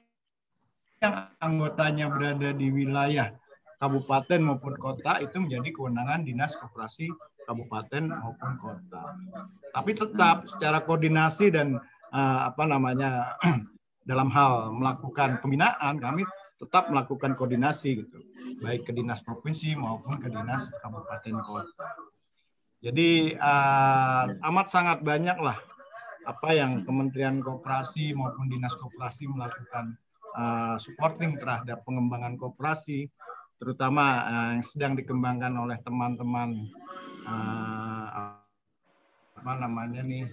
yang 1.06 1.16
anggotanya 1.38 2.10
berada 2.10 2.50
di 2.52 2.74
wilayah 2.74 3.30
kabupaten 3.78 4.42
maupun 4.42 4.74
kota 4.82 5.22
itu 5.22 5.38
menjadi 5.38 5.70
kewenangan 5.70 6.26
dinas 6.26 6.58
koperasi 6.58 7.14
kabupaten 7.46 8.10
maupun 8.10 8.52
kota. 8.58 9.14
Tapi 9.70 9.92
tetap 9.94 10.50
secara 10.50 10.82
koordinasi 10.82 11.54
dan 11.54 11.78
uh, 12.10 12.40
apa 12.50 12.66
namanya 12.66 13.38
dalam 14.10 14.34
hal 14.34 14.74
melakukan 14.74 15.38
pembinaan 15.40 16.02
kami 16.02 16.26
tetap 16.58 16.90
melakukan 16.90 17.38
koordinasi 17.38 18.02
gitu 18.02 18.20
baik 18.64 18.88
ke 18.88 18.92
dinas 18.96 19.20
provinsi 19.22 19.78
maupun 19.78 20.18
ke 20.18 20.32
dinas 20.32 20.74
kabupaten 20.82 21.36
kota. 21.46 21.86
Jadi 22.82 23.34
uh, 23.34 24.30
amat 24.46 24.68
sangat 24.70 25.02
banyak 25.02 25.38
lah 25.42 25.58
apa 26.26 26.50
yang 26.58 26.82
Kementerian 26.82 27.38
Koperasi 27.42 28.18
maupun 28.18 28.50
Dinas 28.50 28.74
Koperasi 28.74 29.30
melakukan 29.30 29.94
uh, 30.36 30.76
supporting 30.78 31.40
terhadap 31.40 31.82
pengembangan 31.88 32.36
koperasi, 32.36 33.08
terutama 33.56 34.28
uh, 34.28 34.50
yang 34.60 34.66
sedang 34.68 34.94
dikembangkan 35.00 35.56
oleh 35.56 35.80
teman-teman 35.80 36.68
uh, 37.24 38.36
apa 39.40 39.52
namanya 39.56 40.04
nih 40.04 40.28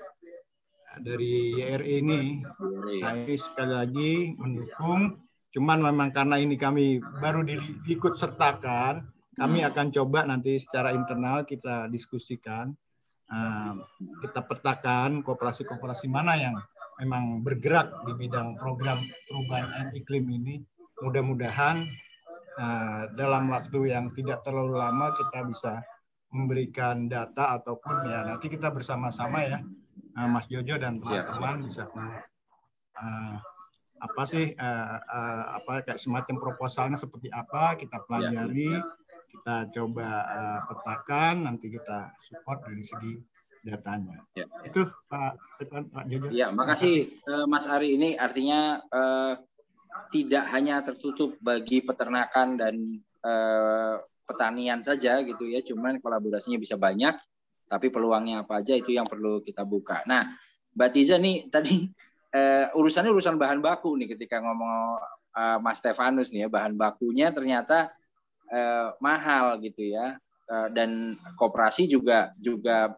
dari 1.00 1.56
YRE 1.56 2.02
ini. 2.02 2.42
Kami 3.00 3.34
sekali 3.38 3.72
lagi 3.72 4.12
mendukung, 4.36 5.22
cuman 5.54 5.78
memang 5.88 6.10
karena 6.12 6.36
ini 6.36 6.58
kami 6.58 7.00
baru 7.00 7.46
diikut 7.46 8.12
sertakan, 8.12 9.06
kami 9.38 9.64
akan 9.64 9.88
coba 9.88 10.28
nanti 10.28 10.60
secara 10.60 10.92
internal 10.92 11.48
kita 11.48 11.88
diskusikan, 11.88 12.76
kita 14.20 14.40
petakan 14.44 15.24
kooperasi-kooperasi 15.24 16.06
mana 16.12 16.36
yang 16.36 16.56
memang 17.00 17.40
bergerak 17.40 18.04
di 18.04 18.12
bidang 18.16 18.58
program 18.58 19.00
perubahan 19.28 19.94
iklim 19.96 20.26
ini. 20.28 20.54
Mudah-mudahan 21.02 21.88
uh, 22.58 23.02
dalam 23.16 23.50
waktu 23.50 23.94
yang 23.94 24.12
tidak 24.12 24.44
terlalu 24.44 24.78
lama 24.78 25.10
kita 25.16 25.46
bisa 25.48 25.72
memberikan 26.32 27.10
data 27.10 27.60
ataupun 27.60 28.08
ya 28.08 28.24
nanti 28.24 28.48
kita 28.52 28.68
bersama-sama 28.72 29.44
ya. 29.44 29.58
Uh, 30.12 30.28
Mas 30.28 30.44
Jojo 30.46 30.76
dan 30.76 31.00
teman-teman 31.00 31.64
bisa 31.64 31.88
uh, 31.88 33.36
apa 34.02 34.22
sih 34.28 34.52
uh, 34.52 34.98
uh, 34.98 35.44
apa 35.62 35.86
kayak 35.86 35.96
semacam 35.96 36.36
proposalnya 36.36 36.98
seperti 36.98 37.32
apa 37.32 37.78
kita 37.80 37.96
ya, 37.96 38.04
pelajari 38.04 38.70
ya 38.76 38.82
kita 39.32 39.56
coba 39.72 40.08
uh, 40.28 40.60
petakan, 40.68 41.48
nanti 41.48 41.72
kita 41.72 42.12
support 42.20 42.68
dari 42.68 42.84
segi 42.84 43.16
datanya. 43.62 44.22
Ya. 44.34 44.46
Itu 44.66 44.90
Pak 45.06 45.38
Stefan, 45.38 45.88
Pak 45.90 46.04
Jojo. 46.10 46.28
Ya, 46.34 46.50
makasih. 46.50 47.22
Uh, 47.26 47.46
Mas 47.46 47.64
Ari. 47.64 47.94
Ini 47.96 48.18
artinya 48.18 48.82
uh, 48.90 49.34
tidak 50.10 50.44
hanya 50.52 50.82
tertutup 50.82 51.38
bagi 51.38 51.80
peternakan 51.82 52.58
dan 52.58 52.74
uh, 53.22 54.02
petanian 54.26 54.82
saja 54.82 55.22
gitu 55.22 55.46
ya, 55.46 55.62
cuman 55.62 55.98
kolaborasinya 56.02 56.56
bisa 56.56 56.78
banyak, 56.78 57.14
tapi 57.68 57.90
peluangnya 57.90 58.46
apa 58.46 58.62
aja 58.62 58.76
itu 58.76 58.94
yang 58.94 59.06
perlu 59.06 59.44
kita 59.44 59.66
buka. 59.66 60.02
Nah, 60.08 60.32
Mbak 60.72 60.90
Tiza 60.94 61.16
nih 61.20 61.52
tadi 61.52 61.86
uh, 62.32 62.72
urusannya 62.78 63.12
urusan 63.12 63.36
bahan 63.36 63.60
baku 63.60 63.96
nih 64.00 64.16
ketika 64.16 64.40
ngomong 64.40 65.00
uh, 65.36 65.58
Mas 65.60 65.80
Stefanus 65.80 66.32
nih 66.32 66.46
ya, 66.46 66.48
bahan 66.48 66.76
bakunya 66.76 67.28
ternyata 67.32 67.92
eh, 68.52 68.88
mahal 69.00 69.56
gitu 69.64 69.80
ya 69.80 70.20
eh, 70.52 70.68
dan 70.76 71.16
koperasi 71.40 71.88
juga 71.88 72.30
juga 72.36 72.92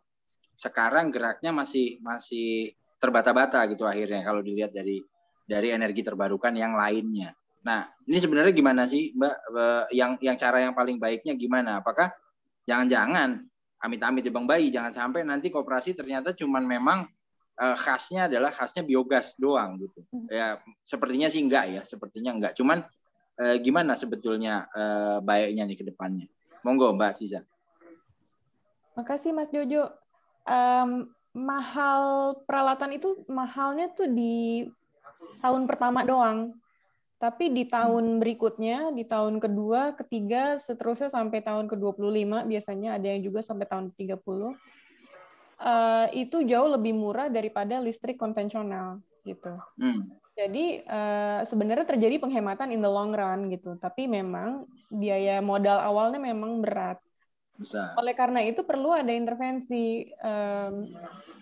sekarang 0.55 1.11
geraknya 1.11 1.51
masih 1.51 1.99
masih 2.01 2.75
terbata-bata 2.99 3.63
gitu 3.69 3.85
akhirnya 3.85 4.25
kalau 4.25 4.41
dilihat 4.41 4.73
dari 4.73 5.03
dari 5.45 5.69
energi 5.75 6.01
terbarukan 6.01 6.57
yang 6.57 6.73
lainnya. 6.73 7.37
Nah, 7.65 7.85
ini 8.09 8.17
sebenarnya 8.17 8.53
gimana 8.53 8.85
sih, 8.89 9.13
Mbak? 9.13 9.35
Eh, 9.57 9.85
yang 9.97 10.17
yang 10.21 10.37
cara 10.37 10.65
yang 10.65 10.73
paling 10.73 10.97
baiknya 10.97 11.37
gimana? 11.37 11.81
Apakah 11.81 12.13
jangan-jangan 12.65 13.45
amit-amit 13.85 14.25
ya 14.25 14.33
Bang 14.33 14.49
Bayi, 14.49 14.73
jangan 14.73 14.93
sampai 14.93 15.29
nanti 15.29 15.53
koperasi 15.53 15.93
ternyata 15.93 16.33
cuman 16.33 16.65
memang 16.65 17.05
uh, 17.61 17.77
khasnya 17.77 18.33
adalah 18.33 18.49
khasnya 18.49 18.81
biogas 18.81 19.37
doang 19.37 19.77
gitu. 19.77 20.01
Hmm. 20.09 20.27
Ya, 20.33 20.57
sepertinya 20.89 21.29
sih 21.29 21.45
enggak 21.45 21.65
ya, 21.69 21.83
sepertinya 21.85 22.33
enggak. 22.33 22.53
Cuman 22.57 22.81
eh, 23.37 23.57
gimana 23.61 23.93
sebetulnya 23.93 24.65
eh, 24.73 25.19
baiknya 25.21 25.69
nih 25.69 25.77
ke 25.77 25.85
depannya? 25.85 26.27
Monggo 26.65 26.97
Mbak 26.97 27.13
Tiza. 27.21 27.45
Makasih 28.97 29.37
Mas 29.37 29.53
Jojo. 29.53 29.93
Um, 30.45 31.11
mahal 31.35 32.37
peralatan 32.47 32.95
itu 32.95 33.27
mahalnya 33.27 33.91
tuh 33.91 34.07
di 34.07 34.69
tahun 35.43 35.67
pertama 35.67 36.07
doang. 36.07 36.55
Tapi 37.19 37.49
di 37.49 37.65
tahun 37.65 38.21
berikutnya, 38.21 38.93
di 38.93 39.09
tahun 39.09 39.41
kedua, 39.41 39.97
ketiga, 39.97 40.61
seterusnya 40.61 41.09
sampai 41.09 41.41
tahun 41.41 41.73
ke-25, 41.73 42.45
biasanya 42.45 43.01
ada 43.01 43.07
yang 43.09 43.25
juga 43.25 43.41
sampai 43.41 43.65
tahun 43.65 43.97
ke-30, 43.97 44.53
uh, 45.65 46.07
itu 46.13 46.45
jauh 46.45 46.69
lebih 46.69 46.93
murah 46.93 47.33
daripada 47.33 47.81
listrik 47.81 48.21
konvensional 48.21 49.01
gitu. 49.25 49.57
Hmm. 49.81 50.13
Jadi 50.35 50.83
uh, 50.85 51.47
sebenarnya 51.47 51.87
terjadi 51.87 52.19
penghematan 52.19 52.75
in 52.75 52.83
the 52.83 52.91
long 52.91 53.15
run 53.15 53.49
gitu, 53.49 53.79
tapi 53.79 54.11
memang 54.11 54.67
biaya 54.91 55.39
modal 55.39 55.81
awalnya 55.81 56.19
memang 56.21 56.61
berat. 56.61 56.99
Bisa. 57.55 57.95
Oleh 57.95 58.15
karena 58.19 58.43
itu 58.43 58.67
perlu 58.67 58.91
ada 58.91 59.15
intervensi 59.15 60.11
um, 60.23 60.91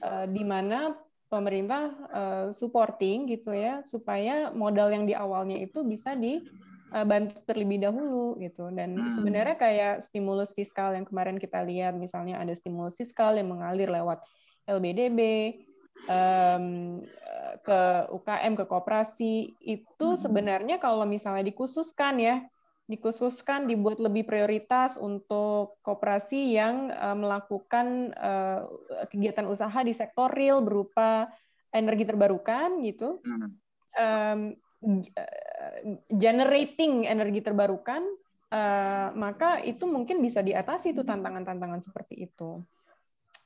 uh, 0.05 0.27
di 0.29 0.45
mana 0.45 0.93
pemerintah 1.33 1.83
uh, 2.13 2.49
supporting 2.53 3.25
gitu 3.25 3.57
ya 3.57 3.81
supaya 3.89 4.53
modal 4.53 4.93
yang 4.93 5.09
di 5.09 5.17
awalnya 5.17 5.57
itu 5.57 5.81
bisa 5.81 6.13
di 6.13 6.45
uh, 6.93 7.07
bantu 7.09 7.41
terlebih 7.49 7.81
dahulu 7.81 8.37
gitu. 8.37 8.69
Dan 8.69 9.01
hmm. 9.01 9.13
sebenarnya 9.17 9.57
kayak 9.57 9.95
stimulus 10.05 10.53
fiskal 10.53 10.93
yang 10.93 11.09
kemarin 11.09 11.41
kita 11.41 11.65
lihat, 11.65 11.97
misalnya 11.97 12.37
ada 12.39 12.53
stimulus 12.53 13.01
fiskal 13.01 13.33
yang 13.41 13.49
mengalir 13.49 13.89
lewat 13.89 14.21
LBDB 14.69 15.21
um, 16.13 17.01
ke 17.65 17.81
UKM, 18.13 18.53
ke 18.61 18.65
koperasi 18.69 19.57
itu 19.65 20.09
hmm. 20.13 20.21
sebenarnya 20.21 20.77
kalau 20.77 21.09
misalnya 21.09 21.49
dikhususkan 21.49 22.21
ya, 22.21 22.45
dikhususkan 22.91 23.71
dibuat 23.71 24.03
lebih 24.03 24.27
prioritas 24.27 24.99
untuk 24.99 25.79
koperasi 25.87 26.53
yang 26.59 26.91
uh, 26.91 27.15
melakukan 27.15 28.11
uh, 28.19 28.67
kegiatan 29.07 29.47
usaha 29.47 29.81
di 29.87 29.95
sektor 29.95 30.29
real 30.35 30.61
berupa 30.61 31.31
energi 31.73 32.05
terbarukan 32.05 32.83
gitu. 32.83 33.23
Um, 33.97 34.59
generating 36.11 37.07
energi 37.07 37.39
terbarukan, 37.39 38.03
uh, 38.51 39.15
maka 39.15 39.63
itu 39.63 39.87
mungkin 39.87 40.19
bisa 40.19 40.43
diatasi 40.43 40.91
itu 40.91 41.07
tantangan-tantangan 41.07 41.81
seperti 41.87 42.27
itu. 42.27 42.61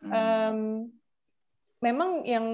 Um, 0.00 0.88
memang 1.84 2.24
yang 2.24 2.46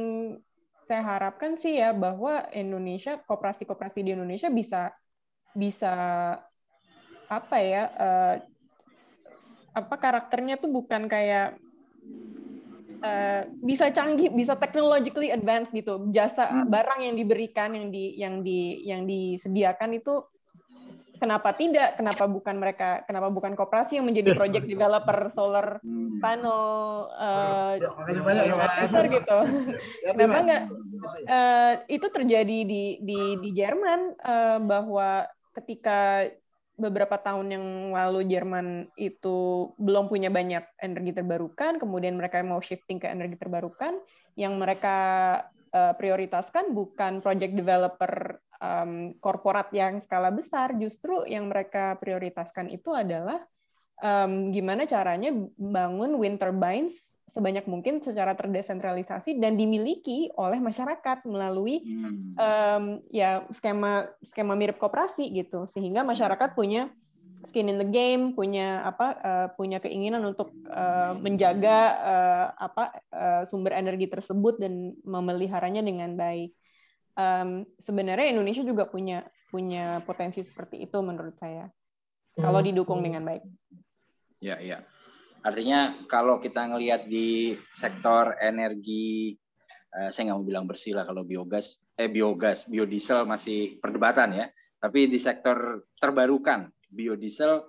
saya 0.87 1.03
harapkan 1.03 1.55
sih 1.55 1.79
ya 1.79 1.95
bahwa 1.95 2.51
Indonesia 2.51 3.23
koperasi-koperasi 3.23 4.03
di 4.03 4.19
Indonesia 4.19 4.51
bisa 4.51 4.91
bisa 5.55 5.95
apa 7.33 7.57
ya 7.57 7.83
uh, 7.97 8.35
apa 9.73 9.95
karakternya 9.97 10.61
tuh 10.61 10.69
bukan 10.69 11.09
kayak 11.09 11.57
uh, 13.03 13.43
bisa 13.61 13.89
canggih, 13.91 14.29
bisa 14.33 14.55
technologically 14.57 15.33
advanced 15.33 15.73
gitu. 15.73 16.09
Jasa 16.13 16.49
hmm. 16.49 16.69
barang 16.69 17.01
yang 17.03 17.15
diberikan, 17.17 17.73
yang 17.73 17.89
di 17.89 18.05
yang 18.17 18.35
di 18.45 18.85
yang 18.85 19.09
disediakan 19.09 19.97
itu 19.97 20.23
kenapa 21.17 21.55
tidak? 21.57 21.97
Kenapa 21.97 22.25
bukan 22.29 22.57
mereka? 22.61 23.01
Kenapa 23.09 23.29
bukan 23.31 23.57
koperasi 23.57 23.97
yang 23.97 24.07
menjadi 24.11 24.35
project 24.37 24.67
developer 24.69 25.31
solar 25.33 25.81
hmm. 25.81 26.21
panel 26.21 26.63
uh, 27.17 27.75
ya, 27.81 29.03
gitu? 29.09 29.39
kenapa 30.13 30.39
enggak? 30.45 30.63
Uh, 31.27 31.73
itu 31.89 32.07
terjadi 32.13 32.59
di 32.69 32.85
di 33.03 33.21
di 33.41 33.51
Jerman 33.57 34.21
uh, 34.21 34.59
bahwa 34.61 35.25
ketika 35.53 36.29
beberapa 36.77 37.21
tahun 37.21 37.53
yang 37.53 37.67
lalu 37.93 38.27
Jerman 38.27 38.89
itu 38.97 39.71
belum 39.77 40.09
punya 40.09 40.33
banyak 40.33 40.65
energi 40.81 41.13
terbarukan, 41.13 41.77
kemudian 41.77 42.17
mereka 42.17 42.41
mau 42.41 42.61
shifting 42.65 42.97
ke 42.97 43.07
energi 43.09 43.37
terbarukan, 43.37 44.01
yang 44.35 44.57
mereka 44.57 44.97
uh, 45.73 45.93
prioritaskan 45.95 46.73
bukan 46.73 47.21
project 47.21 47.53
developer 47.53 48.41
um, 48.63 49.13
korporat 49.21 49.69
yang 49.77 50.01
skala 50.01 50.33
besar, 50.33 50.73
justru 50.81 51.29
yang 51.29 51.53
mereka 51.53 52.01
prioritaskan 52.01 52.73
itu 52.73 52.97
adalah 52.97 53.45
um, 54.01 54.49
gimana 54.51 54.89
caranya 54.89 55.31
bangun 55.61 56.17
wind 56.17 56.41
turbines 56.41 57.13
sebanyak 57.33 57.65
mungkin 57.65 58.05
secara 58.05 58.37
terdesentralisasi 58.37 59.41
dan 59.41 59.57
dimiliki 59.57 60.29
oleh 60.37 60.61
masyarakat 60.61 61.25
melalui 61.25 61.81
um, 62.37 63.01
ya 63.09 63.49
skema 63.49 64.13
skema 64.21 64.53
mirip 64.53 64.77
koperasi 64.77 65.33
gitu. 65.33 65.65
Sehingga 65.65 66.05
masyarakat 66.05 66.53
punya 66.53 66.93
skin 67.49 67.73
in 67.73 67.81
the 67.81 67.89
game 67.89 68.37
punya 68.37 68.85
apa 68.85 69.07
uh, 69.25 69.49
punya 69.57 69.81
keinginan 69.81 70.23
untuk 70.29 70.53
uh, 70.69 71.17
menjaga 71.17 71.79
uh, 72.05 72.47
apa 72.61 72.85
uh, 73.11 73.43
sumber 73.49 73.81
energi 73.81 74.13
tersebut 74.13 74.61
dan 74.61 74.93
memeliharanya 75.01 75.81
dengan 75.81 76.13
baik. 76.13 76.53
Um, 77.17 77.65
sebenarnya 77.81 78.29
Indonesia 78.29 78.61
juga 78.61 78.85
punya 78.85 79.25
punya 79.49 80.05
potensi 80.05 80.45
seperti 80.45 80.85
itu 80.85 81.01
menurut 81.01 81.41
saya. 81.41 81.65
Kalau 82.37 82.61
hmm. 82.61 82.69
didukung 82.69 83.01
dengan 83.01 83.25
baik. 83.25 83.45
Ya 84.45 84.61
ya 84.61 84.85
Artinya 85.43 86.07
kalau 86.07 86.39
kita 86.39 86.71
ngelihat 86.71 87.11
di 87.11 87.59
sektor 87.75 88.39
energi, 88.39 89.35
eh, 89.91 90.09
saya 90.15 90.31
nggak 90.31 90.39
mau 90.39 90.47
bilang 90.47 90.67
bersih 90.71 90.95
lah 90.95 91.03
kalau 91.03 91.27
biogas, 91.27 91.83
eh 91.99 92.07
biogas, 92.07 92.71
biodiesel 92.71 93.27
masih 93.27 93.83
perdebatan 93.83 94.39
ya. 94.39 94.47
Tapi 94.79 95.11
di 95.11 95.19
sektor 95.19 95.87
terbarukan, 95.99 96.71
biodiesel 96.91 97.67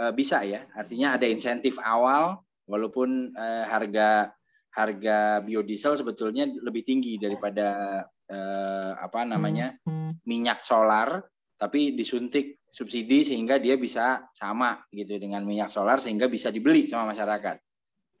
eh, 0.00 0.12
bisa 0.16 0.40
ya. 0.44 0.64
Artinya 0.72 1.20
ada 1.20 1.28
insentif 1.28 1.76
awal, 1.80 2.40
walaupun 2.64 3.36
eh, 3.36 3.64
harga 3.68 4.32
harga 4.72 5.44
biodiesel 5.44 6.00
sebetulnya 6.00 6.48
lebih 6.48 6.80
tinggi 6.88 7.20
daripada 7.20 8.00
eh, 8.24 8.92
apa 8.96 9.28
namanya 9.28 9.76
minyak 10.24 10.64
solar, 10.64 11.20
tapi 11.62 11.94
disuntik 11.94 12.58
subsidi 12.66 13.22
sehingga 13.22 13.62
dia 13.62 13.78
bisa 13.78 14.26
sama 14.34 14.82
gitu 14.90 15.14
dengan 15.22 15.46
minyak 15.46 15.70
solar 15.70 16.02
sehingga 16.02 16.26
bisa 16.26 16.50
dibeli 16.50 16.90
sama 16.90 17.14
masyarakat. 17.14 17.62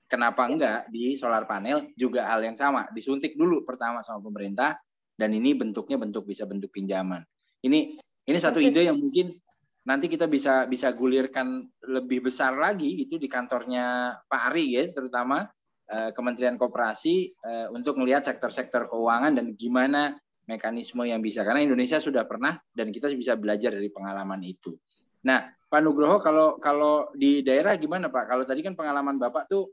Kenapa 0.06 0.46
enggak 0.46 0.86
di 0.94 1.18
solar 1.18 1.42
panel 1.50 1.90
juga 1.98 2.30
hal 2.30 2.46
yang 2.46 2.54
sama, 2.54 2.86
disuntik 2.94 3.34
dulu 3.34 3.66
pertama 3.66 3.98
sama 4.06 4.22
pemerintah 4.22 4.78
dan 5.18 5.34
ini 5.34 5.58
bentuknya 5.58 5.98
bentuk 5.98 6.22
bisa 6.22 6.46
bentuk 6.46 6.70
pinjaman. 6.70 7.26
Ini 7.66 7.98
ini 8.30 8.38
satu 8.38 8.62
ide 8.62 8.86
yang 8.86 9.02
mungkin 9.02 9.34
nanti 9.82 10.06
kita 10.06 10.30
bisa 10.30 10.70
bisa 10.70 10.94
gulirkan 10.94 11.66
lebih 11.82 12.30
besar 12.30 12.54
lagi 12.54 13.02
itu 13.02 13.18
di 13.18 13.26
kantornya 13.26 14.14
Pak 14.30 14.54
Ari 14.54 14.78
ya 14.78 14.86
terutama 14.94 15.50
eh, 15.90 16.14
Kementerian 16.14 16.54
Koperasi 16.54 17.34
eh, 17.34 17.66
untuk 17.74 17.98
melihat 17.98 18.22
sektor-sektor 18.22 18.86
keuangan 18.86 19.34
dan 19.34 19.58
gimana 19.58 20.14
mekanisme 20.46 21.06
yang 21.06 21.22
bisa 21.22 21.46
karena 21.46 21.62
Indonesia 21.62 22.02
sudah 22.02 22.26
pernah 22.26 22.58
dan 22.74 22.90
kita 22.90 23.10
bisa 23.14 23.38
belajar 23.38 23.74
dari 23.74 23.88
pengalaman 23.88 24.42
itu. 24.42 24.74
Nah, 25.22 25.46
Pak 25.70 25.80
Nugroho 25.80 26.18
kalau 26.18 26.58
kalau 26.58 27.08
di 27.14 27.40
daerah 27.40 27.78
gimana 27.78 28.10
Pak? 28.10 28.28
Kalau 28.28 28.44
tadi 28.44 28.60
kan 28.60 28.74
pengalaman 28.74 29.16
Bapak 29.16 29.46
tuh 29.46 29.70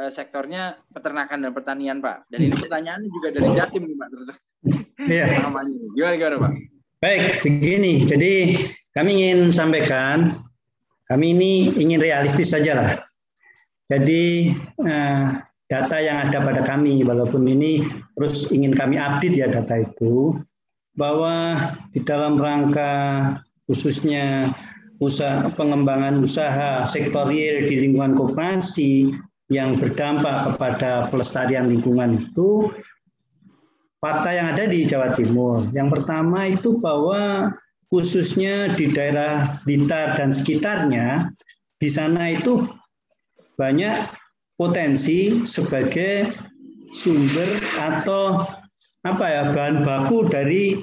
eh, 0.00 0.10
sektornya 0.10 0.74
peternakan 0.90 1.44
dan 1.44 1.52
pertanian 1.52 1.98
Pak. 2.00 2.26
Dan 2.32 2.48
ini 2.48 2.56
pertanyaan 2.56 3.04
juga 3.06 3.28
dari 3.30 3.48
Jatim 3.54 3.84
nih 3.86 3.96
Pak. 3.96 4.08
Iya. 4.98 5.30
Gimana 5.46 5.70
gimana 5.94 6.36
Pak? 6.42 6.52
Baik, 6.98 7.46
begini. 7.46 8.02
Jadi 8.02 8.58
kami 8.90 9.10
ingin 9.14 9.54
sampaikan 9.54 10.42
kami 11.06 11.38
ini 11.38 11.70
ingin 11.78 12.02
realistis 12.02 12.50
saja 12.50 12.74
lah. 12.74 12.90
Jadi 13.86 14.52
eh, 14.82 15.26
data 15.68 15.96
yang 16.00 16.28
ada 16.28 16.40
pada 16.40 16.64
kami, 16.64 17.04
walaupun 17.04 17.44
ini 17.44 17.84
terus 18.16 18.48
ingin 18.48 18.72
kami 18.72 18.96
update 18.96 19.36
ya 19.36 19.48
data 19.52 19.84
itu, 19.84 20.36
bahwa 20.96 21.68
di 21.92 22.00
dalam 22.02 22.40
rangka 22.40 22.92
khususnya 23.68 24.50
usaha 24.98 25.46
pengembangan 25.54 26.24
usaha 26.24 26.82
sektor 26.82 27.30
real 27.30 27.68
di 27.70 27.86
lingkungan 27.86 28.18
koperasi 28.18 29.14
yang 29.48 29.78
berdampak 29.78 30.44
kepada 30.50 31.06
pelestarian 31.08 31.70
lingkungan 31.70 32.18
itu 32.18 32.72
fakta 34.02 34.30
yang 34.34 34.46
ada 34.56 34.66
di 34.66 34.84
Jawa 34.84 35.14
Timur. 35.14 35.70
Yang 35.70 35.88
pertama 36.00 36.50
itu 36.50 36.82
bahwa 36.82 37.54
khususnya 37.88 38.74
di 38.76 38.92
daerah 38.92 39.62
Blitar 39.64 40.18
dan 40.18 40.34
sekitarnya 40.34 41.32
di 41.78 41.88
sana 41.88 42.34
itu 42.34 42.66
banyak 43.56 44.06
potensi 44.58 45.46
sebagai 45.46 46.34
sumber 46.90 47.46
atau 47.78 48.42
apa 49.06 49.24
ya 49.30 49.42
bahan 49.54 49.86
baku 49.86 50.26
dari 50.26 50.82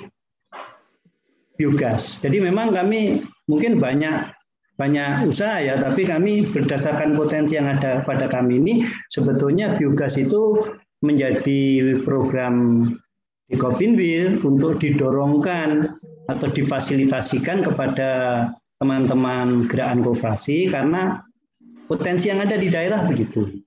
biogas. 1.60 2.18
Jadi 2.24 2.40
memang 2.40 2.72
kami 2.72 3.28
mungkin 3.52 3.78
banyak 3.78 4.32
banyak 4.76 5.28
usaha 5.28 5.60
ya, 5.64 5.80
tapi 5.80 6.04
kami 6.04 6.52
berdasarkan 6.52 7.16
potensi 7.16 7.56
yang 7.56 7.68
ada 7.68 8.04
pada 8.04 8.28
kami 8.28 8.60
ini 8.60 8.74
sebetulnya 9.12 9.76
biogas 9.80 10.20
itu 10.20 10.68
menjadi 11.00 11.96
program 12.04 12.88
di 13.48 13.56
Kopinwil 13.56 14.42
untuk 14.44 14.82
didorongkan 14.82 15.96
atau 16.28 16.48
difasilitasikan 16.50 17.62
kepada 17.62 18.10
teman-teman 18.82 19.70
gerakan 19.70 20.04
kooperasi 20.04 20.68
karena 20.68 21.24
potensi 21.88 22.28
yang 22.28 22.42
ada 22.42 22.58
di 22.58 22.68
daerah 22.68 23.06
begitu 23.06 23.65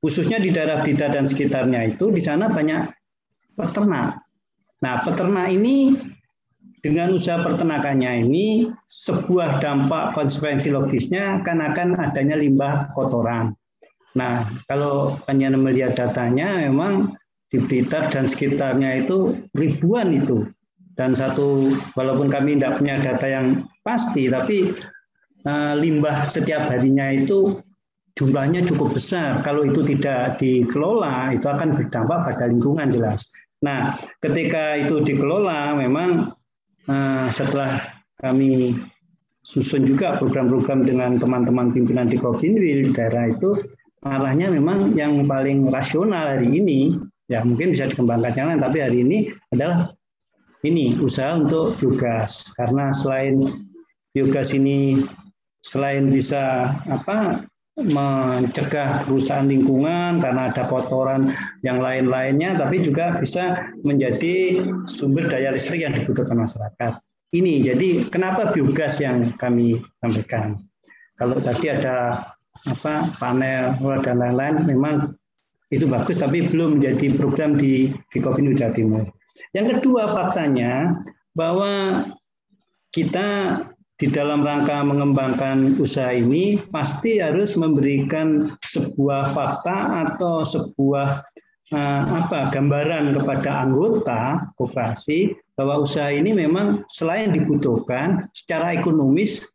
khususnya 0.00 0.38
di 0.42 0.52
daerah 0.52 0.84
Blitar 0.84 1.12
dan 1.12 1.24
sekitarnya 1.24 1.96
itu 1.96 2.12
di 2.12 2.20
sana 2.20 2.52
banyak 2.52 2.92
peternak. 3.56 4.20
Nah, 4.84 4.94
peternak 5.02 5.48
ini 5.50 5.96
dengan 6.84 7.16
usaha 7.16 7.42
peternakannya 7.42 8.28
ini 8.28 8.70
sebuah 8.86 9.58
dampak 9.58 10.14
konsekuensi 10.14 10.70
logisnya 10.70 11.42
kan 11.42 11.58
akan 11.58 11.98
adanya 11.98 12.36
limbah 12.38 12.92
kotoran. 12.92 13.56
Nah, 14.16 14.48
kalau 14.70 15.20
hanya 15.28 15.52
melihat 15.52 15.98
datanya 15.98 16.64
memang 16.64 17.16
di 17.52 17.60
Blitar 17.60 18.08
dan 18.08 18.30
sekitarnya 18.30 19.04
itu 19.04 19.36
ribuan 19.56 20.14
itu. 20.16 20.48
Dan 20.96 21.12
satu, 21.12 21.76
walaupun 21.92 22.32
kami 22.32 22.56
tidak 22.56 22.80
punya 22.80 22.96
data 22.96 23.28
yang 23.28 23.68
pasti, 23.84 24.32
tapi 24.32 24.72
uh, 25.44 25.76
limbah 25.76 26.24
setiap 26.24 26.72
harinya 26.72 27.12
itu 27.12 27.60
jumlahnya 28.16 28.64
cukup 28.64 28.96
besar. 28.96 29.44
Kalau 29.44 29.68
itu 29.68 29.84
tidak 29.84 30.40
dikelola, 30.40 31.36
itu 31.36 31.46
akan 31.46 31.76
berdampak 31.76 32.32
pada 32.32 32.44
lingkungan 32.48 32.88
jelas. 32.88 33.28
Nah, 33.60 33.96
ketika 34.24 34.80
itu 34.80 35.04
dikelola, 35.04 35.76
memang 35.76 36.32
uh, 36.88 37.28
setelah 37.28 37.80
kami 38.20 38.72
susun 39.46 39.86
juga 39.86 40.18
program-program 40.18 40.82
dengan 40.82 41.22
teman-teman 41.22 41.70
pimpinan 41.70 42.10
di 42.10 42.18
Kopinwil 42.18 42.90
daerah 42.90 43.30
itu 43.30 43.54
arahnya 44.02 44.50
memang 44.50 44.98
yang 44.98 45.22
paling 45.22 45.70
rasional 45.70 46.34
hari 46.34 46.50
ini 46.50 46.98
ya 47.30 47.46
mungkin 47.46 47.70
bisa 47.70 47.86
dikembangkan 47.86 48.34
yang 48.34 48.48
lain 48.50 48.62
tapi 48.62 48.78
hari 48.82 48.98
ini 49.06 49.18
adalah 49.54 49.94
ini 50.66 50.98
usaha 50.98 51.38
untuk 51.38 51.78
biogas 51.78 52.50
karena 52.58 52.90
selain 52.90 53.46
biogas 54.10 54.50
ini 54.50 55.06
selain 55.62 56.10
bisa 56.10 56.74
apa 56.90 57.46
mencegah 57.76 59.04
kerusakan 59.04 59.52
lingkungan 59.52 60.16
karena 60.24 60.48
ada 60.48 60.64
kotoran 60.64 61.28
yang 61.60 61.84
lain-lainnya, 61.84 62.56
tapi 62.56 62.80
juga 62.80 63.20
bisa 63.20 63.68
menjadi 63.84 64.64
sumber 64.88 65.28
daya 65.28 65.52
listrik 65.52 65.84
yang 65.84 65.92
dibutuhkan 65.92 66.40
masyarakat. 66.40 66.96
Ini 67.36 67.68
jadi 67.68 68.08
kenapa 68.08 68.56
biogas 68.56 68.96
yang 68.96 69.28
kami 69.36 69.84
sampaikan. 70.00 70.64
Kalau 71.20 71.36
tadi 71.36 71.68
ada 71.68 72.24
apa 72.64 73.12
panel 73.20 73.76
dan 74.00 74.16
lain-lain, 74.24 74.64
memang 74.64 75.12
itu 75.68 75.84
bagus, 75.84 76.16
tapi 76.16 76.48
belum 76.48 76.80
menjadi 76.80 77.12
program 77.18 77.60
di 77.60 77.92
di 78.14 78.18
Kopin 78.24 78.48
Jawa 78.56 78.72
Timur. 78.72 79.04
Yang 79.52 79.80
kedua 79.80 80.08
faktanya 80.08 80.96
bahwa 81.36 82.04
kita 82.96 83.60
di 83.96 84.12
dalam 84.12 84.44
rangka 84.44 84.84
mengembangkan 84.84 85.80
usaha 85.80 86.12
ini 86.12 86.60
pasti 86.68 87.16
harus 87.16 87.56
memberikan 87.56 88.44
sebuah 88.60 89.32
fakta 89.32 90.04
atau 90.04 90.44
sebuah 90.44 91.24
uh, 91.72 92.02
apa 92.20 92.52
gambaran 92.52 93.16
kepada 93.16 93.64
anggota 93.64 94.52
koperasi 94.60 95.32
bahwa 95.56 95.80
usaha 95.88 96.12
ini 96.12 96.36
memang 96.36 96.84
selain 96.92 97.32
dibutuhkan 97.32 98.28
secara 98.36 98.76
ekonomis 98.76 99.48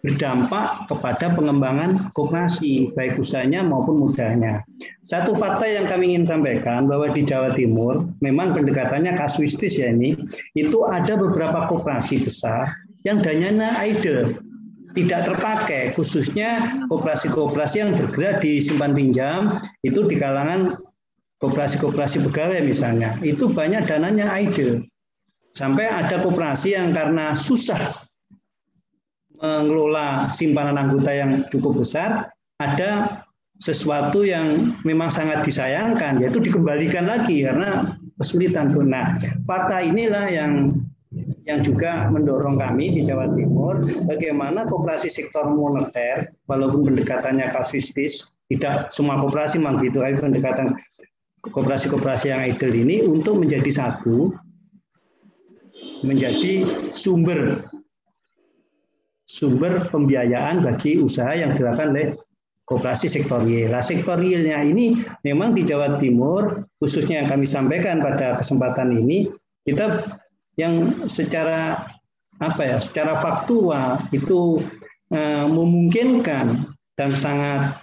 berdampak 0.00 0.88
kepada 0.88 1.36
pengembangan 1.36 2.08
koperasi 2.16 2.88
baik 2.96 3.20
usahanya 3.20 3.60
maupun 3.60 4.00
mudahnya. 4.00 4.64
Satu 5.04 5.36
fakta 5.36 5.68
yang 5.68 5.84
kami 5.84 6.16
ingin 6.16 6.24
sampaikan 6.24 6.88
bahwa 6.88 7.12
di 7.12 7.20
Jawa 7.22 7.52
Timur 7.52 8.08
memang 8.24 8.56
pendekatannya 8.56 9.12
kasuistis 9.14 9.76
ya 9.76 9.92
ini 9.92 10.16
itu 10.56 10.88
ada 10.88 11.20
beberapa 11.20 11.68
koperasi 11.68 12.24
besar 12.24 12.72
yang 13.06 13.24
dananya 13.24 13.80
idle, 13.80 14.36
tidak 14.92 15.30
terpakai, 15.30 15.94
khususnya 15.94 16.82
kooperasi-kooperasi 16.90 17.76
yang 17.80 17.96
bergerak 17.96 18.42
di 18.42 18.58
simpan 18.58 18.92
pinjam 18.92 19.56
itu 19.86 20.04
di 20.10 20.18
kalangan 20.18 20.76
kooperasi-kooperasi 21.40 22.26
pegawai 22.28 22.60
misalnya, 22.66 23.16
itu 23.24 23.48
banyak 23.48 23.88
dananya 23.88 24.28
idle. 24.36 24.84
Sampai 25.50 25.88
ada 25.88 26.22
kooperasi 26.22 26.78
yang 26.78 26.94
karena 26.94 27.34
susah 27.34 27.80
mengelola 29.40 30.28
simpanan 30.28 30.76
anggota 30.76 31.10
yang 31.10 31.48
cukup 31.48 31.80
besar, 31.80 32.28
ada 32.60 33.24
sesuatu 33.60 34.24
yang 34.24 34.76
memang 34.84 35.08
sangat 35.08 35.44
disayangkan, 35.44 36.20
yaitu 36.20 36.40
dikembalikan 36.44 37.08
lagi 37.08 37.44
karena 37.44 37.96
kesulitan. 38.20 38.72
Nah, 38.72 39.16
fakta 39.48 39.80
inilah 39.80 40.28
yang 40.28 40.76
yang 41.46 41.60
juga 41.62 42.08
mendorong 42.10 42.58
kami 42.58 42.94
di 42.94 43.00
Jawa 43.06 43.30
Timur 43.32 43.82
bagaimana 44.06 44.66
kooperasi 44.66 45.08
sektor 45.10 45.46
moneter 45.48 46.30
walaupun 46.50 46.86
pendekatannya 46.86 47.50
kasuistis 47.50 48.34
tidak 48.50 48.90
semua 48.90 49.18
kooperasi 49.22 49.62
memang 49.62 49.82
gitu 49.82 50.02
tapi 50.02 50.18
pendekatan 50.18 50.74
kooperasi-kooperasi 51.50 52.34
yang 52.34 52.42
idle 52.44 52.74
ini 52.74 53.02
untuk 53.06 53.40
menjadi 53.40 53.70
satu 53.70 54.34
menjadi 56.04 56.66
sumber 56.92 57.70
sumber 59.30 59.86
pembiayaan 59.88 60.66
bagi 60.66 60.98
usaha 60.98 61.30
yang 61.32 61.54
dilakukan 61.54 61.94
oleh 61.94 62.18
kooperasi 62.70 63.10
sektor 63.10 63.42
real. 63.42 63.74
Nah, 63.74 63.82
sektor 63.82 64.14
realnya 64.14 64.62
ini 64.62 65.02
memang 65.26 65.58
di 65.58 65.66
Jawa 65.66 65.98
Timur, 65.98 66.62
khususnya 66.78 67.22
yang 67.22 67.28
kami 67.30 67.42
sampaikan 67.42 67.98
pada 67.98 68.38
kesempatan 68.38 68.94
ini, 68.94 69.26
kita 69.66 70.06
yang 70.60 71.08
secara 71.08 71.88
apa 72.40 72.62
ya, 72.62 72.76
secara 72.76 73.16
faktual 73.16 74.04
itu 74.12 74.60
uh, 75.12 75.46
memungkinkan 75.48 76.68
dan 77.00 77.10
sangat 77.16 77.80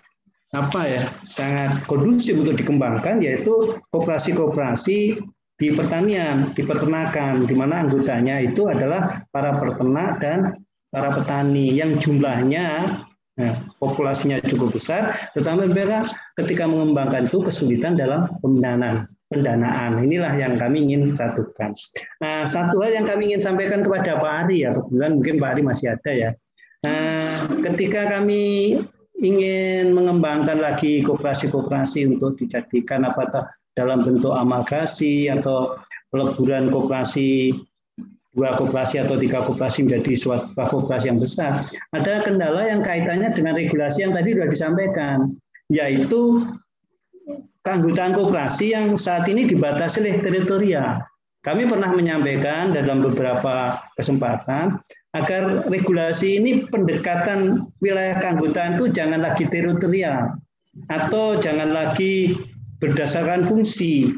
apa 0.53 0.81
ya, 0.85 1.03
sangat 1.25 1.81
kondusif 1.89 2.37
untuk 2.37 2.61
dikembangkan 2.61 3.17
yaitu 3.25 3.81
kooperasi-kooperasi 3.89 5.17
di 5.57 5.67
pertanian, 5.73 6.53
di 6.53 6.61
peternakan, 6.61 7.49
di 7.49 7.55
mana 7.57 7.81
anggotanya 7.81 8.45
itu 8.45 8.69
adalah 8.69 9.25
para 9.33 9.57
peternak 9.57 10.21
dan 10.21 10.53
para 10.93 11.09
petani 11.09 11.73
yang 11.73 11.97
jumlahnya 11.97 13.01
Nah, 13.37 13.53
populasinya 13.77 14.41
cukup 14.41 14.73
besar, 14.73 15.13
tetapi 15.37 15.69
mereka 15.69 16.09
ketika 16.41 16.65
mengembangkan 16.65 17.29
itu 17.29 17.45
kesulitan 17.45 17.93
dalam 17.93 18.25
pendanaan 18.41 19.05
pendanaan. 19.27 19.99
Inilah 19.99 20.33
yang 20.39 20.55
kami 20.55 20.87
ingin 20.87 21.15
satukan. 21.15 21.75
Nah, 22.23 22.47
satu 22.47 22.79
hal 22.83 23.03
yang 23.03 23.07
kami 23.07 23.31
ingin 23.31 23.43
sampaikan 23.43 23.83
kepada 23.83 24.19
Pak 24.19 24.33
Ari 24.47 24.63
ya, 24.63 24.71
kebetulan 24.75 25.11
mungkin 25.19 25.35
Pak 25.39 25.49
Ari 25.55 25.61
masih 25.63 25.87
ada 25.95 26.11
ya. 26.11 26.29
Nah, 26.85 27.51
ketika 27.63 28.07
kami 28.19 28.75
ingin 29.17 29.97
mengembangkan 29.97 30.61
lagi 30.61 31.01
kooperasi-kooperasi 31.01 32.05
untuk 32.05 32.37
dijadikan 32.37 33.01
apa 33.03 33.49
dalam 33.73 34.05
bentuk 34.05 34.29
amalgasi 34.29 35.25
atau 35.27 35.81
peleburan 36.13 36.69
kooperasi 36.69 37.49
dua 38.37 38.53
kooperasi 38.53 39.01
atau 39.01 39.17
tiga 39.17 39.41
kooperasi 39.41 39.89
menjadi 39.89 40.13
suatu 40.13 40.53
kooperasi 40.53 41.09
yang 41.09 41.17
besar, 41.17 41.65
ada 41.89 42.21
kendala 42.21 42.69
yang 42.69 42.85
kaitannya 42.85 43.33
dengan 43.33 43.57
regulasi 43.57 44.05
yang 44.05 44.13
tadi 44.13 44.37
sudah 44.37 44.49
disampaikan, 44.53 45.17
yaitu 45.73 46.45
keanggotaan 47.67 48.15
koperasi 48.15 48.71
yang 48.71 48.95
saat 48.95 49.27
ini 49.27 49.43
dibatasi 49.43 49.99
oleh 49.99 50.23
teritorial. 50.23 51.03
Kami 51.43 51.67
pernah 51.67 51.91
menyampaikan 51.91 52.71
dalam 52.71 53.03
beberapa 53.03 53.75
kesempatan 53.99 54.79
agar 55.11 55.67
regulasi 55.67 56.39
ini 56.39 56.63
pendekatan 56.71 57.67
wilayah 57.83 58.15
keanggotaan 58.23 58.79
itu 58.79 58.95
jangan 58.95 59.19
lagi 59.19 59.43
teritorial 59.51 60.39
atau 60.87 61.35
jangan 61.43 61.75
lagi 61.75 62.39
berdasarkan 62.79 63.43
fungsi 63.43 64.15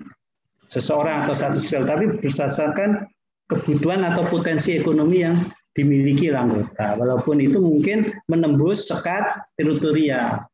seseorang 0.69 1.25
atau 1.25 1.33
satu 1.33 1.57
sel, 1.57 1.81
tapi 1.81 2.21
berdasarkan 2.21 3.09
kebutuhan 3.49 4.05
atau 4.05 4.25
potensi 4.29 4.77
ekonomi 4.77 5.25
yang 5.25 5.41
dimiliki 5.77 6.29
anggota. 6.33 6.97
Walaupun 6.97 7.41
itu 7.41 7.61
mungkin 7.61 8.13
menembus 8.29 8.89
sekat 8.89 9.37
teritorial. 9.57 10.48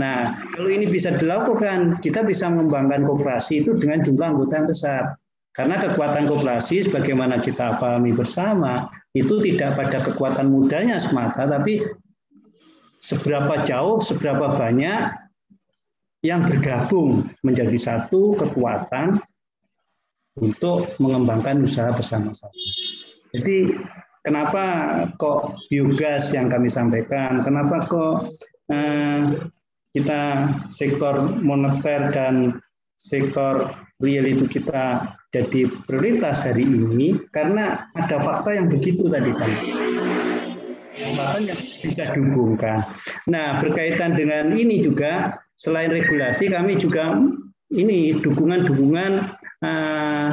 Nah, 0.00 0.48
kalau 0.56 0.72
ini 0.72 0.88
bisa 0.88 1.12
dilakukan, 1.12 2.00
kita 2.00 2.24
bisa 2.24 2.48
mengembangkan 2.48 3.04
kooperasi 3.04 3.60
itu 3.60 3.76
dengan 3.76 4.00
jumlah 4.00 4.32
anggota 4.32 4.52
yang 4.56 4.68
besar. 4.72 5.02
Karena 5.52 5.76
kekuatan 5.76 6.24
kooperasi, 6.24 6.88
sebagaimana 6.88 7.36
kita 7.44 7.76
pahami 7.76 8.16
bersama, 8.16 8.88
itu 9.12 9.44
tidak 9.44 9.76
pada 9.76 10.00
kekuatan 10.00 10.48
mudanya 10.48 10.96
semata, 10.96 11.44
tapi 11.44 11.84
seberapa 13.04 13.60
jauh, 13.68 14.00
seberapa 14.00 14.56
banyak 14.56 15.12
yang 16.24 16.48
bergabung 16.48 17.28
menjadi 17.44 17.76
satu 17.76 18.40
kekuatan 18.40 19.20
untuk 20.40 20.96
mengembangkan 20.96 21.60
usaha 21.60 21.92
bersama-sama. 21.92 22.56
Jadi 23.36 23.76
kenapa 24.24 24.64
kok 25.20 25.60
biogas 25.68 26.32
yang 26.32 26.48
kami 26.48 26.72
sampaikan, 26.72 27.44
kenapa 27.44 27.84
kok 27.84 28.32
eh, 28.72 29.20
kita 29.96 30.46
sektor 30.70 31.34
moneter 31.42 32.14
dan 32.14 32.60
sektor 33.00 33.74
real 34.00 34.24
itu 34.28 34.46
kita 34.46 35.16
jadi 35.30 35.70
prioritas 35.86 36.42
hari 36.42 36.66
ini 36.66 37.18
karena 37.30 37.86
ada 37.94 38.18
fakta 38.22 38.54
yang 38.54 38.66
begitu 38.68 39.06
tadi 39.06 39.30
saya 39.30 39.58
yang 41.40 41.58
bisa 41.80 42.12
dihubungkan. 42.12 42.82
Nah 43.30 43.62
berkaitan 43.62 44.18
dengan 44.18 44.52
ini 44.52 44.82
juga 44.82 45.38
selain 45.56 45.88
regulasi 45.94 46.50
kami 46.50 46.76
juga 46.76 47.14
ini 47.70 48.18
dukungan-dukungan 48.18 49.12
uh, 49.62 50.30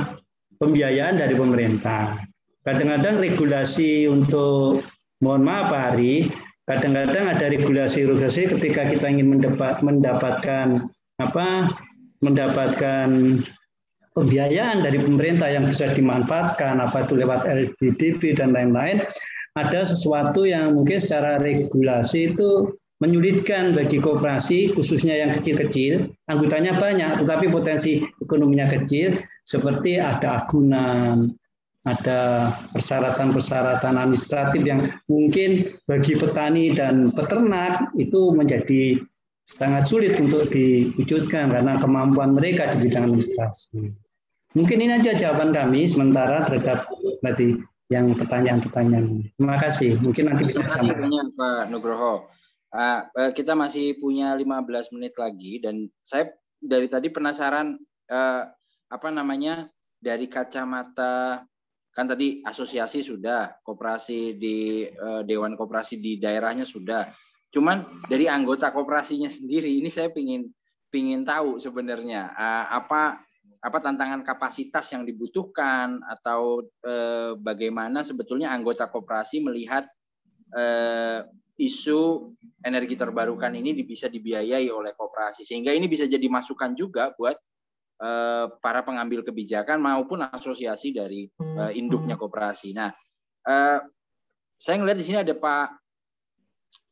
pembiayaan 0.57 1.21
dari 1.21 1.35
pemerintah. 1.37 2.17
Kadang-kadang 2.65 3.21
regulasi 3.21 4.09
untuk 4.09 4.83
mohon 5.23 5.45
maaf 5.45 5.71
Pak 5.71 5.81
Hari, 5.93 6.27
kadang-kadang 6.67 7.31
ada 7.31 7.45
regulasi-regulasi 7.47 8.51
ketika 8.59 8.91
kita 8.91 9.07
ingin 9.07 9.39
mendapat, 9.39 9.79
mendapatkan 9.79 10.83
apa 11.17 11.71
mendapatkan 12.21 13.39
pembiayaan 14.13 14.83
dari 14.83 14.99
pemerintah 14.99 15.47
yang 15.47 15.65
bisa 15.69 15.89
dimanfaatkan 15.93 16.81
apa 16.83 17.07
itu 17.07 17.13
lewat 17.17 17.47
LBDP 17.47 18.35
dan 18.37 18.51
lain-lain 18.53 19.01
ada 19.57 19.81
sesuatu 19.85 20.45
yang 20.45 20.77
mungkin 20.77 21.01
secara 21.01 21.41
regulasi 21.41 22.33
itu 22.33 22.73
menyulitkan 22.97 23.77
bagi 23.77 24.01
kooperasi 24.01 24.73
khususnya 24.73 25.21
yang 25.21 25.29
kecil-kecil 25.29 26.09
anggotanya 26.33 26.77
banyak 26.81 27.21
tetapi 27.21 27.45
potensi 27.53 28.01
ekonominya 28.25 28.65
kecil 28.73 29.17
seperti 29.45 30.01
ada 30.01 30.45
agunan 30.45 31.29
ada 31.87 32.51
persyaratan-persyaratan 32.75 33.95
administratif 33.95 34.61
yang 34.67 34.91
mungkin 35.07 35.79
bagi 35.87 36.19
petani 36.19 36.75
dan 36.75 37.15
peternak 37.15 37.89
itu 37.95 38.35
menjadi 38.35 38.99
sangat 39.47 39.87
sulit 39.87 40.19
untuk 40.19 40.51
diwujudkan 40.51 41.47
karena 41.49 41.79
kemampuan 41.79 42.35
mereka 42.35 42.75
di 42.75 42.87
bidang 42.87 43.15
administrasi. 43.15 43.95
Mungkin 44.53 44.77
ini 44.83 44.99
aja 44.99 45.15
jawaban 45.15 45.55
kami 45.55 45.87
sementara 45.87 46.43
terhadap 46.43 46.91
tadi 47.23 47.55
yang 47.87 48.11
pertanyaan-pertanyaan. 48.11 49.31
Terima 49.39 49.57
kasih. 49.59 49.95
Mungkin 50.03 50.27
nanti 50.27 50.43
bisa 50.51 50.67
Terima 50.67 50.71
kasih 50.75 50.91
banyak 50.99 51.27
Pak 51.39 51.63
Nugroho. 51.71 52.27
Uh, 52.67 53.31
kita 53.31 53.55
masih 53.55 53.95
punya 53.95 54.35
15 54.35 54.91
menit 54.91 55.15
lagi 55.15 55.63
dan 55.63 55.87
saya 56.03 56.35
dari 56.59 56.91
tadi 56.91 57.07
penasaran 57.07 57.79
uh, 58.11 58.43
apa 58.91 59.09
namanya 59.11 59.71
dari 60.03 60.27
kacamata 60.27 61.47
kan 61.97 62.05
tadi 62.05 62.45
asosiasi 62.45 63.01
sudah, 63.01 63.57
koperasi 63.65 64.37
di 64.37 64.85
uh, 64.85 65.25
dewan 65.25 65.57
koperasi 65.57 65.97
di 65.97 66.21
daerahnya 66.21 66.61
sudah. 66.61 67.09
Cuman 67.49 68.05
dari 68.05 68.29
anggota 68.29 68.69
koperasinya 68.69 69.25
sendiri 69.25 69.81
ini 69.81 69.89
saya 69.89 70.13
pingin 70.13 70.45
pingin 70.93 71.25
tahu 71.25 71.57
sebenarnya 71.57 72.37
uh, 72.37 72.69
apa 72.69 73.25
apa 73.57 73.77
tantangan 73.81 74.21
kapasitas 74.21 74.93
yang 74.93 75.09
dibutuhkan 75.09 75.97
atau 76.05 76.69
uh, 76.85 77.33
bagaimana 77.41 78.05
sebetulnya 78.05 78.53
anggota 78.53 78.85
koperasi 78.85 79.41
melihat 79.41 79.89
uh, 80.53 81.25
isu 81.57 82.29
energi 82.61 82.93
terbarukan 82.93 83.49
ini 83.57 83.73
bisa 83.73 84.05
dibiayai 84.05 84.69
oleh 84.69 84.93
koperasi 84.93 85.41
sehingga 85.41 85.73
ini 85.73 85.89
bisa 85.89 86.05
jadi 86.05 86.29
masukan 86.29 86.77
juga 86.77 87.09
buat 87.17 87.33
Eh, 87.97 88.45
para 88.61 88.85
pengambil 88.85 89.25
kebijakan 89.25 89.81
maupun 89.81 90.21
asosiasi 90.21 90.93
dari 90.93 91.25
uh, 91.41 91.73
induknya 91.73 92.13
koperasi. 92.13 92.69
Nah, 92.69 92.93
uh, 93.49 93.81
saya 94.53 94.77
ngelihat 94.77 95.01
di 95.01 95.05
sini 95.09 95.17
ada 95.17 95.33
Pak 95.33 95.81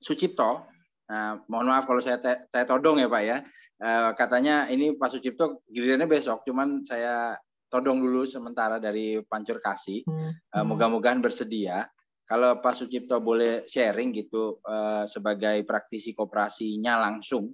Sucipto. 0.02 0.66
Nah, 1.06 1.46
mohon 1.46 1.70
maaf 1.70 1.86
kalau 1.86 2.02
saya 2.02 2.18
saya 2.50 2.66
todong 2.66 2.98
ya 2.98 3.06
Pak 3.06 3.22
ya. 3.22 3.38
Uh, 3.78 4.18
katanya 4.18 4.66
ini 4.66 4.98
Pak 4.98 5.14
Sucipto 5.14 5.62
gilirannya 5.70 6.10
besok, 6.10 6.42
cuman 6.42 6.82
saya 6.82 7.38
todong 7.70 8.02
dulu 8.02 8.26
sementara 8.26 8.82
dari 8.82 9.22
Pancur 9.22 9.62
Kasih. 9.62 10.10
Uh, 10.10 10.66
Moga-mogahan 10.66 11.22
bersedia. 11.22 11.86
Kalau 12.26 12.58
Pak 12.66 12.82
Sucipto 12.82 13.22
boleh 13.22 13.62
sharing 13.70 14.10
gitu 14.10 14.58
uh, 14.66 15.06
sebagai 15.06 15.62
praktisi 15.70 16.18
koperasinya 16.18 16.98
langsung, 16.98 17.54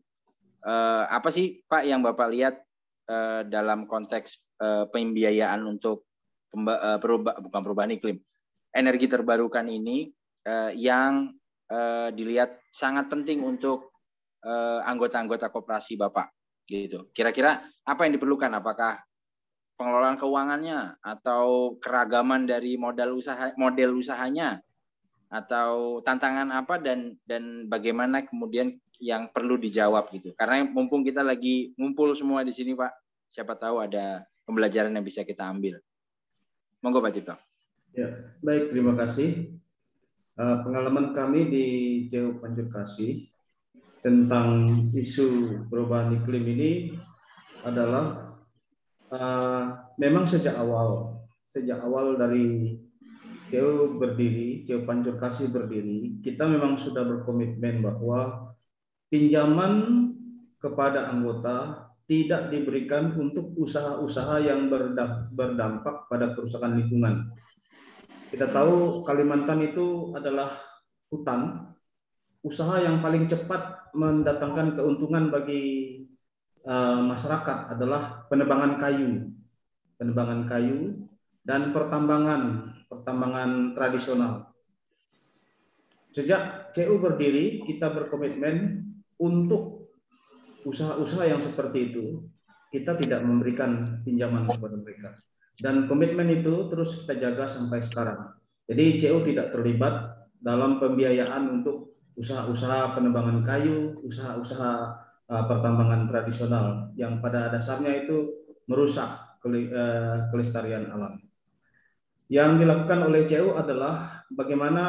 uh, 0.63 1.03
apa 1.11 1.27
sih 1.27 1.59
Pak 1.67 1.83
yang 1.83 1.99
Bapak 1.99 2.31
lihat 2.31 2.55
uh, 3.11 3.41
dalam 3.43 3.83
konteks 3.83 4.55
uh, 4.63 4.87
pembiayaan 4.87 5.59
untuk 5.67 6.07
uh, 6.55 6.97
perubah, 6.97 7.43
bukan 7.43 7.61
perubahan 7.61 7.91
iklim, 7.91 8.17
energi 8.71 9.11
terbarukan 9.11 9.67
ini 9.67 10.07
uh, 10.47 10.71
yang 10.71 11.35
uh, 11.67 12.07
dilihat 12.15 12.55
sangat 12.71 13.11
penting 13.11 13.43
untuk 13.43 13.91
anggota-anggota 14.41 15.53
koperasi 15.53 16.01
Bapak 16.01 16.33
gitu. 16.65 17.13
Kira-kira 17.13 17.61
apa 17.85 18.09
yang 18.09 18.17
diperlukan? 18.17 18.49
Apakah 18.49 18.97
pengelolaan 19.77 20.17
keuangannya 20.17 20.97
atau 20.97 21.77
keragaman 21.77 22.49
dari 22.49 22.73
modal 22.73 23.13
usaha 23.13 23.53
model 23.53 24.01
usahanya 24.01 24.57
atau 25.29 26.01
tantangan 26.01 26.49
apa 26.49 26.81
dan 26.81 27.21
dan 27.29 27.65
bagaimana 27.65 28.25
kemudian 28.25 28.81
yang 29.01 29.33
perlu 29.33 29.57
dijawab 29.57 30.13
gitu. 30.13 30.37
Karena 30.37 30.61
mumpung 30.69 31.01
kita 31.01 31.25
lagi 31.25 31.73
ngumpul 31.73 32.13
semua 32.13 32.45
di 32.45 32.53
sini 32.53 32.77
Pak, 32.77 32.91
siapa 33.31 33.55
tahu 33.55 33.79
ada 33.79 34.27
pembelajaran 34.43 34.91
yang 34.91 35.07
bisa 35.07 35.23
kita 35.23 35.47
ambil. 35.47 35.79
Monggo 36.83 36.99
Pak 36.99 37.15
Cipto. 37.15 37.35
Ya, 37.95 38.35
baik, 38.43 38.75
terima 38.75 38.93
kasih. 38.99 39.55
Uh, 40.35 40.59
pengalaman 40.67 41.15
kami 41.15 41.47
di 41.47 41.65
Jauh 42.11 42.39
Panjur 42.43 42.67
Kasih 42.71 43.31
tentang 44.03 44.67
isu 44.91 45.61
perubahan 45.71 46.15
iklim 46.19 46.43
ini 46.43 46.71
adalah 47.63 48.35
uh, 49.11 49.63
memang 49.95 50.27
sejak 50.27 50.57
awal, 50.57 51.19
sejak 51.47 51.79
awal 51.83 52.19
dari 52.19 52.75
Jauh 53.51 53.99
berdiri, 53.99 54.63
Jauh 54.63 54.87
Panjur 54.87 55.19
Kasih 55.19 55.51
berdiri, 55.51 56.23
kita 56.23 56.47
memang 56.47 56.79
sudah 56.79 57.03
berkomitmen 57.03 57.83
bahwa 57.83 58.55
pinjaman 59.11 60.07
kepada 60.63 61.11
anggota 61.11 61.90
tidak 62.11 62.51
diberikan 62.51 63.15
untuk 63.15 63.55
usaha-usaha 63.55 64.43
yang 64.43 64.67
berdampak 65.31 66.11
pada 66.11 66.35
kerusakan 66.35 66.75
lingkungan. 66.75 67.31
Kita 68.27 68.51
tahu 68.51 69.07
Kalimantan 69.07 69.63
itu 69.63 70.11
adalah 70.11 70.59
hutan, 71.07 71.71
usaha 72.43 72.83
yang 72.83 72.99
paling 72.99 73.31
cepat 73.31 73.95
mendatangkan 73.95 74.75
keuntungan 74.75 75.31
bagi 75.31 75.63
uh, 76.67 76.99
masyarakat 76.99 77.79
adalah 77.79 78.27
penebangan 78.27 78.75
kayu, 78.75 79.31
penebangan 79.95 80.51
kayu 80.51 81.07
dan 81.47 81.71
pertambangan, 81.71 82.75
pertambangan 82.91 83.71
tradisional. 83.71 84.51
Sejak 86.11 86.75
CU 86.75 86.99
berdiri, 86.99 87.63
kita 87.63 87.87
berkomitmen 87.87 88.83
untuk 89.15 89.80
usaha-usaha 90.65 91.25
yang 91.27 91.41
seperti 91.41 91.93
itu 91.93 92.25
kita 92.71 92.95
tidak 92.99 93.21
memberikan 93.25 94.01
pinjaman 94.05 94.47
kepada 94.47 94.75
mereka 94.79 95.09
dan 95.61 95.85
komitmen 95.85 96.25
itu 96.31 96.71
terus 96.73 97.03
kita 97.03 97.21
jaga 97.21 97.45
sampai 97.45 97.83
sekarang. 97.85 98.33
Jadi 98.65 98.97
CU 98.97 99.19
tidak 99.21 99.53
terlibat 99.53 100.25
dalam 100.41 100.81
pembiayaan 100.81 101.61
untuk 101.61 102.01
usaha-usaha 102.17 102.97
penebangan 102.97 103.45
kayu, 103.45 103.99
usaha-usaha 104.01 104.71
uh, 105.29 105.43
pertambangan 105.45 106.09
tradisional 106.09 106.89
yang 106.97 107.21
pada 107.21 107.53
dasarnya 107.53 108.07
itu 108.07 108.47
merusak 108.65 109.37
uh, 109.45 110.17
kelestarian 110.33 110.89
alam. 110.89 111.21
Yang 112.31 112.63
dilakukan 112.63 112.99
oleh 113.11 113.27
CU 113.27 113.53
adalah 113.59 114.23
bagaimana 114.31 114.83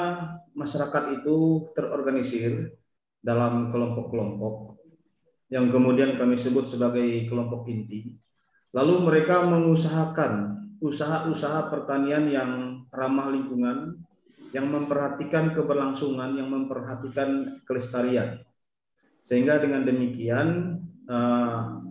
masyarakat 0.55 1.20
itu 1.20 1.69
terorganisir 1.74 2.78
dalam 3.19 3.69
kelompok-kelompok 3.69 4.78
yang 5.53 5.69
kemudian 5.69 6.16
kami 6.16 6.33
sebut 6.41 6.65
sebagai 6.65 7.29
kelompok 7.29 7.69
inti. 7.69 8.16
Lalu 8.73 9.05
mereka 9.05 9.45
mengusahakan 9.45 10.65
usaha-usaha 10.81 11.69
pertanian 11.69 12.24
yang 12.33 12.51
ramah 12.89 13.29
lingkungan, 13.29 14.01
yang 14.57 14.73
memperhatikan 14.73 15.53
keberlangsungan, 15.53 16.41
yang 16.41 16.49
memperhatikan 16.49 17.61
kelestarian. 17.69 18.41
Sehingga 19.29 19.61
dengan 19.61 19.85
demikian 19.85 20.81
uh, 21.07 21.85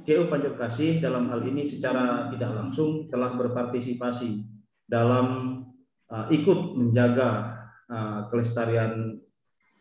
CU 0.00 0.26
Pancur 0.32 0.56
Kasih 0.56 1.04
dalam 1.04 1.28
hal 1.28 1.44
ini 1.44 1.68
secara 1.68 2.32
tidak 2.32 2.56
langsung 2.56 3.12
telah 3.12 3.36
berpartisipasi 3.36 4.40
dalam 4.88 5.60
uh, 6.08 6.26
ikut 6.32 6.80
menjaga 6.80 7.60
uh, 7.92 8.26
kelestarian 8.32 9.20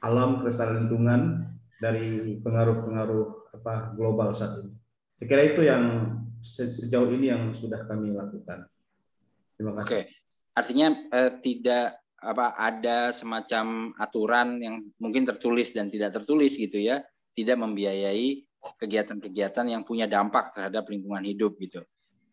alam, 0.04 0.44
kelestarian 0.44 0.86
lingkungan 0.86 1.49
dari 1.80 2.38
pengaruh-pengaruh 2.44 3.56
apa 3.60 3.96
global 3.96 4.36
saat 4.36 4.62
ini. 4.62 4.76
Saya 5.16 5.28
kira 5.28 5.44
itu 5.48 5.62
yang 5.64 5.84
sejauh 6.44 7.12
ini 7.12 7.32
yang 7.32 7.52
sudah 7.52 7.84
kami 7.88 8.16
lakukan. 8.16 8.68
Terima 9.56 9.76
kasih. 9.80 9.88
Oke, 9.88 10.00
artinya 10.56 10.88
eh, 11.12 11.32
tidak 11.44 12.00
apa 12.20 12.56
ada 12.60 13.16
semacam 13.16 13.96
aturan 13.96 14.60
yang 14.60 14.76
mungkin 15.00 15.24
tertulis 15.24 15.72
dan 15.72 15.88
tidak 15.88 16.16
tertulis 16.16 16.56
gitu 16.56 16.80
ya, 16.80 17.04
tidak 17.36 17.60
membiayai 17.60 18.44
kegiatan-kegiatan 18.60 19.72
yang 19.72 19.88
punya 19.88 20.04
dampak 20.08 20.52
terhadap 20.52 20.88
lingkungan 20.92 21.24
hidup 21.24 21.56
gitu. 21.64 21.84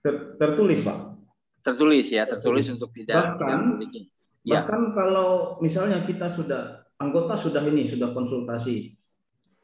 Ter, 0.03 0.39
tertulis 0.39 0.83
pak. 0.83 1.15
Tertulis 1.63 2.07
ya, 2.11 2.27
tertulis, 2.27 2.67
tertulis. 2.67 2.75
untuk 2.79 2.91
tidak 2.95 3.39
bahkan, 3.39 3.79
tidak 3.83 4.11
Ya. 4.47 4.63
Bahkan 4.63 4.95
kalau 4.95 5.59
misalnya 5.59 6.07
kita 6.07 6.31
sudah 6.31 6.87
anggota 7.03 7.35
sudah 7.35 7.67
ini 7.67 7.83
sudah 7.83 8.15
konsultasi 8.15 8.95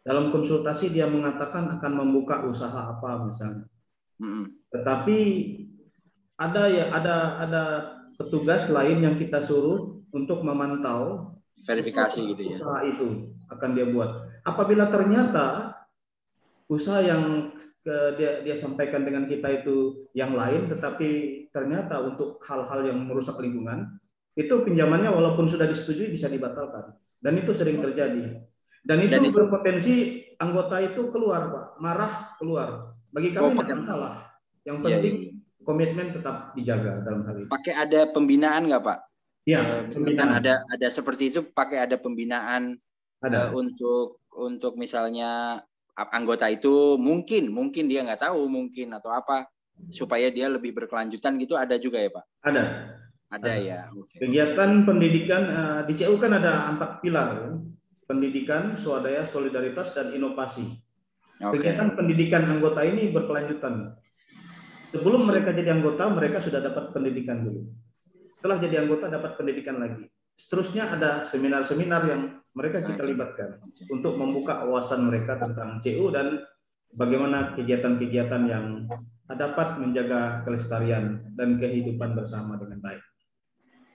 dalam 0.03 0.35
konsultasi 0.35 0.91
dia 0.91 1.07
mengatakan 1.07 1.79
akan 1.79 1.93
membuka 1.95 2.43
usaha 2.47 2.91
apa 2.91 3.23
misalnya. 3.27 3.67
Hmm. 4.19 4.51
Tetapi 4.75 5.19
ada 6.39 6.63
ya 6.67 6.91
ada 6.91 7.17
ada 7.43 7.63
petugas 8.19 8.67
lain 8.71 9.03
yang 9.03 9.17
kita 9.19 9.39
suruh 9.43 10.03
untuk 10.11 10.43
memantau 10.43 11.35
verifikasi 11.63 12.35
gitu 12.35 12.43
ya. 12.43 12.55
Usaha 12.59 12.79
itu 12.83 13.31
akan 13.51 13.71
dia 13.79 13.87
buat. 13.87 14.11
Apabila 14.43 14.91
ternyata 14.91 15.79
usaha 16.67 16.99
yang 16.99 17.55
ke, 17.83 17.95
dia 18.19 18.43
dia 18.47 18.55
sampaikan 18.55 19.03
dengan 19.03 19.27
kita 19.27 19.63
itu 19.63 20.07
yang 20.15 20.39
lain 20.39 20.71
tetapi 20.71 21.11
ternyata 21.51 21.99
untuk 21.99 22.39
hal-hal 22.47 22.87
yang 22.87 22.99
merusak 23.03 23.37
lingkungan 23.43 23.99
itu 24.39 24.55
pinjamannya 24.65 25.11
walaupun 25.11 25.51
sudah 25.51 25.67
disetujui 25.67 26.09
bisa 26.15 26.31
dibatalkan 26.31 26.95
dan 27.19 27.35
itu 27.37 27.51
sering 27.53 27.83
terjadi 27.83 28.39
dan 28.83 28.99
itu, 28.99 29.15
Dan 29.15 29.23
itu 29.31 29.39
berpotensi 29.39 29.95
anggota 30.43 30.83
itu 30.83 31.07
keluar, 31.15 31.55
Pak. 31.55 31.67
Marah 31.79 32.35
keluar. 32.39 32.99
Bagi 33.15 33.31
kami 33.31 33.55
oh, 33.55 33.63
tidak 33.63 33.79
masalah. 33.79 34.13
Yang 34.67 34.77
iya, 34.77 34.83
penting 34.83 35.15
iya, 35.15 35.31
iya. 35.31 35.63
komitmen 35.63 36.07
tetap 36.11 36.37
dijaga 36.59 36.91
dalam 37.07 37.23
hal 37.23 37.35
ini. 37.39 37.49
Pakai 37.51 37.75
ada 37.79 38.01
pembinaan 38.11 38.67
nggak 38.67 38.83
Pak? 38.83 38.99
Iya, 39.47 39.59
Eh, 39.63 39.81
misalkan 39.91 40.19
pembinaan. 40.19 40.39
ada 40.39 40.55
ada 40.67 40.89
seperti 40.91 41.35
itu 41.35 41.41
pakai 41.47 41.79
ada 41.83 41.97
pembinaan 41.99 42.79
Ada. 43.23 43.39
eh, 43.39 43.49
untuk 43.55 44.23
untuk 44.35 44.75
misalnya 44.75 45.63
anggota 45.95 46.49
itu 46.49 46.97
mungkin 46.97 47.53
mungkin 47.53 47.85
dia 47.87 48.03
nggak 48.03 48.33
tahu 48.33 48.49
mungkin 48.49 48.97
atau 48.97 49.13
apa 49.13 49.47
supaya 49.93 50.31
dia 50.33 50.49
lebih 50.49 50.73
berkelanjutan 50.73 51.39
gitu 51.39 51.55
ada 51.55 51.79
juga 51.79 52.03
ya 52.03 52.11
Pak? 52.11 52.25
Ada. 52.43 52.65
Ada 53.33 53.53
ya. 53.57 53.81
Oke. 53.95 54.21
Kegiatan 54.21 54.85
pendidikan 54.85 55.43
eh, 55.47 55.81
di 55.87 55.95
CU 55.95 56.19
kan 56.19 56.35
ada 56.35 56.67
empat 56.75 56.99
pilar, 56.99 57.29
ya. 57.39 57.51
Pendidikan, 58.13 58.77
swadaya, 58.77 59.25
solidaritas, 59.25 59.97
dan 59.97 60.13
inovasi. 60.13 60.77
Oke. 61.41 61.65
Kegiatan 61.65 61.97
pendidikan 61.97 62.45
anggota 62.45 62.85
ini 62.85 63.09
berkelanjutan. 63.09 63.97
Sebelum 64.93 65.25
mereka 65.25 65.57
jadi 65.57 65.73
anggota, 65.73 66.13
mereka 66.13 66.45
sudah 66.45 66.61
dapat 66.61 66.93
pendidikan 66.93 67.41
dulu. 67.41 67.73
Setelah 68.37 68.61
jadi 68.61 68.85
anggota, 68.85 69.09
dapat 69.09 69.41
pendidikan 69.41 69.81
lagi. 69.81 70.05
Seterusnya 70.37 70.93
ada 70.93 71.25
seminar-seminar 71.25 72.05
yang 72.05 72.45
mereka 72.53 72.85
kita 72.85 73.01
libatkan 73.01 73.57
untuk 73.89 74.21
membuka 74.21 74.61
wawasan 74.69 75.09
mereka 75.09 75.41
tentang 75.41 75.81
CU 75.81 76.13
dan 76.13 76.45
bagaimana 76.93 77.57
kegiatan-kegiatan 77.57 78.43
yang 78.45 78.85
dapat 79.33 79.81
menjaga 79.81 80.45
kelestarian 80.45 81.25
dan 81.33 81.57
kehidupan 81.57 82.13
bersama 82.13 82.61
dengan 82.61 82.85
baik. 82.85 83.01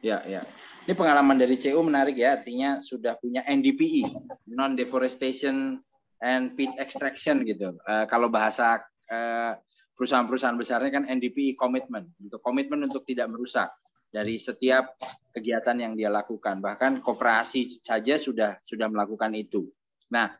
Ya, 0.05 0.21
ya. 0.25 0.45
Ini 0.87 0.95
pengalaman 0.95 1.35
dari 1.35 1.59
CU 1.59 1.83
menarik 1.83 2.15
ya, 2.15 2.39
artinya 2.39 2.79
sudah 2.79 3.19
punya 3.19 3.43
NDPE, 3.43 4.07
non 4.55 4.77
deforestation 4.77 5.83
and 6.23 6.55
peat 6.55 6.71
extraction 6.79 7.43
gitu. 7.43 7.75
Eh, 7.83 8.05
kalau 8.07 8.31
bahasa 8.31 8.79
eh, 9.09 9.57
perusahaan-perusahaan 9.97 10.55
besarnya 10.55 10.91
kan 10.93 11.03
NDPE 11.09 11.57
commitment, 11.59 12.07
gitu. 12.21 12.39
komitmen 12.39 12.85
untuk 12.87 13.03
tidak 13.03 13.27
merusak 13.27 13.73
dari 14.07 14.39
setiap 14.39 14.95
kegiatan 15.35 15.75
yang 15.75 15.93
dia 15.97 16.07
lakukan. 16.07 16.63
Bahkan 16.63 17.03
koperasi 17.03 17.83
saja 17.83 18.15
sudah 18.15 18.55
sudah 18.63 18.87
melakukan 18.87 19.35
itu. 19.35 19.67
Nah, 20.13 20.31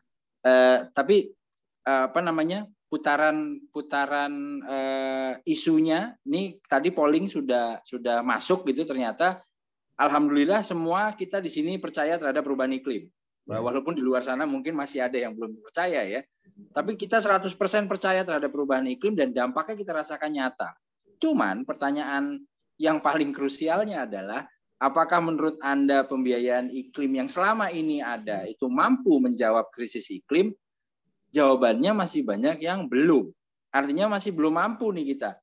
eh, 0.46 0.88
tapi 0.94 1.28
eh, 1.84 2.02
apa 2.08 2.20
namanya? 2.24 2.64
putaran 2.88 3.60
putaran 3.68 4.64
eh, 4.64 5.32
isunya 5.44 6.16
ini 6.24 6.56
tadi 6.64 6.88
polling 6.88 7.28
sudah 7.28 7.84
sudah 7.84 8.24
masuk 8.24 8.64
gitu 8.64 8.88
ternyata 8.88 9.44
alhamdulillah 9.98 10.62
semua 10.62 11.12
kita 11.18 11.42
di 11.42 11.50
sini 11.50 11.76
percaya 11.76 12.16
terhadap 12.16 12.46
perubahan 12.46 12.72
iklim. 12.78 13.10
Walaupun 13.48 13.96
di 13.96 14.04
luar 14.04 14.20
sana 14.20 14.44
mungkin 14.44 14.76
masih 14.76 15.08
ada 15.08 15.16
yang 15.16 15.32
belum 15.32 15.58
percaya 15.64 16.04
ya. 16.04 16.20
Tapi 16.76 17.00
kita 17.00 17.18
100% 17.24 17.48
percaya 17.88 18.20
terhadap 18.20 18.52
perubahan 18.52 18.84
iklim 18.86 19.16
dan 19.16 19.32
dampaknya 19.32 19.74
kita 19.80 19.92
rasakan 19.96 20.36
nyata. 20.36 20.76
Cuman 21.16 21.64
pertanyaan 21.64 22.44
yang 22.76 23.00
paling 23.00 23.32
krusialnya 23.32 24.04
adalah 24.04 24.44
apakah 24.76 25.24
menurut 25.24 25.56
Anda 25.64 26.04
pembiayaan 26.04 26.68
iklim 26.70 27.24
yang 27.24 27.28
selama 27.32 27.72
ini 27.72 28.04
ada 28.04 28.44
itu 28.44 28.68
mampu 28.68 29.16
menjawab 29.16 29.72
krisis 29.72 30.12
iklim? 30.12 30.52
Jawabannya 31.32 31.92
masih 31.96 32.24
banyak 32.28 32.60
yang 32.60 32.84
belum. 32.84 33.32
Artinya 33.72 34.16
masih 34.16 34.36
belum 34.36 34.60
mampu 34.60 34.92
nih 34.92 35.16
kita. 35.16 35.40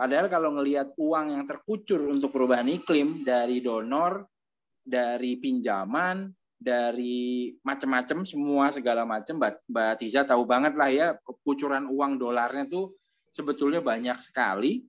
Padahal 0.00 0.32
kalau 0.32 0.56
ngelihat 0.56 0.96
uang 0.96 1.36
yang 1.36 1.44
terkucur 1.44 2.08
untuk 2.08 2.32
perubahan 2.32 2.64
iklim 2.72 3.20
dari 3.20 3.60
donor, 3.60 4.24
dari 4.80 5.36
pinjaman, 5.36 6.32
dari 6.56 7.52
macam-macam 7.60 8.24
semua 8.24 8.72
segala 8.72 9.04
macam 9.04 9.36
Mbak, 9.36 9.68
Mbak 9.68 9.92
Tiza 10.00 10.24
tahu 10.24 10.48
banget 10.48 10.72
lah 10.72 10.88
ya 10.88 11.06
kucuran 11.44 11.84
uang 11.92 12.16
dolarnya 12.16 12.64
tuh 12.72 12.96
sebetulnya 13.28 13.84
banyak 13.84 14.16
sekali. 14.24 14.88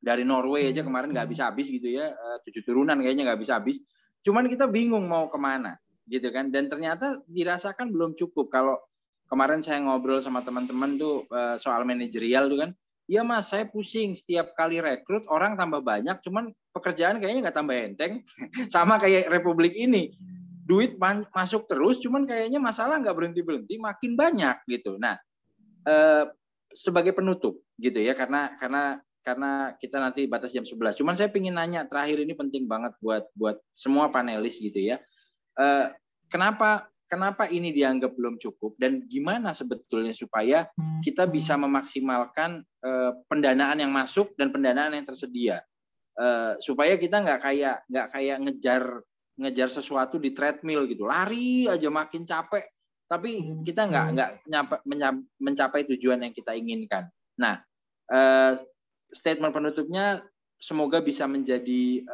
Dari 0.00 0.24
Norway 0.24 0.72
aja 0.72 0.80
kemarin 0.80 1.12
nggak 1.12 1.28
bisa 1.28 1.52
habis 1.52 1.68
gitu 1.68 1.92
ya 1.92 2.08
eh, 2.08 2.36
tujuh 2.48 2.64
turunan 2.64 2.96
kayaknya 3.04 3.28
nggak 3.28 3.40
bisa 3.44 3.60
habis. 3.60 3.84
Cuman 4.24 4.48
kita 4.48 4.64
bingung 4.64 5.12
mau 5.12 5.28
ke 5.28 5.36
mana 5.36 5.76
gitu 6.08 6.32
kan. 6.32 6.48
Dan 6.48 6.72
ternyata 6.72 7.20
dirasakan 7.28 7.92
belum 7.92 8.16
cukup. 8.16 8.48
Kalau 8.48 8.80
kemarin 9.28 9.60
saya 9.60 9.84
ngobrol 9.84 10.24
sama 10.24 10.40
teman-teman 10.40 10.96
tuh 10.96 11.28
eh, 11.28 11.60
soal 11.60 11.84
manajerial 11.84 12.48
tuh 12.48 12.64
kan 12.64 12.72
ya 13.10 13.22
mas 13.26 13.50
saya 13.50 13.66
pusing 13.66 14.14
setiap 14.14 14.54
kali 14.54 14.78
rekrut 14.78 15.26
orang 15.28 15.58
tambah 15.58 15.82
banyak 15.82 16.18
cuman 16.22 16.54
pekerjaan 16.72 17.18
kayaknya 17.18 17.50
nggak 17.50 17.56
tambah 17.56 17.76
enteng 17.76 18.12
sama 18.74 18.98
kayak 19.02 19.28
republik 19.28 19.74
ini 19.74 20.14
duit 20.62 20.96
masuk 21.34 21.66
terus 21.66 21.98
cuman 21.98 22.24
kayaknya 22.24 22.62
masalah 22.62 23.02
nggak 23.02 23.16
berhenti 23.16 23.42
berhenti 23.42 23.74
makin 23.82 24.14
banyak 24.14 24.56
gitu 24.70 24.96
nah 24.96 25.18
eh, 25.86 26.24
sebagai 26.72 27.12
penutup 27.12 27.60
gitu 27.76 27.98
ya 27.98 28.14
karena 28.14 28.54
karena 28.56 29.02
karena 29.22 29.78
kita 29.78 30.02
nanti 30.02 30.26
batas 30.26 30.50
jam 30.50 30.66
11. 30.66 30.98
Cuman 30.98 31.14
saya 31.14 31.30
ingin 31.30 31.54
nanya 31.54 31.86
terakhir 31.86 32.18
ini 32.18 32.34
penting 32.34 32.66
banget 32.66 32.90
buat 32.98 33.30
buat 33.38 33.62
semua 33.70 34.10
panelis 34.10 34.58
gitu 34.58 34.82
ya. 34.82 34.98
Eh, 35.54 35.86
kenapa 36.26 36.90
kenapa 37.12 37.44
ini 37.52 37.76
dianggap 37.76 38.16
belum 38.16 38.40
cukup 38.40 38.80
dan 38.80 39.04
gimana 39.04 39.52
sebetulnya 39.52 40.16
supaya 40.16 40.64
kita 41.04 41.28
bisa 41.28 41.60
memaksimalkan 41.60 42.64
eh, 42.64 43.12
pendanaan 43.28 43.84
yang 43.84 43.92
masuk 43.92 44.32
dan 44.40 44.48
pendanaan 44.48 44.96
yang 44.96 45.04
tersedia? 45.04 45.60
Eh, 46.16 46.56
supaya 46.64 46.96
kita 46.96 47.20
nggak 47.20 47.40
kayak 47.44 47.76
nggak 47.84 48.08
kayak 48.16 48.36
ngejar 48.48 48.82
ngejar 49.36 49.68
sesuatu 49.68 50.16
di 50.16 50.32
treadmill 50.32 50.88
gitu. 50.88 51.04
Lari 51.04 51.68
aja 51.68 51.92
makin 51.92 52.24
capek. 52.24 52.64
Tapi 53.04 53.60
kita 53.60 53.92
nggak 53.92 54.06
nggak 54.48 55.12
mencapai 55.36 55.84
tujuan 55.92 56.24
yang 56.24 56.32
kita 56.32 56.56
inginkan. 56.56 57.12
Nah, 57.36 57.60
eh, 58.08 58.56
statement 59.12 59.52
penutupnya 59.52 60.24
semoga 60.56 61.04
bisa 61.04 61.28
menjadi 61.28 62.06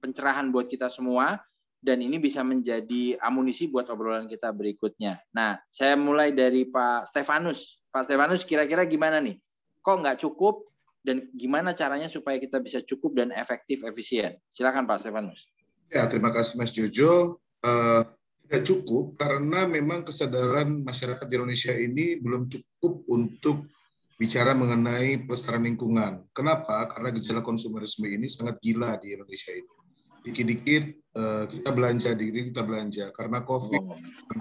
pencerahan 0.00 0.48
buat 0.48 0.72
kita 0.72 0.88
semua 0.88 1.36
dan 1.84 2.00
ini 2.00 2.16
bisa 2.16 2.40
menjadi 2.40 3.20
amunisi 3.20 3.68
buat 3.68 3.92
obrolan 3.92 4.24
kita 4.24 4.48
berikutnya. 4.56 5.20
Nah, 5.36 5.60
saya 5.68 6.00
mulai 6.00 6.32
dari 6.32 6.64
Pak 6.64 7.04
Stefanus. 7.12 7.84
Pak 7.92 8.08
Stefanus, 8.08 8.48
kira-kira 8.48 8.88
gimana 8.88 9.20
nih? 9.20 9.36
Kok 9.84 10.00
nggak 10.00 10.24
cukup 10.24 10.72
dan 11.04 11.28
gimana 11.36 11.76
caranya 11.76 12.08
supaya 12.08 12.40
kita 12.40 12.56
bisa 12.64 12.80
cukup 12.80 13.20
dan 13.20 13.36
efektif 13.36 13.84
efisien? 13.84 14.40
Silakan 14.48 14.88
Pak 14.88 15.04
Stefanus. 15.04 15.44
Ya, 15.92 16.08
terima 16.08 16.32
kasih 16.32 16.56
Mas 16.56 16.72
Jojo. 16.72 17.36
Eh, 17.60 18.02
tidak 18.48 18.64
cukup 18.64 19.20
karena 19.20 19.68
memang 19.68 20.08
kesadaran 20.08 20.80
masyarakat 20.88 21.28
di 21.28 21.34
Indonesia 21.36 21.72
ini 21.76 22.16
belum 22.16 22.48
cukup 22.48 23.04
untuk 23.12 23.68
bicara 24.16 24.56
mengenai 24.56 25.20
pelestarian 25.28 25.68
lingkungan. 25.68 26.24
Kenapa? 26.32 26.88
Karena 26.88 27.12
gejala 27.12 27.44
konsumerisme 27.44 28.08
ini 28.08 28.24
sangat 28.24 28.56
gila 28.64 28.96
di 28.96 29.12
Indonesia 29.12 29.52
ini. 29.52 29.68
Dikit-dikit 30.24 31.03
eh, 31.14 31.44
kita 31.48 31.70
belanja, 31.70 32.10
dikit-dikit 32.12 32.46
kita 32.52 32.62
belanja. 32.66 33.04
Karena 33.14 33.46
COVID 33.46 33.82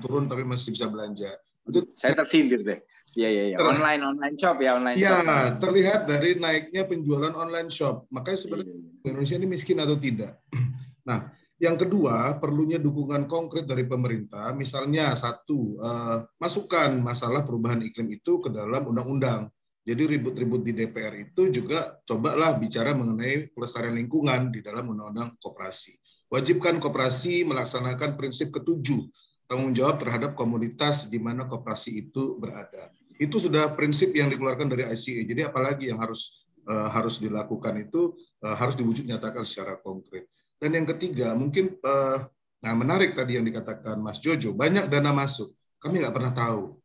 turun 0.02 0.26
tapi 0.26 0.44
masih 0.44 0.74
bisa 0.74 0.90
belanja. 0.90 1.32
Itu 1.64 1.96
Saya 1.96 2.18
tersindir 2.18 2.60
deh. 2.66 2.80
Iya, 3.14 3.30
iya, 3.30 3.44
iya. 3.54 3.58
Ter- 3.62 3.70
Online, 3.78 4.02
online 4.10 4.36
shop 4.36 4.58
ya, 4.60 4.72
online 4.76 4.98
shop. 4.98 5.06
Ya, 5.06 5.54
terlihat 5.62 6.02
dari 6.10 6.36
naiknya 6.36 6.84
penjualan 6.90 7.34
online 7.34 7.70
shop. 7.70 8.10
Makanya 8.10 8.40
sebenarnya 8.42 8.76
Indonesia 9.06 9.38
ini 9.38 9.48
miskin 9.48 9.78
atau 9.80 9.98
tidak. 9.98 10.40
Nah, 11.04 11.36
yang 11.60 11.76
kedua 11.76 12.40
perlunya 12.40 12.80
dukungan 12.80 13.28
konkret 13.28 13.68
dari 13.68 13.84
pemerintah. 13.84 14.56
Misalnya 14.56 15.12
satu, 15.20 15.76
eh, 15.84 16.18
masukkan 16.40 16.96
masalah 16.96 17.44
perubahan 17.44 17.84
iklim 17.84 18.08
itu 18.08 18.40
ke 18.40 18.48
dalam 18.48 18.88
undang-undang. 18.88 19.52
Jadi 19.84 20.16
ribut-ribut 20.16 20.64
di 20.64 20.72
DPR 20.72 21.12
itu 21.28 21.52
juga 21.52 22.00
cobalah 22.08 22.56
bicara 22.56 22.96
mengenai 22.96 23.52
pelestarian 23.52 24.00
lingkungan 24.00 24.48
di 24.48 24.64
dalam 24.64 24.96
undang-undang 24.96 25.36
koperasi. 25.44 25.92
Wajibkan 26.34 26.82
koperasi 26.82 27.46
melaksanakan 27.46 28.18
prinsip 28.18 28.50
ketujuh, 28.50 29.06
tanggung 29.46 29.70
jawab 29.70 30.02
terhadap 30.02 30.34
komunitas 30.34 31.06
di 31.06 31.22
mana 31.22 31.46
koperasi 31.46 32.10
itu 32.10 32.42
berada. 32.42 32.90
Itu 33.22 33.38
sudah 33.38 33.70
prinsip 33.78 34.10
yang 34.18 34.34
dikeluarkan 34.34 34.66
dari 34.66 34.90
ICA. 34.90 35.30
Jadi 35.30 35.42
apalagi 35.46 35.94
yang 35.94 36.02
harus 36.02 36.42
eh, 36.66 36.90
harus 36.90 37.22
dilakukan 37.22 37.86
itu 37.86 38.18
eh, 38.42 38.56
harus 38.58 38.74
diwujud 38.74 39.06
nyatakan 39.06 39.46
secara 39.46 39.78
konkret. 39.78 40.26
Dan 40.58 40.74
yang 40.74 40.90
ketiga 40.90 41.38
mungkin 41.38 41.78
eh, 41.78 42.18
nah 42.66 42.74
menarik 42.74 43.14
tadi 43.14 43.38
yang 43.38 43.46
dikatakan 43.46 44.02
Mas 44.02 44.18
Jojo 44.18 44.58
banyak 44.58 44.90
dana 44.90 45.14
masuk. 45.14 45.54
Kami 45.78 46.02
nggak 46.02 46.16
pernah 46.18 46.34
tahu. 46.34 46.82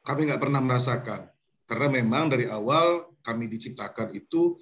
Kami 0.00 0.20
nggak 0.32 0.40
pernah 0.40 0.64
merasakan. 0.64 1.28
Karena 1.68 2.00
memang 2.00 2.32
dari 2.32 2.48
awal 2.48 3.12
kami 3.20 3.52
diciptakan 3.52 4.16
itu 4.16 4.56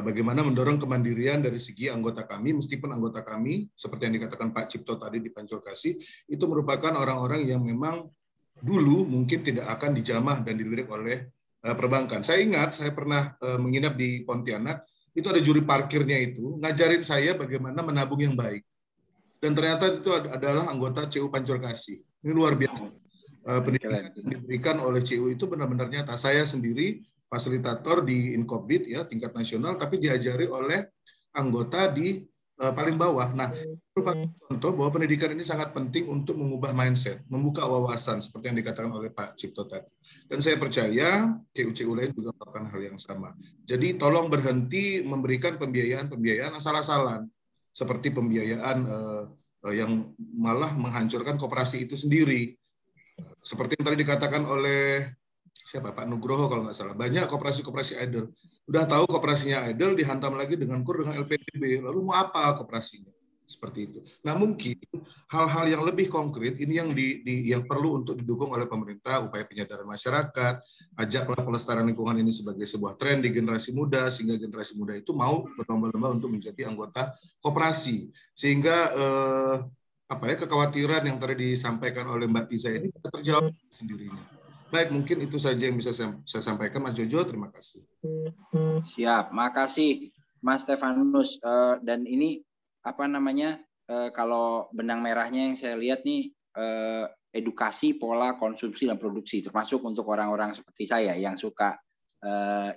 bagaimana 0.00 0.40
mendorong 0.40 0.80
kemandirian 0.80 1.44
dari 1.44 1.60
segi 1.60 1.92
anggota 1.92 2.24
kami 2.24 2.56
meskipun 2.56 2.96
anggota 2.96 3.20
kami 3.20 3.68
seperti 3.76 4.08
yang 4.08 4.14
dikatakan 4.16 4.54
Pak 4.54 4.64
Cipto 4.72 4.96
tadi 4.96 5.20
di 5.20 5.28
Panculkasi 5.28 6.00
itu 6.30 6.44
merupakan 6.48 6.96
orang-orang 6.96 7.44
yang 7.44 7.60
memang 7.60 8.08
dulu 8.62 9.04
mungkin 9.04 9.42
tidak 9.42 9.66
akan 9.74 9.98
dijamah 9.98 10.40
dan 10.46 10.54
dilirik 10.54 10.86
oleh 10.86 11.28
eh, 11.66 11.74
perbankan. 11.76 12.22
Saya 12.22 12.40
ingat 12.40 12.78
saya 12.78 12.94
pernah 12.94 13.34
eh, 13.42 13.58
menginap 13.58 13.98
di 13.98 14.22
Pontianak, 14.22 14.86
itu 15.12 15.26
ada 15.28 15.42
juri 15.42 15.60
parkirnya 15.60 16.16
itu 16.16 16.56
ngajarin 16.62 17.02
saya 17.04 17.34
bagaimana 17.34 17.82
menabung 17.82 18.22
yang 18.22 18.38
baik. 18.38 18.62
Dan 19.42 19.58
ternyata 19.58 19.90
itu 19.90 20.08
ad- 20.14 20.30
adalah 20.38 20.70
anggota 20.70 21.10
CU 21.10 21.26
Pancurkasi. 21.26 21.98
Ini 22.22 22.30
luar 22.30 22.54
biasa. 22.54 22.86
Eh, 23.42 23.60
pendidikan 23.66 23.98
yang 23.98 24.14
diberikan 24.14 24.76
oleh 24.78 25.02
CU 25.02 25.26
itu 25.26 25.44
benar-benar 25.50 25.90
nyata. 25.90 26.14
Saya 26.14 26.46
sendiri 26.46 27.02
fasilitator 27.32 28.04
di 28.04 28.36
Inkobit 28.36 28.92
ya 28.92 29.08
tingkat 29.08 29.32
nasional, 29.32 29.80
tapi 29.80 29.96
diajari 29.96 30.44
oleh 30.44 30.84
anggota 31.32 31.88
di 31.88 32.20
uh, 32.60 32.72
paling 32.76 33.00
bawah. 33.00 33.32
Nah, 33.32 33.48
merupakan 33.96 34.28
contoh 34.44 34.70
bahwa 34.76 35.00
pendidikan 35.00 35.32
ini 35.32 35.40
sangat 35.40 35.72
penting 35.72 36.12
untuk 36.12 36.36
mengubah 36.36 36.76
mindset, 36.76 37.24
membuka 37.32 37.64
wawasan 37.64 38.20
seperti 38.20 38.52
yang 38.52 38.58
dikatakan 38.60 38.92
oleh 38.92 39.08
Pak 39.08 39.40
Cipto 39.40 39.64
tadi. 39.64 39.88
Dan 40.28 40.44
saya 40.44 40.60
percaya 40.60 41.32
CU-CU 41.56 41.92
lain 41.96 42.12
juga 42.12 42.36
melakukan 42.36 42.68
hal 42.68 42.80
yang 42.92 42.98
sama. 43.00 43.32
Jadi 43.64 43.96
tolong 43.96 44.28
berhenti 44.28 45.00
memberikan 45.00 45.56
pembiayaan-pembiayaan 45.56 46.52
asal-asalan 46.52 47.24
seperti 47.72 48.12
pembiayaan 48.12 48.78
uh, 48.84 49.24
uh, 49.64 49.72
yang 49.72 50.12
malah 50.36 50.76
menghancurkan 50.76 51.40
koperasi 51.40 51.88
itu 51.88 51.96
sendiri. 51.96 52.52
Seperti 53.40 53.80
yang 53.80 53.84
tadi 53.88 53.98
dikatakan 54.04 54.44
oleh 54.44 55.08
siapa 55.72 55.96
Pak 55.96 56.04
Nugroho 56.04 56.52
kalau 56.52 56.68
nggak 56.68 56.76
salah. 56.76 56.92
Banyak 56.92 57.24
koperasi-koperasi 57.32 57.96
idle 58.04 58.28
udah 58.68 58.84
tahu 58.84 59.08
koperasinya 59.08 59.64
idle 59.72 59.96
dihantam 59.96 60.36
lagi 60.36 60.60
dengan 60.60 60.84
kur 60.84 61.00
dengan 61.00 61.24
LPDB 61.24 61.80
lalu 61.80 62.04
mau 62.04 62.20
apa 62.20 62.52
koperasinya? 62.60 63.08
Seperti 63.42 63.88
itu. 63.88 64.00
Nah 64.24 64.36
mungkin 64.36 64.76
hal-hal 65.32 65.64
yang 65.68 65.82
lebih 65.84 66.12
konkret 66.12 66.56
ini 66.60 66.76
yang 66.76 66.92
di, 66.92 67.20
di 67.24 67.52
yang 67.52 67.64
perlu 67.64 68.00
untuk 68.04 68.20
didukung 68.20 68.52
oleh 68.52 68.68
pemerintah 68.68 69.24
upaya 69.24 69.44
penyadaran 69.48 69.88
masyarakat, 69.88 70.54
ajaklah 71.00 71.40
pelestarian 71.40 71.88
lingkungan 71.88 72.16
ini 72.20 72.32
sebagai 72.32 72.64
sebuah 72.68 72.96
tren 72.96 73.20
di 73.24 73.32
generasi 73.32 73.72
muda 73.72 74.08
sehingga 74.08 74.36
generasi 74.40 74.76
muda 74.76 74.96
itu 74.96 75.12
mau 75.12 75.44
berlomba-lomba 75.56 76.20
untuk 76.20 76.32
menjadi 76.32 76.68
anggota 76.68 77.12
koperasi. 77.44 78.12
Sehingga 78.32 78.76
eh, 78.92 79.56
apa 80.08 80.24
ya 80.28 80.36
kekhawatiran 80.44 81.08
yang 81.08 81.16
tadi 81.16 81.52
disampaikan 81.52 82.08
oleh 82.08 82.28
Mbak 82.28 82.44
Tiza 82.52 82.72
ini 82.72 82.88
terjawab 82.92 83.52
sendirinya. 83.68 84.41
Baik, 84.72 84.88
mungkin 84.88 85.20
itu 85.20 85.36
saja 85.36 85.68
yang 85.68 85.76
bisa 85.76 85.92
saya, 85.92 86.16
saya 86.24 86.40
sampaikan, 86.40 86.80
Mas 86.80 86.96
Jojo. 86.96 87.28
Terima 87.28 87.52
kasih. 87.52 87.84
Siap, 88.80 89.28
makasih 89.28 90.08
Mas 90.40 90.64
Stefanus. 90.64 91.36
Uh, 91.44 91.76
dan 91.84 92.08
ini 92.08 92.40
apa 92.80 93.04
namanya? 93.04 93.60
Uh, 93.84 94.08
kalau 94.16 94.72
benang 94.72 95.04
merahnya 95.04 95.52
yang 95.52 95.60
saya 95.60 95.76
lihat 95.76 96.08
nih 96.08 96.32
uh, 96.56 97.04
edukasi 97.36 98.00
pola 98.00 98.40
konsumsi 98.40 98.88
dan 98.88 98.96
produksi, 98.96 99.44
termasuk 99.44 99.84
untuk 99.84 100.08
orang-orang 100.08 100.56
seperti 100.56 100.88
saya 100.88 101.12
yang 101.20 101.36
suka 101.36 101.76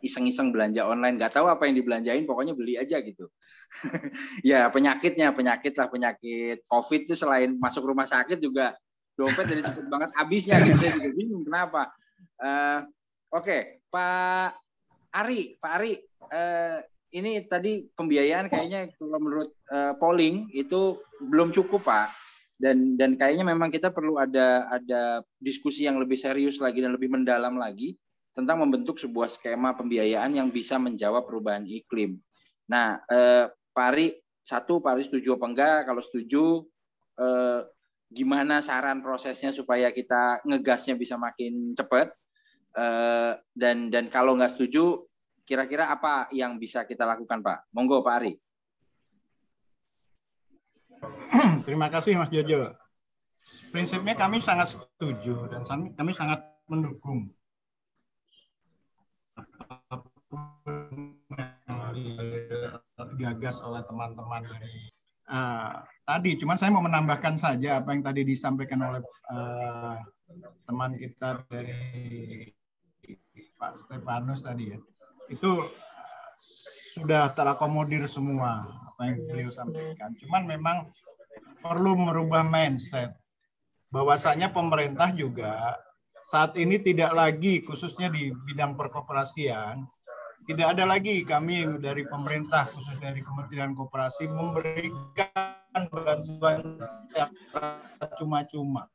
iseng-iseng 0.01 0.49
belanja 0.49 0.89
online, 0.89 1.21
nggak 1.21 1.37
tahu 1.37 1.45
apa 1.45 1.69
yang 1.69 1.77
dibelanjain, 1.77 2.25
pokoknya 2.25 2.57
beli 2.57 2.81
aja 2.81 2.97
gitu. 2.97 3.29
ya 4.41 4.73
penyakitnya, 4.73 5.37
penyakit 5.37 5.77
lah 5.77 5.85
penyakit 5.85 6.65
COVID 6.65 7.05
itu 7.05 7.13
selain 7.13 7.53
masuk 7.53 7.85
rumah 7.85 8.09
sakit 8.09 8.41
juga 8.41 8.73
dompet 9.15 9.45
jadi 9.47 9.61
cepet 9.63 9.85
banget 9.87 10.09
habisnya 10.15 10.55
gitu 10.67 10.75
saya 10.75 10.91
juga 10.99 11.11
bingung 11.15 11.34
kenapa 11.45 11.93
uh, 12.41 12.81
oke 13.29 13.45
okay, 13.45 13.61
Pak 13.93 14.57
Ari 15.13 15.61
Pak 15.61 15.71
Ari 15.77 15.93
uh, 16.33 16.81
ini 17.15 17.45
tadi 17.47 17.85
pembiayaan 17.95 18.49
kayaknya 18.51 18.91
kalau 18.97 19.21
menurut 19.21 19.49
uh, 19.71 19.93
polling 20.01 20.49
itu 20.51 20.99
belum 21.21 21.53
cukup 21.53 21.85
Pak 21.85 22.11
dan 22.59 22.99
dan 22.99 23.19
kayaknya 23.19 23.47
memang 23.47 23.71
kita 23.71 23.91
perlu 23.91 24.17
ada 24.19 24.67
ada 24.71 25.23
diskusi 25.39 25.87
yang 25.87 26.01
lebih 26.01 26.19
serius 26.19 26.59
lagi 26.59 26.83
dan 26.83 26.95
lebih 26.95 27.11
mendalam 27.11 27.55
lagi 27.55 27.95
tentang 28.35 28.59
membentuk 28.67 28.99
sebuah 28.99 29.31
skema 29.31 29.71
pembiayaan 29.79 30.35
yang 30.35 30.51
bisa 30.51 30.75
menjawab 30.75 31.23
perubahan 31.23 31.63
iklim. 31.63 32.19
Nah, 32.67 32.99
eh, 33.07 33.47
Pak 33.47 33.87
Ari, 33.95 34.11
satu 34.43 34.83
Pak 34.83 34.91
Ari 34.99 35.03
setuju 35.07 35.39
apa 35.39 35.45
enggak? 35.47 35.79
Kalau 35.87 36.03
setuju, 36.03 36.67
eh, 37.15 37.59
gimana 38.11 38.61
saran 38.61 39.01
prosesnya 39.01 39.49
supaya 39.51 39.89
kita 39.89 40.45
ngegasnya 40.45 40.95
bisa 40.95 41.17
makin 41.17 41.73
cepat 41.73 42.13
uh, 42.77 43.35
dan 43.57 43.89
dan 43.89 44.07
kalau 44.13 44.37
nggak 44.37 44.53
setuju 44.53 45.03
kira-kira 45.45 45.89
apa 45.93 46.27
yang 46.33 46.57
bisa 46.57 46.83
kita 46.89 47.05
lakukan 47.05 47.45
Pak? 47.45 47.69
Monggo 47.69 48.01
Pak 48.01 48.15
Ari. 48.17 48.33
Terima 51.69 51.87
kasih 51.93 52.17
Mas 52.17 52.33
Jojo. 52.33 52.73
Prinsipnya 53.69 54.17
kami 54.17 54.41
sangat 54.41 54.73
setuju 54.73 55.45
dan 55.53 55.61
kami 55.93 56.11
sangat 56.17 56.41
mendukung 56.65 57.29
gagas 63.15 63.61
oleh 63.61 63.85
teman-teman 63.85 64.41
dari 64.49 64.94
uh, 65.29 65.81
tadi. 66.05 66.37
Cuman 66.37 66.57
saya 66.57 66.73
mau 66.73 66.83
menambahkan 66.85 67.35
saja 67.37 67.81
apa 67.81 67.93
yang 67.93 68.03
tadi 68.05 68.21
disampaikan 68.25 68.81
oleh 68.85 69.01
uh, 69.31 69.97
teman 70.65 70.97
kita 70.97 71.45
dari 71.49 72.49
Pak 73.57 73.73
Stefanus 73.79 74.45
tadi 74.45 74.73
ya. 74.75 74.79
Itu 75.29 75.65
uh, 75.65 76.29
sudah 76.95 77.33
terakomodir 77.33 78.05
semua 78.05 78.65
apa 78.93 79.01
yang 79.11 79.25
beliau 79.27 79.51
sampaikan. 79.51 80.13
Cuman 80.19 80.45
memang 80.47 80.77
perlu 81.59 81.97
merubah 81.97 82.45
mindset. 82.45 83.13
Bahwasanya 83.89 84.51
pemerintah 84.51 85.13
juga 85.15 85.79
saat 86.25 86.57
ini 86.57 86.81
tidak 86.81 87.13
lagi 87.13 87.61
khususnya 87.61 88.09
di 88.09 88.33
bidang 88.33 88.73
perkoperasian 88.73 89.85
tidak 90.45 90.77
ada 90.77 90.85
lagi 90.85 91.25
kami 91.25 91.65
dari 91.81 92.05
pemerintah 92.05 92.69
khusus 92.69 92.93
dari 93.01 93.25
Kementerian 93.25 93.73
Koperasi 93.73 94.29
memberikan 94.29 95.33
bantuan 95.73 96.77
cuma-cuma 98.21 98.85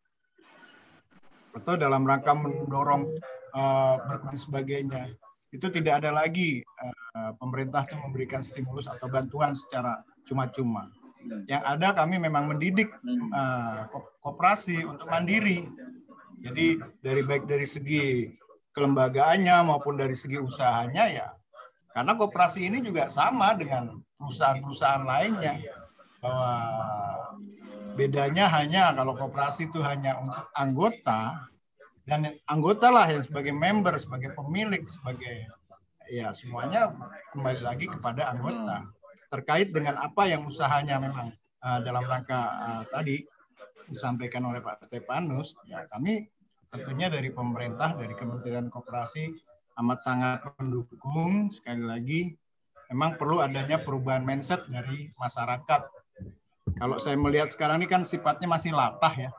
atau 1.50 1.74
dalam 1.74 2.06
rangka 2.06 2.30
mendorong 2.30 3.10
uh, 3.50 3.98
berkurang 4.06 4.38
sebagainya. 4.38 5.10
Itu 5.50 5.66
tidak 5.74 6.06
ada 6.06 6.14
lagi 6.14 6.62
uh, 6.62 7.34
pemerintah 7.42 7.82
itu 7.82 7.98
memberikan 7.98 8.38
stimulus 8.46 8.86
atau 8.86 9.10
bantuan 9.10 9.58
secara 9.58 9.98
cuma-cuma. 10.22 10.86
Yang 11.50 11.62
ada 11.66 11.98
kami 11.98 12.22
memang 12.22 12.46
mendidik 12.46 12.94
uh, 13.34 13.90
koperasi 14.22 14.86
untuk 14.86 15.10
mandiri. 15.10 15.66
Jadi 16.40 16.78
dari 17.02 17.26
baik 17.26 17.44
dari 17.50 17.66
segi 17.66 18.30
kelembagaannya 18.70 19.66
maupun 19.66 19.98
dari 19.98 20.14
segi 20.14 20.38
usahanya 20.38 21.10
ya 21.10 21.28
karena 21.90 22.12
koperasi 22.14 22.70
ini 22.70 22.78
juga 22.84 23.10
sama 23.10 23.54
dengan 23.58 23.98
perusahaan-perusahaan 24.18 25.04
lainnya. 25.04 25.58
Bahwa 26.20 26.52
bedanya 27.98 28.46
hanya 28.60 28.94
kalau 28.94 29.16
koperasi 29.18 29.72
itu 29.72 29.80
hanya 29.82 30.20
untuk 30.20 30.46
anggota, 30.54 31.50
dan 32.06 32.34
anggota 32.46 32.90
lah 32.90 33.06
yang 33.10 33.22
sebagai 33.22 33.54
member, 33.54 33.94
sebagai 33.98 34.34
pemilik, 34.34 34.82
sebagai 34.86 35.50
ya 36.10 36.34
semuanya 36.34 36.90
kembali 37.30 37.62
lagi 37.62 37.86
kepada 37.86 38.34
anggota 38.34 38.82
terkait 39.30 39.70
dengan 39.70 39.94
apa 40.02 40.26
yang 40.26 40.42
usahanya 40.42 40.98
memang 40.98 41.30
uh, 41.62 41.78
dalam 41.86 42.02
rangka 42.02 42.40
uh, 42.50 42.82
tadi 42.90 43.22
disampaikan 43.86 44.42
oleh 44.50 44.58
Pak 44.58 44.90
Stepanus 44.90 45.54
ya 45.70 45.86
kami 45.86 46.26
tentunya 46.66 47.06
dari 47.06 47.30
pemerintah 47.30 47.94
dari 47.94 48.10
Kementerian 48.18 48.66
Koperasi 48.66 49.30
amat 49.80 49.98
sangat 50.04 50.44
mendukung 50.60 51.48
sekali 51.48 51.84
lagi 51.84 52.20
memang 52.90 53.14
perlu 53.16 53.38
adanya 53.40 53.78
perubahan 53.80 54.26
mindset 54.26 54.66
dari 54.66 55.08
masyarakat. 55.14 55.82
Kalau 56.76 56.98
saya 56.98 57.16
melihat 57.16 57.48
sekarang 57.50 57.82
ini 57.82 57.88
kan 57.88 58.02
sifatnya 58.02 58.50
masih 58.50 58.74
latah 58.74 59.14
ya. 59.14 59.30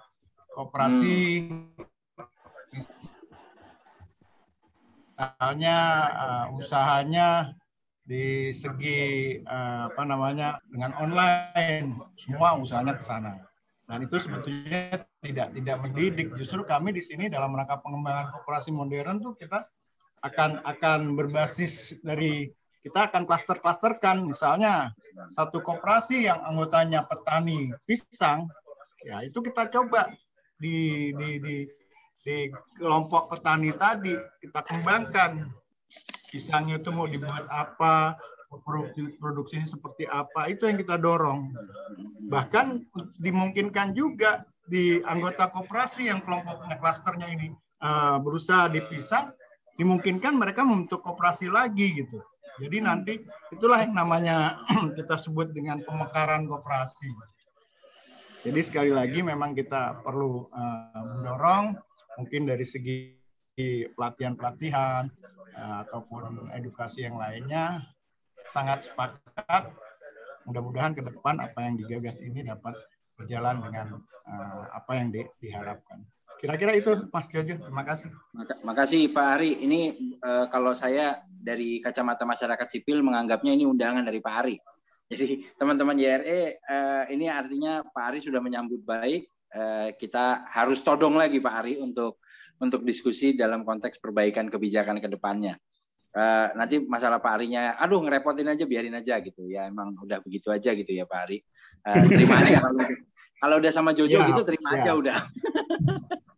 Kooperasi 0.52 1.48
misalnya 5.16 5.78
uh, 6.16 6.46
usahanya 6.60 7.56
di 8.04 8.52
segi 8.52 9.40
uh, 9.48 9.88
apa 9.88 10.04
namanya 10.04 10.60
dengan 10.68 10.92
online 11.00 11.96
semua 12.20 12.56
usahanya 12.60 13.00
ke 13.00 13.04
sana. 13.04 13.36
Dan 13.88 14.08
itu 14.08 14.16
sebetulnya 14.24 15.04
tidak 15.20 15.52
tidak 15.52 15.78
mendidik. 15.84 16.32
Justru 16.40 16.64
kami 16.64 16.96
di 16.96 17.04
sini 17.04 17.28
dalam 17.28 17.52
rangka 17.52 17.84
pengembangan 17.84 18.32
kooperasi 18.32 18.72
modern 18.72 19.20
tuh 19.20 19.36
kita 19.36 19.60
akan 20.22 20.62
akan 20.64 21.00
berbasis 21.18 21.98
dari 22.06 22.50
kita 22.82 23.10
akan 23.10 23.26
klaster-klasterkan. 23.30 24.26
Misalnya 24.26 24.94
satu 25.34 25.62
koperasi 25.62 26.30
yang 26.30 26.42
anggotanya 26.46 27.06
petani 27.06 27.74
pisang 27.86 28.50
ya 29.02 29.22
itu 29.26 29.42
kita 29.42 29.66
coba 29.70 30.10
di 30.62 31.10
di 31.18 31.30
di 31.42 31.58
di 32.22 32.38
kelompok 32.78 33.34
petani 33.34 33.74
tadi 33.74 34.14
kita 34.42 34.62
kembangkan. 34.66 35.50
Pisangnya 36.32 36.80
itu 36.80 36.96
mau 36.96 37.12
dibuat 37.12 37.44
apa 37.52 38.16
produksi 38.64 39.20
produksinya 39.20 39.68
seperti 39.68 40.08
apa 40.08 40.48
itu 40.48 40.64
yang 40.64 40.80
kita 40.80 40.96
dorong. 40.96 41.52
Bahkan 42.32 42.88
dimungkinkan 43.20 43.92
juga 43.92 44.48
di 44.64 45.04
anggota 45.04 45.52
koperasi 45.52 46.08
yang 46.08 46.24
kelompoknya 46.24 46.80
klasternya 46.80 47.28
ini 47.36 47.52
uh, 47.84 48.16
berusaha 48.24 48.72
di 48.72 48.80
pisang 48.88 49.36
dimungkinkan 49.82 50.38
mereka 50.38 50.62
membentuk 50.62 51.02
kooperasi 51.02 51.50
lagi 51.50 52.06
gitu. 52.06 52.22
Jadi 52.62 52.78
nanti 52.86 53.18
itulah 53.50 53.82
yang 53.82 53.98
namanya 53.98 54.62
kita 54.98 55.18
sebut 55.18 55.50
dengan 55.50 55.82
pemekaran 55.82 56.46
kooperasi. 56.46 57.10
Jadi 58.46 58.62
sekali 58.62 58.94
lagi 58.94 59.26
memang 59.26 59.58
kita 59.58 60.06
perlu 60.06 60.46
uh, 60.54 61.02
mendorong 61.18 61.74
mungkin 62.22 62.46
dari 62.46 62.66
segi 62.66 63.18
pelatihan-pelatihan 63.94 65.06
ataupun 65.54 66.50
edukasi 66.56 67.06
yang 67.06 67.20
lainnya 67.20 67.82
sangat 68.50 68.90
sepakat. 68.90 69.70
Mudah-mudahan 70.50 70.98
ke 70.98 71.06
depan 71.06 71.38
apa 71.38 71.60
yang 71.62 71.78
digagas 71.78 72.18
ini 72.26 72.42
dapat 72.42 72.74
berjalan 73.14 73.62
dengan 73.62 73.88
uh, 74.26 74.66
apa 74.74 74.92
yang 74.98 75.14
di, 75.14 75.22
diharapkan. 75.38 76.02
Kira-kira 76.42 76.74
itu 76.74 76.90
Mas 77.14 77.30
Jojo, 77.30 77.54
terima 77.62 77.86
kasih. 77.86 78.10
Maka, 78.34 78.58
makasih 78.66 79.14
Pak 79.14 79.28
Ari. 79.38 79.62
Ini 79.62 79.82
uh, 80.26 80.50
kalau 80.50 80.74
saya 80.74 81.22
dari 81.30 81.78
kacamata 81.86 82.26
masyarakat 82.26 82.66
sipil 82.66 83.06
menganggapnya 83.06 83.54
ini 83.54 83.70
undangan 83.70 84.02
dari 84.02 84.18
Pak 84.18 84.36
Ari. 84.42 84.58
Jadi 85.06 85.54
teman-teman 85.54 85.94
YRE 86.02 86.58
uh, 86.66 87.06
ini 87.14 87.30
artinya 87.30 87.86
Pak 87.86 88.04
Ari 88.10 88.20
sudah 88.26 88.42
menyambut 88.42 88.82
baik. 88.82 89.30
Uh, 89.54 89.94
kita 90.02 90.50
harus 90.50 90.82
todong 90.82 91.14
lagi 91.14 91.38
Pak 91.38 91.56
Ari 91.62 91.78
untuk 91.78 92.18
untuk 92.58 92.82
diskusi 92.90 93.38
dalam 93.38 93.62
konteks 93.62 94.02
perbaikan 94.02 94.50
kebijakan 94.50 94.98
ke 94.98 95.14
depannya. 95.14 95.62
Uh, 96.10 96.50
nanti 96.58 96.82
masalah 96.82 97.22
Pak 97.22 97.38
Arinya, 97.38 97.78
aduh 97.78 98.02
ngerepotin 98.02 98.50
aja 98.50 98.66
biarin 98.66 98.98
aja 98.98 99.22
gitu 99.22 99.46
ya. 99.46 99.70
Emang 99.70 99.94
udah 99.94 100.18
begitu 100.26 100.50
aja 100.50 100.74
gitu 100.74 100.90
ya 100.90 101.06
Pak 101.06 101.20
Ari. 101.30 101.38
Uh, 101.86 102.02
terima 102.10 102.42
aja 102.42 102.66
kalau, 102.66 102.82
kalau 103.46 103.56
udah 103.62 103.72
sama 103.72 103.94
Jojo 103.94 104.18
siap, 104.18 104.30
gitu 104.34 104.42
terima 104.42 104.70
siap. 104.74 104.82
aja 104.82 104.92
udah. 104.98 105.20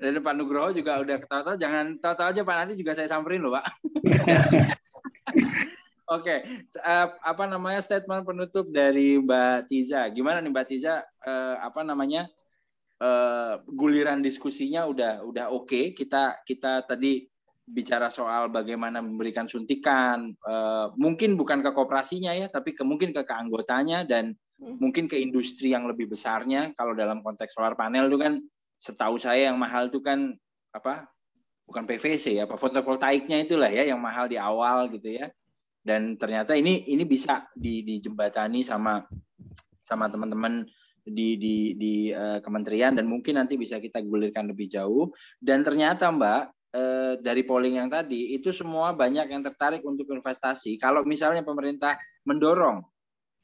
Dan 0.00 0.22
Pak 0.22 0.34
Nugroho 0.36 0.70
juga 0.72 1.00
udah 1.00 1.16
ketawa-tawa, 1.20 1.56
jangan 1.56 1.98
tahu-tahu 2.00 2.28
aja 2.32 2.42
Pak 2.42 2.56
nanti 2.56 2.74
juga 2.78 2.92
saya 2.94 3.08
samperin 3.10 3.42
loh 3.42 3.54
Pak. 3.54 3.64
Oke, 6.06 6.22
okay. 6.22 6.38
uh, 6.86 7.18
apa 7.18 7.50
namanya 7.50 7.82
statement 7.82 8.22
penutup 8.22 8.70
dari 8.70 9.18
Mbak 9.18 9.66
Tiza? 9.66 10.06
Gimana 10.14 10.38
nih 10.38 10.54
Mbak 10.54 10.66
Tiza? 10.70 11.02
Uh, 11.18 11.58
apa 11.58 11.82
namanya 11.82 12.30
uh, 13.02 13.58
guliran 13.66 14.22
diskusinya 14.22 14.86
udah 14.86 15.26
udah 15.26 15.50
oke. 15.50 15.66
Okay. 15.66 15.84
Kita 15.98 16.46
kita 16.46 16.86
tadi 16.86 17.26
bicara 17.66 18.06
soal 18.06 18.54
bagaimana 18.54 19.02
memberikan 19.02 19.50
suntikan, 19.50 20.30
uh, 20.46 20.94
mungkin 20.94 21.34
bukan 21.34 21.66
ke 21.66 21.74
kooperasinya 21.74 22.38
ya, 22.38 22.46
tapi 22.46 22.78
ke 22.78 22.86
mungkin 22.86 23.10
ke 23.10 23.26
keanggotanya 23.26 24.06
dan 24.06 24.38
hmm. 24.62 24.78
mungkin 24.78 25.10
ke 25.10 25.18
industri 25.18 25.74
yang 25.74 25.90
lebih 25.90 26.06
besarnya. 26.06 26.70
Kalau 26.78 26.94
dalam 26.94 27.18
konteks 27.26 27.58
solar 27.58 27.74
panel 27.74 28.06
itu 28.06 28.18
kan 28.22 28.38
setahu 28.76 29.16
saya 29.16 29.52
yang 29.52 29.58
mahal 29.58 29.88
itu 29.88 30.00
kan 30.04 30.36
apa 30.72 31.08
bukan 31.66 31.84
PVC 31.84 32.38
ya, 32.38 32.46
apa 32.46 32.54
fotovoltaiknya 32.54 33.42
itulah 33.42 33.68
ya 33.68 33.82
yang 33.82 33.98
mahal 33.98 34.30
di 34.30 34.38
awal 34.38 34.86
gitu 34.92 35.10
ya. 35.16 35.28
Dan 35.86 36.18
ternyata 36.18 36.58
ini 36.58 36.82
ini 36.90 37.06
bisa 37.06 37.46
di, 37.54 37.82
dijembatani 37.86 38.62
sama 38.66 39.06
sama 39.86 40.10
teman-teman 40.10 40.66
di 41.06 41.38
di 41.38 41.56
di 41.78 41.94
uh, 42.10 42.42
kementerian 42.42 42.98
dan 42.98 43.06
mungkin 43.06 43.38
nanti 43.38 43.54
bisa 43.54 43.78
kita 43.78 44.02
gulirkan 44.02 44.50
lebih 44.50 44.66
jauh. 44.66 45.14
Dan 45.38 45.62
ternyata 45.62 46.10
Mbak 46.10 46.42
uh, 46.74 47.12
dari 47.22 47.42
polling 47.46 47.78
yang 47.78 47.86
tadi 47.86 48.34
itu 48.34 48.50
semua 48.50 48.90
banyak 48.94 49.30
yang 49.30 49.42
tertarik 49.46 49.82
untuk 49.86 50.10
investasi. 50.10 50.74
Kalau 50.82 51.06
misalnya 51.06 51.46
pemerintah 51.46 51.94
mendorong 52.26 52.82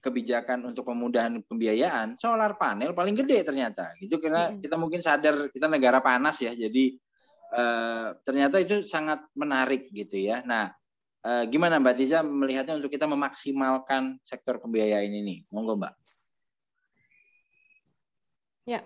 kebijakan 0.02 0.74
untuk 0.74 0.90
pemudahan 0.90 1.38
pembiayaan, 1.46 2.18
solar 2.18 2.58
panel 2.58 2.90
paling 2.90 3.14
gede 3.14 3.46
ternyata. 3.46 3.94
Itu 4.02 4.18
karena 4.18 4.50
kita 4.58 4.74
mungkin 4.74 4.98
sadar 4.98 5.48
kita 5.54 5.70
negara 5.70 6.02
panas 6.02 6.42
ya, 6.42 6.50
jadi 6.50 6.98
eh, 7.54 8.08
ternyata 8.26 8.58
itu 8.58 8.82
sangat 8.82 9.22
menarik 9.38 9.86
gitu 9.94 10.18
ya. 10.18 10.42
Nah, 10.42 10.74
eh, 11.22 11.46
gimana 11.46 11.78
Mbak 11.78 11.94
Tiza 11.94 12.26
melihatnya 12.26 12.82
untuk 12.82 12.90
kita 12.90 13.06
memaksimalkan 13.06 14.18
sektor 14.26 14.58
pembiayaan 14.58 15.06
ini? 15.06 15.46
Monggo 15.54 15.78
Mbak. 15.78 15.94
Ya, 18.66 18.82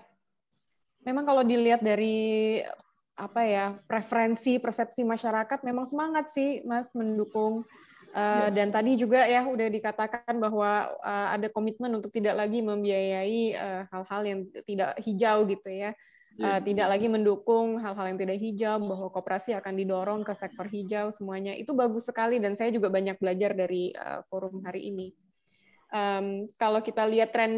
memang 1.05 1.25
kalau 1.25 1.45
dilihat 1.45 1.81
dari 1.81 2.61
apa 3.17 3.49
ya 3.49 3.73
preferensi 3.89 4.61
persepsi 4.61 5.01
masyarakat 5.01 5.65
memang 5.65 5.89
semangat 5.89 6.29
sih 6.29 6.61
Mas 6.69 6.93
mendukung 6.93 7.65
Uh, 8.17 8.49
dan 8.49 8.73
tadi 8.73 8.97
juga 8.97 9.29
ya 9.29 9.45
udah 9.45 9.69
dikatakan 9.69 10.41
bahwa 10.41 10.89
uh, 11.05 11.37
ada 11.37 11.53
komitmen 11.53 12.01
untuk 12.01 12.09
tidak 12.09 12.33
lagi 12.33 12.65
membiayai 12.65 13.53
eh, 13.53 13.83
hal-hal 13.93 14.23
uh, 14.25 14.29
yang 14.33 14.41
tidak 14.65 14.97
hijau 15.05 15.45
gitu 15.45 15.69
ya. 15.69 15.93
Uh, 16.37 16.61
tidak 16.65 16.89
lagi 16.89 17.13
mendukung 17.13 17.77
hal-hal 17.77 18.09
yang 18.09 18.17
tidak 18.17 18.41
hijau 18.41 18.81
bahwa 18.81 19.13
koperasi 19.13 19.53
akan 19.57 19.73
didorong 19.77 20.21
ke 20.25 20.33
sektor 20.33 20.65
hijau 20.69 21.09
semuanya 21.13 21.57
itu 21.57 21.73
bagus 21.73 22.09
sekali 22.09 22.37
dan 22.37 22.57
saya 22.57 22.73
juga 22.73 22.89
banyak 22.89 23.21
belajar 23.21 23.53
dari 23.53 23.93
uh, 23.93 24.25
forum 24.33 24.65
hari 24.65 24.89
ini. 24.89 25.13
Um, 25.93 26.49
kalau 26.57 26.81
kita 26.81 27.05
lihat 27.05 27.37
tren 27.37 27.53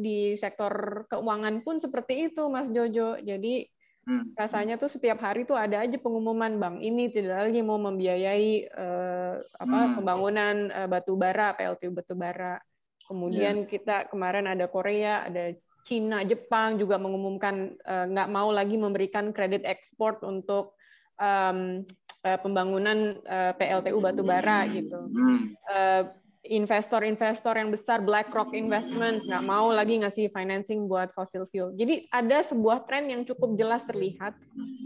di 0.00 0.36
sektor 0.40 1.04
keuangan 1.12 1.60
pun 1.60 1.84
seperti 1.84 2.32
itu 2.32 2.48
Mas 2.48 2.72
Jojo. 2.72 3.20
Jadi 3.20 3.68
Hmm. 4.08 4.32
Rasanya 4.32 4.80
tuh 4.80 4.88
setiap 4.88 5.20
hari 5.20 5.44
tuh 5.44 5.52
ada 5.52 5.84
aja 5.84 6.00
pengumuman 6.00 6.56
bank 6.56 6.80
ini 6.80 7.12
tidak 7.12 7.44
lagi 7.44 7.60
mau 7.60 7.76
membiayai 7.76 8.72
uh, 8.72 9.36
apa 9.60 9.78
hmm. 9.84 9.94
pembangunan 10.00 10.54
uh, 10.72 10.88
batu 10.88 11.12
bara, 11.20 11.52
PLTU 11.52 11.92
batu 11.92 12.16
bara. 12.16 12.56
Kemudian 13.04 13.64
yeah. 13.64 13.68
kita 13.68 13.96
kemarin 14.08 14.48
ada 14.48 14.64
Korea, 14.64 15.28
ada 15.28 15.52
Cina, 15.84 16.24
Jepang 16.24 16.80
juga 16.80 16.96
mengumumkan 16.96 17.76
uh, 17.84 18.08
nggak 18.08 18.32
mau 18.32 18.48
lagi 18.48 18.80
memberikan 18.80 19.28
kredit 19.36 19.68
ekspor 19.68 20.16
untuk 20.24 20.72
um, 21.20 21.84
uh, 22.24 22.38
pembangunan 22.40 23.20
uh, 23.28 23.52
PLTU 23.60 24.00
batu 24.00 24.24
bara 24.24 24.64
gitu. 24.72 25.04
Hmm. 25.12 25.52
Uh, 25.68 26.02
investor-investor 26.48 27.54
yang 27.60 27.68
besar 27.68 28.00
BlackRock 28.00 28.56
Investment 28.56 29.22
nggak 29.28 29.44
mau 29.44 29.68
lagi 29.68 30.00
ngasih 30.00 30.32
financing 30.32 30.88
buat 30.88 31.12
fossil 31.12 31.44
fuel. 31.52 31.76
Jadi 31.76 32.08
ada 32.08 32.40
sebuah 32.40 32.88
tren 32.88 33.06
yang 33.12 33.22
cukup 33.28 33.54
jelas 33.60 33.84
terlihat 33.84 34.32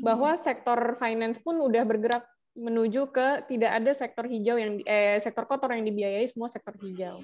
bahwa 0.03 0.35
sektor 0.35 0.99
finance 0.99 1.39
pun 1.39 1.63
udah 1.63 1.87
bergerak 1.87 2.27
menuju 2.53 3.09
ke 3.09 3.49
tidak 3.49 3.81
ada 3.81 3.91
sektor 3.97 4.29
hijau 4.29 4.61
yang 4.61 4.77
eh, 4.85 5.17
sektor 5.23 5.49
kotor 5.49 5.73
yang 5.73 5.89
dibiayai 5.89 6.29
semua 6.29 6.53
sektor 6.53 6.77
hijau. 6.83 7.23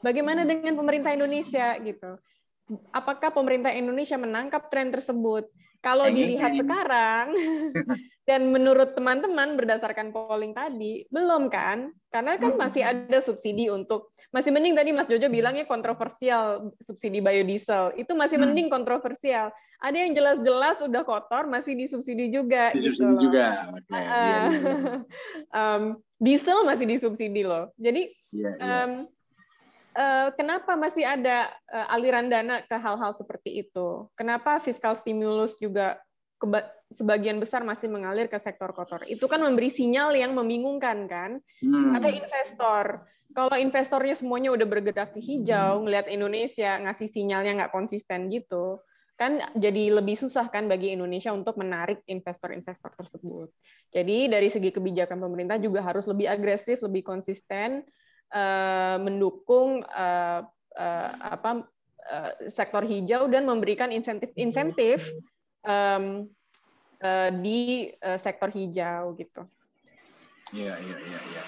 Bagaimana 0.00 0.48
dengan 0.48 0.72
pemerintah 0.78 1.12
Indonesia 1.12 1.76
gitu? 1.84 2.16
Apakah 2.94 3.34
pemerintah 3.34 3.74
Indonesia 3.74 4.16
menangkap 4.16 4.70
tren 4.72 4.88
tersebut? 4.88 5.50
Kalau 5.80 6.04
dilihat 6.12 6.52
sekarang 6.60 7.32
dan 8.28 8.52
menurut 8.52 8.92
teman-teman 8.92 9.56
berdasarkan 9.56 10.12
polling 10.12 10.52
tadi 10.52 11.08
belum 11.08 11.48
kan? 11.48 11.88
Karena 12.12 12.36
kan 12.36 12.52
masih 12.60 12.84
ada 12.84 13.18
subsidi 13.24 13.72
untuk 13.72 14.12
masih 14.28 14.52
mending 14.52 14.76
tadi 14.76 14.92
Mas 14.92 15.08
Jojo 15.08 15.32
bilangnya 15.32 15.64
kontroversial 15.64 16.68
subsidi 16.84 17.24
biodiesel. 17.24 17.96
Itu 17.96 18.12
masih 18.12 18.36
hmm. 18.36 18.44
mending 18.52 18.68
kontroversial. 18.68 19.48
Ada 19.80 19.96
yang 19.96 20.12
jelas-jelas 20.12 20.84
udah 20.84 21.02
kotor 21.08 21.48
masih 21.48 21.72
disubsidi 21.72 22.28
juga 22.28 22.76
disubsidi 22.76 23.16
gitu 23.16 23.32
juga. 23.32 23.72
Okay. 23.80 23.96
Uh, 23.96 24.04
yeah, 24.04 24.46
um, 25.56 25.82
diesel 26.20 26.68
masih 26.68 26.84
disubsidi 26.84 27.40
loh. 27.40 27.72
Jadi 27.80 28.12
yeah, 28.36 28.54
yeah. 28.60 28.84
Um, 28.84 28.92
kenapa 30.38 30.78
masih 30.78 31.02
ada 31.02 31.50
uh, 31.70 31.94
aliran 31.94 32.30
dana 32.30 32.62
ke 32.62 32.76
hal-hal 32.78 33.12
seperti 33.14 33.66
itu? 33.66 34.06
Kenapa 34.14 34.62
fiskal 34.62 34.94
stimulus 34.94 35.58
juga 35.58 35.98
sebagian 36.88 37.36
besar 37.36 37.60
masih 37.66 37.92
mengalir 37.92 38.26
ke 38.30 38.38
sektor 38.40 38.72
kotor? 38.72 39.04
Itu 39.04 39.28
kan 39.28 39.44
memberi 39.44 39.68
sinyal 39.68 40.16
yang 40.16 40.32
membingungkan 40.32 41.04
kan? 41.10 41.30
Hmm. 41.60 41.96
Ada 41.96 42.08
investor. 42.08 43.04
Kalau 43.30 43.54
investornya 43.54 44.16
semuanya 44.18 44.50
udah 44.50 44.66
bergerak 44.66 45.14
ke 45.14 45.22
hijau, 45.22 45.86
ngelihat 45.86 46.10
Indonesia 46.10 46.82
ngasih 46.82 47.06
sinyalnya 47.06 47.62
nggak 47.62 47.74
konsisten 47.74 48.26
gitu, 48.26 48.82
kan 49.14 49.38
jadi 49.52 50.00
lebih 50.00 50.16
susah 50.16 50.48
kan 50.48 50.66
bagi 50.66 50.96
Indonesia 50.96 51.30
untuk 51.30 51.54
menarik 51.60 52.02
investor-investor 52.08 52.90
tersebut. 52.96 53.52
Jadi 53.92 54.32
dari 54.32 54.48
segi 54.48 54.72
kebijakan 54.72 55.20
pemerintah 55.20 55.60
juga 55.62 55.84
harus 55.84 56.08
lebih 56.10 56.26
agresif, 56.26 56.80
lebih 56.80 57.04
konsisten, 57.04 57.84
uh, 58.34 58.96
mendukung 59.02 59.82
uh, 59.86 60.46
uh, 60.76 61.10
apa 61.20 61.66
uh, 62.10 62.32
sektor 62.50 62.82
hijau 62.86 63.26
dan 63.30 63.46
memberikan 63.46 63.90
insentif-insentif 63.90 65.10
um, 65.66 66.26
uh, 67.02 67.30
di 67.30 67.90
uh, 68.02 68.18
sektor 68.18 68.50
hijau 68.50 69.14
gitu. 69.18 69.42
Iya 70.50 70.74
iya 70.82 70.96
iya. 70.98 71.20
Ya. 71.30 71.44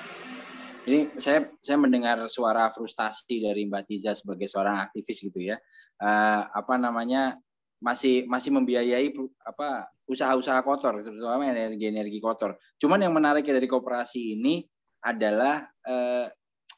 Ini 0.82 1.00
saya 1.18 1.46
saya 1.62 1.78
mendengar 1.78 2.18
suara 2.26 2.70
frustasi 2.74 3.38
dari 3.38 3.66
Mbak 3.70 3.86
Tiza 3.86 4.18
sebagai 4.18 4.50
seorang 4.50 4.82
aktivis 4.82 5.22
gitu 5.22 5.38
ya. 5.38 5.58
Uh, 6.02 6.42
apa 6.50 6.74
namanya 6.74 7.38
masih 7.82 8.26
masih 8.30 8.54
membiayai 8.54 9.10
apa 9.42 9.90
usaha-usaha 10.06 10.62
kotor 10.62 11.02
terutama 11.02 11.46
energi-energi 11.50 12.18
kotor. 12.22 12.58
Cuman 12.78 13.02
yang 13.02 13.14
menarik 13.14 13.46
dari 13.46 13.66
kooperasi 13.66 14.38
ini 14.38 14.62
adalah 15.02 15.66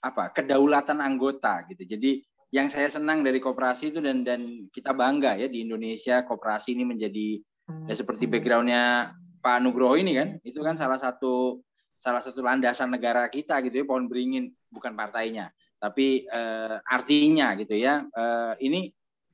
apa 0.04 0.36
kedaulatan 0.36 1.00
anggota 1.00 1.64
gitu. 1.72 1.88
Jadi 1.96 2.20
yang 2.54 2.70
saya 2.70 2.86
senang 2.86 3.24
dari 3.26 3.42
kooperasi 3.42 3.96
itu 3.96 3.98
dan 3.98 4.22
dan 4.22 4.70
kita 4.70 4.94
bangga 4.94 5.34
ya 5.34 5.50
di 5.50 5.66
Indonesia 5.66 6.22
kooperasi 6.22 6.76
ini 6.78 6.84
menjadi 6.86 7.42
hmm. 7.42 7.90
ya 7.90 7.94
seperti 7.98 8.30
backgroundnya 8.30 9.10
Pak 9.42 9.58
Nugroho 9.64 9.98
ini 9.98 10.14
kan 10.14 10.28
itu 10.46 10.62
kan 10.62 10.78
salah 10.78 11.00
satu 11.00 11.58
salah 11.98 12.22
satu 12.22 12.46
landasan 12.46 12.94
negara 12.94 13.26
kita 13.26 13.58
gitu 13.66 13.82
ya 13.82 13.84
pohon 13.88 14.06
beringin 14.06 14.54
bukan 14.70 14.94
partainya 14.94 15.50
tapi 15.82 16.30
eh, 16.30 16.76
artinya 16.86 17.58
gitu 17.58 17.74
ya 17.74 18.06
eh, 18.06 18.54
ini 18.62 18.86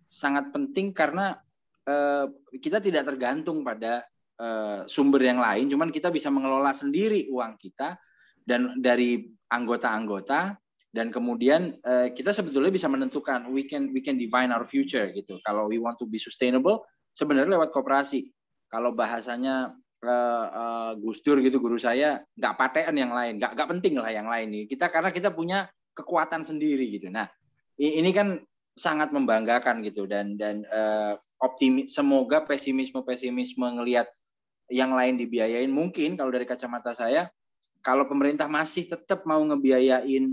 sangat 0.09 0.49
penting 0.49 0.97
karena 0.97 1.37
eh, 1.85 2.25
kita 2.57 2.81
tidak 2.81 3.05
tergantung 3.05 3.61
pada 3.61 4.01
eh, 4.41 4.81
sumber 4.89 5.23
yang 5.29 5.45
lain 5.45 5.69
cuman 5.69 5.93
kita 5.93 6.09
bisa 6.09 6.33
mengelola 6.33 6.73
sendiri 6.73 7.29
uang 7.29 7.61
kita 7.61 8.01
dan 8.51 8.75
dari 8.83 9.31
anggota-anggota 9.47 10.59
dan 10.91 11.15
kemudian 11.15 11.79
uh, 11.87 12.11
kita 12.11 12.35
sebetulnya 12.35 12.75
bisa 12.75 12.91
menentukan 12.91 13.47
we 13.55 13.63
can 13.71 13.95
we 13.95 14.03
can 14.03 14.19
define 14.19 14.51
our 14.51 14.67
future 14.67 15.07
gitu. 15.15 15.39
Kalau 15.47 15.71
we 15.71 15.79
want 15.79 15.95
to 16.03 16.07
be 16.11 16.19
sustainable 16.19 16.83
sebenarnya 17.15 17.55
lewat 17.55 17.71
kooperasi. 17.71 18.27
Kalau 18.67 18.91
bahasanya 18.91 19.71
uh, 20.03 20.47
uh, 20.51 20.91
Gus 20.99 21.23
Dur 21.23 21.39
gitu 21.39 21.63
guru 21.63 21.79
saya 21.79 22.27
nggak 22.35 22.55
patean 22.59 22.99
yang 22.99 23.15
lain, 23.15 23.39
nggak 23.39 23.55
nggak 23.55 23.69
penting 23.79 24.03
lah 24.03 24.11
yang 24.11 24.27
lain 24.27 24.51
nih. 24.51 24.65
Kita 24.67 24.91
karena 24.91 25.15
kita 25.15 25.31
punya 25.31 25.71
kekuatan 25.95 26.43
sendiri 26.43 26.91
gitu. 26.91 27.07
Nah 27.07 27.31
ini 27.79 28.11
kan 28.11 28.43
sangat 28.75 29.15
membanggakan 29.15 29.87
gitu 29.87 30.11
dan 30.11 30.35
dan 30.35 30.67
uh, 30.75 31.15
optimis 31.39 31.95
semoga 31.95 32.43
pesimisme 32.43 33.03
pesimisme 33.07 33.63
ngelihat 33.63 34.11
yang 34.71 34.95
lain 34.95 35.19
dibiayain 35.19 35.71
mungkin 35.71 36.15
kalau 36.15 36.31
dari 36.31 36.47
kacamata 36.47 36.95
saya 36.95 37.27
kalau 37.81 38.05
pemerintah 38.05 38.47
masih 38.49 38.89
tetap 38.89 39.25
mau 39.25 39.41
ngebiayain 39.41 40.25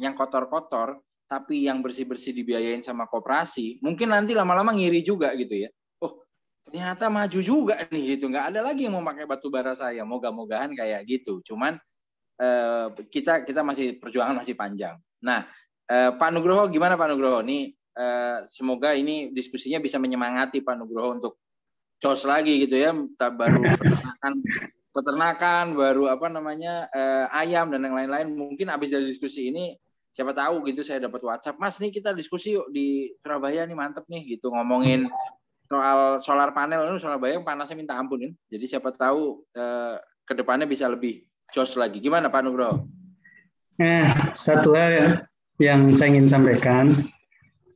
yang 0.00 0.14
kotor-kotor, 0.16 0.98
tapi 1.24 1.64
yang 1.64 1.80
bersih-bersih 1.80 2.36
dibiayain 2.36 2.84
sama 2.84 3.08
koperasi, 3.08 3.80
mungkin 3.80 4.12
nanti 4.12 4.36
lama-lama 4.36 4.72
ngiri 4.76 5.00
juga 5.00 5.32
gitu 5.36 5.68
ya. 5.68 5.70
Oh, 6.00 6.20
ternyata 6.64 7.08
maju 7.08 7.40
juga 7.40 7.80
nih 7.88 8.16
gitu. 8.16 8.28
Nggak 8.28 8.54
ada 8.54 8.60
lagi 8.60 8.88
yang 8.88 8.96
mau 8.96 9.04
pakai 9.04 9.24
batu 9.24 9.48
bara 9.48 9.72
saya. 9.72 10.04
Moga-mogahan 10.04 10.76
kayak 10.76 11.04
gitu. 11.08 11.40
Cuman 11.44 11.80
eh, 12.40 12.86
kita 13.08 13.44
kita 13.48 13.60
masih 13.64 13.96
perjuangan 13.96 14.36
masih 14.36 14.56
panjang. 14.56 14.96
Nah, 15.24 15.48
eh, 15.88 16.12
Pak 16.12 16.30
Nugroho 16.32 16.68
gimana 16.68 16.96
Pak 17.00 17.08
Nugroho? 17.12 17.40
Nih 17.40 17.72
eh, 17.72 18.38
semoga 18.48 18.92
ini 18.92 19.32
diskusinya 19.32 19.80
bisa 19.80 19.96
menyemangati 19.96 20.60
Pak 20.60 20.76
Nugroho 20.76 21.20
untuk 21.20 21.34
cos 22.00 22.28
lagi 22.28 22.68
gitu 22.68 22.76
ya. 22.76 22.92
Baru 23.16 23.64
peternakan 24.94 25.74
baru 25.74 26.06
apa 26.06 26.30
namanya 26.30 26.86
eh, 26.94 27.26
ayam 27.34 27.74
dan 27.74 27.82
yang 27.82 27.98
lain-lain. 27.98 28.30
Mungkin 28.30 28.70
habis 28.70 28.94
dari 28.94 29.04
diskusi 29.10 29.50
ini 29.50 29.74
siapa 30.14 30.30
tahu 30.30 30.62
gitu 30.70 30.86
saya 30.86 31.02
dapat 31.02 31.26
WhatsApp, 31.26 31.58
Mas 31.58 31.82
nih 31.82 31.90
kita 31.90 32.14
diskusi 32.14 32.54
yuk 32.54 32.70
di 32.70 33.10
Surabaya 33.18 33.66
nih 33.66 33.74
mantep 33.74 34.06
nih 34.06 34.38
gitu 34.38 34.54
ngomongin 34.54 35.10
soal 35.66 36.22
solar 36.22 36.54
panel 36.54 36.86
ini 36.86 37.02
Surabaya 37.02 37.34
panasnya 37.42 37.74
minta 37.74 37.98
ampun 37.98 38.22
kan. 38.22 38.32
Jadi 38.54 38.64
siapa 38.70 38.94
tahu 38.94 39.42
eh, 39.58 39.98
ke 40.22 40.32
depannya 40.38 40.70
bisa 40.70 40.86
lebih 40.86 41.26
jos 41.50 41.74
lagi. 41.74 41.98
Gimana 41.98 42.30
Pak 42.30 42.40
Nugroho? 42.46 42.86
Eh, 43.82 44.06
satu 44.38 44.70
hal 44.78 45.26
yang 45.58 45.90
saya 45.98 46.14
ingin 46.14 46.30
sampaikan 46.30 47.10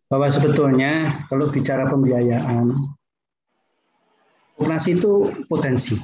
bahwa 0.06 0.30
sebetulnya 0.30 1.26
kalau 1.26 1.50
bicara 1.50 1.90
pembiayaan, 1.90 2.70
koperasi 4.56 4.98
itu 4.98 5.34
potensi. 5.50 5.98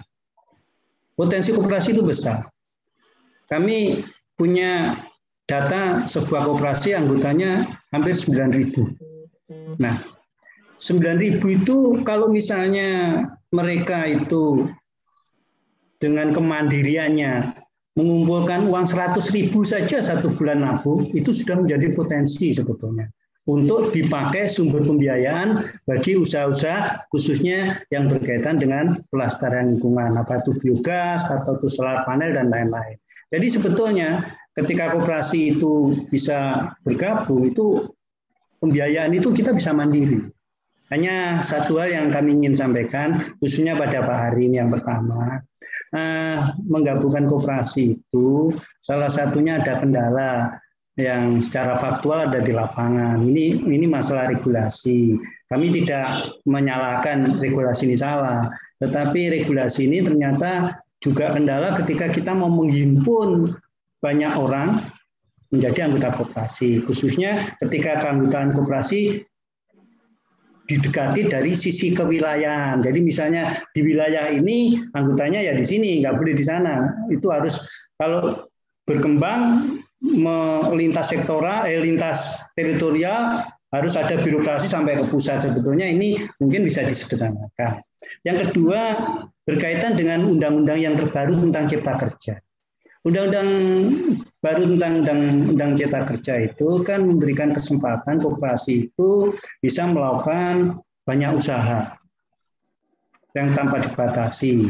Potensi 1.14 1.54
koperasi 1.54 1.94
itu 1.94 2.02
besar. 2.02 2.50
Kami 3.46 4.02
punya 4.34 4.98
data 5.46 6.10
sebuah 6.10 6.50
koperasi 6.50 6.96
anggotanya 6.96 7.70
hampir 7.94 8.18
9.000. 8.18 9.78
Nah, 9.78 10.02
9.000 10.82 11.38
itu 11.54 12.02
kalau 12.02 12.26
misalnya 12.32 13.22
mereka 13.54 14.10
itu 14.10 14.66
dengan 16.02 16.34
kemandiriannya 16.34 17.54
mengumpulkan 17.94 18.66
uang 18.66 18.90
100 18.90 19.22
ribu 19.30 19.62
saja 19.62 20.02
satu 20.02 20.34
bulan 20.34 20.66
nabung, 20.66 21.06
itu 21.14 21.30
sudah 21.30 21.62
menjadi 21.62 21.94
potensi 21.94 22.50
sebetulnya 22.50 23.06
untuk 23.44 23.92
dipakai 23.92 24.48
sumber 24.48 24.80
pembiayaan 24.80 25.68
bagi 25.84 26.16
usaha-usaha 26.16 27.08
khususnya 27.12 27.84
yang 27.92 28.08
berkaitan 28.08 28.56
dengan 28.56 29.04
pelestarian 29.12 29.76
lingkungan, 29.76 30.16
apa 30.16 30.40
itu 30.40 30.56
biogas 30.56 31.28
atau 31.28 31.60
itu 31.60 31.68
solar 31.68 32.08
panel 32.08 32.32
dan 32.32 32.48
lain-lain. 32.48 32.96
Jadi 33.28 33.46
sebetulnya 33.52 34.24
ketika 34.56 34.96
koperasi 34.96 35.58
itu 35.58 35.92
bisa 36.08 36.70
bergabung 36.88 37.44
itu 37.44 37.84
pembiayaan 38.64 39.12
itu 39.12 39.28
kita 39.36 39.52
bisa 39.52 39.76
mandiri. 39.76 40.24
Hanya 40.92 41.40
satu 41.40 41.80
hal 41.80 41.90
yang 41.90 42.08
kami 42.12 42.38
ingin 42.38 42.54
sampaikan, 42.54 43.18
khususnya 43.40 43.74
pada 43.74 44.04
Pak 44.04 44.18
Hari 44.30 44.52
ini 44.52 44.60
yang 44.60 44.68
pertama, 44.68 45.40
eh, 45.96 46.38
menggabungkan 46.64 47.24
koperasi 47.24 47.98
itu 47.98 48.52
salah 48.84 49.08
satunya 49.08 49.58
ada 49.58 49.80
kendala 49.80 50.60
yang 50.94 51.42
secara 51.42 51.74
faktual 51.74 52.30
ada 52.30 52.38
di 52.38 52.54
lapangan. 52.54 53.18
Ini 53.18 53.66
ini 53.66 53.86
masalah 53.90 54.30
regulasi. 54.30 55.18
Kami 55.50 55.70
tidak 55.82 56.34
menyalahkan 56.46 57.38
regulasi 57.42 57.90
ini 57.90 57.98
salah, 57.98 58.50
tetapi 58.78 59.42
regulasi 59.42 59.90
ini 59.90 60.06
ternyata 60.06 60.78
juga 61.02 61.34
kendala 61.34 61.74
ketika 61.82 62.08
kita 62.10 62.32
mau 62.32 62.48
menghimpun 62.48 63.58
banyak 64.00 64.32
orang 64.38 64.78
menjadi 65.50 65.90
anggota 65.90 66.14
koperasi. 66.14 66.82
Khususnya 66.86 67.54
ketika 67.62 68.02
keanggotaan 68.02 68.54
koperasi 68.54 69.22
didekati 70.64 71.28
dari 71.28 71.52
sisi 71.52 71.92
kewilayahan. 71.92 72.80
Jadi 72.80 73.04
misalnya 73.04 73.60
di 73.76 73.84
wilayah 73.84 74.32
ini 74.32 74.80
anggotanya 74.96 75.44
ya 75.44 75.52
di 75.52 75.64
sini, 75.66 76.00
nggak 76.00 76.16
boleh 76.16 76.32
di 76.32 76.44
sana. 76.44 76.88
Itu 77.12 77.28
harus 77.28 77.60
kalau 78.00 78.48
berkembang 78.88 79.76
melintas 80.04 81.08
sektoral, 81.08 81.64
eh, 81.64 81.80
lintas 81.80 82.36
teritorial 82.52 83.40
harus 83.72 83.96
ada 83.96 84.20
birokrasi 84.20 84.68
sampai 84.68 85.00
ke 85.00 85.04
pusat. 85.08 85.42
Sebetulnya 85.42 85.88
ini 85.88 86.20
mungkin 86.38 86.68
bisa 86.68 86.84
disederhanakan. 86.84 87.80
Yang 88.22 88.52
kedua 88.52 88.80
berkaitan 89.48 89.96
dengan 89.96 90.28
undang-undang 90.28 90.78
yang 90.78 90.94
terbaru 90.94 91.40
tentang 91.40 91.64
cipta 91.66 91.96
kerja. 91.96 92.34
Undang-undang 93.04 93.48
baru 94.44 94.62
tentang 94.76 94.92
undang-undang 95.04 95.72
cipta 95.76 96.00
kerja 96.04 96.34
itu 96.52 96.68
kan 96.84 97.04
memberikan 97.04 97.56
kesempatan 97.56 98.20
koperasi 98.20 98.92
itu 98.92 99.32
bisa 99.64 99.88
melakukan 99.88 100.80
banyak 101.08 101.32
usaha 101.32 101.96
yang 103.32 103.52
tanpa 103.56 103.80
dibatasi. 103.82 104.68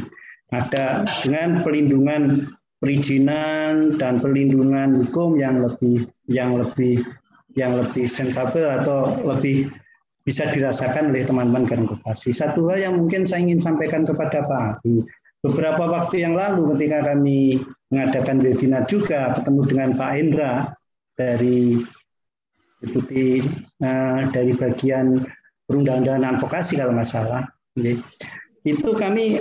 Ada 0.55 1.03
dengan 1.27 1.67
pelindungan 1.67 2.47
perizinan 2.85 3.97
dan 3.97 4.21
perlindungan 4.21 4.93
hukum 5.01 5.41
yang 5.41 5.65
lebih 5.65 6.05
yang 6.29 6.61
lebih 6.61 7.01
yang 7.57 7.81
lebih 7.81 8.05
sensitif 8.05 8.61
atau 8.61 9.25
lebih 9.25 9.73
bisa 10.29 10.45
dirasakan 10.53 11.13
oleh 11.17 11.25
teman-teman 11.25 11.65
Gareng 11.65 11.89
Kopasi. 11.89 12.33
Satu 12.37 12.69
hal 12.69 12.85
yang 12.85 12.95
mungkin 13.01 13.25
saya 13.25 13.41
ingin 13.41 13.61
sampaikan 13.61 14.05
kepada 14.05 14.45
Pak 14.45 14.85
Adi, 14.85 15.01
beberapa 15.41 15.89
waktu 15.89 16.29
yang 16.29 16.37
lalu 16.37 16.77
ketika 16.77 17.13
kami 17.13 17.65
mengadakan 17.89 18.45
webinar 18.45 18.85
juga 18.85 19.33
ketemu 19.41 19.61
dengan 19.65 19.91
Pak 19.97 20.13
Indra 20.21 20.53
dari 21.17 21.81
deputi 22.85 23.41
uh, 23.81 24.29
dari 24.29 24.53
bagian 24.53 25.25
perundang-undangan 25.65 26.37
advokasi 26.37 26.77
kalau 26.77 26.93
nggak 26.97 27.09
salah, 27.09 27.45
itu 28.65 28.91
kami 28.97 29.41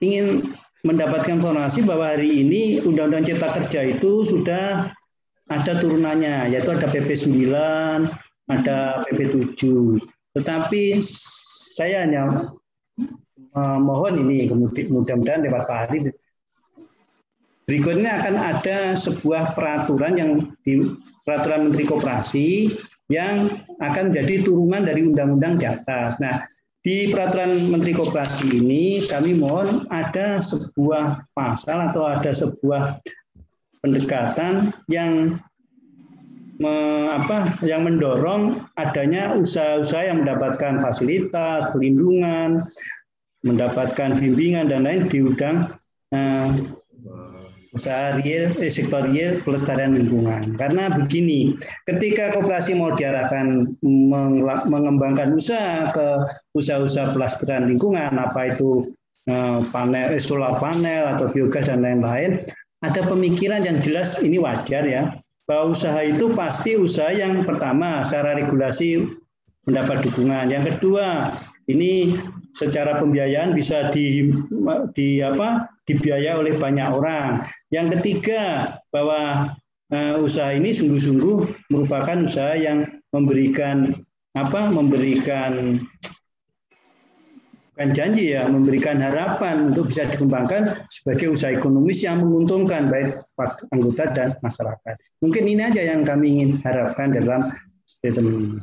ingin 0.00 0.48
mendapatkan 0.86 1.40
informasi 1.40 1.84
bahwa 1.84 2.08
hari 2.08 2.40
ini 2.40 2.80
Undang-Undang 2.80 3.28
Cipta 3.28 3.48
Kerja 3.52 3.80
itu 3.96 4.24
sudah 4.24 4.88
ada 5.50 5.72
turunannya, 5.82 6.54
yaitu 6.54 6.70
ada 6.72 6.86
PP 6.88 7.10
9, 7.12 8.08
ada 8.48 9.02
PP 9.04 9.20
7. 9.58 9.98
Tetapi 10.38 11.02
saya 11.74 12.06
hanya 12.06 12.54
mohon 13.58 14.14
ini 14.24 14.46
mudah-mudahan 14.46 15.42
lewat 15.42 15.66
Pak 15.66 15.78
Hari 15.86 15.98
berikutnya 17.66 18.18
akan 18.18 18.34
ada 18.34 18.78
sebuah 18.98 19.54
peraturan 19.54 20.18
yang 20.18 20.30
di 20.66 20.82
peraturan 21.22 21.70
Menteri 21.70 21.84
Koperasi 21.86 22.48
yang 23.10 23.50
akan 23.78 24.10
menjadi 24.10 24.42
turunan 24.46 24.82
dari 24.82 25.06
undang-undang 25.06 25.58
di 25.58 25.66
atas. 25.66 26.18
Nah, 26.18 26.42
di 26.80 27.12
peraturan 27.12 27.68
Menteri 27.68 27.92
Koperasi 27.92 28.56
ini 28.56 29.04
kami 29.04 29.36
mohon 29.36 29.84
ada 29.92 30.40
sebuah 30.40 31.28
pasal 31.36 31.92
atau 31.92 32.08
ada 32.08 32.32
sebuah 32.32 32.96
pendekatan 33.84 34.72
yang 34.88 35.36
me, 36.56 36.72
apa 37.12 37.60
yang 37.64 37.84
mendorong 37.84 38.64
adanya 38.80 39.36
usaha-usaha 39.36 40.08
yang 40.08 40.24
mendapatkan 40.24 40.80
fasilitas, 40.80 41.68
pelindungan, 41.72 42.64
mendapatkan 43.44 44.16
bimbingan 44.20 44.68
dan 44.68 44.84
lain 44.88 45.08
di 45.08 45.20
udang 45.24 45.68
eh, 46.12 46.48
usaha 47.70 48.18
real, 48.18 48.50
sektor 48.66 49.06
real 49.06 49.38
pelestarian 49.46 49.94
lingkungan. 49.94 50.58
Karena 50.58 50.90
begini, 50.90 51.54
ketika 51.86 52.34
koperasi 52.34 52.74
mau 52.74 52.94
diarahkan 52.98 53.78
mengembangkan 54.66 55.38
usaha 55.38 55.94
ke 55.94 56.08
usaha-usaha 56.58 57.14
pelestarian 57.14 57.70
lingkungan, 57.70 58.18
apa 58.18 58.58
itu 58.58 58.90
eh, 59.30 59.60
panel, 59.70 60.18
eh, 60.18 60.22
solar 60.22 60.58
panel 60.58 61.14
atau 61.14 61.30
biogas 61.30 61.70
dan 61.70 61.86
lain-lain, 61.86 62.42
ada 62.82 63.00
pemikiran 63.06 63.62
yang 63.62 63.78
jelas 63.78 64.18
ini 64.18 64.42
wajar 64.42 64.82
ya, 64.82 65.14
bahwa 65.46 65.74
usaha 65.76 66.02
itu 66.02 66.32
pasti 66.34 66.74
usaha 66.74 67.14
yang 67.14 67.46
pertama 67.46 68.02
secara 68.02 68.34
regulasi 68.34 69.06
mendapat 69.70 70.02
dukungan. 70.02 70.50
Yang 70.50 70.74
kedua, 70.74 71.38
ini 71.70 72.18
secara 72.50 72.98
pembiayaan 72.98 73.54
bisa 73.54 73.94
di, 73.94 74.34
di 74.98 75.22
apa 75.22 75.69
dibiayai 75.94 76.38
oleh 76.38 76.54
banyak 76.56 76.88
orang. 76.90 77.42
Yang 77.74 77.98
ketiga 77.98 78.76
bahwa 78.94 79.54
uh, 79.90 80.14
usaha 80.22 80.54
ini 80.54 80.70
sungguh-sungguh 80.70 81.68
merupakan 81.70 82.24
usaha 82.24 82.54
yang 82.54 82.86
memberikan 83.10 83.90
apa 84.38 84.70
memberikan 84.70 85.82
bukan 87.80 87.96
janji 87.96 88.36
ya 88.36 88.44
memberikan 88.44 89.00
harapan 89.00 89.72
untuk 89.72 89.88
bisa 89.88 90.04
dikembangkan 90.04 90.84
sebagai 90.92 91.32
usaha 91.32 91.48
ekonomis 91.48 92.04
yang 92.04 92.20
menguntungkan 92.20 92.92
baik 92.92 93.24
anggota 93.72 94.04
dan 94.12 94.36
masyarakat. 94.44 95.00
Mungkin 95.24 95.48
ini 95.48 95.64
aja 95.64 95.80
yang 95.80 96.04
kami 96.04 96.38
ingin 96.38 96.60
harapkan 96.60 97.16
dalam 97.16 97.48
statement 97.88 98.60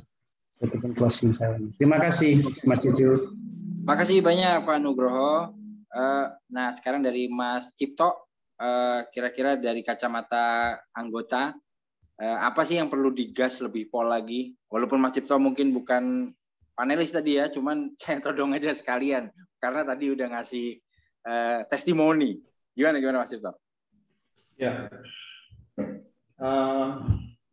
statement 0.61 0.93
closing 1.01 1.33
saya. 1.33 1.57
Terima 1.81 1.97
kasih 1.97 2.45
Mas 2.69 2.85
Cucu. 2.85 3.33
Terima 3.81 3.95
kasih 3.97 4.21
banyak 4.21 4.69
Pak 4.69 4.77
Nugroho. 4.85 5.49
Eh, 5.87 6.25
nah 6.51 6.67
sekarang 6.75 6.99
dari 6.99 7.31
Mas 7.31 7.71
Cipto, 7.77 8.27
eh, 8.59 9.07
kira-kira 9.13 9.55
dari 9.55 9.85
kacamata 9.85 10.75
anggota 10.91 11.55
eh, 12.17 12.37
apa 12.41 12.65
sih 12.65 12.81
yang 12.81 12.89
perlu 12.89 13.13
digas 13.13 13.61
lebih 13.63 13.87
pol 13.93 14.09
lagi? 14.09 14.57
Walaupun 14.67 14.99
Mas 14.99 15.15
Cipto 15.15 15.37
mungkin 15.37 15.71
bukan 15.71 16.33
panelis 16.73 17.13
tadi 17.13 17.39
ya, 17.39 17.47
cuman 17.47 17.93
saya 18.01 18.19
todong 18.19 18.57
aja 18.57 18.73
sekalian 18.73 19.31
karena 19.57 19.81
tadi 19.81 20.13
udah 20.13 20.27
ngasih 20.37 20.77
uh, 21.25 21.65
testimoni. 21.65 22.37
Gimana 22.77 23.01
gimana 23.01 23.25
Mas 23.25 23.33
Cipto? 23.33 23.57
Ya, 24.57 24.89
uh, 26.41 26.89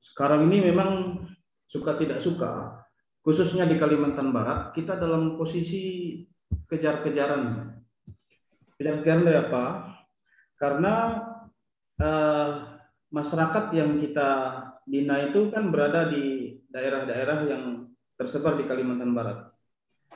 sekarang 0.01 0.49
ini 0.49 0.73
memang 0.73 1.21
suka 1.69 1.97
tidak 1.97 2.21
suka, 2.21 2.81
khususnya 3.25 3.69
di 3.69 3.77
Kalimantan 3.81 4.33
Barat, 4.33 4.73
kita 4.77 4.97
dalam 4.97 5.37
posisi 5.37 6.17
kejar-kejaran. 6.69 7.74
Kejar-kejaran 8.79 9.25
dari 9.27 9.39
apa? 9.39 9.65
Karena 10.59 10.95
uh, 12.01 12.51
masyarakat 13.11 13.65
yang 13.75 13.99
kita 14.03 14.31
bina 14.85 15.31
itu 15.31 15.51
kan 15.55 15.71
berada 15.71 16.11
di 16.11 16.57
daerah-daerah 16.71 17.39
yang 17.47 17.65
tersebar 18.19 18.59
di 18.59 18.67
Kalimantan 18.67 19.15
Barat. 19.15 19.39